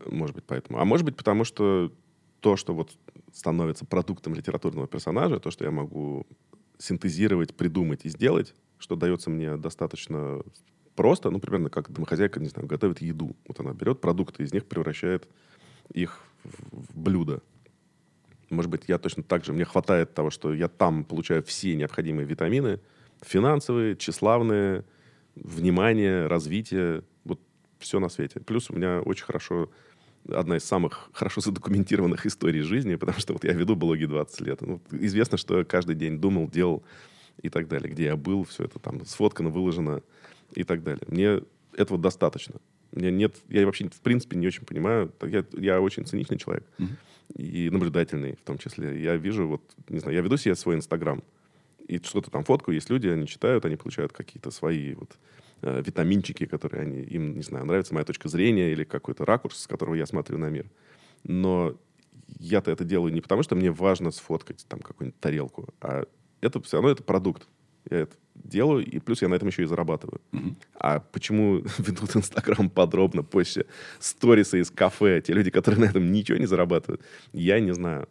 Может 0.05 0.35
быть, 0.35 0.45
поэтому. 0.45 0.77
А 0.77 0.85
может 0.85 1.07
быть, 1.07 1.17
потому 1.17 1.43
что 1.43 1.91
то, 2.39 2.55
что 2.55 2.75
вот 2.75 2.91
становится 3.33 3.83
продуктом 3.83 4.35
литературного 4.35 4.87
персонажа, 4.87 5.39
то, 5.39 5.49
что 5.49 5.65
я 5.65 5.71
могу 5.71 6.27
синтезировать, 6.77 7.55
придумать 7.55 8.01
и 8.05 8.09
сделать, 8.09 8.53
что 8.77 8.95
дается 8.95 9.31
мне 9.31 9.57
достаточно 9.57 10.43
просто, 10.97 11.29
ну, 11.29 11.39
примерно 11.39 11.69
как 11.69 11.89
домохозяйка, 11.89 12.41
не 12.41 12.49
знаю, 12.49 12.67
готовит 12.67 13.01
еду. 13.01 13.37
Вот 13.47 13.59
она 13.61 13.73
берет 13.73 14.01
продукты, 14.01 14.43
из 14.43 14.51
них 14.51 14.65
превращает 14.65 15.29
их 15.93 16.19
в 16.19 16.27
в 16.43 16.97
блюдо. 16.97 17.41
Может 18.49 18.71
быть, 18.71 18.83
я 18.87 18.97
точно 18.97 19.23
так 19.23 19.43
же, 19.43 19.53
мне 19.53 19.65
хватает 19.65 20.13
того, 20.13 20.29
что 20.29 20.53
я 20.53 20.67
там 20.67 21.03
получаю 21.03 21.43
все 21.43 21.75
необходимые 21.75 22.25
витамины, 22.25 22.79
финансовые, 23.21 23.95
тщеславные, 23.95 24.85
внимание, 25.35 26.27
развитие, 26.27 27.03
вот 27.25 27.41
все 27.79 27.99
на 27.99 28.09
свете. 28.09 28.39
Плюс 28.39 28.69
у 28.69 28.75
меня 28.75 29.01
очень 29.01 29.25
хорошо, 29.25 29.69
одна 30.29 30.57
из 30.57 30.63
самых 30.63 31.09
хорошо 31.11 31.41
задокументированных 31.41 32.25
историй 32.25 32.61
жизни, 32.61 32.95
потому 32.95 33.19
что 33.19 33.33
вот 33.33 33.43
я 33.43 33.51
веду 33.51 33.75
блоги 33.75 34.05
20 34.05 34.41
лет. 34.41 34.61
Ну, 34.61 34.81
известно, 34.91 35.37
что 35.37 35.59
я 35.59 35.65
каждый 35.65 35.95
день 35.95 36.19
думал, 36.19 36.47
делал 36.47 36.83
и 37.41 37.49
так 37.49 37.67
далее. 37.67 37.91
Где 37.91 38.05
я 38.05 38.15
был, 38.15 38.45
все 38.45 38.63
это 38.63 38.79
там 38.79 39.05
сфоткано, 39.05 39.49
выложено 39.49 40.01
и 40.53 40.63
так 40.63 40.83
далее. 40.83 41.03
Мне 41.07 41.41
этого 41.73 41.99
достаточно. 41.99 42.55
Мне 42.91 43.11
нет, 43.11 43.35
я 43.49 43.65
вообще 43.65 43.89
в 43.89 44.01
принципе 44.01 44.37
не 44.37 44.47
очень 44.47 44.65
понимаю. 44.65 45.11
Я, 45.21 45.45
я 45.53 45.81
очень 45.81 46.05
циничный 46.05 46.37
человек 46.37 46.65
и 47.35 47.69
наблюдательный 47.69 48.35
в 48.35 48.45
том 48.45 48.57
числе. 48.57 49.01
Я 49.01 49.15
вижу, 49.17 49.47
вот, 49.47 49.61
не 49.89 49.99
знаю, 49.99 50.15
я 50.15 50.21
веду 50.21 50.37
себе 50.37 50.55
свой 50.55 50.75
Инстаграм, 50.75 51.21
и 51.87 51.99
что-то 51.99 52.29
там 52.29 52.43
фоткаю, 52.43 52.75
есть 52.75 52.89
люди, 52.89 53.07
они 53.07 53.27
читают, 53.27 53.65
они 53.65 53.75
получают 53.75 54.11
какие-то 54.11 54.51
свои 54.51 54.93
вот 54.93 55.17
э, 55.61 55.81
витаминчики, 55.85 56.45
которые 56.45 56.81
они, 56.81 57.01
им, 57.01 57.35
не 57.35 57.43
знаю, 57.43 57.65
нравится 57.65 57.93
моя 57.93 58.05
точка 58.05 58.27
зрения 58.27 58.71
или 58.71 58.83
какой-то 58.83 59.25
ракурс, 59.25 59.61
с 59.61 59.67
которого 59.67 59.95
я 59.95 60.05
смотрю 60.05 60.37
на 60.37 60.49
мир. 60.49 60.69
Но 61.23 61.77
я-то 62.39 62.71
это 62.71 62.83
делаю 62.83 63.13
не 63.13 63.21
потому, 63.21 63.43
что 63.43 63.55
мне 63.55 63.71
важно 63.71 64.11
сфоткать 64.11 64.65
там 64.67 64.79
какую-нибудь 64.79 65.19
тарелку, 65.19 65.73
а 65.79 66.05
это 66.41 66.61
все 66.61 66.77
равно 66.77 66.91
это 66.91 67.03
продукт. 67.03 67.47
Я 67.89 67.99
это 67.99 68.15
делаю, 68.35 68.85
и 68.85 68.99
плюс 68.99 69.21
я 69.21 69.27
на 69.27 69.35
этом 69.35 69.47
еще 69.47 69.63
и 69.63 69.65
зарабатываю. 69.65 70.21
А 70.75 70.99
почему 70.99 71.63
ведут 71.77 72.15
Инстаграм 72.15 72.69
подробно, 72.69 73.23
позже 73.23 73.65
сторисы 73.99 74.59
из 74.59 74.69
кафе, 74.71 75.21
те 75.21 75.33
люди, 75.33 75.49
которые 75.49 75.81
на 75.81 75.85
этом 75.85 76.11
ничего 76.11 76.37
не 76.37 76.45
зарабатывают, 76.45 77.01
я 77.33 77.59
не 77.59 77.73
знаю. 77.73 78.07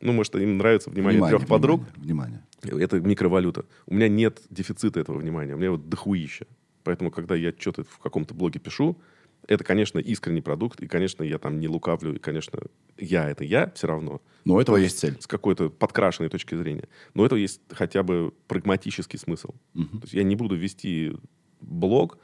Ну, 0.00 0.12
может, 0.12 0.34
им 0.36 0.58
нравится 0.58 0.90
внимание, 0.90 1.26
трех 1.28 1.46
подруг, 1.46 1.82
Внимание. 1.96 2.40
это 2.62 3.00
микровалюта. 3.00 3.64
У 3.86 3.94
меня 3.94 4.08
нет 4.08 4.40
дефицита 4.48 5.00
этого 5.00 5.18
внимания. 5.18 5.54
У 5.54 5.58
меня 5.58 5.72
вот 5.72 5.88
дохуища. 5.88 6.46
Поэтому, 6.84 7.10
когда 7.10 7.34
я 7.34 7.52
что-то 7.58 7.82
в 7.82 7.98
каком-то 7.98 8.32
блоге 8.32 8.60
пишу, 8.60 8.96
это, 9.48 9.64
конечно, 9.64 9.98
искренний 9.98 10.42
продукт, 10.42 10.80
и, 10.80 10.86
конечно, 10.86 11.24
я 11.24 11.38
там 11.38 11.58
не 11.58 11.66
лукавлю, 11.68 12.14
и, 12.14 12.18
конечно, 12.18 12.60
я— 12.98 13.28
это 13.30 13.44
я 13.44 13.70
все 13.74 13.86
равно, 13.88 14.20
Но 14.44 14.54
у 14.54 14.60
этого 14.60 14.76
есть 14.76 14.98
цель. 14.98 15.16
с 15.20 15.26
какой-то 15.26 15.70
подкрашенной 15.70 16.28
точки 16.28 16.54
зрения. 16.54 16.88
Но 17.14 17.22
у 17.22 17.26
этого 17.26 17.38
есть 17.38 17.60
хотя 17.70 18.02
бы 18.02 18.32
прагматический 18.46 19.18
смысл. 19.18 19.54
То 19.74 19.98
есть 20.02 20.14
я 20.14 20.22
не 20.22 20.36
буду 20.36 20.54
вести 20.54 21.14
блог 21.60 22.18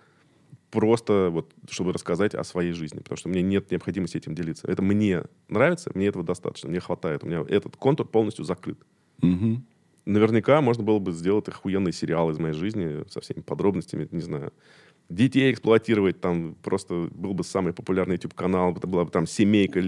просто 0.70 1.30
вот, 1.30 1.52
чтобы 1.70 1.92
рассказать 1.92 2.34
о 2.34 2.44
своей 2.44 2.72
жизни, 2.72 2.98
потому 2.98 3.16
что 3.16 3.28
мне 3.28 3.42
нет 3.42 3.70
необходимости 3.70 4.16
этим 4.16 4.34
делиться. 4.34 4.66
Это 4.68 4.82
мне 4.82 5.24
нравится, 5.48 5.90
мне 5.94 6.08
этого 6.08 6.24
достаточно, 6.24 6.68
мне 6.68 6.80
хватает. 6.80 7.24
У 7.24 7.26
меня 7.26 7.44
этот 7.48 7.76
контур 7.76 8.06
полностью 8.06 8.44
закрыт. 8.44 8.78
Мгм. 9.22 9.64
Наверняка 10.04 10.60
можно 10.60 10.82
было 10.84 10.98
бы 10.98 11.12
сделать 11.12 11.48
охуенный 11.48 11.92
сериал 11.92 12.30
из 12.30 12.38
моей 12.38 12.54
жизни 12.54 13.08
со 13.08 13.20
всеми 13.22 13.40
подробностями, 13.40 14.06
не 14.10 14.20
знаю. 14.20 14.52
Детей 15.10 15.52
эксплуатировать, 15.52 16.20
там 16.20 16.54
просто 16.62 17.08
был 17.12 17.34
бы 17.34 17.44
самый 17.44 17.74
популярный 17.74 18.14
YouTube-канал, 18.14 18.74
это 18.74 18.86
была 18.86 19.04
бы 19.04 19.10
там 19.10 19.26
семейка 19.26 19.78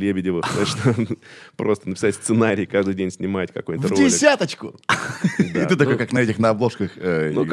там 0.85 1.09
просто 1.57 1.89
написать 1.89 2.15
сценарий, 2.17 2.67
каждый 2.67 2.95
день 2.95 3.11
снимать 3.11 3.51
какой-то 3.51 3.89
ролик. 3.89 4.05
десяточку! 4.05 4.75
И 5.39 5.45
ты 5.45 5.75
такой, 5.77 5.95
ну- 5.95 5.99
как 5.99 6.13
на 6.13 6.19
этих, 6.19 6.39
на 6.39 6.51
обложках 6.51 6.93
э, 6.97 7.33
Ну, 7.33 7.47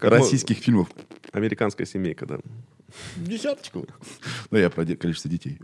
российских 0.00 0.58
фильмов. 0.58 0.88
Американская 1.32 1.86
семейка, 1.86 2.24
да. 2.24 2.38
Десяточку. 3.16 3.86
Ну, 4.50 4.58
я 4.58 4.70
про 4.70 4.86
количество 4.86 5.30
детей. 5.30 5.58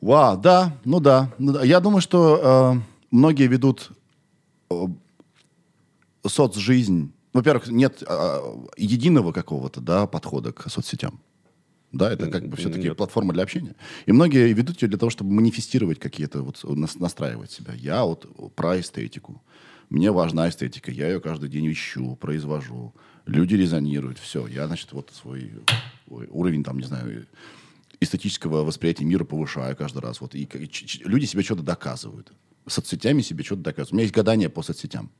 Вау, 0.00 0.38
да, 0.38 0.76
ну 0.84 1.00
да. 1.00 1.32
ну 1.38 1.52
да. 1.52 1.64
Я 1.64 1.80
думаю, 1.80 2.00
что 2.00 2.74
э, 2.74 2.80
многие 3.10 3.46
ведут 3.46 3.90
э, 4.70 4.86
соцжизнь. 6.26 7.12
Во-первых, 7.32 7.68
нет 7.68 8.02
э, 8.06 8.40
единого 8.76 9.32
какого-то 9.32 9.80
да, 9.80 10.06
подхода 10.06 10.52
к 10.52 10.68
соцсетям. 10.70 11.20
Да, 11.92 12.12
это 12.12 12.30
как 12.30 12.46
бы 12.48 12.56
все-таки 12.56 12.84
нет. 12.88 12.96
платформа 12.96 13.32
для 13.32 13.42
общения. 13.42 13.74
И 14.06 14.12
многие 14.12 14.52
ведут 14.52 14.80
ее 14.82 14.88
для 14.88 14.98
того, 14.98 15.10
чтобы 15.10 15.32
манифестировать 15.32 15.98
какие-то, 15.98 16.42
вот, 16.42 16.62
нас- 16.64 16.96
настраивать 16.98 17.50
себя. 17.50 17.72
Я 17.74 18.04
вот 18.04 18.54
про 18.54 18.78
эстетику. 18.78 19.42
Мне 19.88 20.12
важна 20.12 20.48
эстетика. 20.48 20.92
Я 20.92 21.08
ее 21.08 21.20
каждый 21.20 21.48
день 21.48 21.70
ищу, 21.70 22.14
произвожу. 22.16 22.94
Люди 23.26 23.54
резонируют. 23.56 24.18
Все. 24.18 24.46
Я, 24.46 24.66
значит, 24.68 24.92
вот 24.92 25.10
свой 25.12 25.52
ой, 26.08 26.28
уровень, 26.30 26.62
там, 26.62 26.78
не 26.78 26.84
знаю, 26.84 27.26
эстетического 28.00 28.62
восприятия 28.62 29.04
мира 29.04 29.24
повышаю 29.24 29.76
каждый 29.76 29.98
раз. 29.98 30.20
Вот. 30.20 30.34
И, 30.36 30.46
ч- 30.68 31.02
люди 31.04 31.24
себе 31.26 31.42
что-то 31.42 31.62
доказывают. 31.62 32.32
Соцсетями 32.66 33.22
себе 33.22 33.44
что-то 33.44 33.62
доказывать. 33.62 33.92
У 33.92 33.94
меня 33.96 34.04
есть 34.04 34.14
гадание 34.14 34.48
по 34.48 34.62
соцсетям. 34.62 35.10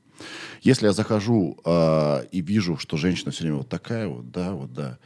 Если 0.61 0.85
я 0.85 0.93
захожу 0.93 1.57
э, 1.65 2.25
и 2.31 2.41
вижу, 2.41 2.77
что 2.77 2.97
женщина 2.97 3.31
все 3.31 3.43
время 3.43 3.57
вот 3.57 3.69
такая 3.69 4.07
вот, 4.07 4.31
да, 4.31 4.53
вот, 4.53 4.73
да. 4.73 4.99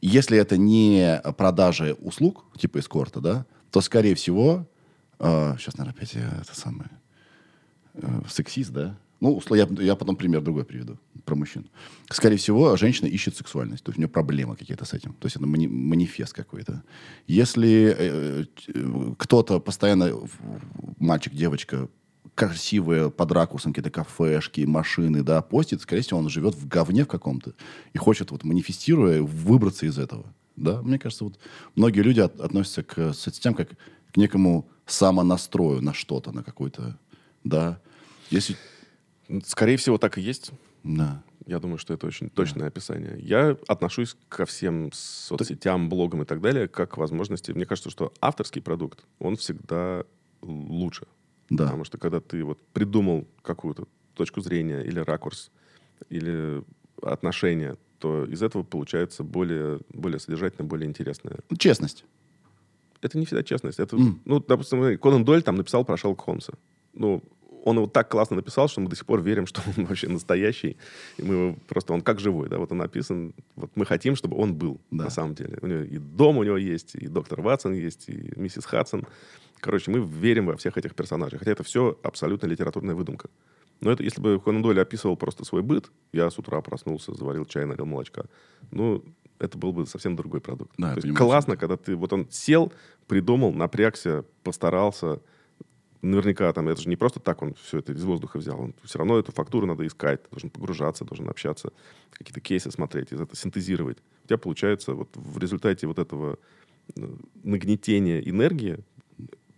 Если 0.00 0.38
это 0.38 0.56
не 0.56 1.20
продажа 1.36 1.94
услуг, 1.94 2.44
типа 2.58 2.78
эскорта, 2.78 3.20
да, 3.20 3.46
то, 3.70 3.80
скорее 3.80 4.14
всего, 4.14 4.66
э, 5.18 5.54
сейчас, 5.58 5.76
наверное, 5.76 5.96
опять 5.96 6.14
это 6.14 6.54
самое, 6.54 6.90
э, 7.94 8.20
сексист, 8.28 8.70
да? 8.70 8.96
Ну, 9.22 9.40
я, 9.50 9.68
я 9.78 9.94
потом 9.94 10.16
пример 10.16 10.40
другой 10.40 10.64
приведу 10.64 10.98
про 11.24 11.36
мужчин. 11.36 11.70
Скорее 12.10 12.36
всего, 12.38 12.76
женщина 12.76 13.06
ищет 13.06 13.36
сексуальность. 13.36 13.84
То 13.84 13.90
есть 13.90 13.98
у 13.98 14.00
нее 14.00 14.08
проблемы 14.08 14.56
какие-то 14.56 14.84
с 14.84 14.94
этим. 14.94 15.12
То 15.12 15.26
есть 15.26 15.36
это 15.36 15.46
мани- 15.46 15.68
манифест 15.68 16.32
какой-то. 16.32 16.82
Если 17.28 17.94
э, 17.96 18.44
э, 18.74 19.14
кто-то 19.16 19.60
постоянно, 19.60 20.12
мальчик, 20.98 21.34
девочка, 21.34 21.88
красивые 22.34 23.12
под 23.12 23.30
ракурсом 23.30 23.72
какие-то 23.72 23.90
кафешки, 23.90 24.62
машины, 24.62 25.22
да, 25.22 25.40
постит, 25.40 25.82
скорее 25.82 26.02
всего, 26.02 26.18
он 26.18 26.28
живет 26.28 26.56
в 26.56 26.66
говне 26.66 27.04
в 27.04 27.08
каком-то 27.08 27.54
и 27.92 27.98
хочет, 27.98 28.32
вот 28.32 28.42
манифестируя, 28.42 29.22
выбраться 29.22 29.86
из 29.86 29.98
этого. 29.98 30.24
Да, 30.56 30.82
мне 30.82 30.98
кажется, 30.98 31.22
вот 31.24 31.38
многие 31.76 32.00
люди 32.00 32.18
от- 32.18 32.40
относятся 32.40 32.82
к 32.82 33.14
соцсетям 33.14 33.54
как 33.54 33.68
к 34.12 34.16
некому 34.16 34.68
самонастрою 34.86 35.80
на 35.80 35.94
что-то, 35.94 36.32
на 36.32 36.42
какой-то, 36.42 36.98
да. 37.44 37.80
Если, 38.30 38.56
Скорее 39.44 39.76
всего, 39.76 39.98
так 39.98 40.18
и 40.18 40.20
есть. 40.20 40.50
да. 40.82 41.22
Я 41.44 41.58
думаю, 41.58 41.78
что 41.78 41.92
это 41.92 42.06
очень 42.06 42.30
точное 42.30 42.68
описание. 42.68 43.18
Я 43.18 43.56
отношусь 43.66 44.16
ко 44.28 44.46
всем 44.46 44.90
соцсетям, 44.92 45.88
блогам 45.88 46.22
и 46.22 46.24
так 46.24 46.40
далее 46.40 46.68
как 46.68 46.92
к 46.92 46.96
возможности. 46.98 47.50
Мне 47.50 47.66
кажется, 47.66 47.90
что 47.90 48.12
авторский 48.20 48.62
продукт, 48.62 49.04
он 49.18 49.34
всегда 49.34 50.04
лучше. 50.40 51.08
Да. 51.50 51.64
Потому 51.64 51.82
что 51.82 51.98
когда 51.98 52.20
ты 52.20 52.44
вот 52.44 52.60
придумал 52.72 53.26
какую-то 53.42 53.88
точку 54.14 54.40
зрения 54.40 54.82
или 54.82 55.00
ракурс, 55.00 55.50
или 56.10 56.62
отношение, 57.02 57.76
то 57.98 58.24
из 58.24 58.40
этого 58.40 58.62
получается 58.62 59.24
более, 59.24 59.80
более 59.92 60.20
содержательное, 60.20 60.68
более 60.68 60.88
интересное. 60.88 61.38
Честность. 61.58 62.04
Это 63.00 63.18
не 63.18 63.26
всегда 63.26 63.42
честность. 63.42 63.80
Это, 63.80 63.96
М. 63.96 64.20
ну, 64.24 64.38
допустим, 64.38 64.96
Конан 64.98 65.24
Дойль 65.24 65.42
там 65.42 65.56
написал 65.56 65.84
про 65.84 65.96
Шерлока 65.96 66.22
Холмса. 66.22 66.52
Ну, 66.94 67.20
он 67.64 67.76
его 67.76 67.86
так 67.86 68.10
классно 68.10 68.36
написал, 68.36 68.68
что 68.68 68.80
мы 68.80 68.88
до 68.88 68.96
сих 68.96 69.06
пор 69.06 69.22
верим, 69.22 69.46
что 69.46 69.62
он 69.76 69.84
вообще 69.86 70.08
настоящий. 70.08 70.76
И 71.16 71.22
мы 71.22 71.34
его 71.34 71.56
просто, 71.68 71.92
он 71.92 72.00
как 72.02 72.20
живой, 72.20 72.48
да, 72.48 72.58
вот 72.58 72.72
он 72.72 72.78
написан. 72.78 73.34
Вот 73.56 73.70
мы 73.74 73.86
хотим, 73.86 74.16
чтобы 74.16 74.36
он 74.36 74.54
был, 74.54 74.80
Да. 74.90 75.04
на 75.04 75.10
самом 75.10 75.34
деле. 75.34 75.58
У 75.62 75.66
него 75.66 75.80
и 75.80 75.98
дом 75.98 76.38
у 76.38 76.42
него 76.42 76.56
есть, 76.56 76.94
и 76.94 77.06
доктор 77.08 77.40
Ватсон 77.40 77.72
есть, 77.74 78.08
и 78.08 78.32
миссис 78.36 78.64
Хадсон. 78.66 79.06
Короче, 79.60 79.90
мы 79.92 80.00
верим 80.00 80.46
во 80.46 80.56
всех 80.56 80.76
этих 80.76 80.94
персонажей. 80.94 81.38
Хотя 81.38 81.52
это 81.52 81.62
все 81.62 81.96
абсолютно 82.02 82.46
литературная 82.48 82.94
выдумка. 82.96 83.28
Но 83.80 83.90
это 83.90 84.02
если 84.04 84.20
бы 84.20 84.40
Конан 84.40 84.62
Дойль 84.62 84.80
описывал 84.80 85.16
просто 85.16 85.44
свой 85.44 85.62
быт, 85.62 85.90
я 86.12 86.30
с 86.30 86.38
утра 86.38 86.60
проснулся, 86.60 87.14
заварил 87.14 87.44
чай, 87.46 87.64
налил 87.64 87.84
молочка, 87.86 88.26
ну, 88.70 89.04
это 89.40 89.58
был 89.58 89.72
бы 89.72 89.86
совсем 89.86 90.14
другой 90.14 90.40
продукт. 90.40 90.72
Да, 90.78 90.90
То 90.90 90.94
есть 90.94 91.02
понимаю, 91.02 91.16
классно, 91.26 91.56
когда 91.56 91.76
ты, 91.76 91.96
вот 91.96 92.12
он 92.12 92.28
сел, 92.30 92.72
придумал, 93.08 93.52
напрягся, 93.52 94.24
постарался, 94.44 95.20
наверняка 96.02 96.52
там, 96.52 96.68
это 96.68 96.82
же 96.82 96.88
не 96.88 96.96
просто 96.96 97.20
так 97.20 97.42
он 97.42 97.54
все 97.54 97.78
это 97.78 97.92
из 97.92 98.04
воздуха 98.04 98.38
взял, 98.38 98.60
он, 98.60 98.74
все 98.82 98.98
равно 98.98 99.18
эту 99.18 99.32
фактуру 99.32 99.66
надо 99.66 99.86
искать, 99.86 100.20
должен 100.30 100.50
погружаться, 100.50 101.04
должен 101.04 101.28
общаться, 101.28 101.72
какие-то 102.10 102.40
кейсы 102.40 102.70
смотреть, 102.70 103.12
из 103.12 103.20
этого 103.20 103.36
синтезировать. 103.36 103.98
У 104.24 104.26
тебя 104.26 104.38
получается 104.38 104.94
вот 104.94 105.08
в 105.14 105.38
результате 105.38 105.86
вот 105.86 105.98
этого 105.98 106.38
э, 106.96 107.08
нагнетения 107.44 108.20
энергии 108.20 108.78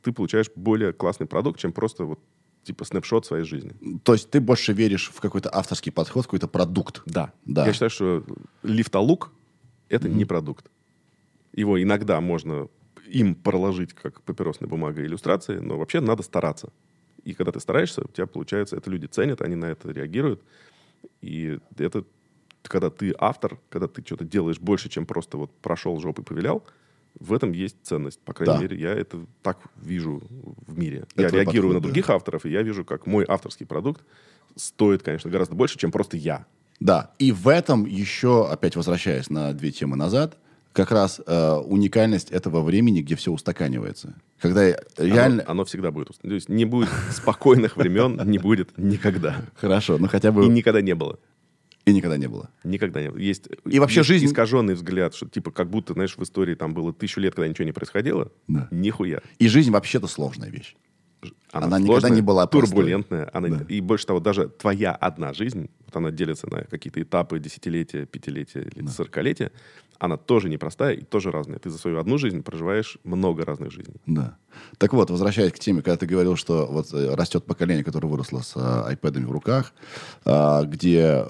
ты 0.03 0.13
получаешь 0.13 0.51
более 0.55 0.93
классный 0.93 1.27
продукт, 1.27 1.59
чем 1.59 1.73
просто 1.73 2.05
вот 2.05 2.21
типа 2.63 2.85
снапшот 2.85 3.27
своей 3.27 3.45
жизни. 3.45 3.73
То 4.05 4.13
есть 4.13 4.31
ты 4.31 4.41
больше 4.41 4.73
веришь 4.73 5.11
в 5.15 5.21
какой-то 5.21 5.51
авторский 5.53 5.93
подход, 5.93 6.25
какой-то 6.27 6.49
продукт. 6.49 7.03
Да. 7.07 7.33
Да. 7.45 7.67
Я 7.67 7.73
считаю, 7.73 7.91
что 7.91 8.25
лифтолук— 8.63 9.33
это 9.89 10.09
не 10.09 10.25
продукт. 10.25 10.71
Его 11.53 11.83
иногда 11.83 12.21
можно 12.21 12.69
им 13.07 13.35
проложить 13.35 13.93
как 13.93 14.23
папиросной 14.23 14.69
бумагой 14.69 15.07
иллюстрации, 15.07 15.59
но 15.59 15.79
вообще 15.79 16.01
надо 16.01 16.23
стараться. 16.23 16.73
И 17.25 17.35
когда 17.35 17.53
ты 17.53 17.61
стараешься, 17.61 18.03
у 18.03 18.09
тебя 18.09 18.27
получается, 18.27 18.77
это 18.77 18.91
люди 18.91 19.07
ценят, 19.07 19.41
они 19.41 19.55
на 19.57 19.67
это 19.67 19.91
реагируют. 19.91 20.43
И 21.21 21.59
это 21.79 22.05
когда 22.63 22.91
ты 22.91 23.15
автор, 23.19 23.59
когда 23.69 23.89
ты 23.89 24.03
что-то 24.05 24.25
делаешь 24.25 24.59
больше, 24.59 24.89
чем 24.89 25.07
просто 25.07 25.37
вот 25.37 25.51
прошел 25.59 25.99
жопой 26.01 26.25
повелял, 26.25 26.65
в 27.19 27.33
этом 27.33 27.53
есть 27.53 27.77
ценность. 27.83 28.19
По 28.21 28.33
крайней 28.33 28.55
Да. 28.55 28.61
мере, 28.63 28.77
я 28.79 28.93
это 28.93 29.27
так 29.43 29.59
вижу 29.77 30.23
в 30.67 30.77
мире. 30.77 31.07
Это 31.15 31.23
я 31.23 31.29
реагирую 31.31 31.47
подход, 31.47 31.75
на 31.75 31.81
да. 31.81 31.85
других 31.85 32.11
авторов, 32.11 32.45
и 32.47 32.51
я 32.51 32.63
вижу, 32.63 32.85
как 32.85 33.07
мой 33.07 33.25
авторский 33.29 33.67
продукт 33.67 34.03
стоит, 34.57 35.03
конечно, 35.03 35.31
гораздо 35.31 35.55
больше, 35.55 35.79
чем 35.79 35.93
просто 35.93 36.17
я. 36.17 36.47
Да, 36.81 37.13
и 37.19 37.33
в 37.33 37.49
этом 37.49 37.87
еще, 37.87 38.49
опять 38.49 38.77
возвращаясь 38.77 39.31
на 39.31 39.53
две 39.53 39.71
темы 39.71 39.97
назад, 39.97 40.37
как 40.75 40.91
раз 40.91 41.21
э, 41.25 41.53
уникальность 41.65 42.31
этого 42.31 42.61
времени, 42.61 43.01
где 43.01 43.15
все 43.15 43.31
устаканивается. 43.33 44.15
Когда 44.41 44.77
реально... 44.99 45.43
Оно, 45.45 45.53
оно 45.53 45.65
всегда 45.65 45.91
будет. 45.93 46.09
То 46.21 46.35
есть 46.35 46.49
не 46.49 46.65
будет 46.65 46.91
спокойных 47.13 47.77
времен, 47.77 48.21
не 48.29 48.39
будет 48.39 48.77
никогда. 48.77 49.37
Хорошо, 49.55 49.99
ну 49.99 50.09
хотя 50.09 50.33
бы... 50.33 50.45
И 50.45 50.49
никогда 50.49 50.83
не 50.83 50.95
было. 50.95 51.19
И 51.85 51.93
никогда 51.93 52.17
не 52.17 52.27
было. 52.27 52.51
Никогда 52.65 53.01
не 53.03 53.11
было. 53.11 53.19
Есть, 53.19 53.49
И 53.71 53.79
вообще 53.79 54.01
есть 54.01 54.09
жизнь- 54.09 54.27
искаженный 54.27 54.75
взгляд, 54.75 55.15
что 55.15 55.29
типа 55.29 55.53
как 55.53 55.71
будто, 55.71 55.93
знаешь, 55.93 56.17
в 56.17 56.23
истории 56.23 56.55
там 56.57 56.75
было 56.75 56.93
тысячу 56.93 57.21
лет, 57.21 57.35
когда 57.37 57.47
ничего 57.47 57.67
не 57.67 57.73
происходило. 57.73 58.33
Да. 58.49 58.67
Нихуя. 58.73 59.21
И 59.39 59.47
жизнь 59.49 59.71
вообще-то 59.71 60.09
сложная 60.09 60.51
вещь. 60.51 60.75
Она 61.53 61.79
никогда 61.79 62.01
сложная, 62.01 62.11
не 62.11 62.21
была 62.21 62.47
простой. 62.47 62.69
турбулентная. 62.69 63.31
Она, 63.33 63.49
Да. 63.49 63.65
И 63.69 63.81
больше 63.81 64.07
того, 64.07 64.19
даже 64.21 64.49
твоя 64.49 64.93
одна 64.93 65.33
жизнь, 65.33 65.71
вот 65.87 65.97
она 65.97 66.11
делится 66.11 66.51
на 66.51 66.65
какие-то 66.65 67.01
этапы 67.01 67.39
десятилетия, 67.39 68.07
пятилетия 68.07 68.63
или 68.75 68.87
сорокалетия, 68.89 69.53
она 69.99 70.17
тоже 70.17 70.49
непростая 70.49 70.95
и 70.95 71.03
тоже 71.03 71.31
разная. 71.31 71.59
Ты 71.59 71.71
за 71.71 71.79
свою 71.79 71.99
одну 71.99 72.19
жизнь 72.19 72.43
проживаешь 72.43 72.99
много 73.05 73.45
разных 73.45 73.71
жизней. 73.71 73.97
Да. 74.07 74.37
Так 74.79 74.93
вот, 74.93 75.11
возвращаясь 75.11 75.53
к 75.53 75.59
теме, 75.59 75.83
когда 75.83 75.97
ты 75.97 76.07
говорил, 76.07 76.37
что 76.37 76.67
вот 76.67 76.93
э, 76.93 77.15
растет 77.15 77.45
поколение, 77.45 77.85
которое 77.85 78.09
выросло 78.09 78.41
с 78.41 78.55
э, 78.57 78.83
айпэдами 78.89 79.25
в 79.25 79.31
руках, 79.31 79.73
а, 80.25 80.63
где 80.65 81.25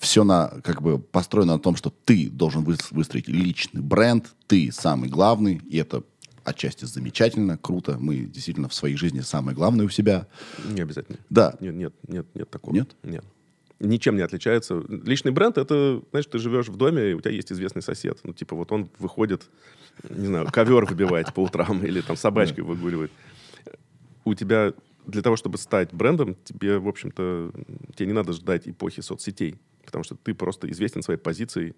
все 0.00 0.24
на, 0.24 0.48
как 0.62 0.82
бы 0.82 0.98
построено 0.98 1.54
на 1.54 1.58
том, 1.58 1.76
что 1.76 1.92
ты 2.04 2.28
должен 2.28 2.64
выс- 2.64 2.88
выстроить 2.90 3.28
личный 3.28 3.82
бренд, 3.82 4.34
ты 4.46 4.70
самый 4.72 5.08
главный, 5.08 5.60
и 5.68 5.78
это 5.78 6.02
отчасти 6.44 6.84
замечательно, 6.84 7.56
круто. 7.56 7.98
Мы 7.98 8.16
действительно 8.20 8.68
в 8.68 8.74
своей 8.74 8.96
жизни 8.96 9.20
самое 9.20 9.56
главное 9.56 9.86
у 9.86 9.88
себя. 9.88 10.26
Не 10.68 10.80
обязательно. 10.80 11.18
Да. 11.30 11.54
Нет, 11.60 11.74
нет, 11.74 11.94
нет, 12.08 12.26
нет 12.34 12.50
такого. 12.50 12.74
Нет? 12.74 12.96
Нет. 13.02 13.24
Ничем 13.82 14.14
не 14.14 14.22
отличается. 14.22 14.80
Личный 14.88 15.32
бренд 15.32 15.58
это, 15.58 16.00
знаешь, 16.10 16.26
ты 16.26 16.38
живешь 16.38 16.68
в 16.68 16.76
доме, 16.76 17.10
и 17.10 17.14
у 17.14 17.20
тебя 17.20 17.32
есть 17.32 17.50
известный 17.50 17.82
сосед. 17.82 18.20
Ну, 18.22 18.32
типа, 18.32 18.54
вот 18.54 18.70
он 18.70 18.88
выходит, 19.00 19.50
не 20.08 20.26
знаю, 20.26 20.46
ковер 20.52 20.84
выбивает 20.84 21.34
по 21.34 21.40
утрам 21.40 21.84
или 21.84 22.00
там 22.00 22.16
собачкой 22.16 22.62
выгуливает. 22.62 23.10
У 24.24 24.34
тебя 24.34 24.72
для 25.04 25.20
того, 25.20 25.34
чтобы 25.34 25.58
стать 25.58 25.92
брендом, 25.92 26.36
тебе, 26.44 26.78
в 26.78 26.86
общем-то, 26.86 27.52
тебе 27.96 28.06
не 28.06 28.12
надо 28.12 28.32
ждать 28.32 28.68
эпохи 28.68 29.00
соцсетей, 29.00 29.56
потому 29.84 30.04
что 30.04 30.14
ты 30.14 30.32
просто 30.32 30.70
известен 30.70 31.02
своей 31.02 31.18
позицией 31.18 31.74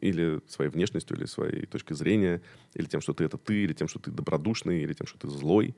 или 0.00 0.40
своей 0.48 0.72
внешностью, 0.72 1.16
или 1.16 1.24
своей 1.24 1.66
точкой 1.66 1.94
зрения, 1.94 2.42
или 2.74 2.86
тем, 2.86 3.00
что 3.00 3.12
ты 3.12 3.22
это 3.22 3.38
ты, 3.38 3.62
или 3.62 3.74
тем, 3.74 3.86
что 3.86 4.00
ты 4.00 4.10
добродушный, 4.10 4.82
или 4.82 4.92
тем, 4.92 5.06
что 5.06 5.18
ты 5.18 5.28
злой. 5.28 5.76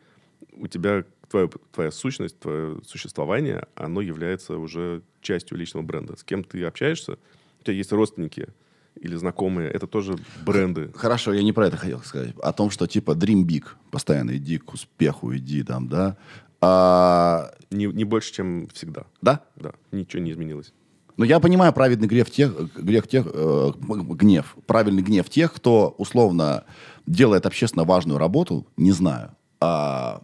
У 0.52 0.66
тебя 0.66 1.04
твоя, 1.30 1.48
твоя 1.72 1.90
сущность, 1.90 2.38
твое 2.38 2.78
существование, 2.86 3.66
оно 3.74 4.00
является 4.00 4.58
уже 4.58 5.02
частью 5.20 5.58
личного 5.58 5.84
бренда. 5.84 6.16
С 6.16 6.24
кем 6.24 6.44
ты 6.44 6.64
общаешься, 6.64 7.18
у 7.60 7.64
тебя 7.64 7.74
есть 7.74 7.92
родственники 7.92 8.48
или 8.94 9.14
знакомые, 9.16 9.70
это 9.70 9.86
тоже 9.86 10.16
бренды. 10.44 10.90
Хорошо, 10.94 11.34
я 11.34 11.42
не 11.42 11.52
про 11.52 11.66
это 11.66 11.76
хотел 11.76 12.00
сказать. 12.00 12.34
О 12.42 12.52
том, 12.52 12.70
что 12.70 12.86
типа 12.86 13.12
dream 13.12 13.44
big, 13.44 13.64
постоянно 13.90 14.36
иди 14.36 14.58
к 14.58 14.72
успеху, 14.72 15.36
иди 15.36 15.62
там, 15.62 15.88
да. 15.88 16.16
А, 16.60 17.52
Не, 17.70 17.86
не 17.86 18.04
больше, 18.04 18.32
чем 18.32 18.68
всегда. 18.72 19.04
да? 19.20 19.42
Да, 19.56 19.72
ничего 19.92 20.22
не 20.22 20.32
изменилось. 20.32 20.72
Но 21.16 21.24
я 21.24 21.40
понимаю 21.40 21.72
праведный 21.72 22.08
гнев 22.08 22.30
тех, 22.30 22.74
грех 22.74 23.08
тех, 23.08 23.26
э, 23.26 23.72
гнев, 23.78 24.56
правильный 24.66 25.02
гнев 25.02 25.28
тех, 25.30 25.52
кто 25.52 25.94
условно 25.96 26.64
делает 27.06 27.46
общественно 27.46 27.84
важную 27.84 28.18
работу, 28.18 28.66
не 28.76 28.92
знаю, 28.92 29.34
а 29.60 30.22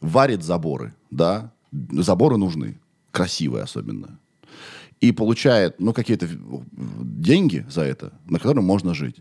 варит 0.00 0.42
заборы, 0.42 0.94
да, 1.10 1.52
заборы 1.92 2.36
нужны, 2.36 2.80
красивые 3.10 3.64
особенно, 3.64 4.18
и 5.00 5.12
получает, 5.12 5.80
ну, 5.80 5.92
какие-то 5.92 6.28
деньги 6.72 7.66
за 7.68 7.82
это, 7.82 8.12
на 8.26 8.38
которые 8.38 8.64
можно 8.64 8.94
жить. 8.94 9.16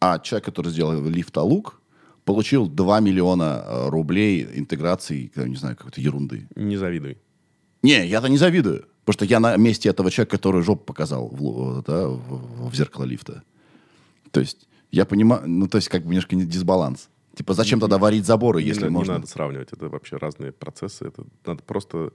А 0.00 0.18
человек, 0.18 0.44
который 0.44 0.70
сделал 0.70 1.02
лифтолук, 1.08 1.80
получил 2.24 2.68
2 2.68 3.00
миллиона 3.00 3.62
э, 3.64 3.88
рублей 3.88 4.46
интеграции, 4.54 5.30
не 5.36 5.56
знаю, 5.56 5.76
какой-то 5.76 6.00
ерунды. 6.00 6.48
Не 6.56 6.76
завидуй. 6.76 7.18
Не, 7.82 8.06
я-то 8.06 8.28
не 8.28 8.38
завидую. 8.38 8.86
Потому 9.04 9.14
что 9.14 9.24
я 9.26 9.40
на 9.40 9.56
месте 9.56 9.88
этого 9.90 10.10
человека, 10.10 10.36
который 10.38 10.62
жопу 10.62 10.84
показал 10.84 11.28
в, 11.28 11.82
да, 11.86 12.08
в, 12.08 12.70
в 12.70 12.74
зеркало 12.74 13.04
лифта. 13.04 13.42
То 14.30 14.40
есть, 14.40 14.66
я 14.90 15.04
понимаю, 15.04 15.42
ну, 15.46 15.68
то 15.68 15.76
есть, 15.76 15.88
как 15.88 16.02
бы 16.02 16.08
немножко 16.08 16.36
не- 16.36 16.46
дисбаланс. 16.46 17.08
Типа, 17.34 17.54
зачем 17.54 17.80
тогда 17.80 17.98
варить 17.98 18.26
заборы, 18.26 18.62
Не 18.62 18.68
если 18.68 18.84
не 18.84 18.90
можно? 18.90 19.14
надо 19.14 19.26
сравнивать, 19.26 19.72
это 19.72 19.88
вообще 19.88 20.16
разные 20.16 20.52
процессы. 20.52 21.06
Это 21.06 21.24
надо 21.44 21.62
просто 21.62 22.12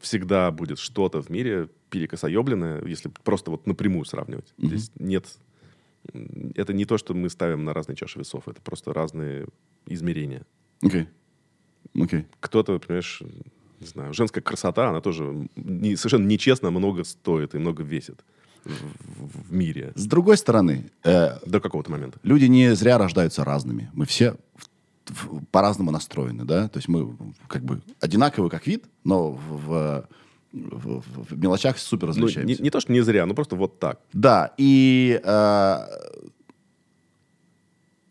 всегда 0.00 0.50
будет 0.50 0.78
что-то 0.78 1.20
в 1.20 1.28
мире 1.30 1.68
перекосоебленное, 1.90 2.84
если 2.84 3.10
просто 3.24 3.50
вот 3.50 3.66
напрямую 3.66 4.04
сравнивать. 4.04 4.52
Мгм. 4.56 4.68
Здесь 4.68 4.90
нет... 4.98 5.26
Это 6.56 6.72
не 6.72 6.84
то, 6.84 6.98
что 6.98 7.14
мы 7.14 7.30
ставим 7.30 7.64
на 7.64 7.72
разные 7.72 7.96
чаши 7.96 8.18
весов, 8.18 8.48
это 8.48 8.60
просто 8.60 8.92
разные 8.92 9.46
измерения. 9.86 10.44
Окей. 10.82 11.06
Окей. 11.94 12.26
Кто-то, 12.40 12.78
понимаешь, 12.78 13.22
не 13.80 13.86
знаю, 13.86 14.12
женская 14.14 14.40
красота, 14.40 14.88
она 14.88 15.00
тоже 15.00 15.48
не, 15.56 15.96
совершенно 15.96 16.26
нечестно 16.26 16.70
много 16.70 17.04
стоит 17.04 17.54
и 17.54 17.58
много 17.58 17.82
весит 17.82 18.24
в, 18.64 19.52
мире 19.52 19.92
С 19.94 20.06
другой 20.06 20.36
стороны, 20.36 20.90
э, 21.04 21.38
до 21.46 21.60
какого-то 21.60 21.90
момента. 21.90 22.18
люди 22.22 22.44
не 22.46 22.74
зря 22.74 22.98
рождаются 22.98 23.44
разными. 23.44 23.90
Мы 23.92 24.04
все 24.06 24.36
по-разному 25.50 25.90
настроены, 25.90 26.44
да? 26.44 26.68
То 26.68 26.78
есть 26.78 26.88
мы 26.88 27.16
как 27.48 27.64
бы 27.64 27.82
одинаковы 28.00 28.48
как 28.50 28.66
вид, 28.66 28.84
но 29.04 29.32
в, 29.32 30.06
в- 30.52 31.02
в- 31.02 31.24
в 31.30 31.38
мелочах 31.38 31.78
супер 31.78 32.08
Ну, 32.08 32.12
различаемся. 32.12 32.54
не, 32.56 32.62
не 32.64 32.70
то, 32.70 32.78
что 32.80 32.92
не 32.92 33.00
зря, 33.00 33.26
но 33.26 33.34
просто 33.34 33.56
вот 33.56 33.78
так. 33.80 34.00
Да, 34.12 34.52
и 34.58 35.20
э, 35.22 35.78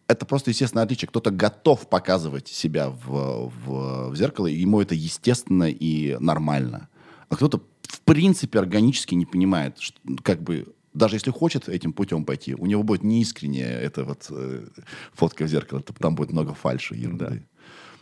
это 0.08 0.26
просто 0.26 0.50
естественное 0.52 0.84
отличие. 0.84 1.08
Кто-то 1.08 1.32
готов 1.32 1.88
показывать 1.88 2.48
себя 2.50 2.90
в, 2.90 3.50
в- 3.66 4.10
в 4.10 4.16
зеркало, 4.16 4.48
и 4.48 4.56
ему 4.56 4.82
это 4.82 4.94
естественно 4.96 5.70
и 5.70 6.18
нормально. 6.20 6.90
А 7.30 7.36
кто-то 7.38 7.62
принципе 8.14 8.60
органически 8.60 9.16
не 9.16 9.26
понимает, 9.26 9.80
что, 9.80 9.98
как 10.24 10.42
бы 10.42 10.74
даже 10.94 11.16
если 11.16 11.32
хочет 11.32 11.70
этим 11.70 11.94
путем 11.94 12.26
пойти, 12.26 12.54
у 12.56 12.66
него 12.66 12.84
будет 12.84 13.04
неискренняя 13.04 13.80
эта 13.80 14.04
вот 14.04 14.28
э, 14.30 14.68
фотка 15.14 15.46
в 15.46 15.48
зеркало, 15.48 15.82
там 15.82 16.16
будет 16.16 16.32
много 16.32 16.54
фальши, 16.54 16.96
ерунды. 16.96 17.46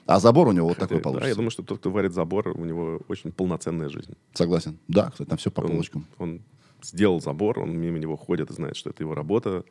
А 0.05 0.20
забор 0.20 0.47
у 0.47 0.51
него 0.53 0.68
вот 0.70 0.78
такой 0.78 0.97
Хотя, 0.97 1.03
получится. 1.03 1.26
Да, 1.26 1.30
я 1.30 1.36
думаю, 1.36 1.51
что 1.51 1.62
тот, 1.64 1.78
кто 1.80 1.91
варит 1.91 2.14
забор, 2.14 2.47
у 2.49 2.66
него 2.66 2.99
очень 3.07 3.32
полноценная 3.32 3.89
жизнь. 3.89 4.14
Согласен. 4.34 4.80
Да, 4.88 5.12
кстати, 5.12 5.30
там 5.30 5.38
все 5.38 5.51
по 5.51 5.62
Он- 5.62 5.68
полочкам. 5.68 6.05
Он, 6.18 6.41
сделал 6.82 7.20
забор, 7.22 7.60
он 7.60 7.78
мимо 7.78 7.99
него 7.99 8.16
ходит 8.16 8.49
и 8.49 8.53
знает, 8.53 8.76
что 8.78 8.89
это 8.89 9.03
его 9.03 9.14
работа. 9.14 9.66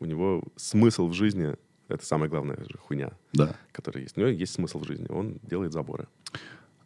У 0.00 0.04
него 0.04 0.42
смысл 0.56 1.06
в 1.06 1.12
жизни— 1.14 1.54
это 1.88 2.04
самая 2.04 2.28
главная 2.28 2.56
же 2.68 2.76
хуйня, 2.78 3.12
Да. 3.32 3.54
которая 3.72 4.02
есть. 4.02 4.16
У 4.16 4.20
него 4.20 4.30
есть 4.30 4.52
смысл 4.52 4.80
в 4.80 4.84
жизни. 4.84 5.06
Он 5.08 5.38
делает 5.42 5.72
заборы. 5.72 6.08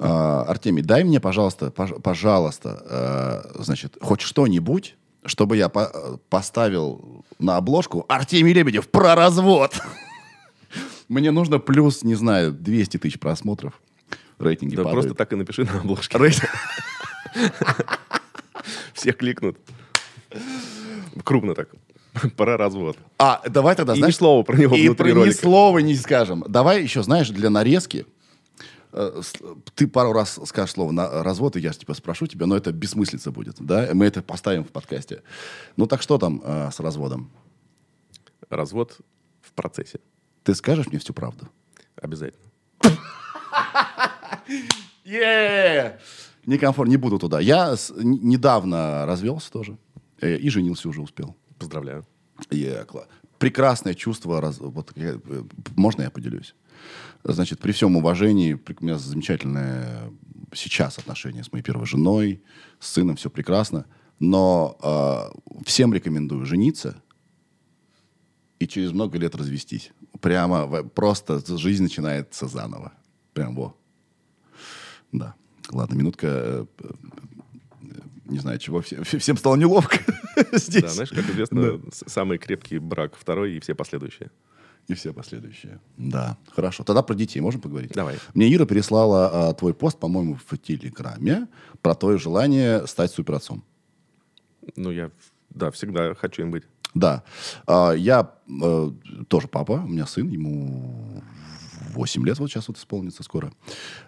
А, 0.04 0.44
Артемий, 0.48 0.82
дай 0.82 1.04
мне, 1.04 1.20
пожалуйста, 1.20 1.66
пож- 1.66 2.00
пожалуйста, 2.00 3.42
э, 3.56 3.62
значит, 3.62 3.96
хоть 4.00 4.20
что-нибудь, 4.20 4.96
чтобы 5.24 5.56
я 5.56 5.68
по- 5.68 5.90
э, 5.94 6.16
поставил 6.28 7.24
на 7.38 7.56
обложку 7.56 8.04
Артемий 8.08 8.52
Лебедев 8.52 8.88
про 8.88 9.14
развод. 9.14 9.80
Мне 11.08 11.30
нужно 11.30 11.58
плюс, 11.58 12.02
не 12.02 12.14
знаю, 12.14 12.52
200 12.52 12.96
тысяч 12.98 13.18
просмотров. 13.20 13.80
Рейтинги 14.38 14.74
Да 14.76 14.82
падают. 14.84 15.02
просто 15.04 15.16
так 15.16 15.32
и 15.32 15.36
напиши 15.36 15.64
на 15.64 15.78
обложке. 15.80 16.18
Рейтинг- 16.18 16.48
Все 18.94 19.12
кликнут. 19.12 19.56
Крупно 21.24 21.54
так. 21.54 21.68
Пора 22.36 22.56
развод. 22.56 22.96
А, 23.18 23.40
давай 23.48 23.74
тогда, 23.74 23.94
И 23.94 23.98
знаешь... 23.98 24.14
ни 24.14 24.18
слова 24.18 24.42
про 24.42 24.56
него 24.56 24.76
И 24.76 24.86
внутри 24.86 25.12
про 25.12 25.18
ни 25.18 25.24
ролика. 25.24 25.38
слова 25.40 25.78
не 25.78 25.94
скажем. 25.94 26.44
Давай 26.48 26.82
еще, 26.82 27.02
знаешь, 27.02 27.30
для 27.30 27.48
нарезки, 27.50 28.06
ты 29.74 29.86
пару 29.88 30.12
раз 30.12 30.38
скажешь 30.44 30.72
слово 30.74 30.92
на 30.92 31.22
развод, 31.22 31.56
и 31.56 31.60
я 31.60 31.72
ж, 31.72 31.76
типа 31.78 31.94
спрошу 31.94 32.26
тебя, 32.26 32.46
но 32.46 32.56
это 32.56 32.72
бессмыслица 32.72 33.30
будет, 33.30 33.56
да? 33.60 33.88
Мы 33.94 34.04
это 34.06 34.22
поставим 34.22 34.64
в 34.64 34.68
подкасте. 34.68 35.22
Ну 35.76 35.86
так 35.86 36.02
что 36.02 36.18
там 36.18 36.42
э, 36.44 36.70
с 36.70 36.80
разводом? 36.80 37.30
Развод 38.50 38.98
в 39.40 39.52
процессе. 39.52 40.00
Ты 40.44 40.54
скажешь 40.54 40.88
мне 40.88 40.98
всю 40.98 41.14
правду? 41.14 41.48
Обязательно. 41.96 42.44
Некомфорт, 46.46 46.88
не 46.88 46.96
буду 46.96 47.18
туда. 47.18 47.40
Я 47.40 47.76
недавно 47.96 49.06
развелся 49.06 49.50
тоже. 49.52 49.76
э, 50.20 50.36
И 50.36 50.50
женился 50.50 50.88
уже 50.88 51.00
успел. 51.00 51.36
Поздравляю. 51.58 52.04
Прекрасное 53.38 53.94
чувство. 53.94 54.40
э, 54.96 55.18
можно 55.76 56.02
я 56.02 56.10
поделюсь? 56.10 56.54
Значит, 57.24 57.60
при 57.60 57.72
всем 57.72 57.96
уважении, 57.96 58.54
у 58.54 58.84
меня 58.84 58.98
замечательное 58.98 60.10
сейчас 60.52 60.98
отношения 60.98 61.44
с 61.44 61.52
моей 61.52 61.62
первой 61.62 61.86
женой, 61.86 62.42
с 62.80 62.88
сыном, 62.92 63.16
все 63.16 63.30
прекрасно. 63.30 63.86
Но 64.18 64.76
э, 64.82 65.62
всем 65.66 65.92
рекомендую 65.94 66.44
жениться 66.46 67.02
и 68.58 68.66
через 68.68 68.92
много 68.92 69.18
лет 69.18 69.34
развестись. 69.34 69.90
Прямо 70.20 70.82
просто 70.84 71.40
жизнь 71.58 71.82
начинается 71.82 72.46
заново. 72.46 72.92
Прям 73.34 73.54
во. 73.56 73.76
Да. 75.12 75.34
Ладно, 75.70 75.94
минутка. 75.94 76.26
э, 76.28 76.66
э, 76.80 76.90
Не 78.26 78.38
знаю, 78.38 78.58
чего. 78.58 78.80
все- 78.82 79.02
всем 79.02 79.36
стало 79.36 79.56
неловко 79.56 79.98
здесь. 80.52 80.82
Да, 80.82 80.88
знаешь, 80.88 81.10
как 81.10 81.28
известно, 81.30 81.80
с- 81.92 82.04
самый 82.10 82.38
крепкий 82.38 82.78
брак 82.78 83.16
второй 83.16 83.56
и 83.56 83.60
все 83.60 83.74
последующие. 83.74 84.30
И 84.88 84.94
все 84.94 85.12
последующие. 85.12 85.80
Да, 85.96 86.36
хорошо. 86.50 86.84
Тогда 86.84 87.02
про 87.02 87.14
детей 87.14 87.40
можем 87.40 87.60
поговорить? 87.60 87.92
Давай. 87.92 88.18
Мне 88.34 88.52
Ира 88.52 88.66
переслала 88.66 89.48
а, 89.50 89.54
твой 89.54 89.74
пост, 89.74 89.98
по-моему, 89.98 90.38
в 90.46 90.58
Телеграме 90.58 91.46
про 91.80 91.94
твое 91.94 92.18
желание 92.18 92.86
стать 92.86 93.12
суперотцом. 93.12 93.62
Ну, 94.76 94.90
я, 94.90 95.10
да, 95.50 95.70
всегда 95.70 96.14
хочу 96.14 96.42
им 96.42 96.50
быть. 96.50 96.64
Да. 96.94 97.22
А, 97.66 97.92
я 97.92 98.32
э, 98.48 98.90
тоже 99.28 99.48
папа, 99.48 99.82
у 99.84 99.88
меня 99.88 100.06
сын, 100.06 100.28
ему 100.28 101.22
8 101.94 102.26
лет 102.26 102.38
вот 102.38 102.50
сейчас 102.50 102.68
вот 102.68 102.76
исполнится 102.76 103.22
скоро. 103.22 103.52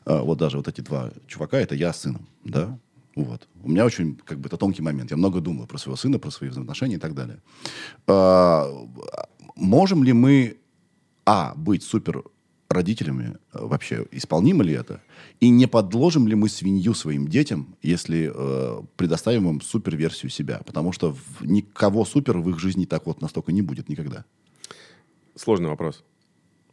А, 0.05 0.23
вот 0.23 0.39
даже 0.39 0.57
вот 0.57 0.69
эти 0.69 0.81
два 0.81 1.11
чувака, 1.27 1.59
это 1.59 1.75
я 1.75 1.93
с 1.93 2.01
сыном, 2.01 2.29
да. 2.45 2.79
Вот. 3.17 3.49
У 3.63 3.71
меня 3.71 3.85
очень, 3.85 4.17
как 4.17 4.41
бы, 4.41 4.49
это 4.49 4.57
тонкий 4.57 4.83
момент. 4.83 5.11
Я 5.11 5.17
много 5.17 5.41
думаю 5.41 5.69
про 5.69 5.79
своего 5.79 5.97
сына, 5.97 6.19
про 6.19 6.31
свои 6.31 6.51
взаимоотношения 6.51 6.97
и 6.97 7.01
так 7.01 7.15
далее. 7.15 7.41
А, 8.07 8.69
можем 9.55 10.03
ли 10.05 10.13
мы, 10.13 10.57
а, 11.27 11.55
быть 11.57 11.83
супер 11.83 12.25
родителями 12.69 13.37
э, 13.53 13.59
вообще, 13.67 14.07
исполнимо 14.11 14.65
ли 14.65 14.73
это? 14.73 15.01
И 15.41 15.49
не 15.51 15.67
подложим 15.67 16.27
ли 16.29 16.35
мы 16.35 16.49
свинью 16.49 16.95
своим 16.95 17.29
детям, 17.29 17.77
если 17.83 18.33
э, 18.35 18.83
предоставим 18.97 19.49
им 19.49 19.61
супер-версию 19.61 20.31
себя? 20.31 20.61
Потому 20.67 20.93
что 20.93 21.13
в- 21.15 21.47
никого 21.47 22.05
супер 22.05 22.39
в 22.39 22.51
их 22.51 22.59
жизни 22.59 22.85
так 22.85 23.07
вот 23.07 23.21
настолько 23.21 23.53
не 23.53 23.63
будет 23.63 23.89
никогда. 23.89 24.25
Сложный 25.37 25.69
вопрос. 25.69 26.05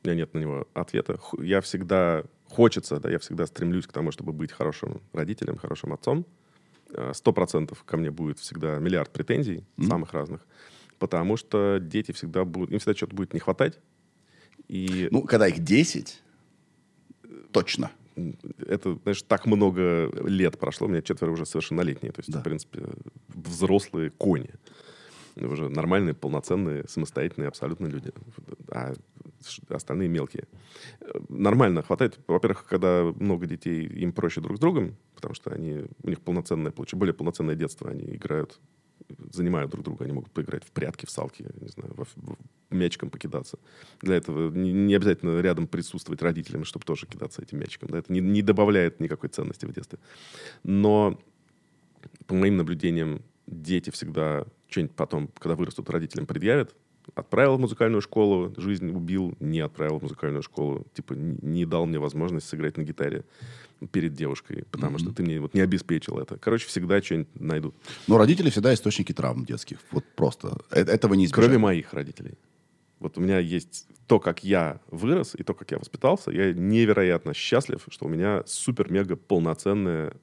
У 0.03 0.07
меня 0.07 0.17
нет 0.17 0.33
на 0.33 0.39
него 0.39 0.67
ответа. 0.73 1.19
Я 1.39 1.61
всегда 1.61 2.23
хочется, 2.49 2.99
да, 2.99 3.09
я 3.09 3.19
всегда 3.19 3.45
стремлюсь 3.45 3.85
к 3.87 3.91
тому, 3.91 4.11
чтобы 4.11 4.33
быть 4.33 4.51
хорошим 4.51 5.01
родителем, 5.13 5.57
хорошим 5.57 5.93
отцом. 5.93 6.25
Э, 6.93 7.11
Сто 7.13 7.31
процентов 7.33 7.83
ко 7.83 7.97
мне 7.97 8.11
будет 8.11 8.39
всегда 8.39 8.79
миллиард 8.79 9.11
претензий, 9.11 9.63
самых 9.81 10.13
разных, 10.13 10.41
потому 10.99 11.37
что 11.37 11.77
дети 11.79 12.11
всегда 12.11 12.43
будут, 12.45 12.71
им 12.71 12.79
всегда 12.79 12.95
что-то 12.95 13.15
будет 13.15 13.33
не 13.33 13.39
хватать. 13.39 13.79
И 14.71 15.09
Ну, 15.11 15.23
когда 15.23 15.47
их 15.49 15.59
10, 15.59 16.21
точно. 17.51 17.91
это, 18.67 18.97
знаешь, 19.03 19.21
так 19.23 19.45
много 19.45 20.09
лет 20.25 20.57
прошло, 20.57 20.87
у 20.87 20.89
меня 20.89 21.01
четверо 21.01 21.31
уже 21.31 21.45
совершеннолетние, 21.45 22.13
то 22.13 22.19
есть, 22.21 22.31
Да. 22.31 22.39
в 22.39 22.43
принципе, 22.43 22.79
взрослые 23.27 24.11
кони. 24.11 24.49
Уже 25.35 25.69
нормальные, 25.69 26.13
полноценные, 26.13 26.85
самостоятельные 26.87 27.47
абсолютно 27.49 27.87
люди. 27.87 28.11
А 28.69 28.93
остальные 29.69 30.07
мелкие. 30.09 30.45
Нормально, 31.29 31.81
хватает. 31.83 32.19
Во-первых, 32.27 32.65
когда 32.65 33.03
много 33.19 33.45
детей, 33.47 33.85
им 33.87 34.11
проще 34.13 34.39
друг 34.41 34.57
с 34.57 34.59
другом, 34.59 34.95
потому 35.15 35.33
что 35.33 35.51
они, 35.51 35.85
у 36.03 36.09
них 36.09 36.21
полноценное, 36.21 36.71
получ- 36.71 36.95
более 36.95 37.13
полноценное 37.13 37.55
детство, 37.55 37.89
они 37.89 38.03
играют, 38.15 38.59
занимают 39.31 39.71
друг 39.71 39.83
друга, 39.83 40.05
они 40.05 40.13
могут 40.13 40.31
поиграть 40.31 40.63
в 40.63 40.71
прятки, 40.71 41.05
в 41.05 41.09
салки, 41.09 41.45
не 41.59 41.67
знаю, 41.69 41.93
во- 41.95 42.05
в- 42.05 42.37
мячиком 42.69 43.09
покидаться. 43.09 43.59
Для 44.01 44.15
этого 44.15 44.49
не, 44.51 44.71
не 44.71 44.95
обязательно 44.95 45.39
рядом 45.41 45.67
присутствовать 45.67 46.21
родителям, 46.21 46.63
чтобы 46.63 46.85
тоже 46.85 47.05
кидаться 47.05 47.41
этим 47.41 47.59
мячиком. 47.59 47.89
Да? 47.89 47.99
Это 47.99 48.11
не, 48.11 48.21
не 48.21 48.41
добавляет 48.41 48.99
никакой 48.99 49.29
ценности 49.29 49.65
в 49.65 49.73
детстве. 49.73 49.99
Но 50.63 51.19
по 52.27 52.35
моим 52.35 52.57
наблюдениям, 52.57 53.21
дети 53.47 53.89
всегда 53.89 54.45
что-нибудь 54.69 54.95
потом, 54.95 55.29
когда 55.39 55.55
вырастут, 55.55 55.89
родителям 55.89 56.25
предъявят. 56.25 56.75
Отправил 57.15 57.57
в 57.57 57.59
музыкальную 57.59 58.01
школу, 58.01 58.53
жизнь 58.57 58.89
убил, 58.89 59.35
не 59.39 59.59
отправил 59.59 59.99
в 59.99 60.03
музыкальную 60.03 60.43
школу. 60.43 60.85
Типа 60.93 61.13
не 61.13 61.65
дал 61.65 61.85
мне 61.85 61.99
возможность 61.99 62.47
сыграть 62.47 62.77
на 62.77 62.83
гитаре 62.83 63.25
перед 63.87 64.13
девушкой, 64.13 64.65
потому 64.71 64.99
что 64.99 65.11
ты 65.11 65.23
мне 65.23 65.39
вот 65.39 65.53
не 65.53 65.61
обеспечил 65.61 66.19
это. 66.19 66.37
Короче, 66.37 66.67
всегда 66.67 67.01
что-нибудь 67.01 67.39
найдут. 67.39 67.75
Но 68.07 68.17
родители 68.17 68.49
всегда 68.49 68.73
источники 68.73 69.11
травм 69.13 69.45
детских. 69.45 69.79
Вот 69.91 70.05
просто. 70.15 70.57
Э- 70.71 70.81
Этого 70.81 71.13
не 71.15 71.25
избежать. 71.25 71.45
Кроме 71.45 71.57
моих 71.57 71.93
родителей. 71.93 72.37
Вот 72.99 73.17
у 73.17 73.21
меня 73.21 73.39
есть 73.39 73.87
то, 74.05 74.19
как 74.19 74.43
я 74.43 74.79
вырос 74.91 75.33
и 75.35 75.43
то, 75.43 75.53
как 75.55 75.71
я 75.71 75.79
воспитался. 75.79 76.29
Я 76.31 76.53
невероятно 76.53 77.33
счастлив, 77.33 77.83
что 77.89 78.05
у 78.05 78.09
меня 78.09 78.43
супер-мега 78.45 79.15
полноценная 79.15 80.13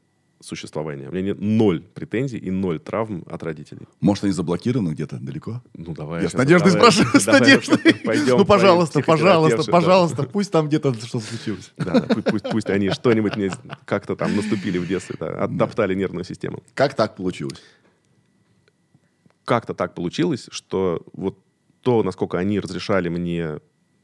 существования. 0.41 1.09
У 1.09 1.13
меня 1.13 1.23
нет 1.27 1.41
ноль 1.41 1.81
претензий 1.81 2.39
и 2.39 2.51
ноль 2.51 2.79
травм 2.79 3.25
от 3.29 3.43
родителей. 3.43 3.89
Может, 4.01 4.25
они 4.25 4.33
заблокированы 4.33 4.91
где-то 4.91 5.19
далеко? 5.19 5.63
Ну, 5.75 5.95
давай. 5.95 6.23
Я 6.23 6.29
с 6.29 6.35
надеждой 6.35 6.73
спрашиваю, 6.73 7.21
с 7.21 7.27
надеждой. 7.27 7.95
пойдем, 8.05 8.39
Ну, 8.39 8.45
пожалуйста, 8.45 9.01
пожалуйста, 9.01 9.71
пожалуйста, 9.71 10.23
пусть 10.25 10.53
там 10.53 10.69
где-то 10.69 10.95
что 10.95 11.21
случилось. 11.21 11.73
Да, 11.77 12.07
пусть, 12.51 12.71
они 12.71 12.91
что-нибудь 12.91 13.37
мне 13.37 13.51
как-то 13.85 14.17
там 14.17 14.37
наступили 14.37 14.79
в 14.79 14.87
детстве, 14.87 15.17
оттоптали 15.17 15.95
нервную 15.95 16.25
систему. 16.25 16.63
Как 16.75 16.95
так 16.95 17.17
получилось? 17.17 17.61
Как-то 19.45 19.75
так 19.75 19.95
получилось, 19.95 20.49
что 20.51 21.03
вот 21.13 21.39
то, 21.81 22.03
насколько 22.03 22.39
они 22.39 22.61
разрешали 22.61 23.09
мне 23.09 23.61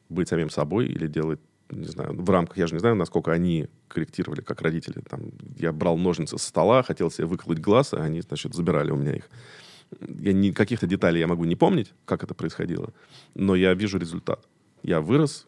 быть 0.08 0.28
самим 0.28 0.50
собой 0.50 0.86
или 0.86 1.06
делать, 1.06 1.40
не 1.70 1.88
знаю, 1.88 2.14
в 2.14 2.30
рамках, 2.30 2.58
я 2.58 2.66
же 2.66 2.74
не 2.74 2.80
знаю, 2.80 2.94
насколько 2.94 3.32
они 3.32 3.68
корректировали, 3.88 4.40
как 4.40 4.62
родители. 4.62 5.02
Там, 5.08 5.30
я 5.56 5.72
брал 5.72 5.96
ножницы 5.96 6.38
со 6.38 6.48
стола, 6.48 6.82
хотел 6.82 7.10
себе 7.10 7.26
выколоть 7.26 7.58
глаз, 7.58 7.94
а 7.94 7.98
они, 7.98 8.20
значит, 8.20 8.54
забирали 8.54 8.90
у 8.90 8.96
меня 8.96 9.14
их. 9.14 9.28
Я 10.00 10.32
не, 10.32 10.52
каких-то 10.52 10.86
деталей 10.86 11.20
я 11.20 11.26
могу 11.26 11.44
не 11.44 11.56
помнить, 11.56 11.92
как 12.04 12.24
это 12.24 12.34
происходило, 12.34 12.92
но 13.34 13.54
я 13.54 13.74
вижу 13.74 13.98
результат. 13.98 14.44
Я 14.82 15.00
вырос, 15.00 15.46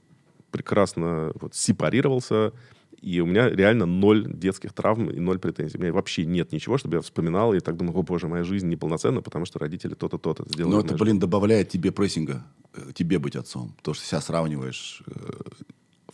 прекрасно 0.50 1.32
вот, 1.34 1.54
сепарировался, 1.54 2.52
и 3.00 3.20
у 3.20 3.26
меня 3.26 3.50
реально 3.50 3.86
ноль 3.86 4.26
детских 4.26 4.72
травм 4.72 5.10
и 5.10 5.20
ноль 5.20 5.38
претензий. 5.38 5.78
У 5.78 5.80
меня 5.80 5.92
вообще 5.92 6.24
нет 6.24 6.52
ничего, 6.52 6.78
чтобы 6.78 6.96
я 6.96 7.02
вспоминал 7.02 7.54
и 7.54 7.60
так 7.60 7.76
думал, 7.76 7.96
о 7.96 8.02
боже, 8.02 8.28
моя 8.28 8.44
жизнь 8.44 8.68
неполноценна, 8.68 9.20
потому 9.20 9.44
что 9.44 9.58
родители 9.58 9.94
то-то, 9.94 10.18
то-то 10.18 10.44
сделали. 10.48 10.72
Но 10.72 10.80
это, 10.80 10.90
жизни». 10.90 11.02
блин, 11.02 11.18
добавляет 11.18 11.68
тебе 11.68 11.92
прессинга, 11.92 12.44
э, 12.74 12.92
тебе 12.94 13.18
быть 13.18 13.36
отцом. 13.36 13.74
Потому 13.76 13.94
что 13.94 14.06
себя 14.06 14.20
сравниваешь. 14.20 15.02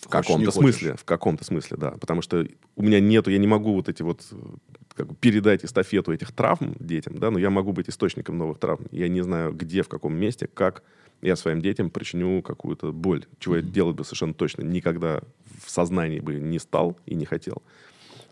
В 0.02 0.08
каком-то 0.08 0.50
смысле, 0.50 0.96
в 0.96 1.04
каком-то 1.04 1.44
смысле, 1.44 1.76
да. 1.76 1.92
Потому 1.92 2.22
что 2.22 2.46
у 2.76 2.82
меня 2.82 3.00
нету, 3.00 3.30
я 3.30 3.38
не 3.38 3.46
могу 3.46 3.74
вот 3.74 3.88
эти 3.88 4.02
вот 4.02 4.22
как 4.94 5.06
бы 5.06 5.14
передать 5.14 5.64
эстафету 5.64 6.12
этих 6.12 6.32
травм 6.32 6.74
детям, 6.78 7.18
да, 7.18 7.30
но 7.30 7.38
я 7.38 7.50
могу 7.50 7.72
быть 7.72 7.88
источником 7.88 8.36
новых 8.36 8.58
травм. 8.58 8.86
Я 8.90 9.08
не 9.08 9.22
знаю, 9.22 9.52
где, 9.52 9.82
в 9.82 9.88
каком 9.88 10.14
месте, 10.14 10.48
как 10.52 10.82
я 11.22 11.36
своим 11.36 11.60
детям 11.60 11.88
причиню 11.88 12.42
какую-то 12.42 12.92
боль, 12.92 13.24
чего 13.38 13.56
я 13.56 13.62
делать 13.62 13.96
бы 13.96 14.04
совершенно 14.04 14.34
точно 14.34 14.62
никогда 14.62 15.22
в 15.64 15.70
сознании 15.70 16.20
бы 16.20 16.34
не 16.34 16.58
стал 16.58 16.98
и 17.06 17.14
не 17.14 17.24
хотел. 17.24 17.62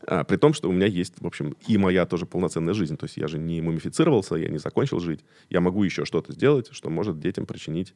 А, 0.07 0.25
при 0.25 0.37
том, 0.37 0.53
что 0.55 0.69
у 0.69 0.73
меня 0.73 0.87
есть, 0.87 1.15
в 1.21 1.27
общем, 1.27 1.55
и 1.67 1.79
моя 1.79 2.05
тоже 2.05 2.27
полноценная 2.27 2.75
жизнь. 2.75 2.97
То 2.97 3.05
есть 3.05 3.17
я 3.17 3.29
же 3.29 3.39
не 3.39 3.61
мумифицировался, 3.61 4.35
я 4.35 4.49
не 4.49 4.59
закончил 4.59 4.99
жить. 4.99 5.21
Я 5.51 5.61
могу 5.61 5.85
еще 5.85 6.05
что-то 6.05 6.33
сделать, 6.33 6.69
что 6.73 6.91
может 6.91 7.21
детям 7.21 7.47
причинить 7.47 7.95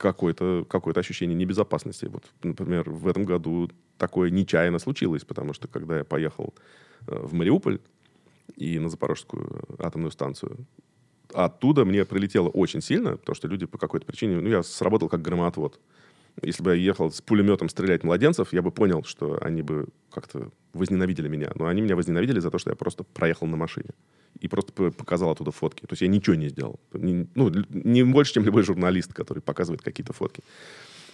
какое-то 0.00 0.64
какое 0.68 0.94
ощущение 0.94 1.36
небезопасности. 1.36 2.06
Вот, 2.06 2.24
например, 2.42 2.88
в 2.88 3.06
этом 3.06 3.24
году 3.24 3.70
такое 3.98 4.30
нечаянно 4.30 4.78
случилось, 4.78 5.24
потому 5.24 5.52
что 5.52 5.68
когда 5.68 5.98
я 5.98 6.04
поехал 6.04 6.54
э, 7.06 7.18
в 7.18 7.34
Мариуполь 7.34 7.80
и 8.56 8.78
на 8.78 8.88
Запорожскую 8.88 9.62
атомную 9.78 10.10
станцию, 10.10 10.66
оттуда 11.34 11.84
мне 11.84 12.06
прилетело 12.06 12.48
очень 12.48 12.80
сильно, 12.80 13.18
потому 13.18 13.36
что 13.36 13.46
люди 13.46 13.66
по 13.66 13.76
какой-то 13.76 14.06
причине... 14.06 14.40
Ну, 14.40 14.48
я 14.48 14.62
сработал 14.62 15.10
как 15.10 15.20
громоотвод. 15.20 15.78
Если 16.42 16.62
бы 16.62 16.70
я 16.70 16.76
ехал 16.76 17.12
с 17.12 17.20
пулеметом 17.20 17.68
стрелять 17.68 18.02
младенцев, 18.02 18.54
я 18.54 18.62
бы 18.62 18.70
понял, 18.70 19.04
что 19.04 19.38
они 19.42 19.60
бы 19.60 19.88
как-то 20.10 20.50
возненавидели 20.72 21.28
меня. 21.28 21.50
Но 21.54 21.66
они 21.66 21.80
меня 21.80 21.96
возненавидели 21.96 22.40
за 22.40 22.50
то, 22.50 22.58
что 22.58 22.70
я 22.70 22.76
просто 22.76 23.04
проехал 23.04 23.46
на 23.46 23.56
машине. 23.56 23.90
И 24.38 24.48
просто 24.48 24.72
показал 24.92 25.30
оттуда 25.30 25.50
фотки. 25.50 25.80
То 25.82 25.92
есть 25.92 26.02
я 26.02 26.08
ничего 26.08 26.36
не 26.36 26.48
сделал. 26.48 26.78
Не, 26.92 27.26
ну, 27.34 27.52
не 27.70 28.04
больше, 28.04 28.34
чем 28.34 28.44
любой 28.44 28.62
журналист, 28.62 29.12
который 29.12 29.40
показывает 29.40 29.82
какие-то 29.82 30.12
фотки. 30.12 30.42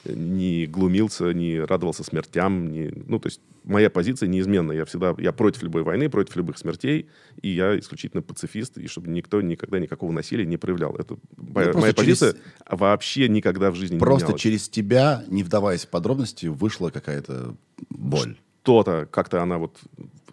Не 0.05 0.67
глумился, 0.67 1.33
не 1.33 1.59
радовался 1.59 2.05
смертям. 2.05 2.71
Не, 2.71 2.93
ну, 3.07 3.19
то 3.19 3.29
есть 3.29 3.41
моя 3.65 3.91
позиция 3.91 4.29
неизменна. 4.29 4.73
Я 4.73 4.85
всегда 4.85 5.15
я 5.19 5.33
против 5.33 5.63
любой 5.63 5.83
войны, 5.83 6.09
против 6.09 6.37
любых 6.37 6.59
смертей. 6.59 7.09
И 7.41 7.49
я 7.49 7.77
исключительно 7.79 8.23
пацифист. 8.23 8.79
И 8.79 8.87
чтобы 8.87 9.09
никто 9.09 9.41
никогда 9.41 9.81
никакого 9.81 10.13
насилия 10.13 10.47
не 10.47 10.59
проявлял. 10.59 10.95
Это 10.95 11.17
моя, 11.37 11.71
просто 11.71 11.81
моя 11.81 11.93
через- 11.95 12.19
позиция 12.19 12.43
вообще 12.71 13.29
никогда 13.29 13.71
в 13.71 13.75
жизни 13.75 13.95
не 13.95 14.01
Просто 14.01 14.39
через 14.39 14.69
тебя, 14.69 15.25
не 15.29 15.43
вдаваясь 15.43 15.87
в 15.87 15.89
подробности, 15.89 16.47
вышла 16.47 16.91
какая-то 16.91 17.57
боль. 17.89 18.37
Что-то, 18.67 19.07
как-то 19.07 19.43
она 19.43 19.59
вот 19.59 19.79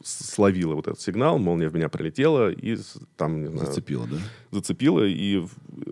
словила 0.04 0.74
вот 0.74 0.88
этот 0.88 1.00
сигнал, 1.00 1.38
молния 1.38 1.70
в 1.70 1.76
меня 1.76 1.88
прилетела 1.88 2.52
и 2.52 2.76
там, 3.16 3.42
не 3.42 3.48
знаю, 3.48 3.68
Зацепила, 3.68 4.08
да? 4.08 4.18
зацепила, 4.50 5.06
и 5.06 5.44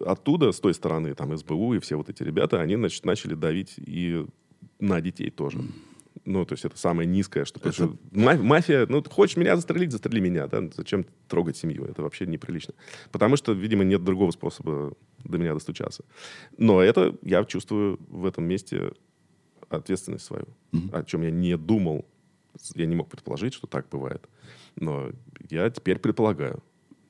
оттуда, 0.03 0.51
с 0.51 0.59
той 0.59 0.73
стороны, 0.73 1.13
там, 1.13 1.37
СБУ 1.37 1.75
и 1.75 1.79
все 1.79 1.95
вот 1.97 2.09
эти 2.09 2.23
ребята, 2.23 2.59
они, 2.59 2.75
значит, 2.75 3.05
начали 3.05 3.35
давить 3.35 3.75
и 3.77 4.25
на 4.79 5.01
детей 5.01 5.29
тоже. 5.29 5.59
Ну, 6.25 6.43
то 6.45 6.53
есть 6.53 6.65
это 6.65 6.77
самое 6.77 7.07
низкое, 7.07 7.45
что... 7.45 7.59
потому 7.59 7.73
что 7.73 7.97
ма- 8.11 8.41
мафия, 8.41 8.87
ну, 8.89 9.01
ты 9.01 9.09
хочешь 9.11 9.37
меня 9.37 9.55
застрелить, 9.55 9.91
застрели 9.91 10.19
меня, 10.19 10.47
да? 10.47 10.61
Зачем 10.75 11.05
трогать 11.27 11.57
семью? 11.57 11.85
Это 11.85 12.01
вообще 12.01 12.25
неприлично. 12.25 12.73
Потому 13.11 13.37
что, 13.37 13.53
видимо, 13.53 13.83
нет 13.83 14.03
другого 14.03 14.31
способа 14.31 14.93
до 15.23 15.37
меня 15.37 15.53
достучаться. 15.53 16.03
Но 16.57 16.81
это 16.81 17.15
я 17.21 17.43
чувствую 17.45 17.99
в 18.09 18.25
этом 18.25 18.45
месте 18.45 18.93
ответственность 19.69 20.25
свою, 20.25 20.47
о 20.91 21.03
чем 21.03 21.21
я 21.21 21.31
не 21.31 21.55
думал. 21.55 22.05
Я 22.75 22.85
не 22.85 22.95
мог 22.95 23.09
предположить, 23.09 23.53
что 23.53 23.67
так 23.67 23.87
бывает. 23.89 24.27
Но 24.75 25.11
я 25.49 25.69
теперь 25.69 25.99
предполагаю. 25.99 26.63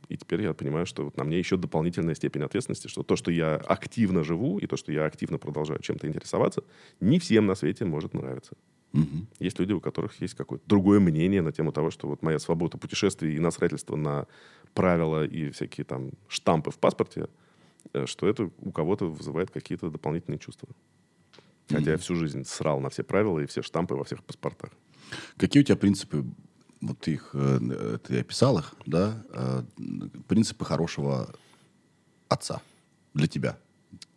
И 0.10 0.18
теперь 0.18 0.42
я 0.42 0.54
понимаю, 0.54 0.86
что 0.86 1.06
вот 1.06 1.16
на 1.16 1.24
мне 1.24 1.40
еще 1.40 1.56
дополнительная 1.56 2.16
степень 2.16 2.44
ответственности, 2.44 2.90
что 2.90 3.02
то, 3.02 3.16
что 3.16 3.32
я 3.32 3.56
активно 3.56 4.26
живу, 4.26 4.60
и 4.60 4.68
то, 4.68 4.76
что 4.76 4.92
я 4.92 5.06
активно 5.06 5.38
продолжаю 5.38 5.80
чем-то 5.80 6.06
интересоваться, 6.06 6.64
не 7.00 7.18
всем 7.18 7.46
на 7.46 7.56
свете 7.56 7.86
может 7.86 8.14
нравиться. 8.14 8.58
Мгм. 8.92 9.28
Есть 9.40 9.58
люди, 9.60 9.72
у 9.72 9.80
которых 9.80 10.20
есть 10.22 10.34
какое-то 10.34 10.66
другое 10.68 11.00
мнение 11.00 11.42
на 11.42 11.54
тему 11.54 11.72
того, 11.72 11.92
что 11.92 12.08
вот 12.08 12.24
моя 12.24 12.40
свобода 12.40 12.78
путешествий 12.78 13.36
и 13.36 13.40
насрательство 13.40 13.96
на 13.96 14.28
правила 14.74 15.26
и 15.26 15.50
всякие 15.52 15.86
там 15.86 16.12
штампы 16.28 16.72
в 16.72 16.78
паспорте, 16.78 17.30
э, 17.94 18.06
что 18.06 18.28
это 18.28 18.52
у 18.60 18.72
кого-то 18.72 19.06
вызывает 19.06 19.50
какие-то 19.50 19.90
дополнительные 19.90 20.40
чувства. 20.40 20.68
Хотя 21.70 21.92
я 21.92 21.98
всю 21.98 22.16
жизнь 22.16 22.44
срал 22.44 22.82
на 22.82 22.90
все 22.90 23.04
правила 23.04 23.40
и 23.40 23.46
все 23.46 23.62
штампы 23.62 23.96
во 23.96 24.04
всех 24.04 24.26
паспортах. 24.26 24.72
Какие 25.38 25.62
у 25.62 25.66
тебя 25.66 25.76
принципы, 25.76 26.26
вот 26.82 27.00
ты 27.00 27.14
их, 27.14 27.30
э, 27.34 27.98
ты 28.06 28.20
описал 28.20 28.60
их, 28.60 28.74
да, 28.86 29.24
э, 29.34 29.64
принципы 30.28 30.66
хорошего 30.66 31.34
отца 32.30 32.62
для 33.14 33.28
тебя? 33.28 33.58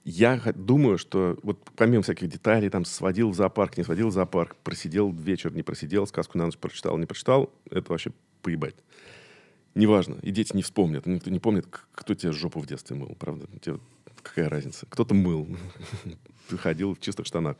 Я 0.04 0.38
думаю, 0.54 0.98
что 0.98 1.38
вот 1.42 1.58
помимо 1.76 2.02
всяких 2.02 2.28
деталей, 2.28 2.68
там, 2.68 2.84
сводил 2.84 3.30
в 3.30 3.34
зоопарк, 3.34 3.78
не 3.78 3.84
сводил 3.84 4.08
в 4.08 4.12
зоопарк, 4.12 4.54
просидел 4.56 5.10
вечер, 5.10 5.52
не 5.54 5.62
просидел, 5.62 6.06
сказку 6.06 6.36
на 6.36 6.44
ночь 6.44 6.58
прочитал, 6.58 6.98
не 6.98 7.06
прочитал, 7.06 7.50
это 7.70 7.90
вообще 7.90 8.12
поебать. 8.42 8.74
Неважно, 9.74 10.18
и 10.22 10.30
дети 10.30 10.54
не 10.54 10.62
вспомнят, 10.62 11.06
никто 11.06 11.30
не 11.30 11.40
помнит, 11.40 11.66
кто 11.92 12.14
тебе 12.14 12.32
жопу 12.32 12.60
в 12.60 12.66
детстве 12.66 12.96
мыл, 12.96 13.16
правда? 13.18 13.46
Тебе 13.60 13.78
какая 14.22 14.48
разница? 14.48 14.86
Кто-то 14.88 15.14
мыл, 15.14 15.48
ты 16.48 16.58
ходил 16.58 16.94
в 16.94 17.00
чистых 17.00 17.26
штанах. 17.26 17.56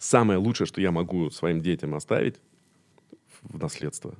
Самое 0.00 0.38
лучшее, 0.38 0.66
что 0.66 0.80
я 0.80 0.92
могу 0.92 1.28
своим 1.28 1.60
детям 1.60 1.94
оставить 1.94 2.40
в 3.42 3.58
наследство, 3.58 4.14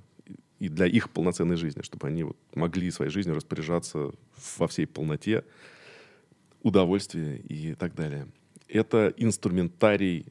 и 0.59 0.69
для 0.69 0.85
их 0.87 1.09
полноценной 1.09 1.57
жизни, 1.57 1.81
чтобы 1.81 2.07
они 2.07 2.23
вот 2.23 2.37
могли 2.55 2.91
своей 2.91 3.11
жизнью 3.11 3.35
распоряжаться 3.35 4.13
во 4.59 4.69
всей 4.69 4.87
полноте, 4.87 5.43
удовольствие 6.63 7.39
и 7.39 7.73
так 7.73 7.95
далее. 7.95 8.29
Это 8.69 9.15
инструментарий 9.17 10.27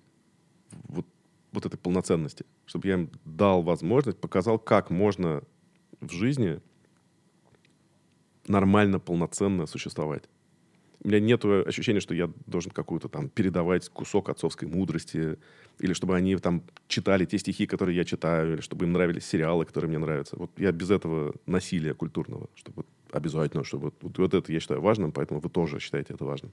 вот, 0.84 1.08
вот 1.52 1.66
этой 1.66 1.78
полноценности. 1.78 2.46
Чтобы 2.68 2.88
я 2.88 2.94
им 2.94 3.10
дал 3.26 3.64
возможность, 3.64 4.20
показал, 4.20 4.60
как 4.60 4.92
можно 4.92 5.42
в 6.00 6.12
жизни 6.12 6.62
нормально, 8.48 9.00
полноценно 9.00 9.66
существовать. 9.66 10.30
У 11.02 11.08
меня 11.08 11.20
нет 11.20 11.46
ощущения, 11.46 12.02
что 12.02 12.14
я 12.14 12.30
должен 12.46 12.72
какую-то 12.72 13.08
там 13.08 13.30
передавать 13.30 13.88
кусок 13.90 14.30
отцовской 14.30 14.66
мудрости, 14.68 15.38
или 15.80 15.94
чтобы 15.94 16.16
они 16.16 16.36
там 16.36 16.64
читали 16.88 17.26
те 17.26 17.38
стихи, 17.38 17.68
которые 17.68 17.96
я 17.96 18.04
читаю, 18.04 18.54
или 18.54 18.62
чтобы 18.62 18.86
им 18.86 18.92
нравились 18.92 19.26
сериалы, 19.26 19.66
которые 19.66 19.90
мне 19.90 19.98
нравятся. 19.98 20.36
Вот 20.38 20.52
я 20.58 20.72
без 20.72 20.92
этого 20.92 21.34
насилия 21.46 21.94
культурного, 21.94 22.50
чтобы 22.56 22.84
обязательно, 23.12 23.64
чтобы 23.64 23.94
вот, 24.02 24.18
вот 24.18 24.34
это 24.34 24.52
я 24.52 24.60
считаю 24.60 24.82
важным, 24.82 25.12
поэтому 25.14 25.40
вы 25.40 25.50
тоже 25.50 25.80
считаете 25.80 26.14
это 26.14 26.26
важным. 26.26 26.52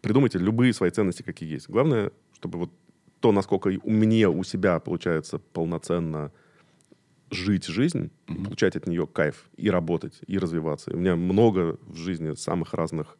Придумайте 0.00 0.38
любые 0.38 0.72
свои 0.72 0.90
ценности, 0.90 1.22
какие 1.22 1.48
есть. 1.48 1.68
Главное, 1.68 2.10
чтобы 2.32 2.58
вот 2.58 2.70
то, 3.20 3.32
насколько 3.32 3.68
у 3.82 3.90
меня 3.90 4.28
у 4.28 4.42
себя 4.42 4.80
получается 4.80 5.38
полноценно 5.38 6.32
жить 7.34 7.66
жизнь, 7.66 8.10
получать 8.26 8.76
от 8.76 8.86
нее 8.86 9.06
кайф 9.06 9.44
и 9.56 9.70
работать, 9.70 10.20
и 10.26 10.38
развиваться. 10.38 10.90
И 10.90 10.94
у 10.94 10.98
меня 10.98 11.16
много 11.16 11.78
в 11.86 11.96
жизни 11.96 12.34
самых 12.34 12.74
разных 12.74 13.18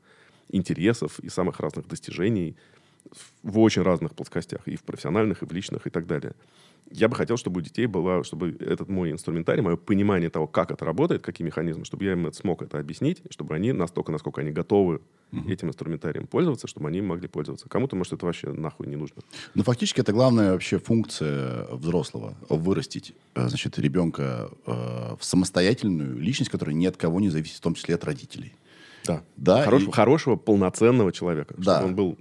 интересов 0.49 1.19
и 1.21 1.29
самых 1.29 1.61
разных 1.61 1.87
достижений. 1.89 2.57
в 3.43 3.59
очень 3.59 3.83
разных 3.83 4.15
плоскостях, 4.15 4.67
и 4.67 4.77
в 4.77 4.83
профессиональных, 4.83 5.43
и 5.43 5.47
в 5.47 5.53
личных, 5.53 5.87
и 5.87 5.91
так 5.91 6.07
далее. 6.07 6.35
Я 6.91 7.09
бы 7.09 7.17
хотел, 7.17 7.37
чтобы 7.37 7.59
у 7.59 7.61
детей 7.63 7.87
была, 7.87 8.23
чтобы 8.25 8.57
этот 8.61 8.89
мой 8.89 9.11
инструментарий, 9.11 9.63
мое 9.63 9.77
понимание 9.77 10.31
того, 10.31 10.47
как 10.47 10.71
это 10.71 10.85
работает, 10.85 11.23
какие 11.23 11.45
механизмы, 11.45 11.85
чтобы 11.85 12.05
я 12.05 12.13
им 12.13 12.27
это 12.27 12.37
смог 12.37 12.63
это 12.63 12.79
объяснить, 12.79 13.23
чтобы 13.31 13.55
они 13.55 13.73
настолько, 13.73 14.13
насколько 14.13 14.41
они 14.43 14.51
готовы 14.51 15.01
этим 15.49 15.69
инструментарием 15.69 16.29
пользоваться, 16.29 16.69
чтобы 16.69 16.87
они 16.89 17.01
могли 17.01 17.27
пользоваться. 17.27 17.69
Кому-то, 17.69 17.97
может, 17.97 18.13
это 18.13 18.25
вообще 18.27 18.53
нахуй 18.53 18.87
не 18.87 18.95
нужно. 18.95 19.23
Ну, 19.55 19.65
фактически, 19.65 20.01
это 20.01 20.13
главная 20.13 20.53
вообще 20.53 20.79
функция 20.79 21.67
взрослого. 21.73 22.37
Вырастить, 22.49 23.15
э, 23.35 23.49
значит, 23.49 23.77
ребенка 23.81 24.51
э, 24.65 24.71
в 25.19 25.25
самостоятельную 25.25 26.17
личность, 26.21 26.53
которая 26.53 26.77
ни 26.77 26.87
от 26.87 26.97
кого 26.97 27.19
не 27.19 27.31
зависит, 27.31 27.57
в 27.57 27.61
том 27.61 27.75
числе 27.75 27.97
от 27.97 28.05
родителей. 28.05 28.53
Да. 29.07 29.25
Да, 29.37 29.65
Хорошего, 29.65 29.91
и- 29.91 29.93
хорошего, 29.93 30.37
полноценного 30.37 31.11
человека. 31.13 31.55
Да. 31.59 31.75
Чтобы 31.79 31.87
он 31.89 31.95
был 31.97 32.19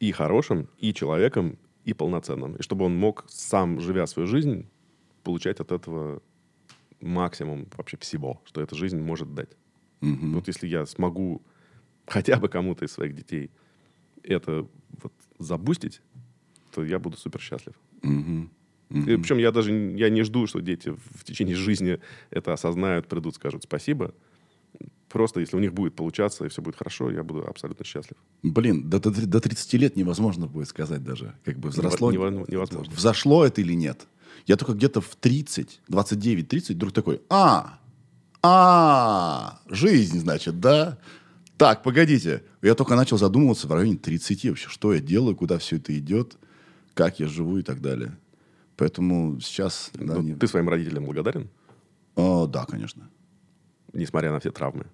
и 0.00 0.10
хорошим, 0.10 0.68
и 0.80 0.92
человеком, 0.92 1.56
и 1.86 1.94
полноценным. 1.94 2.56
И 2.56 2.62
чтобы 2.62 2.84
он 2.84 2.96
мог, 2.96 3.24
сам 3.28 3.80
живя 3.80 4.06
свою 4.06 4.26
жизнь, 4.26 4.66
получать 5.22 5.60
от 5.60 5.70
этого 5.72 6.20
максимум 7.00 7.68
вообще 7.76 7.96
всего, 7.96 8.42
что 8.44 8.60
эта 8.60 8.74
жизнь 8.74 9.00
может 9.00 9.34
дать. 9.34 9.56
Вот 10.00 10.48
если 10.48 10.66
я 10.66 10.84
смогу 10.84 11.42
хотя 12.06 12.36
бы 12.36 12.48
кому-то 12.48 12.84
из 12.84 12.92
своих 12.92 13.14
детей 13.14 13.50
это 14.22 14.66
вот 15.02 15.12
забустить, 15.38 16.02
то 16.72 16.84
я 16.84 16.98
буду 16.98 17.16
супер 17.16 17.40
счастлив. 17.40 17.74
Мгм. 18.02 18.50
И 18.90 19.16
причем 19.16 19.38
я 19.38 19.52
даже 19.52 19.72
я 19.72 20.10
не 20.10 20.22
жду, 20.22 20.46
что 20.46 20.60
дети 20.60 20.90
в 20.90 21.24
течение 21.24 21.56
жизни 21.56 21.98
это 22.30 22.52
осознают, 22.52 23.06
придут, 23.06 23.34
скажут 23.36 23.62
спасибо. 23.62 24.12
Просто 25.08 25.40
если 25.40 25.56
у 25.56 25.60
них 25.60 25.72
будет 25.72 25.94
получаться 25.94 26.44
и 26.44 26.48
все 26.48 26.60
будет 26.62 26.76
хорошо, 26.76 27.10
я 27.10 27.22
буду 27.22 27.46
абсолютно 27.48 27.84
счастлив. 27.84 28.16
Блин, 28.42 28.90
до, 28.90 28.98
до, 28.98 29.10
до 29.10 29.40
30 29.40 29.72
лет 29.74 29.96
невозможно 29.96 30.46
будет 30.46 30.68
сказать 30.68 31.02
даже, 31.04 31.34
как 31.44 31.58
бы 31.58 31.68
взросло. 31.70 32.10
нево- 32.12 32.44
невозможно. 32.50 32.92
Взошло 32.94 33.44
это 33.46 33.60
или 33.60 33.72
нет. 33.74 34.06
Я 34.46 34.56
только 34.56 34.74
где-то 34.74 35.00
в 35.00 35.14
30, 35.16 35.80
29-30 35.88 36.74
вдруг 36.74 36.92
такой, 36.92 37.20
а, 37.30 37.78
а, 38.42 39.60
жизнь, 39.68 40.18
значит, 40.20 40.60
да? 40.60 40.98
Так, 41.56 41.82
погодите. 41.82 42.42
Я 42.62 42.74
только 42.74 42.96
начал 42.96 43.16
задумываться 43.16 43.66
в 43.66 43.72
районе 43.72 43.96
30 43.96 44.44
вообще, 44.50 44.68
что 44.68 44.92
я 44.92 45.00
делаю, 45.00 45.34
куда 45.36 45.58
все 45.58 45.76
это 45.76 45.96
идет, 45.98 46.36
как 46.94 47.18
я 47.20 47.28
живу 47.28 47.58
и 47.58 47.62
так 47.62 47.80
далее. 47.80 48.16
Поэтому 48.76 49.40
сейчас... 49.40 49.90
да, 49.94 50.14
Ну, 50.16 50.22
не- 50.22 50.34
Ты 50.34 50.46
своим 50.48 50.68
родителям 50.68 51.04
благодарен, 51.06 51.48
О, 52.14 52.46
да, 52.46 52.66
конечно. 52.66 53.08
несмотря 53.94 54.30
на 54.32 54.38
все 54.40 54.50
травмы. 54.50 54.86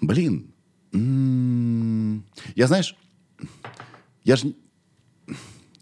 Блин. 0.00 0.52
м, 0.92 2.24
Я, 2.54 2.66
знаешь, 2.66 2.96
я 4.24 4.36
же... 4.36 4.54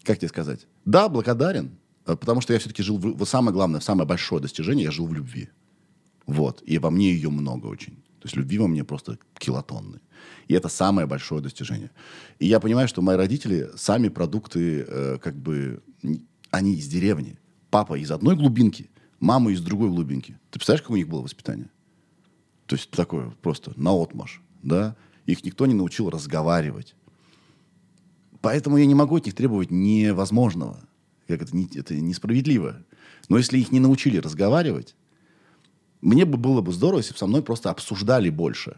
Как 0.05 0.19
тебе 0.19 0.29
сказать? 0.29 0.67
Да, 0.85 1.09
благодарен, 1.09 1.79
э, 2.07 2.17
потому 2.17 2.41
что 2.41 2.53
я 2.53 2.59
все-таки 2.59 2.83
жил... 2.83 2.99
В... 2.99 3.25
Самое 3.25 3.53
главное, 3.53 3.81
самое 3.81 4.07
большое 4.07 4.41
достижение, 4.41 4.85
я 4.85 4.91
жил 4.91 5.07
в 5.07 5.15
любви. 5.15 5.49
Вот. 6.27 6.63
И 6.67 6.79
во 6.79 6.91
мне 6.91 7.13
ее 7.13 7.31
много 7.31 7.67
очень. 7.67 7.97
То 8.21 8.25
есть 8.27 8.37
любви 8.37 8.59
во 8.59 8.67
мне 8.69 8.85
просто 8.85 9.19
килотонны. 9.39 10.01
И 10.49 10.55
это 10.55 10.69
самое 10.69 11.07
большое 11.07 11.41
достижение. 11.41 11.91
И 12.39 12.47
я 12.47 12.59
понимаю, 12.61 12.89
что 12.89 13.03
мои 13.03 13.17
родители 13.17 13.71
сами 13.77 14.09
продукты, 14.09 14.85
э, 14.89 15.19
как 15.23 15.37
бы, 15.37 15.83
они 16.51 16.75
из 16.75 16.89
деревни. 16.89 17.39
Папа 17.71 17.99
из 17.99 18.11
одной 18.11 18.35
глубинки, 18.35 18.91
мама 19.21 19.53
из 19.53 19.61
другой 19.61 19.91
глубинки. 19.91 20.39
Ты 20.51 20.59
представляешь, 20.59 20.83
как 20.83 20.91
у 20.91 20.97
них 20.97 21.09
было 21.09 21.21
воспитание? 21.23 21.69
То 22.69 22.77
есть 22.77 22.91
такое 22.91 23.31
просто 23.43 23.73
наотмашь, 23.77 24.43
да? 24.63 24.95
Их 25.25 25.43
никто 25.43 25.65
не 25.65 25.73
научил 25.75 26.11
разговаривать. 26.11 26.95
Поэтому 28.43 28.77
я 28.77 28.85
не 28.85 28.95
могу 28.95 29.17
от 29.17 29.25
них 29.25 29.35
требовать 29.35 29.71
невозможного. 29.71 30.79
Как 31.27 31.43
это, 31.43 31.57
не- 31.57 31.71
это 31.75 31.97
несправедливо. 31.97 32.85
Но 33.31 33.39
если 33.39 33.59
их 33.59 33.73
не 33.73 33.81
научили 33.81 34.19
разговаривать, 34.19 34.95
мне 36.03 36.27
бы 36.27 36.37
было 36.37 36.61
бы 36.61 36.73
здорово, 36.73 36.99
если 36.99 37.15
бы 37.15 37.19
со 37.19 37.27
мной 37.27 37.43
просто 37.43 37.71
обсуждали 37.71 38.29
больше. 38.29 38.77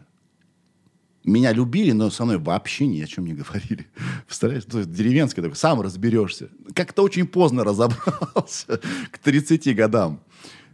Меня 1.25 1.51
любили, 1.51 1.91
но 1.91 2.09
со 2.09 2.23
мной 2.23 2.37
вообще 2.37 2.87
ни 2.87 3.01
о 3.01 3.07
чем 3.07 3.25
не 3.25 3.33
говорили. 3.33 3.87
Представляешь? 4.25 4.63
То 4.63 4.79
есть 4.79 4.91
деревенский 4.93 5.43
такой, 5.43 5.57
сам 5.57 5.81
разберешься. 5.81 6.49
Как-то 6.73 7.03
очень 7.03 7.27
поздно 7.27 7.65
разобрался 7.65 8.79
к 9.11 9.19
30 9.19 9.75
годам. 9.75 10.21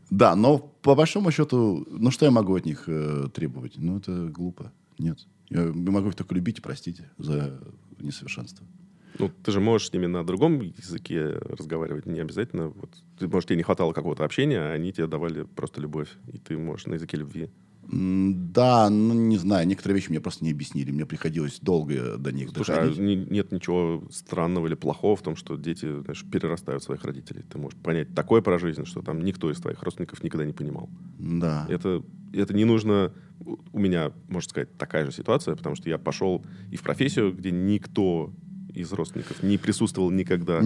Да, 0.09 0.35
но 0.35 0.59
по 0.59 0.95
большому 0.95 1.31
счету, 1.31 1.85
ну 1.89 2.11
что 2.11 2.25
я 2.25 2.31
могу 2.31 2.55
от 2.55 2.65
них 2.65 2.83
э, 2.87 3.27
требовать? 3.33 3.73
Ну 3.77 3.97
это 3.97 4.27
глупо. 4.27 4.71
Нет. 4.97 5.19
Я 5.49 5.65
могу 5.73 6.09
их 6.09 6.15
только 6.15 6.35
любить 6.35 6.59
и 6.59 6.61
простить 6.61 7.01
за 7.17 7.59
несовершенство. 7.99 8.65
Ну, 9.19 9.31
ты 9.43 9.51
же 9.51 9.59
можешь 9.59 9.89
с 9.89 9.93
ними 9.93 10.05
на 10.05 10.23
другом 10.23 10.61
языке 10.61 11.39
разговаривать, 11.41 12.05
не 12.05 12.19
обязательно. 12.19 12.69
Вот, 12.69 12.89
может, 13.19 13.49
тебе 13.49 13.57
не 13.57 13.63
хватало 13.63 13.93
какого-то 13.93 14.23
общения, 14.23 14.59
а 14.59 14.73
они 14.73 14.91
тебе 14.91 15.07
давали 15.07 15.43
просто 15.43 15.81
любовь, 15.81 16.09
и 16.31 16.37
ты 16.37 16.57
можешь 16.57 16.85
на 16.85 16.95
языке 16.95 17.17
любви. 17.17 17.49
Да, 17.89 18.89
ну 18.89 19.13
не 19.13 19.37
знаю, 19.37 19.67
некоторые 19.67 19.95
вещи 19.95 20.09
мне 20.09 20.19
просто 20.19 20.43
не 20.43 20.51
объяснили. 20.51 20.91
Мне 20.91 21.05
приходилось 21.05 21.59
долго 21.61 22.17
до 22.17 22.31
них 22.31 22.49
Слушай, 22.53 22.75
а 22.75 22.81
доходить. 22.81 22.99
не- 22.99 23.15
нет 23.15 23.51
ничего 23.51 24.03
странного 24.11 24.67
или 24.67 24.75
плохого 24.75 25.15
в 25.15 25.21
том, 25.21 25.35
что 25.35 25.55
дети 25.55 26.01
знаешь, 26.01 26.25
перерастают 26.29 26.83
своих 26.83 27.03
родителей. 27.05 27.43
Ты 27.49 27.57
можешь 27.57 27.79
понять 27.79 28.13
такое 28.13 28.41
про 28.41 28.59
жизнь, 28.59 28.85
что 28.85 29.01
там 29.01 29.23
никто 29.23 29.49
из 29.51 29.59
твоих 29.59 29.81
родственников 29.83 30.23
никогда 30.23 30.45
не 30.45 30.53
понимал. 30.53 30.89
Да. 31.17 31.65
Это, 31.69 32.03
это 32.33 32.53
не 32.53 32.65
нужно... 32.65 33.13
У 33.71 33.79
меня, 33.79 34.11
можно 34.27 34.49
сказать, 34.49 34.77
такая 34.77 35.05
же 35.05 35.11
ситуация, 35.11 35.55
потому 35.55 35.75
что 35.75 35.87
я 35.89 35.97
пошел 35.97 36.43
и 36.71 36.75
в 36.75 36.81
профессию, 36.81 37.33
где 37.33 37.51
никто 37.51 38.33
из 38.77 38.91
родственников 38.93 39.43
не 39.43 39.57
присутствовал 39.57 40.11
никогда, 40.11 40.61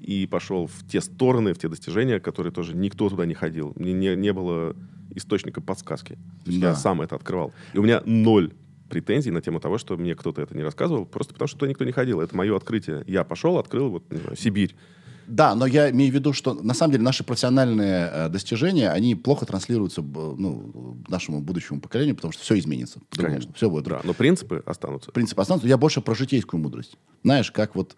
и 0.00 0.26
пошел 0.26 0.66
в 0.66 0.86
те 0.86 1.00
стороны, 1.00 1.54
в 1.54 1.58
те 1.58 1.68
достижения, 1.68 2.20
которые 2.20 2.52
тоже 2.52 2.76
никто 2.76 3.08
туда 3.08 3.26
не 3.26 3.34
ходил. 3.34 3.72
Мне 3.76 3.92
не, 3.92 4.16
не 4.16 4.32
было 4.32 4.76
источника 5.14 5.60
подсказки. 5.60 6.18
То 6.44 6.50
есть 6.50 6.60
Да. 6.60 6.68
Я 6.70 6.74
сам 6.74 7.00
это 7.00 7.16
открывал. 7.16 7.52
И 7.72 7.78
у 7.78 7.82
меня 7.82 8.02
ноль 8.04 8.52
претензий 8.88 9.30
на 9.30 9.40
тему 9.40 9.60
того, 9.60 9.78
что 9.78 9.96
мне 9.96 10.14
кто-то 10.14 10.42
это 10.42 10.56
не 10.56 10.62
рассказывал, 10.62 11.06
просто 11.06 11.32
потому 11.32 11.48
что 11.48 11.58
туда 11.58 11.70
никто 11.70 11.84
не 11.84 11.92
ходил. 11.92 12.20
Это 12.20 12.36
мое 12.36 12.56
открытие. 12.56 13.02
Я 13.06 13.24
пошел, 13.24 13.58
открыл 13.58 13.90
вот, 13.90 14.10
не 14.10 14.18
знаю, 14.18 14.36
Сибирь. 14.36 14.76
Да, 15.26 15.54
но 15.54 15.66
я 15.66 15.90
имею 15.90 16.12
в 16.12 16.14
виду, 16.14 16.32
что 16.32 16.54
на 16.54 16.74
самом 16.74 16.92
деле 16.92 17.04
наши 17.04 17.24
профессиональные 17.24 18.10
э, 18.12 18.28
достижения, 18.28 18.90
они 18.90 19.14
плохо 19.14 19.46
транслируются 19.46 20.02
ну, 20.02 20.98
нашему 21.08 21.40
будущему 21.40 21.80
поколению, 21.80 22.14
потому 22.16 22.32
что 22.32 22.42
все 22.42 22.58
изменится. 22.58 23.00
Конечно. 23.10 23.52
Все 23.54 23.70
будет. 23.70 23.84
Да, 23.84 24.00
но 24.04 24.14
принципы 24.14 24.62
останутся. 24.66 25.12
Принцип 25.12 25.38
останутся. 25.38 25.68
Я 25.68 25.78
больше 25.78 26.00
про 26.00 26.14
житейскую 26.14 26.60
мудрость. 26.60 26.96
Знаешь, 27.22 27.50
как 27.50 27.74
вот 27.74 27.96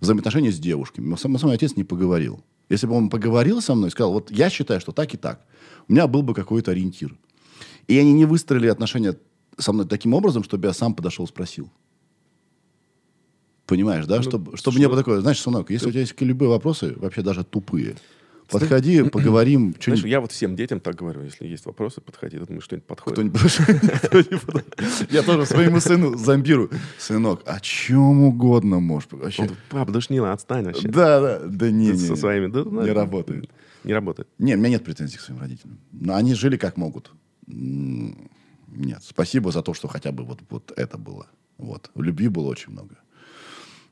взаимоотношения 0.00 0.52
с 0.52 0.58
девушками. 0.58 1.16
Мой 1.24 1.54
отец 1.54 1.76
не 1.76 1.84
поговорил. 1.84 2.42
Если 2.68 2.86
бы 2.86 2.94
он 2.94 3.08
поговорил 3.08 3.60
со 3.60 3.74
мной 3.74 3.88
и 3.88 3.92
сказал, 3.92 4.12
вот 4.12 4.30
я 4.30 4.50
считаю, 4.50 4.80
что 4.80 4.92
так 4.92 5.14
и 5.14 5.16
так, 5.16 5.46
у 5.88 5.92
меня 5.92 6.06
был 6.06 6.22
бы 6.22 6.34
какой-то 6.34 6.70
ориентир. 6.70 7.16
И 7.86 7.98
они 7.98 8.12
не 8.12 8.26
выстроили 8.26 8.68
отношения 8.68 9.16
со 9.56 9.72
мной 9.72 9.86
таким 9.86 10.14
образом, 10.14 10.44
чтобы 10.44 10.66
я 10.66 10.72
сам 10.72 10.94
подошел 10.94 11.24
и 11.24 11.28
спросил. 11.28 11.70
Понимаешь, 13.68 14.06
да? 14.06 14.22
чтобы, 14.22 14.56
чтобы 14.56 14.58
что- 14.58 14.70
мне 14.72 14.88
было 14.88 14.96
такое, 14.96 15.20
знаешь, 15.20 15.38
сынок, 15.40 15.70
если 15.70 15.88
у 15.88 15.90
тебя 15.90 16.00
есть 16.00 16.18
любые 16.22 16.48
вопросы, 16.48 16.94
вообще 16.96 17.20
даже 17.20 17.44
тупые, 17.44 17.96
подходи, 18.50 19.02
поговорим, 19.02 19.74
Знаешь, 19.78 20.04
я 20.04 20.22
вот 20.22 20.32
всем 20.32 20.56
детям 20.56 20.80
так 20.80 20.94
говорю, 20.94 21.22
если 21.22 21.46
есть 21.46 21.66
вопросы, 21.66 22.00
подходи, 22.00 22.38
я 22.38 22.44
думаю, 22.46 22.62
что-нибудь 22.62 22.86
подходит. 22.86 23.18
кто-нибудь- 23.18 24.00
кто-нибудь- 24.04 25.12
Я 25.12 25.22
тоже 25.22 25.44
своему 25.44 25.80
сыну 25.80 26.16
зомбирую. 26.16 26.70
Сынок, 26.98 27.42
о 27.44 27.60
чем 27.60 28.24
угодно 28.24 28.80
можешь. 28.80 29.10
Пап, 29.68 29.90
душнила, 29.90 30.32
отстань 30.32 30.64
вообще. 30.64 30.88
Да, 30.88 31.20
да, 31.20 31.38
да 31.46 31.70
не, 31.70 31.88
Ты 31.90 31.92
не, 31.98 31.98
со 32.06 32.12
не. 32.12 32.16
своими... 32.18 32.46
Не 32.84 32.90
работает. 32.92 33.50
Не 33.84 33.92
работает. 33.92 34.28
Не, 34.38 34.54
у 34.54 34.58
меня 34.58 34.70
нет 34.70 34.82
претензий 34.84 35.18
к 35.18 35.20
своим 35.20 35.40
родителям. 35.40 35.78
Но 35.92 36.14
они 36.14 36.32
жили 36.32 36.56
как 36.56 36.78
могут. 36.78 37.12
Нет, 37.46 39.00
спасибо 39.02 39.50
за 39.52 39.62
то, 39.62 39.74
что 39.74 39.88
хотя 39.88 40.10
бы 40.10 40.24
вот, 40.24 40.40
вот 40.48 40.72
это 40.76 40.96
было. 40.98 41.26
Вот. 41.58 41.90
Любви 41.96 42.28
было 42.28 42.48
очень 42.48 42.72
много. 42.72 42.96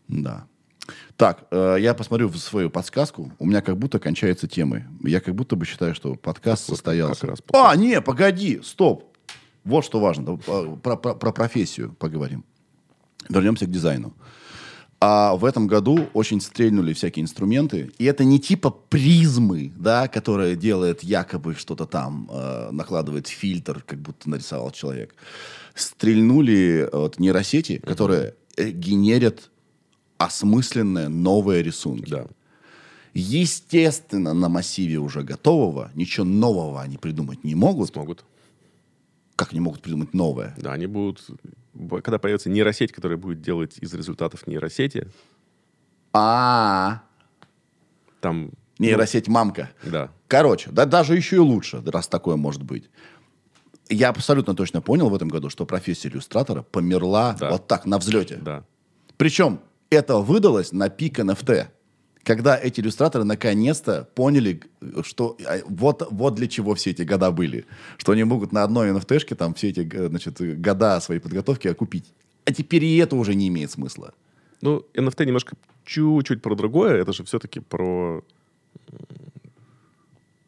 Да. 0.09 0.47
Так, 1.17 1.47
э, 1.51 1.77
я 1.81 1.95
посмотрю 1.95 2.29
в 2.29 2.37
свою 2.37 2.71
подсказку. 2.71 3.33
У 3.39 3.47
меня 3.47 3.61
как 3.61 3.77
будто 3.77 3.99
кончаются 3.99 4.47
темы. 4.47 4.87
Я 5.03 5.21
как 5.21 5.35
будто 5.35 5.57
бы 5.57 5.65
считаю, 5.65 5.95
что 5.95 6.15
подкаст 6.15 6.69
Вот 6.69 6.77
состоялся. 6.77 7.23
как 7.23 7.31
раз 7.31 7.39
а, 7.53 7.75
не, 7.77 8.01
погоди, 8.01 8.61
стоп. 8.63 9.17
Вот 9.65 9.85
что 9.85 9.99
важно. 9.99 10.25
Да, 10.25 10.63
Про, 10.83 10.97
про- 10.97 11.15
про 11.15 11.33
профессию 11.33 11.93
поговорим. 11.99 12.45
Вернемся 13.29 13.67
к 13.67 13.71
дизайну. 13.71 14.15
А 15.01 15.35
в 15.35 15.45
этом 15.45 15.67
году 15.67 16.09
очень 16.15 16.41
стрельнули 16.41 16.93
всякие 16.93 17.23
инструменты. 17.25 17.91
И 17.99 18.05
это 18.05 18.25
не 18.25 18.39
типа 18.39 18.71
призмы, 18.71 19.73
да, 19.77 20.09
которая 20.09 20.55
делает 20.55 21.03
якобы 21.03 21.55
что-то 21.55 21.87
там, 21.87 22.31
э, 22.33 22.71
накладывает 22.71 23.27
фильтр, 23.27 23.83
как 23.87 23.99
будто 23.99 24.31
нарисовал 24.31 24.71
человек. 24.71 25.15
Стрельнули 25.75 26.89
э, 26.91 26.97
вот, 26.97 27.19
нейросети, 27.19 27.79
которые 27.79 28.35
э, 28.57 28.71
генерят 28.71 29.51
осмысленные 30.19 31.09
новые 31.09 31.63
рисунки. 31.63 32.11
Да. 32.11 32.27
Естественно, 33.15 34.35
на 34.35 34.49
массиве 34.49 34.99
уже 34.99 35.23
готового 35.23 35.91
ничего 35.95 36.27
нового 36.27 36.83
они 36.83 36.99
придумать 36.99 37.45
не 37.45 37.55
могут. 37.55 37.91
Смогут. 37.91 38.25
Как 39.37 39.53
они 39.53 39.61
могут 39.61 39.83
придумать 39.83 40.15
новое? 40.15 40.55
Да, 40.59 40.73
они 40.73 40.87
будут... 40.87 41.25
Когда 42.03 42.19
появится 42.19 42.49
нейросеть, 42.49 42.93
которая 42.93 43.19
будет 43.19 43.43
делать 43.43 43.77
из 43.81 43.93
результатов 43.93 44.47
нейросети, 44.47 45.09
А, 46.13 47.03
Там... 48.21 48.51
нейросеть 48.79 49.29
мамка. 49.29 49.71
Да. 49.83 50.11
Короче, 50.29 50.71
да 50.71 50.87
даже 50.87 51.15
еще 51.15 51.37
и 51.37 51.41
лучше, 51.41 51.83
раз 51.87 52.09
такое 52.09 52.37
может 52.37 52.63
быть. 52.63 52.89
Я 53.89 54.09
абсолютно 54.09 54.55
точно 54.55 54.81
понял 54.81 55.09
в 55.11 55.15
этом 55.15 55.29
году, 55.29 55.49
что 55.51 55.65
профессия 55.67 56.09
иллюстратора 56.09 56.63
померла 56.63 57.37
Да. 57.39 57.51
вот 57.51 57.67
так, 57.67 57.85
на 57.87 57.99
взлете. 57.99 58.37
Да. 58.43 58.65
Причем 59.17 59.61
это 59.91 60.19
выдалось 60.19 60.73
на 60.73 60.89
пик 60.89 61.19
NFT. 61.19 61.67
Когда 62.25 62.57
эти 62.57 62.81
иллюстраторы 62.81 63.25
наконец-то 63.25 64.09
поняли, 64.15 64.61
что 65.03 65.37
а, 65.47 65.59
вот, 65.69 66.07
вот 66.11 66.35
для 66.35 66.49
чего 66.49 66.75
все 66.75 66.91
эти 66.91 67.03
года 67.03 67.31
были. 67.31 67.67
Что 67.99 68.13
они 68.13 68.25
могут 68.25 68.53
на 68.53 68.65
одной 68.65 68.91
NFT-шке 68.91 69.37
там 69.37 69.55
все 69.55 69.69
эти 69.69 69.81
г- 69.81 70.09
значит, 70.09 70.41
года 70.61 71.01
своей 71.01 71.21
подготовки 71.21 71.69
окупить. 71.69 72.13
А 72.45 72.53
теперь 72.53 72.85
и 72.85 72.97
это 72.97 73.15
уже 73.15 73.35
не 73.35 73.47
имеет 73.49 73.71
смысла. 73.71 74.13
Ну, 74.61 74.85
NFT 74.95 75.25
немножко 75.25 75.57
чуть-чуть 75.85 76.43
про 76.43 76.57
другое. 76.57 76.97
Это 77.01 77.13
же 77.13 77.23
все-таки 77.23 77.61
про, 77.61 78.25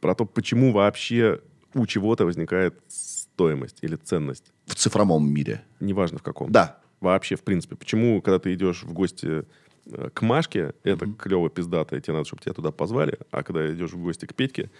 про 0.01 0.15
то, 0.15 0.24
почему 0.24 0.73
вообще 0.73 1.40
у 1.74 1.86
чего-то 1.86 2.24
возникает 2.24 2.74
стоимость 2.89 3.78
или 3.82 3.97
ценность. 3.97 4.44
В 4.66 4.74
цифровом 4.74 5.31
мире. 5.32 5.62
Неважно 5.81 6.19
в 6.19 6.23
каком. 6.23 6.51
Да. 6.51 6.78
Вообще, 7.01 7.37
в 7.37 7.43
принципе. 7.43 7.77
Почему, 7.77 8.20
когда 8.23 8.39
ты 8.39 8.55
идешь 8.55 8.83
в 8.83 8.93
гости 8.93 9.45
э, 9.87 10.11
к 10.12 10.23
Машке, 10.23 10.75
это 10.83 11.07
клево 11.07 11.49
пиздато, 11.49 11.97
и 11.97 12.01
тебе 12.01 12.15
надо, 12.15 12.27
чтобы 12.27 12.43
тебя 12.43 12.55
туда 12.55 12.73
позвали, 12.73 13.19
а 13.31 13.43
когда 13.43 13.73
идешь 13.73 13.93
в 13.93 14.03
гости 14.03 14.27
к 14.27 14.35
Петьке, 14.35 14.70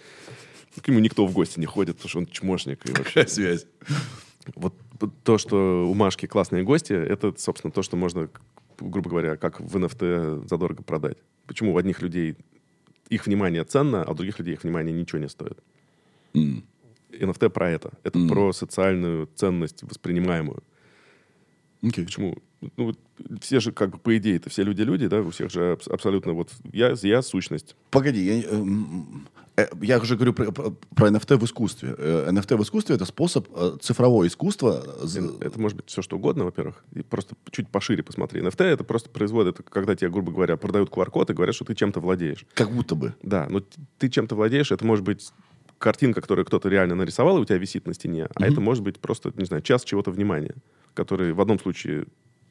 к 0.81 0.87
нему 0.87 0.99
никто 0.99 1.25
в 1.25 1.33
гости 1.33 1.59
не 1.59 1.65
ходит, 1.65 1.95
потому 1.97 2.09
что 2.09 2.19
он 2.19 2.27
чмошник. 2.27 2.87
И 2.87 2.91
вообще, 2.91 3.27
связь? 3.27 3.65
вот 4.55 4.73
то, 5.23 5.37
что 5.37 5.87
у 5.89 5.93
Машки 5.93 6.25
классные 6.25 6.63
гости, 6.63 6.93
это, 6.93 7.33
собственно, 7.37 7.71
то, 7.71 7.81
что 7.81 7.95
можно, 7.97 8.29
грубо 8.79 9.09
говоря, 9.09 9.37
как 9.37 9.59
в 9.59 9.77
NFT 9.77 10.47
задорого 10.47 10.83
продать. 10.83 11.17
Почему 11.45 11.73
у 11.73 11.77
одних 11.77 12.01
людей 12.01 12.35
их 13.09 13.25
внимание 13.25 13.63
ценно, 13.63 14.03
а 14.03 14.11
у 14.11 14.13
других 14.13 14.39
людей 14.39 14.53
их 14.53 14.63
внимание 14.63 14.93
ничего 14.93 15.19
не 15.19 15.29
стоит. 15.29 15.57
NFT 16.33 17.49
про 17.49 17.69
это. 17.71 17.91
Это 18.03 18.19
про 18.27 18.53
социальную 18.53 19.27
ценность 19.35 19.83
воспринимаемую. 19.83 20.63
Окей. 21.81 22.05
Почему? 22.05 22.35
Ну, 22.75 22.85
вот 22.85 22.99
все 23.41 23.59
же, 23.59 23.71
как 23.71 23.91
бы, 23.91 23.97
по 23.97 24.17
идее, 24.17 24.35
это 24.35 24.49
все 24.49 24.63
люди-люди, 24.63 25.07
да, 25.07 25.21
у 25.21 25.29
всех 25.29 25.49
же 25.49 25.73
абс- 25.73 25.87
абсолютно 25.87 26.33
вот... 26.33 26.49
Я, 26.73 26.93
я 27.01 27.21
сущность. 27.21 27.75
Погоди, 27.89 28.21
я, 28.21 28.43
эм, 28.49 29.27
э, 29.55 29.67
я 29.81 29.97
уже 29.97 30.15
говорю 30.15 30.33
про, 30.33 30.51
про- 30.51 31.09
NFT 31.09 31.37
в 31.37 31.45
искусстве. 31.45 31.95
Э, 31.97 32.29
NFT 32.29 32.57
в 32.57 32.63
искусстве 32.63 32.95
это 32.95 33.05
способ 33.05 33.47
э, 33.55 33.77
цифровое 33.81 34.27
искусство. 34.27 34.83
Это 35.39 35.57
может 35.57 35.77
быть 35.77 35.87
все 35.87 36.01
что 36.01 36.17
угодно, 36.17 36.43
во-первых. 36.43 36.83
И 36.93 37.01
просто 37.01 37.35
чуть 37.49 37.69
пошире 37.69 38.03
посмотри. 38.03 38.41
NFT— 38.41 38.63
это 38.65 38.83
просто 38.83 39.09
производ, 39.09 39.47
это 39.47 39.63
когда 39.63 39.95
тебе, 39.95 40.09
грубо 40.09 40.33
говоря, 40.33 40.57
продают 40.57 40.89
QR-код 40.89 41.29
и 41.29 41.33
говорят, 41.33 41.55
что 41.55 41.63
ты 41.63 41.75
чем-то 41.75 42.01
владеешь. 42.01 42.45
Как 42.55 42.71
будто 42.71 42.95
бы. 42.95 43.13
Да, 43.23 43.47
но 43.49 43.61
ты 43.97 44.09
чем-то 44.09 44.35
владеешь, 44.35 44.73
это 44.73 44.85
может 44.85 45.05
быть 45.05 45.31
картинка, 45.79 46.21
которую 46.21 46.45
кто-то 46.45 46.69
реально 46.69 46.95
нарисовал, 46.95 47.37
и 47.37 47.41
у 47.41 47.45
тебя 47.45 47.57
висит 47.57 47.87
на 47.87 47.93
стене, 47.93 48.27
а 48.35 48.45
это 48.45 48.61
может 48.61 48.83
быть 48.83 48.99
просто, 48.99 49.31
не 49.35 49.45
знаю, 49.45 49.63
час 49.63 49.83
чего-то 49.83 50.11
внимания, 50.11 50.55
который 50.93 51.33
в 51.33 51.41
одном 51.41 51.57
случае 51.59 52.05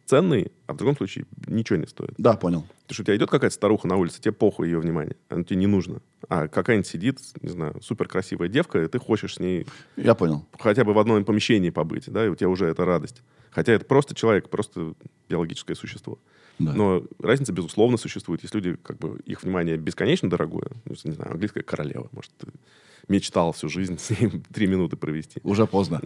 ценный, 0.07 0.51
а 0.67 0.73
в 0.73 0.77
другом 0.79 0.97
случае 0.97 1.27
ничего 1.47 1.77
не 1.79 1.87
стоит. 1.87 2.15
Да, 2.17 2.33
понял. 2.35 2.63
Потому 2.63 2.95
что 2.95 3.03
у 3.03 3.05
тебя 3.05 3.17
идет 3.17 3.31
какая-то 3.31 3.55
старуха 3.55 3.87
на 3.87 3.97
улице, 3.97 4.21
тебе 4.23 4.33
похуй 4.33 4.69
ее 4.69 4.81
внимание, 4.81 5.17
оно 5.29 5.45
тебе 5.45 5.57
не 5.57 5.67
нужно. 5.67 6.01
А 6.31 6.49
какая-нибудь 6.49 6.87
сидит, 6.87 7.19
не 7.43 7.51
знаю, 7.51 7.77
супер 7.83 8.09
красивая 8.09 8.49
девка, 8.49 8.83
и 8.83 8.89
ты 8.89 8.99
хочешь 8.99 9.35
с 9.35 9.39
ней 9.39 9.67
Я 9.97 10.15
понял. 10.15 10.47
хотя 10.59 10.85
бы 10.85 10.95
в 10.95 10.99
одном 10.99 11.25
помещении 11.25 11.69
побыть, 11.71 12.11
да, 12.11 12.25
и 12.25 12.29
у 12.29 12.35
тебя 12.35 12.49
уже 12.49 12.67
это 12.67 12.87
радость. 12.87 13.23
Хотя 13.51 13.73
это 13.75 13.85
просто 13.85 14.15
человек, 14.15 14.49
просто 14.49 14.95
биологическое 15.29 15.77
существо. 15.77 16.19
Да. 16.59 16.73
Но 16.75 17.03
разница, 17.21 17.53
безусловно, 17.53 17.97
существует. 17.97 18.43
Есть 18.43 18.55
люди, 18.55 18.77
как 18.83 18.99
бы, 18.99 19.21
их 19.25 19.43
внимание 19.43 19.77
бесконечно 19.77 20.29
дорогое. 20.29 20.71
Ну, 20.85 20.95
не 21.05 21.13
знаю, 21.13 21.33
английская 21.33 21.63
королева. 21.63 22.09
Может, 22.13 22.33
мечтал 23.09 23.53
всю 23.53 23.69
жизнь 23.69 23.99
с 23.99 24.11
ней 24.11 24.31
три 24.53 24.67
минуты 24.67 24.97
провести. 24.97 25.41
Уже 25.45 25.67
поздно. 25.67 26.01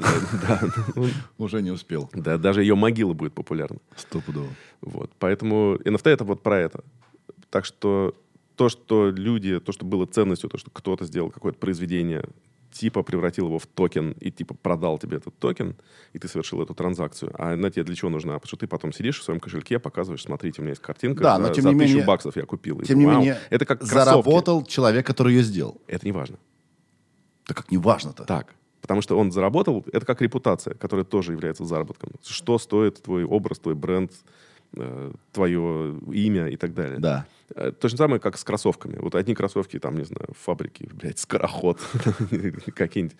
Да, 0.46 0.62
Уже 1.38 1.62
не 1.62 1.70
успел. 1.70 2.10
да, 2.12 2.38
даже 2.38 2.62
ее 2.62 2.74
могила 2.74 3.12
будет 3.12 3.32
популярна. 3.32 3.78
Стопудово. 3.96 4.48
Вот. 4.80 5.10
Поэтому 5.18 5.76
NFT 5.76 6.10
это 6.10 6.24
вот 6.24 6.42
про 6.42 6.58
это. 6.58 6.84
Так 7.50 7.64
что 7.64 8.14
то, 8.56 8.68
что 8.68 9.10
люди, 9.10 9.58
то, 9.60 9.72
что 9.72 9.84
было 9.84 10.06
ценностью, 10.06 10.48
то, 10.50 10.58
что 10.58 10.70
кто-то 10.70 11.04
сделал 11.04 11.30
какое-то 11.30 11.58
произведение, 11.58 12.24
типа 12.72 13.02
превратил 13.02 13.46
его 13.46 13.58
в 13.58 13.66
токен 13.66 14.12
и 14.20 14.30
типа 14.30 14.54
продал 14.54 14.98
тебе 14.98 15.18
этот 15.18 15.38
токен, 15.38 15.76
и 16.12 16.18
ты 16.18 16.26
совершил 16.28 16.62
эту 16.62 16.74
транзакцию. 16.74 17.32
А 17.38 17.52
она 17.52 17.70
тебе 17.70 17.84
для 17.84 17.94
чего 17.94 18.10
нужна? 18.10 18.34
Потому 18.34 18.48
что 18.48 18.56
ты 18.56 18.66
потом 18.66 18.92
сидишь 18.92 19.20
в 19.20 19.22
своем 19.22 19.38
кошельке, 19.40 19.78
показываешь, 19.78 20.22
смотрите, 20.22 20.60
у 20.60 20.64
меня 20.64 20.70
есть 20.70 20.82
картинка, 20.82 21.22
Да, 21.22 21.36
за, 21.36 21.42
но 21.42 21.48
тем 21.50 21.62
за 21.64 21.72
не 21.72 21.78
тысячу 21.78 21.92
менее- 21.94 22.06
баксов 22.06 22.36
я 22.36 22.42
купил. 22.44 22.80
И 22.80 22.84
Тем 22.86 22.98
не 22.98 23.06
вау. 23.06 23.18
менее, 23.18 23.38
это 23.50 23.64
как 23.66 23.78
кроссовки. 23.80 24.04
заработал 24.04 24.64
человек, 24.64 25.06
который 25.06 25.34
ее 25.34 25.42
сделал. 25.42 25.80
Это 25.86 26.04
не 26.06 26.12
важно. 26.12 26.38
Да 27.48 27.54
как 27.54 27.70
не 27.70 27.78
важно-то. 27.78 28.24
Так. 28.24 28.54
Потому 28.80 29.00
что 29.00 29.16
он 29.16 29.30
заработал, 29.30 29.84
это 29.92 30.04
как 30.04 30.20
репутация, 30.22 30.74
которая 30.74 31.04
тоже 31.04 31.32
является 31.32 31.64
заработком. 31.64 32.10
Что 32.24 32.58
стоит 32.58 33.00
твой 33.02 33.22
образ, 33.24 33.58
твой 33.60 33.74
бренд, 33.76 34.10
твое 35.32 35.98
имя 36.12 36.48
и 36.48 36.56
так 36.56 36.74
далее. 36.74 36.98
Да. 36.98 37.26
Э, 37.54 37.72
То 37.72 37.88
же 37.88 37.96
самое, 37.96 38.20
как 38.20 38.38
с 38.38 38.44
кроссовками. 38.44 38.96
Вот 38.98 39.14
одни 39.14 39.34
кроссовки, 39.34 39.78
там, 39.78 39.96
не 39.96 40.04
знаю, 40.04 40.28
фабрики, 40.38 40.88
блядь, 40.92 41.18
скороход, 41.18 41.80
какие-нибудь 42.74 43.16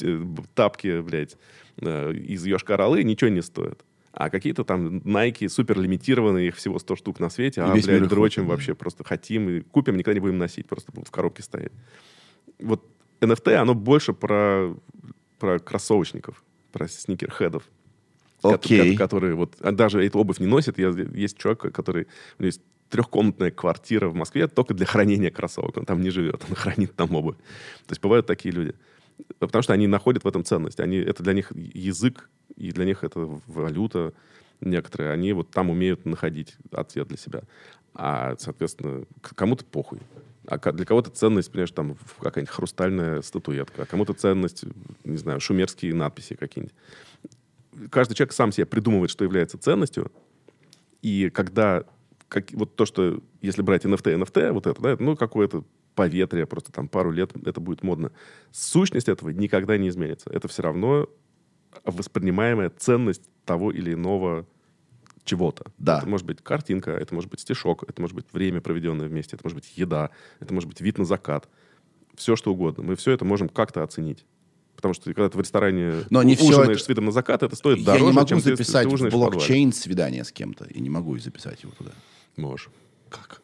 э, 0.00 0.24
тапки, 0.54 1.00
блядь, 1.00 1.36
э, 1.78 2.12
из 2.12 2.46
Йошкар-Олы 2.46 3.02
ничего 3.02 3.30
не 3.30 3.42
стоят. 3.42 3.84
А 4.12 4.30
какие-то 4.30 4.64
там 4.64 4.98
Nike 4.98 5.48
супер 5.48 5.78
лимитированные, 5.78 6.48
их 6.48 6.56
всего 6.56 6.78
100 6.78 6.96
штук 6.96 7.20
на 7.20 7.30
свете, 7.30 7.62
а, 7.62 7.72
блядь, 7.72 8.08
дрочим 8.08 8.46
вообще, 8.46 8.74
просто 8.74 9.02
хотим 9.02 9.48
и 9.48 9.60
купим, 9.60 9.96
никогда 9.96 10.14
не 10.14 10.20
будем 10.20 10.38
носить, 10.38 10.66
просто 10.68 10.92
в 10.92 11.10
коробке 11.10 11.42
стоять. 11.42 11.72
Вот 12.60 12.84
NFT, 13.20 13.54
оно 13.54 13.74
больше 13.74 14.12
про, 14.12 14.74
про 15.40 15.58
кроссовочников, 15.58 16.44
про 16.72 16.86
сникерхедов. 16.86 17.64
Окей. 18.44 18.96
ко- 18.96 19.04
которые 19.04 19.34
вот 19.34 19.56
а 19.60 19.72
даже 19.72 20.04
эту 20.04 20.18
обувь 20.18 20.38
не 20.40 20.46
носят. 20.46 20.78
Я, 20.78 20.88
есть 20.88 21.38
человек, 21.38 21.72
который 21.72 22.06
у 22.38 22.42
него 22.42 22.46
есть 22.46 22.60
трехкомнатная 22.90 23.50
квартира 23.50 24.08
в 24.08 24.14
Москве 24.14 24.46
только 24.46 24.74
для 24.74 24.86
хранения 24.86 25.30
кроссовок. 25.30 25.76
Он 25.76 25.84
там 25.84 26.00
не 26.00 26.10
живет, 26.10 26.42
он 26.48 26.54
хранит 26.54 26.94
там 26.94 27.14
обувь. 27.14 27.36
То 27.36 27.90
есть 27.90 28.02
бывают 28.02 28.26
такие 28.26 28.54
люди. 28.54 28.74
Потому 29.38 29.62
что 29.62 29.72
они 29.72 29.86
находят 29.86 30.24
в 30.24 30.28
этом 30.28 30.44
ценность. 30.44 30.80
Они, 30.80 30.96
это 30.96 31.22
для 31.22 31.32
них 31.32 31.52
язык, 31.54 32.28
и 32.56 32.72
для 32.72 32.84
них 32.84 33.04
это 33.04 33.40
валюта 33.46 34.12
некоторые. 34.60 35.12
Они 35.12 35.32
вот 35.32 35.50
там 35.50 35.70
умеют 35.70 36.04
находить 36.04 36.56
ответ 36.72 37.08
для 37.08 37.16
себя. 37.16 37.42
А, 37.94 38.34
соответственно, 38.38 39.04
кому-то 39.20 39.64
похуй. 39.64 40.00
А 40.46 40.58
для 40.72 40.84
кого-то 40.84 41.10
ценность, 41.10 41.50
понимаешь, 41.50 41.70
там 41.70 41.96
какая-нибудь 42.20 42.54
хрустальная 42.54 43.22
статуэтка, 43.22 43.82
а 43.82 43.86
кому-то 43.86 44.12
ценность, 44.12 44.64
не 45.04 45.16
знаю, 45.16 45.40
шумерские 45.40 45.94
надписи 45.94 46.34
какие-нибудь 46.34 46.74
каждый 47.90 48.14
человек 48.14 48.32
сам 48.32 48.52
себе 48.52 48.66
придумывает, 48.66 49.10
что 49.10 49.24
является 49.24 49.58
ценностью. 49.58 50.10
И 51.02 51.30
когда 51.30 51.84
как, 52.28 52.50
вот 52.52 52.76
то, 52.76 52.86
что 52.86 53.22
если 53.42 53.62
брать 53.62 53.84
NFT, 53.84 54.18
NFT, 54.20 54.52
вот 54.52 54.66
это, 54.66 54.80
да, 54.80 54.96
ну, 54.98 55.16
какое-то 55.16 55.64
поветрие, 55.94 56.46
просто 56.46 56.72
там 56.72 56.88
пару 56.88 57.10
лет 57.10 57.30
это 57.46 57.60
будет 57.60 57.82
модно. 57.82 58.10
Сущность 58.50 59.08
этого 59.08 59.30
никогда 59.30 59.76
не 59.78 59.88
изменится. 59.88 60.30
Это 60.30 60.48
все 60.48 60.62
равно 60.62 61.08
воспринимаемая 61.84 62.70
ценность 62.70 63.22
того 63.44 63.70
или 63.70 63.92
иного 63.94 64.46
чего-то. 65.24 65.66
Да. 65.78 65.98
Это 65.98 66.08
может 66.08 66.26
быть 66.26 66.42
картинка, 66.42 66.90
это 66.90 67.14
может 67.14 67.30
быть 67.30 67.40
стишок, 67.40 67.84
это 67.88 68.00
может 68.00 68.14
быть 68.14 68.26
время, 68.32 68.60
проведенное 68.60 69.08
вместе, 69.08 69.36
это 69.36 69.44
может 69.44 69.56
быть 69.56 69.72
еда, 69.76 70.10
это 70.40 70.52
может 70.52 70.68
быть 70.68 70.80
вид 70.80 70.98
на 70.98 71.04
закат. 71.04 71.48
Все, 72.14 72.36
что 72.36 72.52
угодно. 72.52 72.84
Мы 72.84 72.96
все 72.96 73.12
это 73.12 73.24
можем 73.24 73.48
как-то 73.48 73.82
оценить. 73.82 74.24
Потому 74.84 74.92
что 74.92 75.04
когда 75.14 75.30
ты 75.30 75.38
в 75.38 75.40
ресторане 75.40 76.04
Но 76.10 76.22
не 76.22 76.34
ужинаешь 76.34 76.76
это- 76.76 76.84
с 76.84 76.88
видом 76.90 77.06
на 77.06 77.10
закат, 77.10 77.42
это 77.42 77.56
стоит 77.56 77.78
Я 77.78 77.84
дороже, 77.86 78.04
не 78.04 78.12
могу 78.12 78.28
чем 78.28 78.42
ты- 78.42 78.50
записать 78.50 78.82
ты, 78.82 78.88
в 78.90 78.92
ужинаешь 78.92 79.14
в 79.14 79.16
блокчейн 79.16 79.72
свидание 79.72 80.24
с 80.24 80.30
кем-то. 80.30 80.66
Я 80.68 80.78
не 80.78 80.90
могу 80.90 81.16
записать 81.18 81.62
его 81.62 81.72
туда. 81.72 81.92
Можешь. 82.36 82.68
Как? 83.08 83.40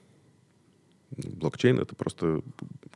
Блокчейн 1.16 1.78
это 1.78 1.94
просто 1.94 2.42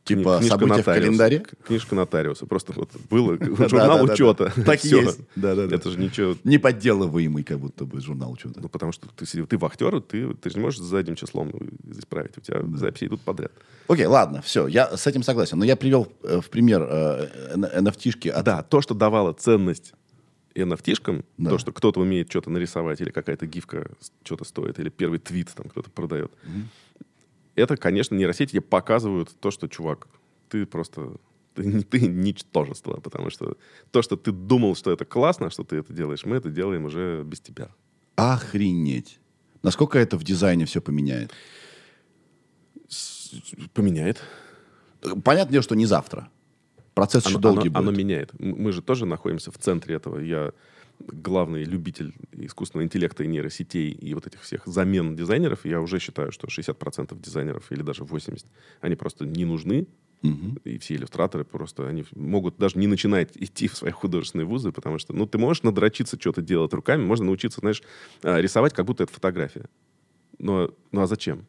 Типа 0.05 0.39
кни- 0.39 0.47
события 0.47 0.81
в 0.81 0.85
календаре? 0.85 1.43
Книжка 1.65 1.95
нотариуса. 1.95 2.45
Просто 2.45 2.73
вот 2.73 2.89
было 3.09 3.37
журнал 3.69 4.03
учета. 4.05 4.53
Так 4.63 4.83
есть. 4.83 5.19
Это 5.35 5.89
же 5.89 5.99
ничего... 5.99 6.37
Неподделываемый 6.43 7.43
как 7.43 7.59
будто 7.59 7.85
бы 7.85 7.99
журнал 7.99 8.31
учета. 8.31 8.59
Ну, 8.61 8.69
потому 8.69 8.91
что 8.91 9.07
ты, 9.15 9.25
сидел- 9.25 9.47
ты 9.47 9.57
вахтер, 9.57 9.99
ты, 10.01 10.33
ты 10.35 10.49
же 10.51 10.57
не 10.57 10.61
можешь 10.61 10.79
задним 10.79 11.15
числом 11.15 11.51
исправить. 11.91 12.37
У 12.37 12.41
тебя 12.41 12.61
записи 12.77 13.05
идут 13.05 13.21
подряд. 13.21 13.51
Окей, 13.87 14.05
ладно, 14.05 14.41
все, 14.41 14.67
я 14.67 14.95
с 14.95 15.07
этим 15.07 15.23
согласен. 15.23 15.57
Но 15.57 15.65
я 15.65 15.75
привел 15.75 16.07
э, 16.23 16.39
в 16.39 16.49
пример 16.51 16.83
э, 16.87 17.27
NFT-шки 17.55 18.29
от... 18.29 18.45
Да, 18.45 18.61
то, 18.61 18.81
что 18.81 18.93
давало 18.93 19.33
ценность 19.33 19.93
NFT-шкам, 20.55 21.25
Да. 21.37 21.49
то, 21.49 21.57
что 21.57 21.71
кто-то 21.71 21.99
умеет 21.99 22.29
что-то 22.29 22.49
нарисовать, 22.49 23.01
или 23.01 23.09
какая-то 23.09 23.45
гифка 23.45 23.89
что-то 24.23 24.45
стоит, 24.45 24.79
или 24.79 24.89
первый 24.89 25.19
твит 25.19 25.49
там 25.55 25.67
кто-то 25.67 25.89
продает. 25.89 26.31
Это, 27.55 27.77
конечно, 27.77 28.15
нейросети 28.15 28.51
тебе 28.51 28.61
показывают 28.61 29.35
то, 29.39 29.51
что, 29.51 29.67
чувак, 29.67 30.07
ты 30.49 30.65
просто... 30.65 31.17
Ты, 31.53 31.81
ты 31.89 32.01
ничтожество, 32.07 32.99
потому 32.99 33.29
что 33.29 33.57
то, 33.91 34.01
что 34.01 34.17
ты 34.17 34.31
думал, 34.31 34.75
что 34.75 34.91
это 34.91 35.05
классно, 35.05 35.49
что 35.49 35.63
ты 35.63 35.77
это 35.77 35.93
делаешь, 35.93 36.25
мы 36.25 36.35
это 36.35 36.49
делаем 36.49 36.85
уже 36.85 37.23
без 37.23 37.39
тебя. 37.39 37.69
Охренеть. 38.17 39.19
Насколько 39.63 39.97
это 39.99 40.17
в 40.17 40.23
дизайне 40.23 40.65
все 40.65 40.81
поменяет? 40.81 41.31
Поменяет. 43.73 44.21
Понятное 45.23 45.51
дело, 45.53 45.63
что 45.63 45.75
не 45.75 45.85
завтра. 45.85 46.29
Процесс 46.93 47.25
еще 47.25 47.35
Оно, 47.35 47.41
долгий 47.41 47.69
оно- 47.69 47.79
оно 47.79 47.91
будет. 47.91 47.97
меняет. 47.99 48.31
М- 48.39 48.55
Мы 48.63 48.71
же 48.71 48.81
тоже 48.81 49.05
находимся 49.05 49.51
в 49.51 49.57
центре 49.57 49.95
этого. 49.95 50.19
Я 50.19 50.53
главный 50.99 51.63
любитель 51.63 52.13
искусственного 52.31 52.85
интеллекта 52.85 53.23
и 53.23 53.27
нейросетей 53.27 53.91
и 53.91 54.13
вот 54.13 54.27
этих 54.27 54.41
всех 54.41 54.65
замен 54.65 55.15
дизайнеров. 55.15 55.65
Я 55.65 55.81
уже 55.81 55.99
считаю, 55.99 56.31
что 56.31 56.47
60% 56.47 57.19
дизайнеров 57.19 57.71
или 57.71 57.81
даже 57.81 58.03
80% 58.03 58.45
они 58.81 58.95
просто 58.95 59.25
не 59.25 59.45
нужны. 59.45 59.87
Мгм. 60.21 60.57
И 60.63 60.77
все 60.79 60.95
иллюстраторы 60.95 61.43
просто, 61.43 61.87
они 61.87 62.03
могут 62.15 62.57
даже 62.57 62.79
не 62.79 62.87
начинать 62.87 63.31
идти 63.35 63.67
в 63.67 63.75
свои 63.75 63.91
художественные 63.91 64.45
вузы, 64.45 64.71
потому 64.71 64.97
что, 64.97 65.13
ну, 65.13 65.27
ты 65.27 65.37
можешь 65.37 65.63
надрочиться, 65.63 66.19
что-то 66.19 66.41
делать 66.41 66.73
руками, 66.73 67.03
можно 67.03 67.25
научиться, 67.25 67.59
знаешь, 67.59 67.83
а, 68.23 68.39
рисовать, 68.39 68.73
как 68.73 68.85
будто 68.85 69.03
это 69.03 69.13
фотография. 69.13 69.65
Но, 70.39 70.71
ну, 70.91 71.01
а 71.01 71.07
зачем? 71.07 71.45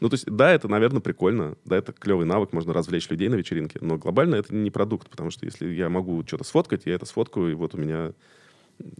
Ну, 0.00 0.08
то 0.08 0.14
есть, 0.14 0.26
да, 0.26 0.52
это, 0.52 0.68
наверное, 0.68 1.00
прикольно, 1.00 1.56
да, 1.64 1.76
это 1.76 1.92
клевый 1.92 2.26
навык, 2.26 2.52
можно 2.52 2.72
развлечь 2.72 3.08
людей 3.10 3.28
на 3.28 3.34
вечеринке, 3.34 3.78
но 3.82 3.96
глобально 3.98 4.36
это 4.36 4.54
не 4.54 4.70
продукт, 4.70 5.08
потому 5.08 5.30
что 5.30 5.44
если 5.44 5.66
я 5.66 5.88
могу 5.88 6.22
что-то 6.26 6.44
сфоткать, 6.44 6.82
я 6.84 6.94
это 6.94 7.06
сфоткаю, 7.06 7.50
и 7.50 7.54
вот 7.54 7.74
у 7.74 7.78
меня 7.78 8.12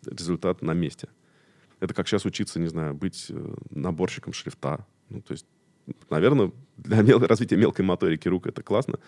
результат 0.07 0.63
на 0.63 0.73
месте. 0.73 1.09
Это 1.81 1.95
как 1.95 2.09
сейчас 2.09 2.25
учиться, 2.25 2.59
не 2.59 2.69
знаю, 2.69 2.95
быть 2.95 3.27
э, 3.31 3.55
наборщиком 3.71 4.33
шрифта. 4.33 4.85
Ну, 5.11 5.23
то 5.23 5.33
есть, 5.33 5.47
наверное, 6.11 6.53
для 6.77 7.03
мел- 7.03 7.21
развития 7.21 7.57
мелкой 7.57 7.83
моторики 7.83 8.29
рук 8.29 8.47
это 8.47 8.63
классно, 8.63 8.99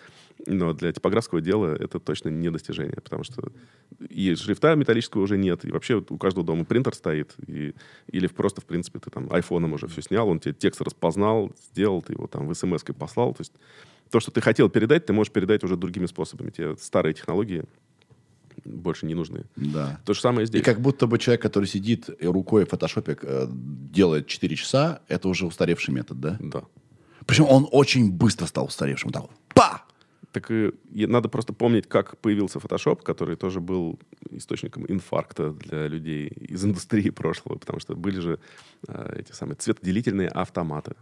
но 0.45 0.73
для 0.73 0.91
типографского 0.91 1.41
дела 1.41 1.75
это 1.75 1.99
точно 1.99 2.29
не 2.29 2.49
достижение, 2.49 2.95
потому 3.01 3.23
что 3.23 3.51
и 4.09 4.35
шрифта 4.35 4.75
металлического 4.75 5.21
уже 5.21 5.37
нет, 5.37 5.65
и 5.65 5.71
вообще 5.71 6.03
у 6.07 6.17
каждого 6.17 6.45
дома 6.45 6.65
принтер 6.65 6.95
стоит, 6.95 7.35
и, 7.45 7.75
или 8.07 8.27
просто, 8.27 8.61
в 8.61 8.65
принципе, 8.65 8.99
ты 8.99 9.09
там 9.09 9.31
айфоном 9.31 9.73
уже 9.73 9.87
все 9.87 10.01
снял, 10.01 10.29
он 10.29 10.39
тебе 10.39 10.53
текст 10.53 10.81
распознал, 10.81 11.51
сделал, 11.71 12.01
ты 12.01 12.13
его 12.13 12.27
там 12.27 12.47
в 12.47 12.53
смс 12.53 12.83
послал. 12.97 13.33
То 13.33 13.41
есть 13.41 13.53
то, 14.09 14.19
что 14.19 14.31
ты 14.31 14.41
хотел 14.41 14.69
передать, 14.69 15.05
ты 15.05 15.13
можешь 15.13 15.31
передать 15.31 15.63
уже 15.63 15.77
другими 15.77 16.05
способами. 16.05 16.49
Тебе 16.51 16.75
старые 16.77 17.13
технологии 17.13 17.63
больше 18.65 19.05
не 19.05 19.15
нужны. 19.15 19.45
Да. 19.55 19.99
То 20.05 20.13
же 20.13 20.21
самое 20.21 20.47
здесь. 20.47 20.61
И 20.61 20.63
как 20.63 20.81
будто 20.81 21.07
бы 21.07 21.17
человек, 21.17 21.41
который 21.41 21.65
сидит 21.65 22.09
рукой 22.21 22.65
в 22.65 22.69
фотошопе 22.69 23.17
э, 23.21 23.47
делает 23.49 24.27
4 24.27 24.55
часа, 24.55 25.01
это 25.07 25.27
уже 25.27 25.45
устаревший 25.45 25.93
метод, 25.93 26.19
да? 26.19 26.37
Да. 26.39 26.63
Причем 27.25 27.45
он 27.49 27.67
очень 27.71 28.11
быстро 28.11 28.45
стал 28.45 28.65
устаревшим. 28.65 29.11
Так. 29.11 29.25
Па! 29.53 29.83
Так 30.31 30.49
и 30.51 30.71
и 30.93 31.05
надо 31.07 31.29
просто 31.29 31.53
помнить, 31.53 31.87
как 31.87 32.17
появился 32.17 32.59
Photoshop, 32.59 33.03
который 33.03 33.35
тоже 33.35 33.59
был 33.59 33.99
источником 34.29 34.85
инфаркта 34.87 35.51
для 35.51 35.87
людей 35.87 36.27
из 36.27 36.63
индустрии 36.63 37.09
прошлого, 37.09 37.57
потому 37.57 37.79
что 37.79 37.95
были 37.95 38.19
же 38.19 38.39
э, 38.87 39.15
эти 39.19 39.33
самые 39.33 39.55
цветоделительные 39.55 40.29
автоматы. 40.29 40.95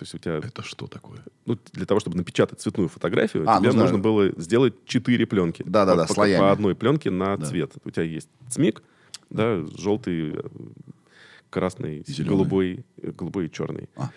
То 0.00 0.04
есть 0.04 0.14
у 0.14 0.18
тебя, 0.18 0.38
Это 0.38 0.62
что 0.62 0.86
такое? 0.86 1.18
ну, 1.44 1.58
для 1.74 1.84
того, 1.84 2.00
чтобы 2.00 2.16
напечатать 2.16 2.58
цветную 2.58 2.88
фотографию, 2.88 3.44
А, 3.46 3.58
тебе 3.58 3.66
ну, 3.68 3.72
знаю. 3.72 3.84
нужно 3.84 3.98
было 3.98 4.30
сделать 4.40 4.72
четыре 4.86 5.26
пленки. 5.26 5.62
Да-да-да, 5.66 6.04
по, 6.04 6.08
по- 6.08 6.14
слоями. 6.14 6.40
по 6.40 6.52
одной 6.52 6.74
пленке 6.74 7.10
на 7.10 7.36
Да. 7.36 7.44
цвет. 7.44 7.72
У 7.84 7.90
тебя 7.90 8.04
есть 8.04 8.30
цмик, 8.48 8.82
да, 9.28 9.62
желтый, 9.76 10.30
э, 10.36 10.42
красный, 11.50 12.02
Зелёный. 12.06 12.28
голубой, 12.30 12.84
э, 13.02 13.10
голубой 13.12 13.48
и 13.48 13.50
черный. 13.50 13.90
А. 13.94 14.08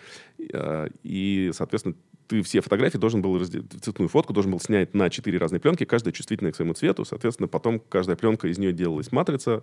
А, 0.54 0.88
И, 1.02 1.50
соответственно, 1.52 1.96
ты 2.26 2.42
все 2.42 2.60
фотографии 2.60 2.98
должен 2.98 3.22
был 3.22 3.36
разде- 3.38 3.62
цветную 3.80 4.08
фотку 4.08 4.32
должен 4.32 4.52
был 4.52 4.60
снять 4.60 4.94
на 4.94 5.10
четыре 5.10 5.38
разные 5.38 5.60
пленки, 5.60 5.84
каждая 5.84 6.12
чувствительная 6.12 6.52
к 6.52 6.56
своему 6.56 6.74
цвету. 6.74 7.04
Соответственно, 7.04 7.48
потом 7.48 7.80
каждая 7.80 8.16
пленка 8.16 8.48
из 8.48 8.58
нее 8.58 8.72
делалась 8.72 9.12
матрица, 9.12 9.62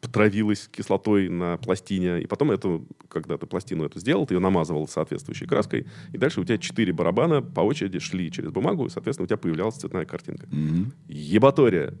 потравилась 0.00 0.68
кислотой 0.70 1.28
на 1.28 1.56
пластине, 1.56 2.20
и 2.20 2.26
потом 2.26 2.50
эту, 2.50 2.86
когда 3.08 3.36
ты 3.36 3.46
пластину 3.46 3.84
эту 3.84 3.98
сделал, 4.00 4.26
ты 4.26 4.34
ее 4.34 4.40
намазывал 4.40 4.86
соответствующей 4.88 5.46
краской, 5.46 5.86
и 6.12 6.18
дальше 6.18 6.40
у 6.40 6.44
тебя 6.44 6.58
четыре 6.58 6.92
барабана 6.92 7.42
по 7.42 7.60
очереди 7.60 7.98
шли 7.98 8.30
через 8.30 8.50
бумагу, 8.50 8.86
и, 8.86 8.90
соответственно, 8.90 9.24
у 9.24 9.28
тебя 9.28 9.36
появлялась 9.36 9.76
цветная 9.76 10.04
картинка. 10.04 10.46
Мгм. 10.50 10.92
Ебатория. 11.08 11.94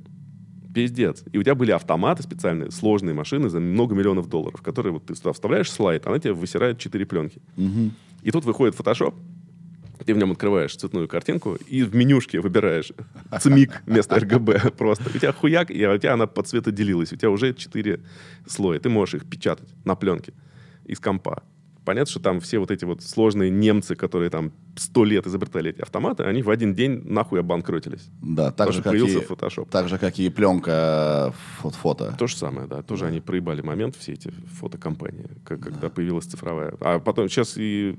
Пиздец. 0.74 1.24
И 1.32 1.38
у 1.38 1.42
тебя 1.42 1.54
были 1.54 1.72
автоматы 1.72 2.22
специальные, 2.22 2.70
сложные 2.70 3.14
машины 3.14 3.48
за 3.48 3.58
много 3.58 3.94
миллионов 3.94 4.28
долларов, 4.28 4.62
которые 4.62 4.92
вот 4.92 5.06
ты 5.06 5.14
сюда 5.14 5.32
вставляешь 5.32 5.70
слайд, 5.70 6.06
она 6.06 6.18
тебе 6.18 6.34
высирает 6.34 6.78
четыре 6.78 7.06
пленки. 7.06 7.40
Мгм. 7.56 7.92
И 8.22 8.30
тут 8.30 8.44
выходит 8.44 8.78
Photoshop, 8.78 9.14
ты 10.04 10.14
в 10.14 10.18
нем 10.18 10.32
открываешь 10.32 10.74
цветную 10.76 11.08
картинку 11.08 11.56
и 11.66 11.82
в 11.82 11.94
менюшке 11.94 12.40
выбираешь 12.40 12.92
цмик 13.40 13.82
вместо 13.86 14.16
RGB 14.16 14.70
просто. 14.76 15.04
У 15.14 15.18
тебя 15.18 15.32
хуяк, 15.32 15.70
и 15.70 15.86
у 15.86 15.98
тебя 15.98 16.14
она 16.14 16.26
по 16.26 16.42
цвету 16.42 16.70
делилась. 16.72 17.12
У 17.12 17.16
тебя 17.16 17.30
уже 17.30 17.52
четыре 17.54 18.00
слоя. 18.46 18.78
Ты 18.78 18.88
можешь 18.88 19.14
их 19.16 19.26
печатать 19.28 19.68
на 19.84 19.94
пленке 19.94 20.32
из 20.84 20.98
компа. 21.00 21.42
Понятно, 21.84 22.10
что 22.10 22.20
там 22.20 22.40
все 22.40 22.58
вот 22.58 22.70
эти 22.70 22.84
вот 22.84 23.02
сложные 23.02 23.48
немцы, 23.50 23.94
которые 23.94 24.28
там 24.28 24.52
сто 24.76 25.04
лет 25.06 25.26
изобретали 25.26 25.70
эти 25.70 25.80
автоматы, 25.80 26.22
они 26.24 26.42
в 26.42 26.50
один 26.50 26.74
день 26.74 27.00
нахуй 27.04 27.40
обанкротились. 27.40 28.10
Да, 28.20 28.50
так 28.52 28.72
же, 28.74 28.82
как 28.82 28.92
появился 28.92 29.20
и, 29.20 29.24
Photoshop. 29.24 29.68
так 29.70 29.88
же, 29.88 29.96
как 29.96 30.18
и 30.18 30.28
пленка 30.28 31.32
э, 31.32 31.62
фо- 31.62 31.70
фото. 31.74 32.14
То 32.18 32.26
же 32.26 32.36
самое, 32.36 32.66
да. 32.68 32.82
Тоже 32.82 33.06
они 33.06 33.20
проебали 33.22 33.62
момент, 33.62 33.96
все 33.96 34.12
эти 34.12 34.30
фотокомпании, 34.60 35.28
как- 35.44 35.60
когда 35.60 35.88
появилась 35.88 36.26
цифровая. 36.26 36.74
А 36.80 36.98
потом 36.98 37.30
сейчас 37.30 37.54
и 37.56 37.96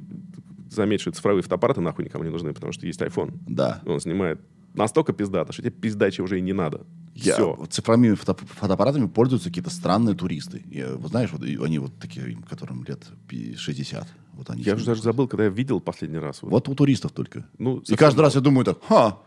заметь, 0.69 1.01
что 1.01 1.11
цифровые 1.11 1.41
фотоаппараты 1.43 1.81
нахуй 1.81 2.05
никому 2.05 2.23
не 2.23 2.29
нужны, 2.29 2.53
потому 2.53 2.71
что 2.73 2.85
есть 2.85 3.01
iPhone. 3.01 3.37
Да. 3.47 3.81
Он 3.85 3.99
снимает 3.99 4.39
настолько 4.73 5.13
пиздато, 5.13 5.51
что 5.53 5.61
тебе 5.61 5.71
пиздачи 5.71 6.21
уже 6.21 6.37
и 6.37 6.41
не 6.41 6.53
надо. 6.53 6.85
Я- 7.15 7.33
Все. 7.33 7.65
цифровыми 7.69 8.13
фото- 8.15 8.35
фотоаппаратами 8.45 9.07
пользуются 9.07 9.49
какие-то 9.49 9.69
странные 9.69 10.15
туристы. 10.15 10.63
Я, 10.69 10.95
вот 10.95 11.11
знаешь, 11.11 11.31
вот 11.31 11.41
они 11.43 11.79
вот 11.79 11.91
такие, 11.99 12.37
которым 12.49 12.83
лет 12.85 13.03
пи- 13.27 13.55
60. 13.55 14.07
Вот 14.33 14.49
они 14.51 14.61
Я 14.61 14.75
уже 14.75 14.85
даже 14.85 15.01
забыл, 15.01 15.27
когда 15.27 15.45
я 15.45 15.49
видел 15.49 15.81
последний 15.81 16.19
раз. 16.19 16.41
Вот. 16.43 16.51
Вот 16.51 16.69
у 16.69 16.75
туристов 16.75 17.11
только. 17.11 17.45
Ну, 17.57 17.79
И 17.79 17.95
каждый 17.95 18.17
мало. 18.19 18.27
раз 18.27 18.35
я 18.35 18.41
думаю 18.41 18.65
так, 18.65 18.77
ха, 18.87 19.17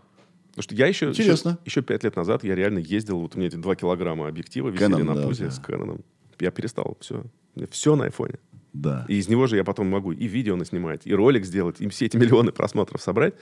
Потому 0.55 0.63
что 0.65 0.75
я 0.75 0.87
еще, 0.87 1.09
Интересно. 1.09 1.51
еще, 1.51 1.59
еще 1.65 1.83
пять 1.83 2.05
лет 2.05 2.15
назад 2.15 2.45
я 2.45 2.55
реально 2.55 2.79
ездил, 2.81 3.21
вот 3.21 3.35
у 3.35 3.39
меня 3.39 3.49
эти 3.49 3.57
два 3.57 3.75
килограмма 3.75 4.29
объектива 4.29 4.69
висели 4.69 4.97
Canon, 4.97 5.03
на 5.05 5.15
да, 5.15 5.23
пузе 5.27 5.47
да. 5.47 5.51
с 5.51 5.59
Canon. 5.59 6.05
Я 6.41 6.51
перестал, 6.51 6.99
все. 7.01 7.25
Все 7.71 7.97
на 7.97 8.05
айфоне. 8.05 8.35
Да. 8.73 9.05
И 9.09 9.17
из 9.17 9.29
него 9.29 9.47
же 9.47 9.57
я 9.57 9.65
потом 9.65 9.89
могу 9.89 10.13
и 10.13 10.27
видео 10.27 10.57
наснимать, 10.57 11.07
и 11.07 11.15
ролик 11.15 11.45
сделать, 11.45 11.81
и 11.81 11.89
все 11.89 12.07
эти 12.07 12.17
миллионы 12.17 12.53
просмотров 12.53 13.03
собрать. 13.03 13.35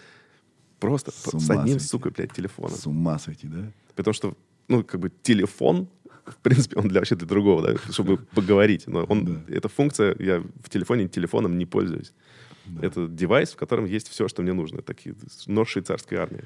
Просто 0.78 1.10
С 1.10 1.38
с, 1.38 1.50
одним, 1.50 1.78
сойти. 1.78 1.86
сука, 1.86 2.10
блядь, 2.10 2.32
телефоном. 2.32 2.76
С 2.76 2.86
ума 2.86 3.18
сойти, 3.18 3.46
да? 3.46 3.70
Потому 3.94 4.14
что, 4.14 4.34
ну, 4.66 4.82
как 4.82 4.98
бы 4.98 5.12
телефон, 5.22 5.88
в 6.24 6.36
принципе, 6.38 6.76
он 6.76 6.88
для 6.88 7.00
вообще 7.00 7.16
для 7.16 7.28
другого, 7.28 7.62
да, 7.62 7.92
чтобы 7.92 8.16
поговорить. 8.16 8.86
Но 8.86 9.04
он, 9.04 9.42
эта 9.48 9.68
функция, 9.68 10.16
я 10.18 10.40
в 10.40 10.70
телефоне 10.70 11.06
телефоном 11.08 11.58
не 11.58 11.66
пользуюсь. 11.66 12.12
Это 12.80 13.08
девайс, 13.08 13.50
в 13.50 13.56
котором 13.56 13.84
есть 13.84 14.08
все, 14.08 14.28
что 14.28 14.42
мне 14.42 14.52
нужно. 14.52 14.80
Такие 14.80 15.14
нож 15.46 15.70
швейцарской 15.70 16.18
армии 16.18 16.44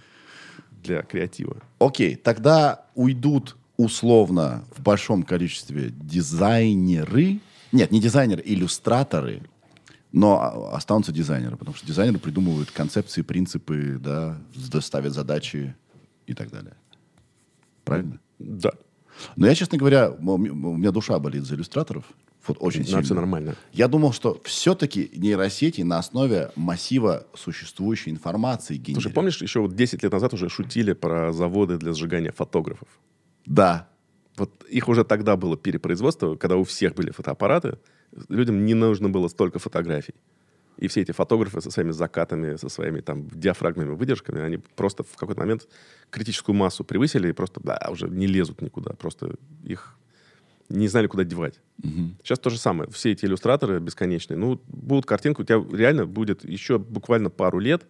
для 0.82 1.02
креатива. 1.02 1.56
Окей, 1.78 2.16
тогда 2.16 2.86
уйдут 2.94 3.56
условно 3.76 4.64
в 4.74 4.82
большом 4.82 5.22
количестве 5.22 5.90
дизайнеры. 5.90 7.40
Нет, 7.74 7.90
не 7.90 8.00
дизайнеры, 8.00 8.40
иллюстраторы, 8.44 9.42
но 10.12 10.70
останутся 10.72 11.12
дизайнеры, 11.12 11.56
потому 11.56 11.76
что 11.76 11.86
дизайнеры 11.86 12.18
придумывают 12.20 12.70
концепции, 12.70 13.22
принципы, 13.22 13.98
да, 14.00 14.38
ставят 14.80 15.12
задачи 15.12 15.74
и 16.26 16.34
так 16.34 16.50
далее. 16.50 16.74
Правильно? 17.84 18.20
Да. 18.38 18.70
Но 19.36 19.46
я, 19.46 19.54
честно 19.54 19.76
говоря, 19.76 20.10
у 20.10 20.38
меня 20.38 20.90
душа 20.92 21.18
болит 21.18 21.44
за 21.44 21.56
иллюстраторов. 21.56 22.04
Вот 22.46 22.58
очень 22.60 22.80
Ну, 22.80 22.86
сильно. 22.86 23.02
все 23.02 23.14
нормально. 23.14 23.56
Я 23.72 23.88
думал, 23.88 24.12
что 24.12 24.40
все-таки 24.44 25.10
нейросети 25.16 25.80
на 25.80 25.98
основе 25.98 26.50
массива 26.56 27.26
существующей 27.34 28.10
информации 28.10 28.74
Слушай, 28.74 28.84
генерируют. 28.86 29.14
помнишь, 29.14 29.42
еще 29.42 29.60
вот 29.60 29.74
10 29.74 30.02
лет 30.02 30.12
назад 30.12 30.34
уже 30.34 30.48
шутили 30.48 30.92
про 30.92 31.32
заводы 31.32 31.78
для 31.78 31.92
сжигания 31.94 32.32
фотографов? 32.32 32.88
Да. 33.46 33.88
Вот 34.36 34.64
их 34.64 34.88
уже 34.88 35.04
тогда 35.04 35.36
было 35.36 35.56
перепроизводство, 35.56 36.36
когда 36.36 36.56
у 36.56 36.64
всех 36.64 36.94
были 36.94 37.10
фотоаппараты, 37.10 37.78
людям 38.28 38.64
не 38.64 38.74
нужно 38.74 39.08
было 39.08 39.28
столько 39.28 39.58
фотографий. 39.58 40.14
И 40.76 40.88
все 40.88 41.02
эти 41.02 41.12
фотографы 41.12 41.60
со 41.60 41.70
своими 41.70 41.92
закатами, 41.92 42.56
со 42.56 42.68
своими 42.68 43.00
там 43.00 43.28
диафрагмами, 43.28 43.94
выдержками, 43.94 44.40
они 44.40 44.56
просто 44.56 45.04
в 45.04 45.16
какой-то 45.16 45.40
момент 45.40 45.68
критическую 46.10 46.56
массу 46.56 46.82
превысили 46.84 47.28
и 47.28 47.32
просто 47.32 47.60
да, 47.62 47.78
уже 47.90 48.08
не 48.08 48.26
лезут 48.26 48.60
никуда. 48.60 48.94
Просто 48.94 49.36
их 49.62 49.96
не 50.68 50.88
знали, 50.88 51.06
куда 51.06 51.22
девать. 51.22 51.60
Сейчас 52.22 52.40
то 52.40 52.50
же 52.50 52.58
самое. 52.58 52.90
Все 52.90 53.12
эти 53.12 53.24
иллюстраторы 53.24 53.78
бесконечные. 53.78 54.36
Ну, 54.36 54.60
будут 54.66 55.06
картинку, 55.06 55.42
у 55.42 55.44
тебя 55.44 55.62
реально 55.76 56.06
будет 56.06 56.44
еще 56.44 56.78
буквально 56.78 57.30
пару 57.30 57.60
лет, 57.60 57.86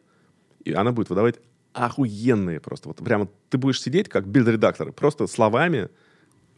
и 0.64 0.72
она 0.72 0.92
будет 0.92 1.08
выдавать 1.08 1.36
охуенные 1.72 2.60
просто. 2.60 2.88
Вот 2.88 2.98
прямо 2.98 3.28
ты 3.48 3.56
будешь 3.58 3.80
сидеть 3.80 4.08
как 4.08 4.26
билд-редактор, 4.26 4.92
просто 4.92 5.26
словами 5.26 5.88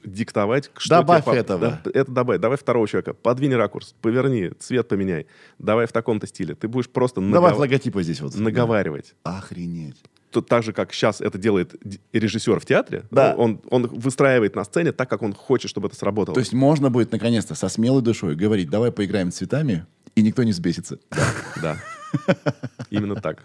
диктовать, 0.06 0.70
что 0.76 0.96
Добавь 0.96 1.24
тебе 1.24 1.36
этого. 1.38 1.80
Да, 1.84 1.90
это 1.92 2.10
добавь. 2.10 2.40
Давай 2.40 2.56
второго 2.56 2.86
человека. 2.88 3.12
Подвинь 3.14 3.54
ракурс, 3.54 3.94
поверни, 4.00 4.50
цвет 4.58 4.88
поменяй. 4.88 5.26
Давай 5.58 5.86
в 5.86 5.92
таком-то 5.92 6.26
стиле. 6.26 6.54
Ты 6.54 6.68
будешь 6.68 6.88
просто 6.88 7.20
Давай 7.20 7.52
нагов- 7.52 7.58
логотипы 7.60 8.02
здесь 8.02 8.20
вот. 8.20 8.34
наговаривать. 8.36 9.14
Да. 9.24 9.38
Охренеть. 9.38 9.96
Тут 10.30 10.48
так 10.48 10.62
же, 10.62 10.72
как 10.72 10.92
сейчас 10.92 11.20
это 11.20 11.38
делает 11.38 11.74
режиссер 12.12 12.60
в 12.60 12.66
театре, 12.66 13.04
Да. 13.10 13.34
он, 13.36 13.60
он 13.70 13.86
выстраивает 13.86 14.54
на 14.54 14.64
сцене 14.64 14.92
так, 14.92 15.08
как 15.08 15.22
он 15.22 15.32
хочет, 15.32 15.70
чтобы 15.70 15.88
это 15.88 15.96
сработало. 15.96 16.34
То 16.34 16.40
есть 16.40 16.52
можно 16.52 16.90
будет 16.90 17.12
наконец-то 17.12 17.54
со 17.54 17.68
смелой 17.68 18.02
душой 18.02 18.34
говорить, 18.36 18.68
давай 18.68 18.92
поиграем 18.92 19.32
цветами, 19.32 19.86
и 20.14 20.22
никто 20.22 20.42
не 20.42 20.50
взбесится. 20.52 20.98
Да. 21.62 21.76
Именно 22.90 23.16
так. 23.16 23.42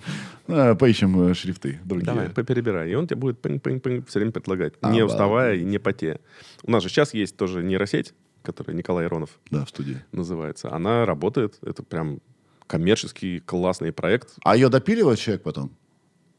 А, 0.48 0.76
Поищем 0.76 1.30
э, 1.30 1.34
шрифты 1.34 1.80
другие. 1.84 2.06
Давай, 2.06 2.30
поперебирай. 2.30 2.92
И 2.92 2.96
он 2.96 3.08
тебе 3.08 3.18
будет 3.18 3.40
все 4.08 4.20
время 4.20 4.32
предлагать. 4.32 4.74
Не 4.84 5.04
уставая 5.04 5.56
и 5.56 5.64
не 5.64 5.78
потея. 5.78 6.20
У 6.64 6.72
нас 6.72 6.84
же 6.84 6.90
сейчас 6.90 7.14
есть 7.14 7.38
тоже 7.38 7.64
нейросеть, 7.64 8.14
которая 8.44 8.76
Николай 8.76 9.06
Иронов 9.06 9.40
Да, 9.50 9.66
в 9.66 9.70
студии. 9.70 10.02
называется. 10.12 10.72
Она 10.72 11.06
работает. 11.06 11.58
Это 11.62 11.84
прям 11.84 12.20
коммерческий 12.68 13.40
классный 13.40 13.92
проект. 13.92 14.36
А 14.44 14.56
ее 14.56 14.70
допиливает 14.70 15.20
человек 15.20 15.44
потом? 15.44 15.72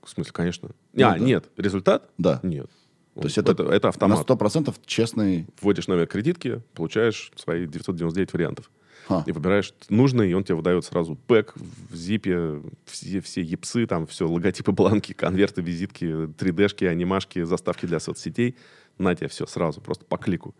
В 0.02 0.10
смысле, 0.10 0.32
конечно. 0.32 0.70
Ну 0.92 1.06
а, 1.06 1.12
да. 1.12 1.18
нет. 1.18 1.50
Результат? 1.56 2.10
Да. 2.18 2.40
Нет. 2.42 2.70
То 3.14 3.24
есть 3.24 3.36
это, 3.36 3.52
это, 3.52 3.86
на 3.86 3.88
автомат. 3.90 4.26
100% 4.26 4.74
честный... 4.86 5.46
Вводишь 5.60 5.86
номер 5.86 6.06
кредитки, 6.06 6.62
получаешь 6.74 7.30
свои 7.36 7.66
999 7.66 8.32
вариантов. 8.32 8.70
Ха. 9.06 9.24
И 9.26 9.32
выбираешь 9.32 9.74
нужный, 9.88 10.30
и 10.30 10.34
он 10.34 10.44
тебе 10.44 10.54
выдает 10.54 10.84
сразу 10.84 11.16
пэк 11.16 11.54
в 11.56 11.94
зипе, 11.94 12.62
все, 12.84 13.20
все 13.20 13.42
епсы, 13.42 13.86
там 13.86 14.06
все, 14.06 14.28
логотипы, 14.28 14.72
бланки, 14.72 15.12
конверты, 15.12 15.60
визитки, 15.60 16.04
3D-шки, 16.04 16.84
анимашки, 16.84 17.42
заставки 17.42 17.86
для 17.86 18.00
соцсетей. 18.00 18.56
На 18.98 19.14
тебе 19.14 19.28
все 19.28 19.46
сразу, 19.46 19.80
просто 19.80 20.04
по 20.04 20.18
клику. 20.18 20.54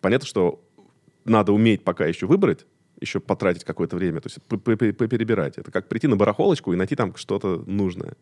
Понятно, 0.00 0.26
что 0.26 0.64
надо 1.24 1.52
уметь 1.52 1.84
пока 1.84 2.06
еще 2.06 2.26
выбрать, 2.26 2.66
еще 3.02 3.20
потратить 3.20 3.64
какое-то 3.64 3.96
время, 3.96 4.20
то 4.20 4.28
есть 4.28 4.40
поперебирать. 4.42 5.58
Это 5.58 5.70
как 5.70 5.88
прийти 5.88 6.06
на 6.06 6.16
барахолочку 6.16 6.72
и 6.72 6.76
найти 6.76 6.96
там 6.96 7.14
что-то 7.16 7.62
нужное. 7.66 8.14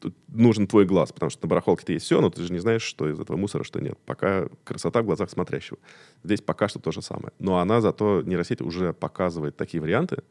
Тут 0.00 0.14
нужен 0.28 0.66
твой 0.66 0.86
глаз, 0.86 1.12
потому 1.12 1.30
что 1.30 1.44
на 1.44 1.48
барахолке-то 1.48 1.92
есть 1.92 2.06
все, 2.06 2.20
но 2.20 2.30
ты 2.30 2.42
же 2.42 2.52
не 2.52 2.58
знаешь, 2.58 2.82
что 2.82 3.08
из 3.08 3.20
этого 3.20 3.36
мусора, 3.36 3.64
что 3.64 3.80
нет. 3.80 3.98
Пока 4.06 4.48
красота 4.64 5.02
в 5.02 5.04
глазах 5.04 5.30
смотрящего. 5.30 5.78
Здесь 6.22 6.40
пока 6.40 6.68
что 6.68 6.78
то 6.78 6.92
же 6.92 7.02
самое. 7.02 7.32
Но 7.38 7.58
она 7.58 7.80
зато, 7.80 8.22
нейросеть 8.22 8.60
уже 8.60 8.92
показывает 8.92 9.56
такие 9.56 9.80
варианты, 9.80 10.22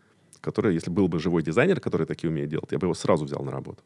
которые, 0.42 0.74
если 0.74 0.92
был 0.92 1.08
бы 1.08 1.20
живой 1.20 1.44
дизайнер, 1.44 1.80
который 1.80 2.06
такие 2.06 2.30
умеет 2.30 2.50
делать, 2.50 2.72
я 2.72 2.78
бы 2.78 2.86
его 2.88 2.94
сразу 2.94 3.26
взял 3.26 3.44
на 3.44 3.52
работу. 3.52 3.82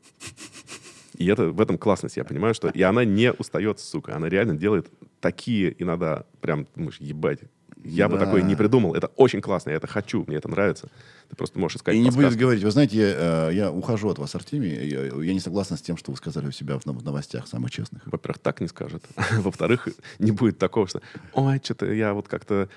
И 1.17 1.25
это, 1.25 1.49
в 1.49 1.59
этом 1.61 1.77
классность. 1.77 2.17
Я 2.17 2.23
понимаю, 2.23 2.53
что... 2.53 2.69
И 2.69 2.81
она 2.81 3.03
не 3.03 3.33
устает, 3.33 3.79
сука. 3.79 4.15
Она 4.15 4.29
реально 4.29 4.55
делает 4.55 4.87
такие 5.19 5.75
иногда 5.81 6.25
прям, 6.41 6.67
думаешь, 6.75 6.97
ебать, 6.99 7.39
я 7.83 8.09
бы 8.09 8.17
Да. 8.17 8.25
такое 8.25 8.41
не 8.41 8.55
придумал. 8.55 8.95
Это 8.95 9.07
очень 9.15 9.41
классно, 9.41 9.69
я 9.71 9.75
это 9.77 9.87
хочу, 9.87 10.23
мне 10.27 10.37
это 10.37 10.49
нравится. 10.49 10.89
Ты 11.29 11.35
просто 11.35 11.59
можешь 11.59 11.77
искать 11.77 11.95
И 11.95 11.99
не 11.99 12.05
подсказки. 12.05 12.27
будет 12.29 12.39
говорить, 12.39 12.63
вы 12.63 12.71
знаете, 12.71 12.97
я, 12.97 13.49
э, 13.49 13.53
я 13.53 13.71
ухожу 13.71 14.09
от 14.09 14.17
вас, 14.19 14.33
Артемий, 14.35 14.87
я, 14.89 15.05
я 15.05 15.33
не 15.33 15.39
согласен 15.39 15.77
с 15.77 15.81
тем, 15.81 15.97
что 15.97 16.11
вы 16.11 16.17
сказали 16.17 16.47
у 16.47 16.51
себя 16.51 16.77
в 16.79 16.85
нов- 16.85 17.03
новостях, 17.03 17.47
самых 17.47 17.71
честных. 17.71 18.01
Во-первых, 18.05 18.39
так 18.39 18.61
не 18.61 18.67
скажет. 18.67 19.03
Во-вторых, 19.31 19.87
не 20.19 20.31
будет 20.31 20.57
такого, 20.57 20.87
что 20.87 21.01
ой, 21.33 21.59
что-то 21.63 21.91
я 21.91 22.13
вот 22.13 22.27
как-то... 22.27 22.69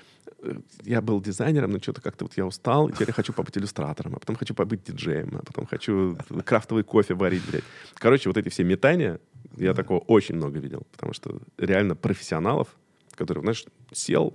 э, 0.43 0.53
Я 0.83 1.01
был 1.01 1.21
дизайнером, 1.21 1.71
но 1.71 1.79
что-то 1.79 2.01
как-то 2.01 2.25
вот 2.25 2.35
я 2.37 2.45
устал, 2.45 2.87
и 2.89 2.93
теперь 2.93 3.07
я 3.09 3.13
хочу 3.13 3.33
побыть 3.33 3.57
иллюстратором, 3.57 4.15
а 4.15 4.19
потом 4.19 4.35
хочу 4.35 4.53
побыть 4.53 4.83
диджеем, 4.83 5.37
а 5.37 5.43
потом 5.45 5.65
хочу 5.65 6.17
крафтовый 6.45 6.83
кофе 6.83 7.13
варить, 7.13 7.43
блядь. 7.49 7.63
Короче, 7.95 8.29
вот 8.29 8.37
эти 8.37 8.49
все 8.49 8.63
метания, 8.63 9.19
я 9.57 9.73
такого 9.73 9.99
очень 9.99 10.35
много 10.35 10.59
видел, 10.59 10.85
потому 10.91 11.13
что 11.13 11.39
реально 11.57 11.95
профессионалов, 11.95 12.67
которые, 13.15 13.41
знаешь, 13.43 13.65
сел, 13.91 14.33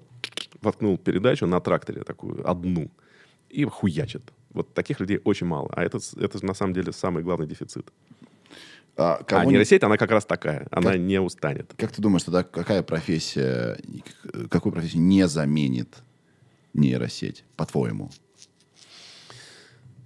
воткнул 0.67 0.99
передачу 0.99 1.47
на 1.47 1.61
тракторе 1.61 2.03
такую, 2.03 2.49
одну, 2.49 2.91
и 3.49 3.65
хуячит. 3.65 4.23
Вот 4.51 4.75
таких 4.75 5.01
людей 5.01 5.21
очень 5.25 5.47
мало. 5.47 5.69
А 5.73 5.83
это, 5.83 5.99
это 6.17 6.45
на 6.45 6.55
самом 6.55 6.75
деле 6.75 6.93
самый 6.93 7.23
главный 7.23 7.47
дефицит. 7.47 7.91
А, 8.97 9.17
А 9.21 9.25
кого 9.25 9.45
не- 9.45 9.51
нейросеть, 9.51 9.83
она 9.85 9.97
как 9.97 10.11
раз 10.11 10.25
такая. 10.25 10.67
Она 10.71 10.93
Как- 10.93 11.01
не 11.01 11.21
устанет. 11.21 11.73
Как 11.77 11.93
ты 11.93 12.03
думаешь, 12.03 12.23
тогда 12.25 12.43
какая 12.43 12.83
профессия, 12.83 13.79
какую 14.51 14.73
профессию 14.73 15.03
не 15.03 15.29
заменит 15.29 16.03
нейросеть, 16.75 17.45
по-твоему? 17.57 18.11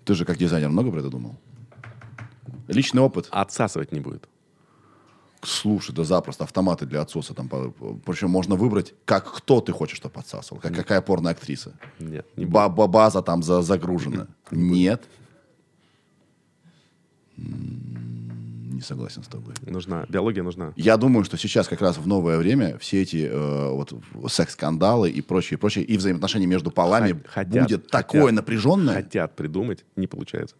Ты 0.04 0.14
же 0.14 0.24
как 0.24 0.36
дизайнер 0.38 0.68
много 0.70 0.90
про 0.90 1.00
это 1.00 1.08
думал? 1.08 1.36
Личный 2.68 3.02
опыт. 3.02 3.28
Отсасывать 3.30 3.92
не 3.92 4.00
будет. 4.00 4.28
Слушай, 5.42 5.94
да 5.94 6.04
запросто. 6.04 6.44
Автоматы 6.44 6.84
для 6.86 7.00
отсоса. 7.00 7.32
Там, 7.34 7.48
причем 8.04 8.28
можно 8.30 8.56
выбрать, 8.56 8.94
как 9.06 9.32
кто 9.32 9.60
ты 9.60 9.72
хочешь, 9.72 9.96
чтобы 9.96 10.20
отсасывал. 10.20 10.60
Как, 10.60 10.74
какая 10.74 11.00
порно-актриса. 11.00 11.72
Нет, 11.98 12.26
не. 12.36 12.44
Ба- 12.44 12.68
ба- 12.68 12.86
база 12.88 13.22
там 13.22 13.42
за- 13.42 13.62
загружена. 13.62 14.26
Нет. 14.50 15.02
М, 17.38 18.74
Не 18.74 18.80
согласен 18.82 19.22
с 19.22 19.28
тобой. 19.28 19.54
Нужна. 19.66 20.04
Биология 20.08 20.42
нужна. 20.42 20.72
Я 20.76 20.96
думаю, 20.96 21.24
что 21.24 21.36
сейчас 21.36 21.68
как 21.68 21.80
раз 21.82 21.98
в 21.98 22.06
новое 22.06 22.38
время 22.38 22.78
все 22.78 23.02
эти 23.02 23.26
э, 23.30 23.70
вот 23.70 23.92
секс-скандалы 24.30 25.10
и 25.10 25.20
прочее, 25.22 25.58
прочее, 25.58 25.84
и 25.84 25.96
взаимоотношения 25.96 26.46
между 26.46 26.70
полами 26.70 27.12
Хот- 27.12 27.26
хотят, 27.28 27.64
будет 27.64 27.82
хотят. 27.84 27.90
такое 27.90 28.32
напряженное. 28.32 28.94
Хотят 28.94 29.36
придумать, 29.36 29.84
не 29.96 30.06
получается. 30.06 30.56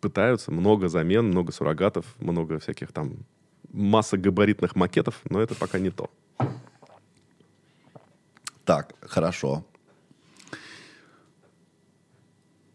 Пытаются, 0.00 0.50
много 0.50 0.88
замен, 0.88 1.26
много 1.28 1.52
суррогатов, 1.52 2.04
много 2.20 2.58
всяких 2.58 2.90
там 2.92 3.18
масса 3.72 4.16
габаритных 4.16 4.76
макетов, 4.76 5.20
но 5.28 5.40
это 5.40 5.54
пока 5.54 5.78
не 5.78 5.90
то. 5.90 6.10
Так, 8.64 8.94
хорошо. 9.00 9.64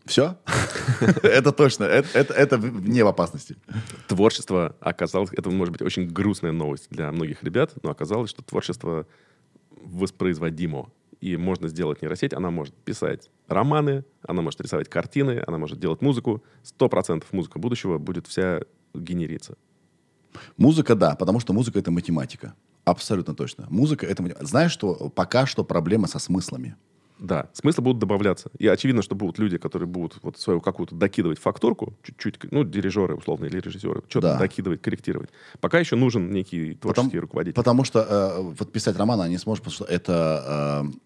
Все? 0.05 0.37
Это 1.23 1.51
точно. 1.51 1.85
Это- 1.85 2.09
Это 2.19 2.33
это 2.33 2.57
не 2.59 3.01
в 3.03 3.07
опасности. 3.07 3.55
Творчество 4.07 4.75
оказалось, 4.79 5.31
это 5.33 5.49
может 5.49 5.71
быть 5.71 5.81
очень 5.81 6.07
грустная 6.07 6.51
новость 6.51 6.87
для 6.91 7.11
многих 7.11 7.43
ребят, 7.43 7.73
но 7.81 7.89
оказалось, 7.89 8.29
что 8.29 8.43
творчество 8.43 9.07
воспроизводимо. 9.71 10.91
И 11.21 11.37
можно 11.37 11.67
сделать 11.69 12.01
нейросеть, 12.03 12.33
она 12.33 12.51
может 12.51 12.75
писать 12.75 13.31
романы, 13.47 14.05
она 14.21 14.43
может 14.43 14.61
рисовать 14.61 14.89
картины, 14.89 15.43
она 15.47 15.57
может 15.57 15.79
делать 15.79 16.01
музыку. 16.01 16.43
Сто 16.61 16.87
процентов 16.87 17.33
музыка 17.33 17.57
будущего 17.57 17.97
будет 17.97 18.27
вся 18.27 18.61
генериться. 18.93 19.57
Музыка, 20.57 20.95
да, 20.95 21.15
потому 21.15 21.39
что 21.39 21.53
музыка— 21.53 21.79
это 21.79 21.91
математика. 21.91 22.53
Абсолютно 22.85 23.33
точно. 23.35 23.67
Музыка— 23.69 24.05
это 24.07 24.21
математика. 24.23 24.45
Знаешь, 24.45 24.71
что 24.71 25.09
пока 25.09 25.45
что 25.45 25.63
проблема 25.63 26.07
со 26.07 26.19
смыслами. 26.19 26.75
Да, 27.17 27.47
смыслы 27.53 27.81
будут 27.83 27.99
добавляться. 27.99 28.49
И 28.59 28.67
очевидно, 28.67 29.01
что 29.01 29.15
будут 29.15 29.39
люди, 29.39 29.57
которые 29.57 29.87
будут 29.87 30.19
вот 30.21 30.37
свою 30.37 30.59
какую-то 30.59 30.95
докидывать 30.95 31.39
фактурку, 31.39 31.93
чуть-чуть, 32.03 32.51
ну, 32.51 32.63
дирижеры, 32.65 33.15
условно, 33.15 33.45
или 33.45 33.59
режиссеры, 33.59 34.03
что-то 34.09 34.33
Да. 34.33 34.37
докидывать, 34.37 34.81
корректировать. 34.81 35.29
Пока 35.61 35.79
еще 35.79 35.95
нужен 35.95 36.29
некий 36.31 36.75
творческий 36.75 37.07
Потому, 37.07 37.21
руководитель. 37.21 37.55
потому 37.55 37.83
что 37.85 37.99
э, 38.01 38.41
вот 38.59 38.71
писать 38.71 38.97
роман 38.97 39.21
она 39.21 39.29
не 39.29 39.37
сможет, 39.37 39.63
потому 39.63 39.75
что 39.75 39.85
это... 39.85 40.83
э, 40.85 40.97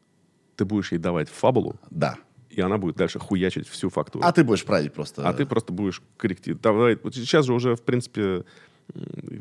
Ты 0.55 0.65
будешь 0.65 0.91
ей 0.91 0.97
давать 0.97 1.29
фабулу, 1.29 1.75
да. 1.91 2.15
и 2.49 2.59
она 2.59 2.77
будет 2.79 2.95
дальше 2.97 3.19
хуячить 3.19 3.67
всю 3.67 3.89
фактуру. 3.91 4.25
А 4.25 4.31
ты 4.31 4.43
будешь 4.43 4.65
править 4.65 4.93
просто. 4.93 5.27
А 5.29 5.31
ты 5.33 5.45
просто 5.45 5.71
будешь 5.73 6.01
корректировать. 6.17 6.63
Давай, 6.63 6.97
вот 7.03 7.13
сейчас 7.15 7.45
же 7.45 7.53
уже, 7.53 7.75
в 7.75 7.83
принципе, 7.83 8.45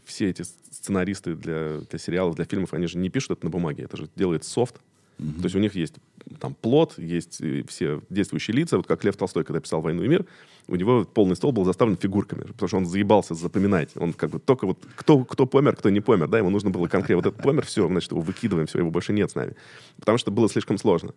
все 0.04 0.30
эти 0.30 0.42
сценаристы 0.42 1.34
для, 1.34 1.78
для 1.78 1.98
сериалов, 1.98 2.36
для 2.36 2.44
фильмов, 2.44 2.74
они 2.74 2.86
же 2.86 2.98
не 2.98 3.08
пишут 3.08 3.32
это 3.32 3.46
на 3.46 3.50
бумаге, 3.50 3.84
это 3.84 3.96
же 3.96 4.08
делает 4.16 4.44
софт. 4.44 4.80
То 5.18 5.44
есть 5.44 5.56
у 5.56 5.58
них 5.58 5.74
есть 5.74 5.94
там 6.38 6.54
плод, 6.54 6.96
есть 6.96 7.40
э, 7.40 7.64
все 7.66 8.00
действующие 8.08 8.56
лица. 8.56 8.76
Вот 8.76 8.86
как 8.86 9.02
Лев 9.02 9.16
Толстой, 9.16 9.42
когда 9.42 9.60
писал 9.60 9.80
«Войну 9.80 10.04
и 10.04 10.08
мир», 10.08 10.24
у 10.68 10.76
него 10.76 11.04
полный 11.04 11.34
стол 11.34 11.50
был 11.50 11.64
заставлен 11.64 11.96
фигурками, 11.96 12.42
потому 12.42 12.68
что 12.68 12.76
он 12.76 12.86
заебался 12.86 13.34
запоминать. 13.34 13.90
Он 13.96 14.12
как 14.12 14.30
бы 14.30 14.38
только 14.38 14.66
вот 14.66 14.78
кто, 14.94 15.24
кто 15.24 15.46
помер, 15.46 15.74
кто 15.74 15.90
не 15.90 16.00
помер, 16.00 16.28
да, 16.28 16.38
ему 16.38 16.50
нужно 16.50 16.70
было 16.70 16.86
конкретно 16.86 17.16
вот 17.16 17.26
этот 17.26 17.42
помер, 17.42 17.64
все, 17.64 17.88
значит, 17.88 18.12
его 18.12 18.20
выкидываем, 18.20 18.68
все, 18.68 18.78
его 18.78 18.90
больше 18.90 19.12
нет 19.12 19.30
с 19.30 19.34
нами. 19.34 19.56
Потому 19.98 20.18
что 20.18 20.30
было 20.30 20.48
слишком 20.48 20.78
сложно. 20.78 21.14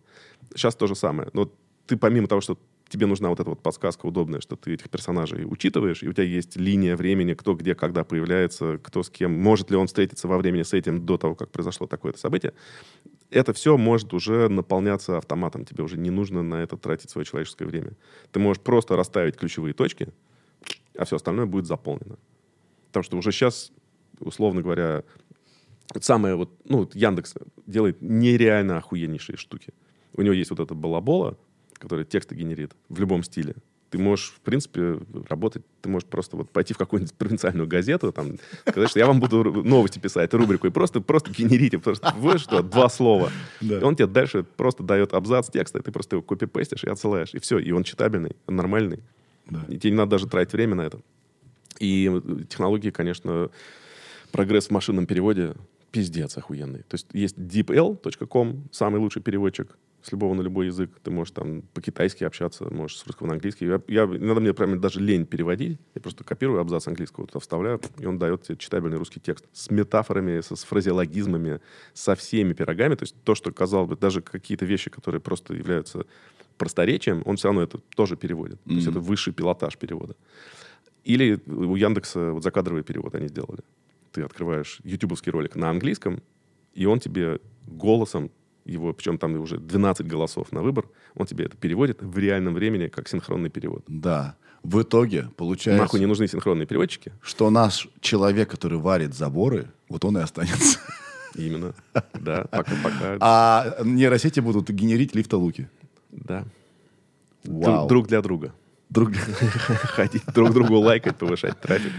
Сейчас 0.55 0.75
то 0.75 0.87
же 0.87 0.95
самое. 0.95 1.29
Но 1.33 1.51
ты 1.85 1.95
помимо 1.95 2.27
того, 2.27 2.41
что 2.41 2.57
тебе 2.91 3.05
нужна 3.05 3.29
вот 3.29 3.39
эта 3.39 3.49
вот 3.49 3.63
подсказка 3.63 4.05
удобная, 4.05 4.41
что 4.41 4.55
ты 4.55 4.73
этих 4.73 4.89
персонажей 4.89 5.45
учитываешь, 5.45 6.03
и 6.03 6.09
у 6.09 6.13
тебя 6.13 6.25
есть 6.25 6.57
линия 6.57 6.97
времени, 6.97 7.33
кто 7.33 7.55
где, 7.55 7.73
когда 7.73 8.03
появляется, 8.03 8.79
кто 8.83 9.01
с 9.01 9.09
кем, 9.09 9.31
может 9.31 9.71
ли 9.71 9.77
он 9.77 9.87
встретиться 9.87 10.27
во 10.27 10.37
времени 10.37 10.63
с 10.63 10.73
этим 10.73 11.05
до 11.05 11.17
того, 11.17 11.35
как 11.35 11.49
произошло 11.51 11.87
такое-то 11.87 12.19
событие. 12.19 12.53
Это 13.29 13.53
все 13.53 13.77
может 13.77 14.13
уже 14.13 14.49
наполняться 14.49 15.17
автоматом. 15.17 15.63
Тебе 15.63 15.83
уже 15.83 15.97
не 15.97 16.09
нужно 16.09 16.43
на 16.43 16.55
это 16.55 16.75
тратить 16.75 17.09
свое 17.09 17.23
человеческое 17.25 17.65
время. 17.65 17.93
Ты 18.33 18.39
можешь 18.39 18.61
просто 18.61 18.97
расставить 18.97 19.37
ключевые 19.37 19.73
точки, 19.73 20.09
а 20.97 21.05
все 21.05 21.15
остальное 21.15 21.45
будет 21.45 21.65
заполнено. 21.65 22.17
Потому 22.87 23.03
что 23.03 23.17
уже 23.17 23.31
сейчас, 23.31 23.71
условно 24.19 24.61
говоря, 24.61 25.03
самое 26.01 26.35
вот, 26.35 26.51
ну, 26.65 26.89
Яндекс 26.93 27.35
делает 27.65 28.01
нереально 28.01 28.77
охуеннейшие 28.77 29.37
штуки. 29.37 29.73
У 30.13 30.23
него 30.23 30.33
есть 30.33 30.49
вот 30.49 30.59
эта 30.59 30.73
балабола, 30.73 31.37
которая 31.81 32.05
тексты 32.05 32.35
генерит 32.35 32.73
в 32.89 32.99
любом 32.99 33.23
стиле. 33.23 33.55
Ты 33.89 33.97
можешь, 33.97 34.29
в 34.29 34.39
принципе, 34.39 34.99
работать, 35.27 35.63
ты 35.81 35.89
можешь 35.89 36.07
просто 36.07 36.37
вот 36.37 36.49
пойти 36.49 36.73
в 36.73 36.77
какую-нибудь 36.77 37.13
провинциальную 37.17 37.67
газету, 37.67 38.13
там, 38.13 38.37
сказать, 38.65 38.89
что 38.89 38.99
я 38.99 39.07
вам 39.07 39.19
буду 39.19 39.43
новости 39.43 39.99
писать, 39.99 40.33
рубрику, 40.33 40.67
и 40.67 40.69
просто, 40.69 41.01
просто 41.01 41.31
генерите, 41.31 41.77
просто, 41.79 42.13
вот 42.17 42.39
что, 42.39 42.61
два 42.61 42.87
слова. 42.87 43.29
Да. 43.59 43.79
И 43.79 43.83
он 43.83 43.95
тебе 43.95 44.07
дальше 44.07 44.43
просто 44.43 44.83
дает 44.83 45.13
абзац 45.13 45.49
текста, 45.49 45.79
и 45.79 45.81
ты 45.81 45.91
просто 45.91 46.15
его 46.15 46.23
копипестишь 46.23 46.85
и 46.85 46.89
отсылаешь, 46.89 47.33
и 47.33 47.39
все, 47.39 47.59
и 47.59 47.71
он 47.71 47.83
читабельный, 47.83 48.37
он 48.47 48.55
нормальный. 48.55 49.03
Да. 49.49 49.65
И 49.67 49.77
тебе 49.77 49.91
не 49.91 49.97
надо 49.97 50.11
даже 50.11 50.27
тратить 50.27 50.53
время 50.53 50.75
на 50.75 50.81
это. 50.83 51.01
И 51.79 52.09
э, 52.09 52.43
технологии, 52.47 52.91
конечно, 52.91 53.49
прогресс 54.31 54.67
в 54.67 54.71
машинном 54.71 55.05
переводе 55.05 55.55
пиздец 55.91 56.37
охуенный. 56.37 56.83
То 56.83 56.95
есть 56.95 57.07
есть 57.11 57.37
deepl.com, 57.37 58.69
самый 58.71 58.99
лучший 58.99 59.21
переводчик. 59.21 59.77
С 60.01 60.11
любого 60.11 60.33
на 60.33 60.41
любой 60.41 60.67
язык. 60.67 60.91
Ты 61.03 61.11
можешь 61.11 61.31
там 61.31 61.61
по-китайски 61.73 62.23
общаться, 62.23 62.65
можешь 62.73 62.97
с 62.97 63.05
русского 63.05 63.27
на 63.27 63.33
английский. 63.33 63.65
Я, 63.65 63.81
я, 63.87 64.03
иногда 64.03 64.41
мне 64.41 64.53
прям 64.53 64.79
даже 64.79 64.99
лень 64.99 65.25
переводить. 65.25 65.79
Я 65.95 66.01
просто 66.01 66.23
копирую 66.23 66.59
абзац 66.59 66.87
английского, 66.87 67.27
туда 67.27 67.39
вставляю, 67.39 67.79
и 67.99 68.05
он 68.05 68.17
дает 68.17 68.43
тебе 68.43 68.57
читабельный 68.57 68.97
русский 68.97 69.19
текст. 69.19 69.45
С 69.53 69.69
метафорами, 69.69 70.41
со, 70.41 70.55
с 70.55 70.63
фразеологизмами, 70.63 71.61
со 71.93 72.15
всеми 72.15 72.53
пирогами. 72.53 72.95
То 72.95 73.03
есть 73.03 73.15
то, 73.23 73.35
что, 73.35 73.51
казалось 73.51 73.89
бы, 73.89 73.95
даже 73.95 74.21
какие-то 74.21 74.65
вещи, 74.65 74.89
которые 74.89 75.21
просто 75.21 75.53
являются 75.53 76.05
просторечием, 76.57 77.21
он 77.25 77.37
все 77.37 77.47
равно 77.47 77.61
это 77.61 77.77
тоже 77.95 78.15
переводит. 78.15 78.61
То 78.63 78.73
есть 78.73 78.87
это 78.87 78.99
высший 78.99 79.33
пилотаж 79.33 79.77
перевода. 79.77 80.15
Или 81.03 81.39
у 81.47 81.75
Яндекса 81.75 82.31
вот 82.31 82.43
закадровый 82.43 82.83
перевод 82.83 83.15
они 83.15 83.27
сделали. 83.27 83.61
Ты 84.11 84.21
открываешь 84.21 84.79
ютубовский 84.83 85.31
ролик 85.31 85.55
на 85.55 85.69
английском, 85.69 86.21
и 86.73 86.85
он 86.85 86.99
тебе 86.99 87.39
голосом, 87.65 88.31
его, 88.65 88.93
причем 88.93 89.17
там 89.17 89.33
уже 89.39 89.57
12 89.57 90.05
голосов 90.07 90.51
на 90.51 90.61
выбор, 90.61 90.85
он 91.15 91.25
тебе 91.25 91.45
это 91.45 91.57
переводит 91.57 92.01
в 92.01 92.17
реальном 92.17 92.53
времени 92.53 92.87
как 92.87 93.07
синхронный 93.07 93.49
перевод. 93.49 93.83
Да. 93.87 94.35
В 94.63 94.81
итоге 94.83 95.29
получается, 95.37 95.81
Нахуй 95.83 95.99
не 95.99 96.05
нужны 96.05 96.27
синхронные 96.27 96.67
переводчики. 96.67 97.11
что 97.21 97.49
наш 97.49 97.87
человек, 97.99 98.51
который 98.51 98.77
варит 98.77 99.13
заборы, 99.15 99.67
вот 99.89 100.05
он 100.05 100.17
и 100.17 100.21
останется. 100.21 100.79
Именно. 101.35 101.73
Да, 102.13 102.45
пока-пока. 102.51 103.17
А 103.21 103.77
нейросети 103.83 104.39
будут 104.41 104.69
генерить 104.69 105.15
лифтолуки. 105.15 105.69
Да. 106.11 106.45
Вау. 107.45 107.87
Друг, 107.87 108.07
для 108.07 108.21
друга. 108.21 108.53
Друг- 108.89 109.13
Ходить 109.95 110.23
друг 110.35 110.51
другу 110.53 110.77
лайкать, 110.79 111.17
повышать 111.17 111.59
трафик. 111.59 111.93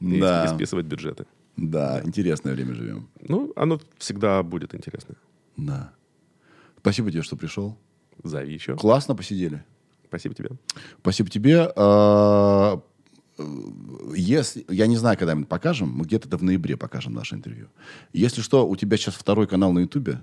И, 0.00 0.20
Да. 0.20 0.44
и 0.44 0.48
списывать 0.48 0.84
бюджеты. 0.86 1.24
Да, 1.56 2.02
интересное 2.04 2.54
время 2.54 2.74
живем. 2.74 3.08
Ну, 3.20 3.52
оно 3.56 3.80
всегда 3.98 4.42
будет 4.42 4.74
интересно. 4.74 5.14
Да. 5.56 5.92
Спасибо 6.82 7.10
тебе, 7.10 7.22
что 7.22 7.36
пришел. 7.36 7.78
Зови 8.22 8.52
еще. 8.52 8.76
Классно 8.76 9.14
посидели. 9.14 9.64
Спасибо 10.08 10.34
тебе. 10.34 10.50
Спасибо 11.00 11.30
тебе. 11.30 11.72
А, 11.76 12.82
Если, 14.14 14.66
я 14.68 14.86
не 14.86 14.96
знаю, 14.96 15.16
когда 15.16 15.34
мы 15.34 15.44
покажем, 15.44 15.90
мы 15.90 16.04
где-то 16.04 16.36
в 16.36 16.42
ноябре 16.42 16.76
покажем 16.76 17.14
наше 17.14 17.36
интервью. 17.36 17.68
Если 18.12 18.42
что, 18.42 18.68
у 18.68 18.76
тебя 18.76 18.96
сейчас 18.96 19.14
второй 19.14 19.46
канал 19.46 19.72
на 19.72 19.80
Ютубе 19.80 20.20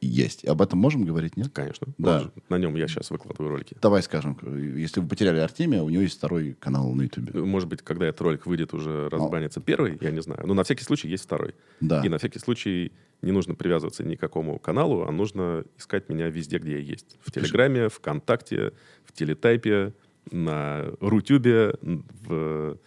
есть. 0.00 0.44
Об 0.44 0.62
этом 0.62 0.78
можем 0.78 1.04
говорить, 1.04 1.36
нет? 1.36 1.50
Конечно. 1.52 1.88
Да. 1.98 2.30
На 2.48 2.58
нем 2.58 2.74
я 2.76 2.88
сейчас 2.88 3.10
выкладываю 3.10 3.50
ролики. 3.50 3.76
Давай 3.80 4.02
скажем, 4.02 4.38
если 4.76 5.00
вы 5.00 5.08
потеряли 5.08 5.38
Артемия, 5.38 5.82
у 5.82 5.90
него 5.90 6.02
есть 6.02 6.16
второй 6.16 6.54
канал 6.54 6.92
на 6.94 7.02
Ютубе. 7.02 7.40
Может 7.40 7.68
быть, 7.68 7.82
когда 7.82 8.06
этот 8.06 8.20
ролик 8.22 8.46
выйдет, 8.46 8.74
уже 8.74 9.08
разбанится 9.10 9.60
первый, 9.60 9.98
я 10.00 10.10
не 10.10 10.22
знаю. 10.22 10.46
Но 10.46 10.54
на 10.54 10.64
всякий 10.64 10.84
случай 10.84 11.08
есть 11.08 11.24
второй. 11.24 11.54
Да. 11.80 12.02
И 12.04 12.08
на 12.08 12.18
всякий 12.18 12.38
случай 12.38 12.92
не 13.22 13.32
нужно 13.32 13.54
привязываться 13.54 14.02
ни 14.02 14.16
к 14.16 14.20
какому 14.20 14.58
каналу, 14.58 15.02
а 15.02 15.12
нужно 15.12 15.64
искать 15.78 16.08
меня 16.08 16.28
везде, 16.28 16.58
где 16.58 16.72
я 16.72 16.78
есть. 16.78 17.18
В 17.20 17.30
Телеграме, 17.30 17.88
ВКонтакте, 17.88 18.72
в 19.04 19.12
Телетайпе, 19.12 19.92
на 20.30 20.86
Рутюбе, 21.00 21.74
в... 21.80 22.78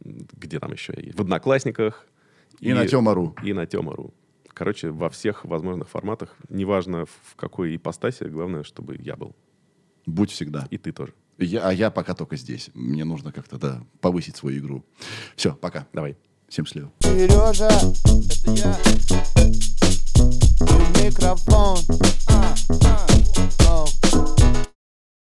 где 0.00 0.58
там 0.60 0.72
еще 0.72 0.92
я 0.96 1.02
есть? 1.04 1.18
В 1.18 1.22
Одноклассниках. 1.22 2.06
И 2.60 2.72
на 2.72 2.86
Тема.ру. 2.86 3.34
И 3.42 3.52
на 3.52 3.66
Тема.ру. 3.66 4.12
Короче, 4.60 4.90
во 4.90 5.08
всех 5.08 5.46
возможных 5.46 5.88
форматах, 5.88 6.36
неважно 6.50 7.06
в 7.06 7.34
какой 7.34 7.76
ипостаси, 7.76 8.24
главное, 8.24 8.62
чтобы 8.62 8.98
я 9.00 9.16
был. 9.16 9.34
Будь 10.04 10.30
всегда. 10.30 10.68
И 10.68 10.76
ты 10.76 10.92
тоже. 10.92 11.14
Я, 11.38 11.66
а 11.66 11.72
я 11.72 11.90
пока 11.90 12.12
только 12.12 12.36
здесь. 12.36 12.68
Мне 12.74 13.04
нужно 13.06 13.32
как-то 13.32 13.56
да, 13.56 13.82
повысить 14.02 14.36
свою 14.36 14.58
игру. 14.58 14.84
Все, 15.34 15.54
пока. 15.54 15.86
Давай. 15.94 16.18
Всем 16.46 16.66
счастливо. 16.66 16.92
Сережа, 17.00 17.68
это 17.68 18.50
я. 18.50 18.76
И 20.68 21.06
микрофон. 21.06 21.78
А, 22.28 22.54
а, 22.84 23.06
о. 23.66 23.86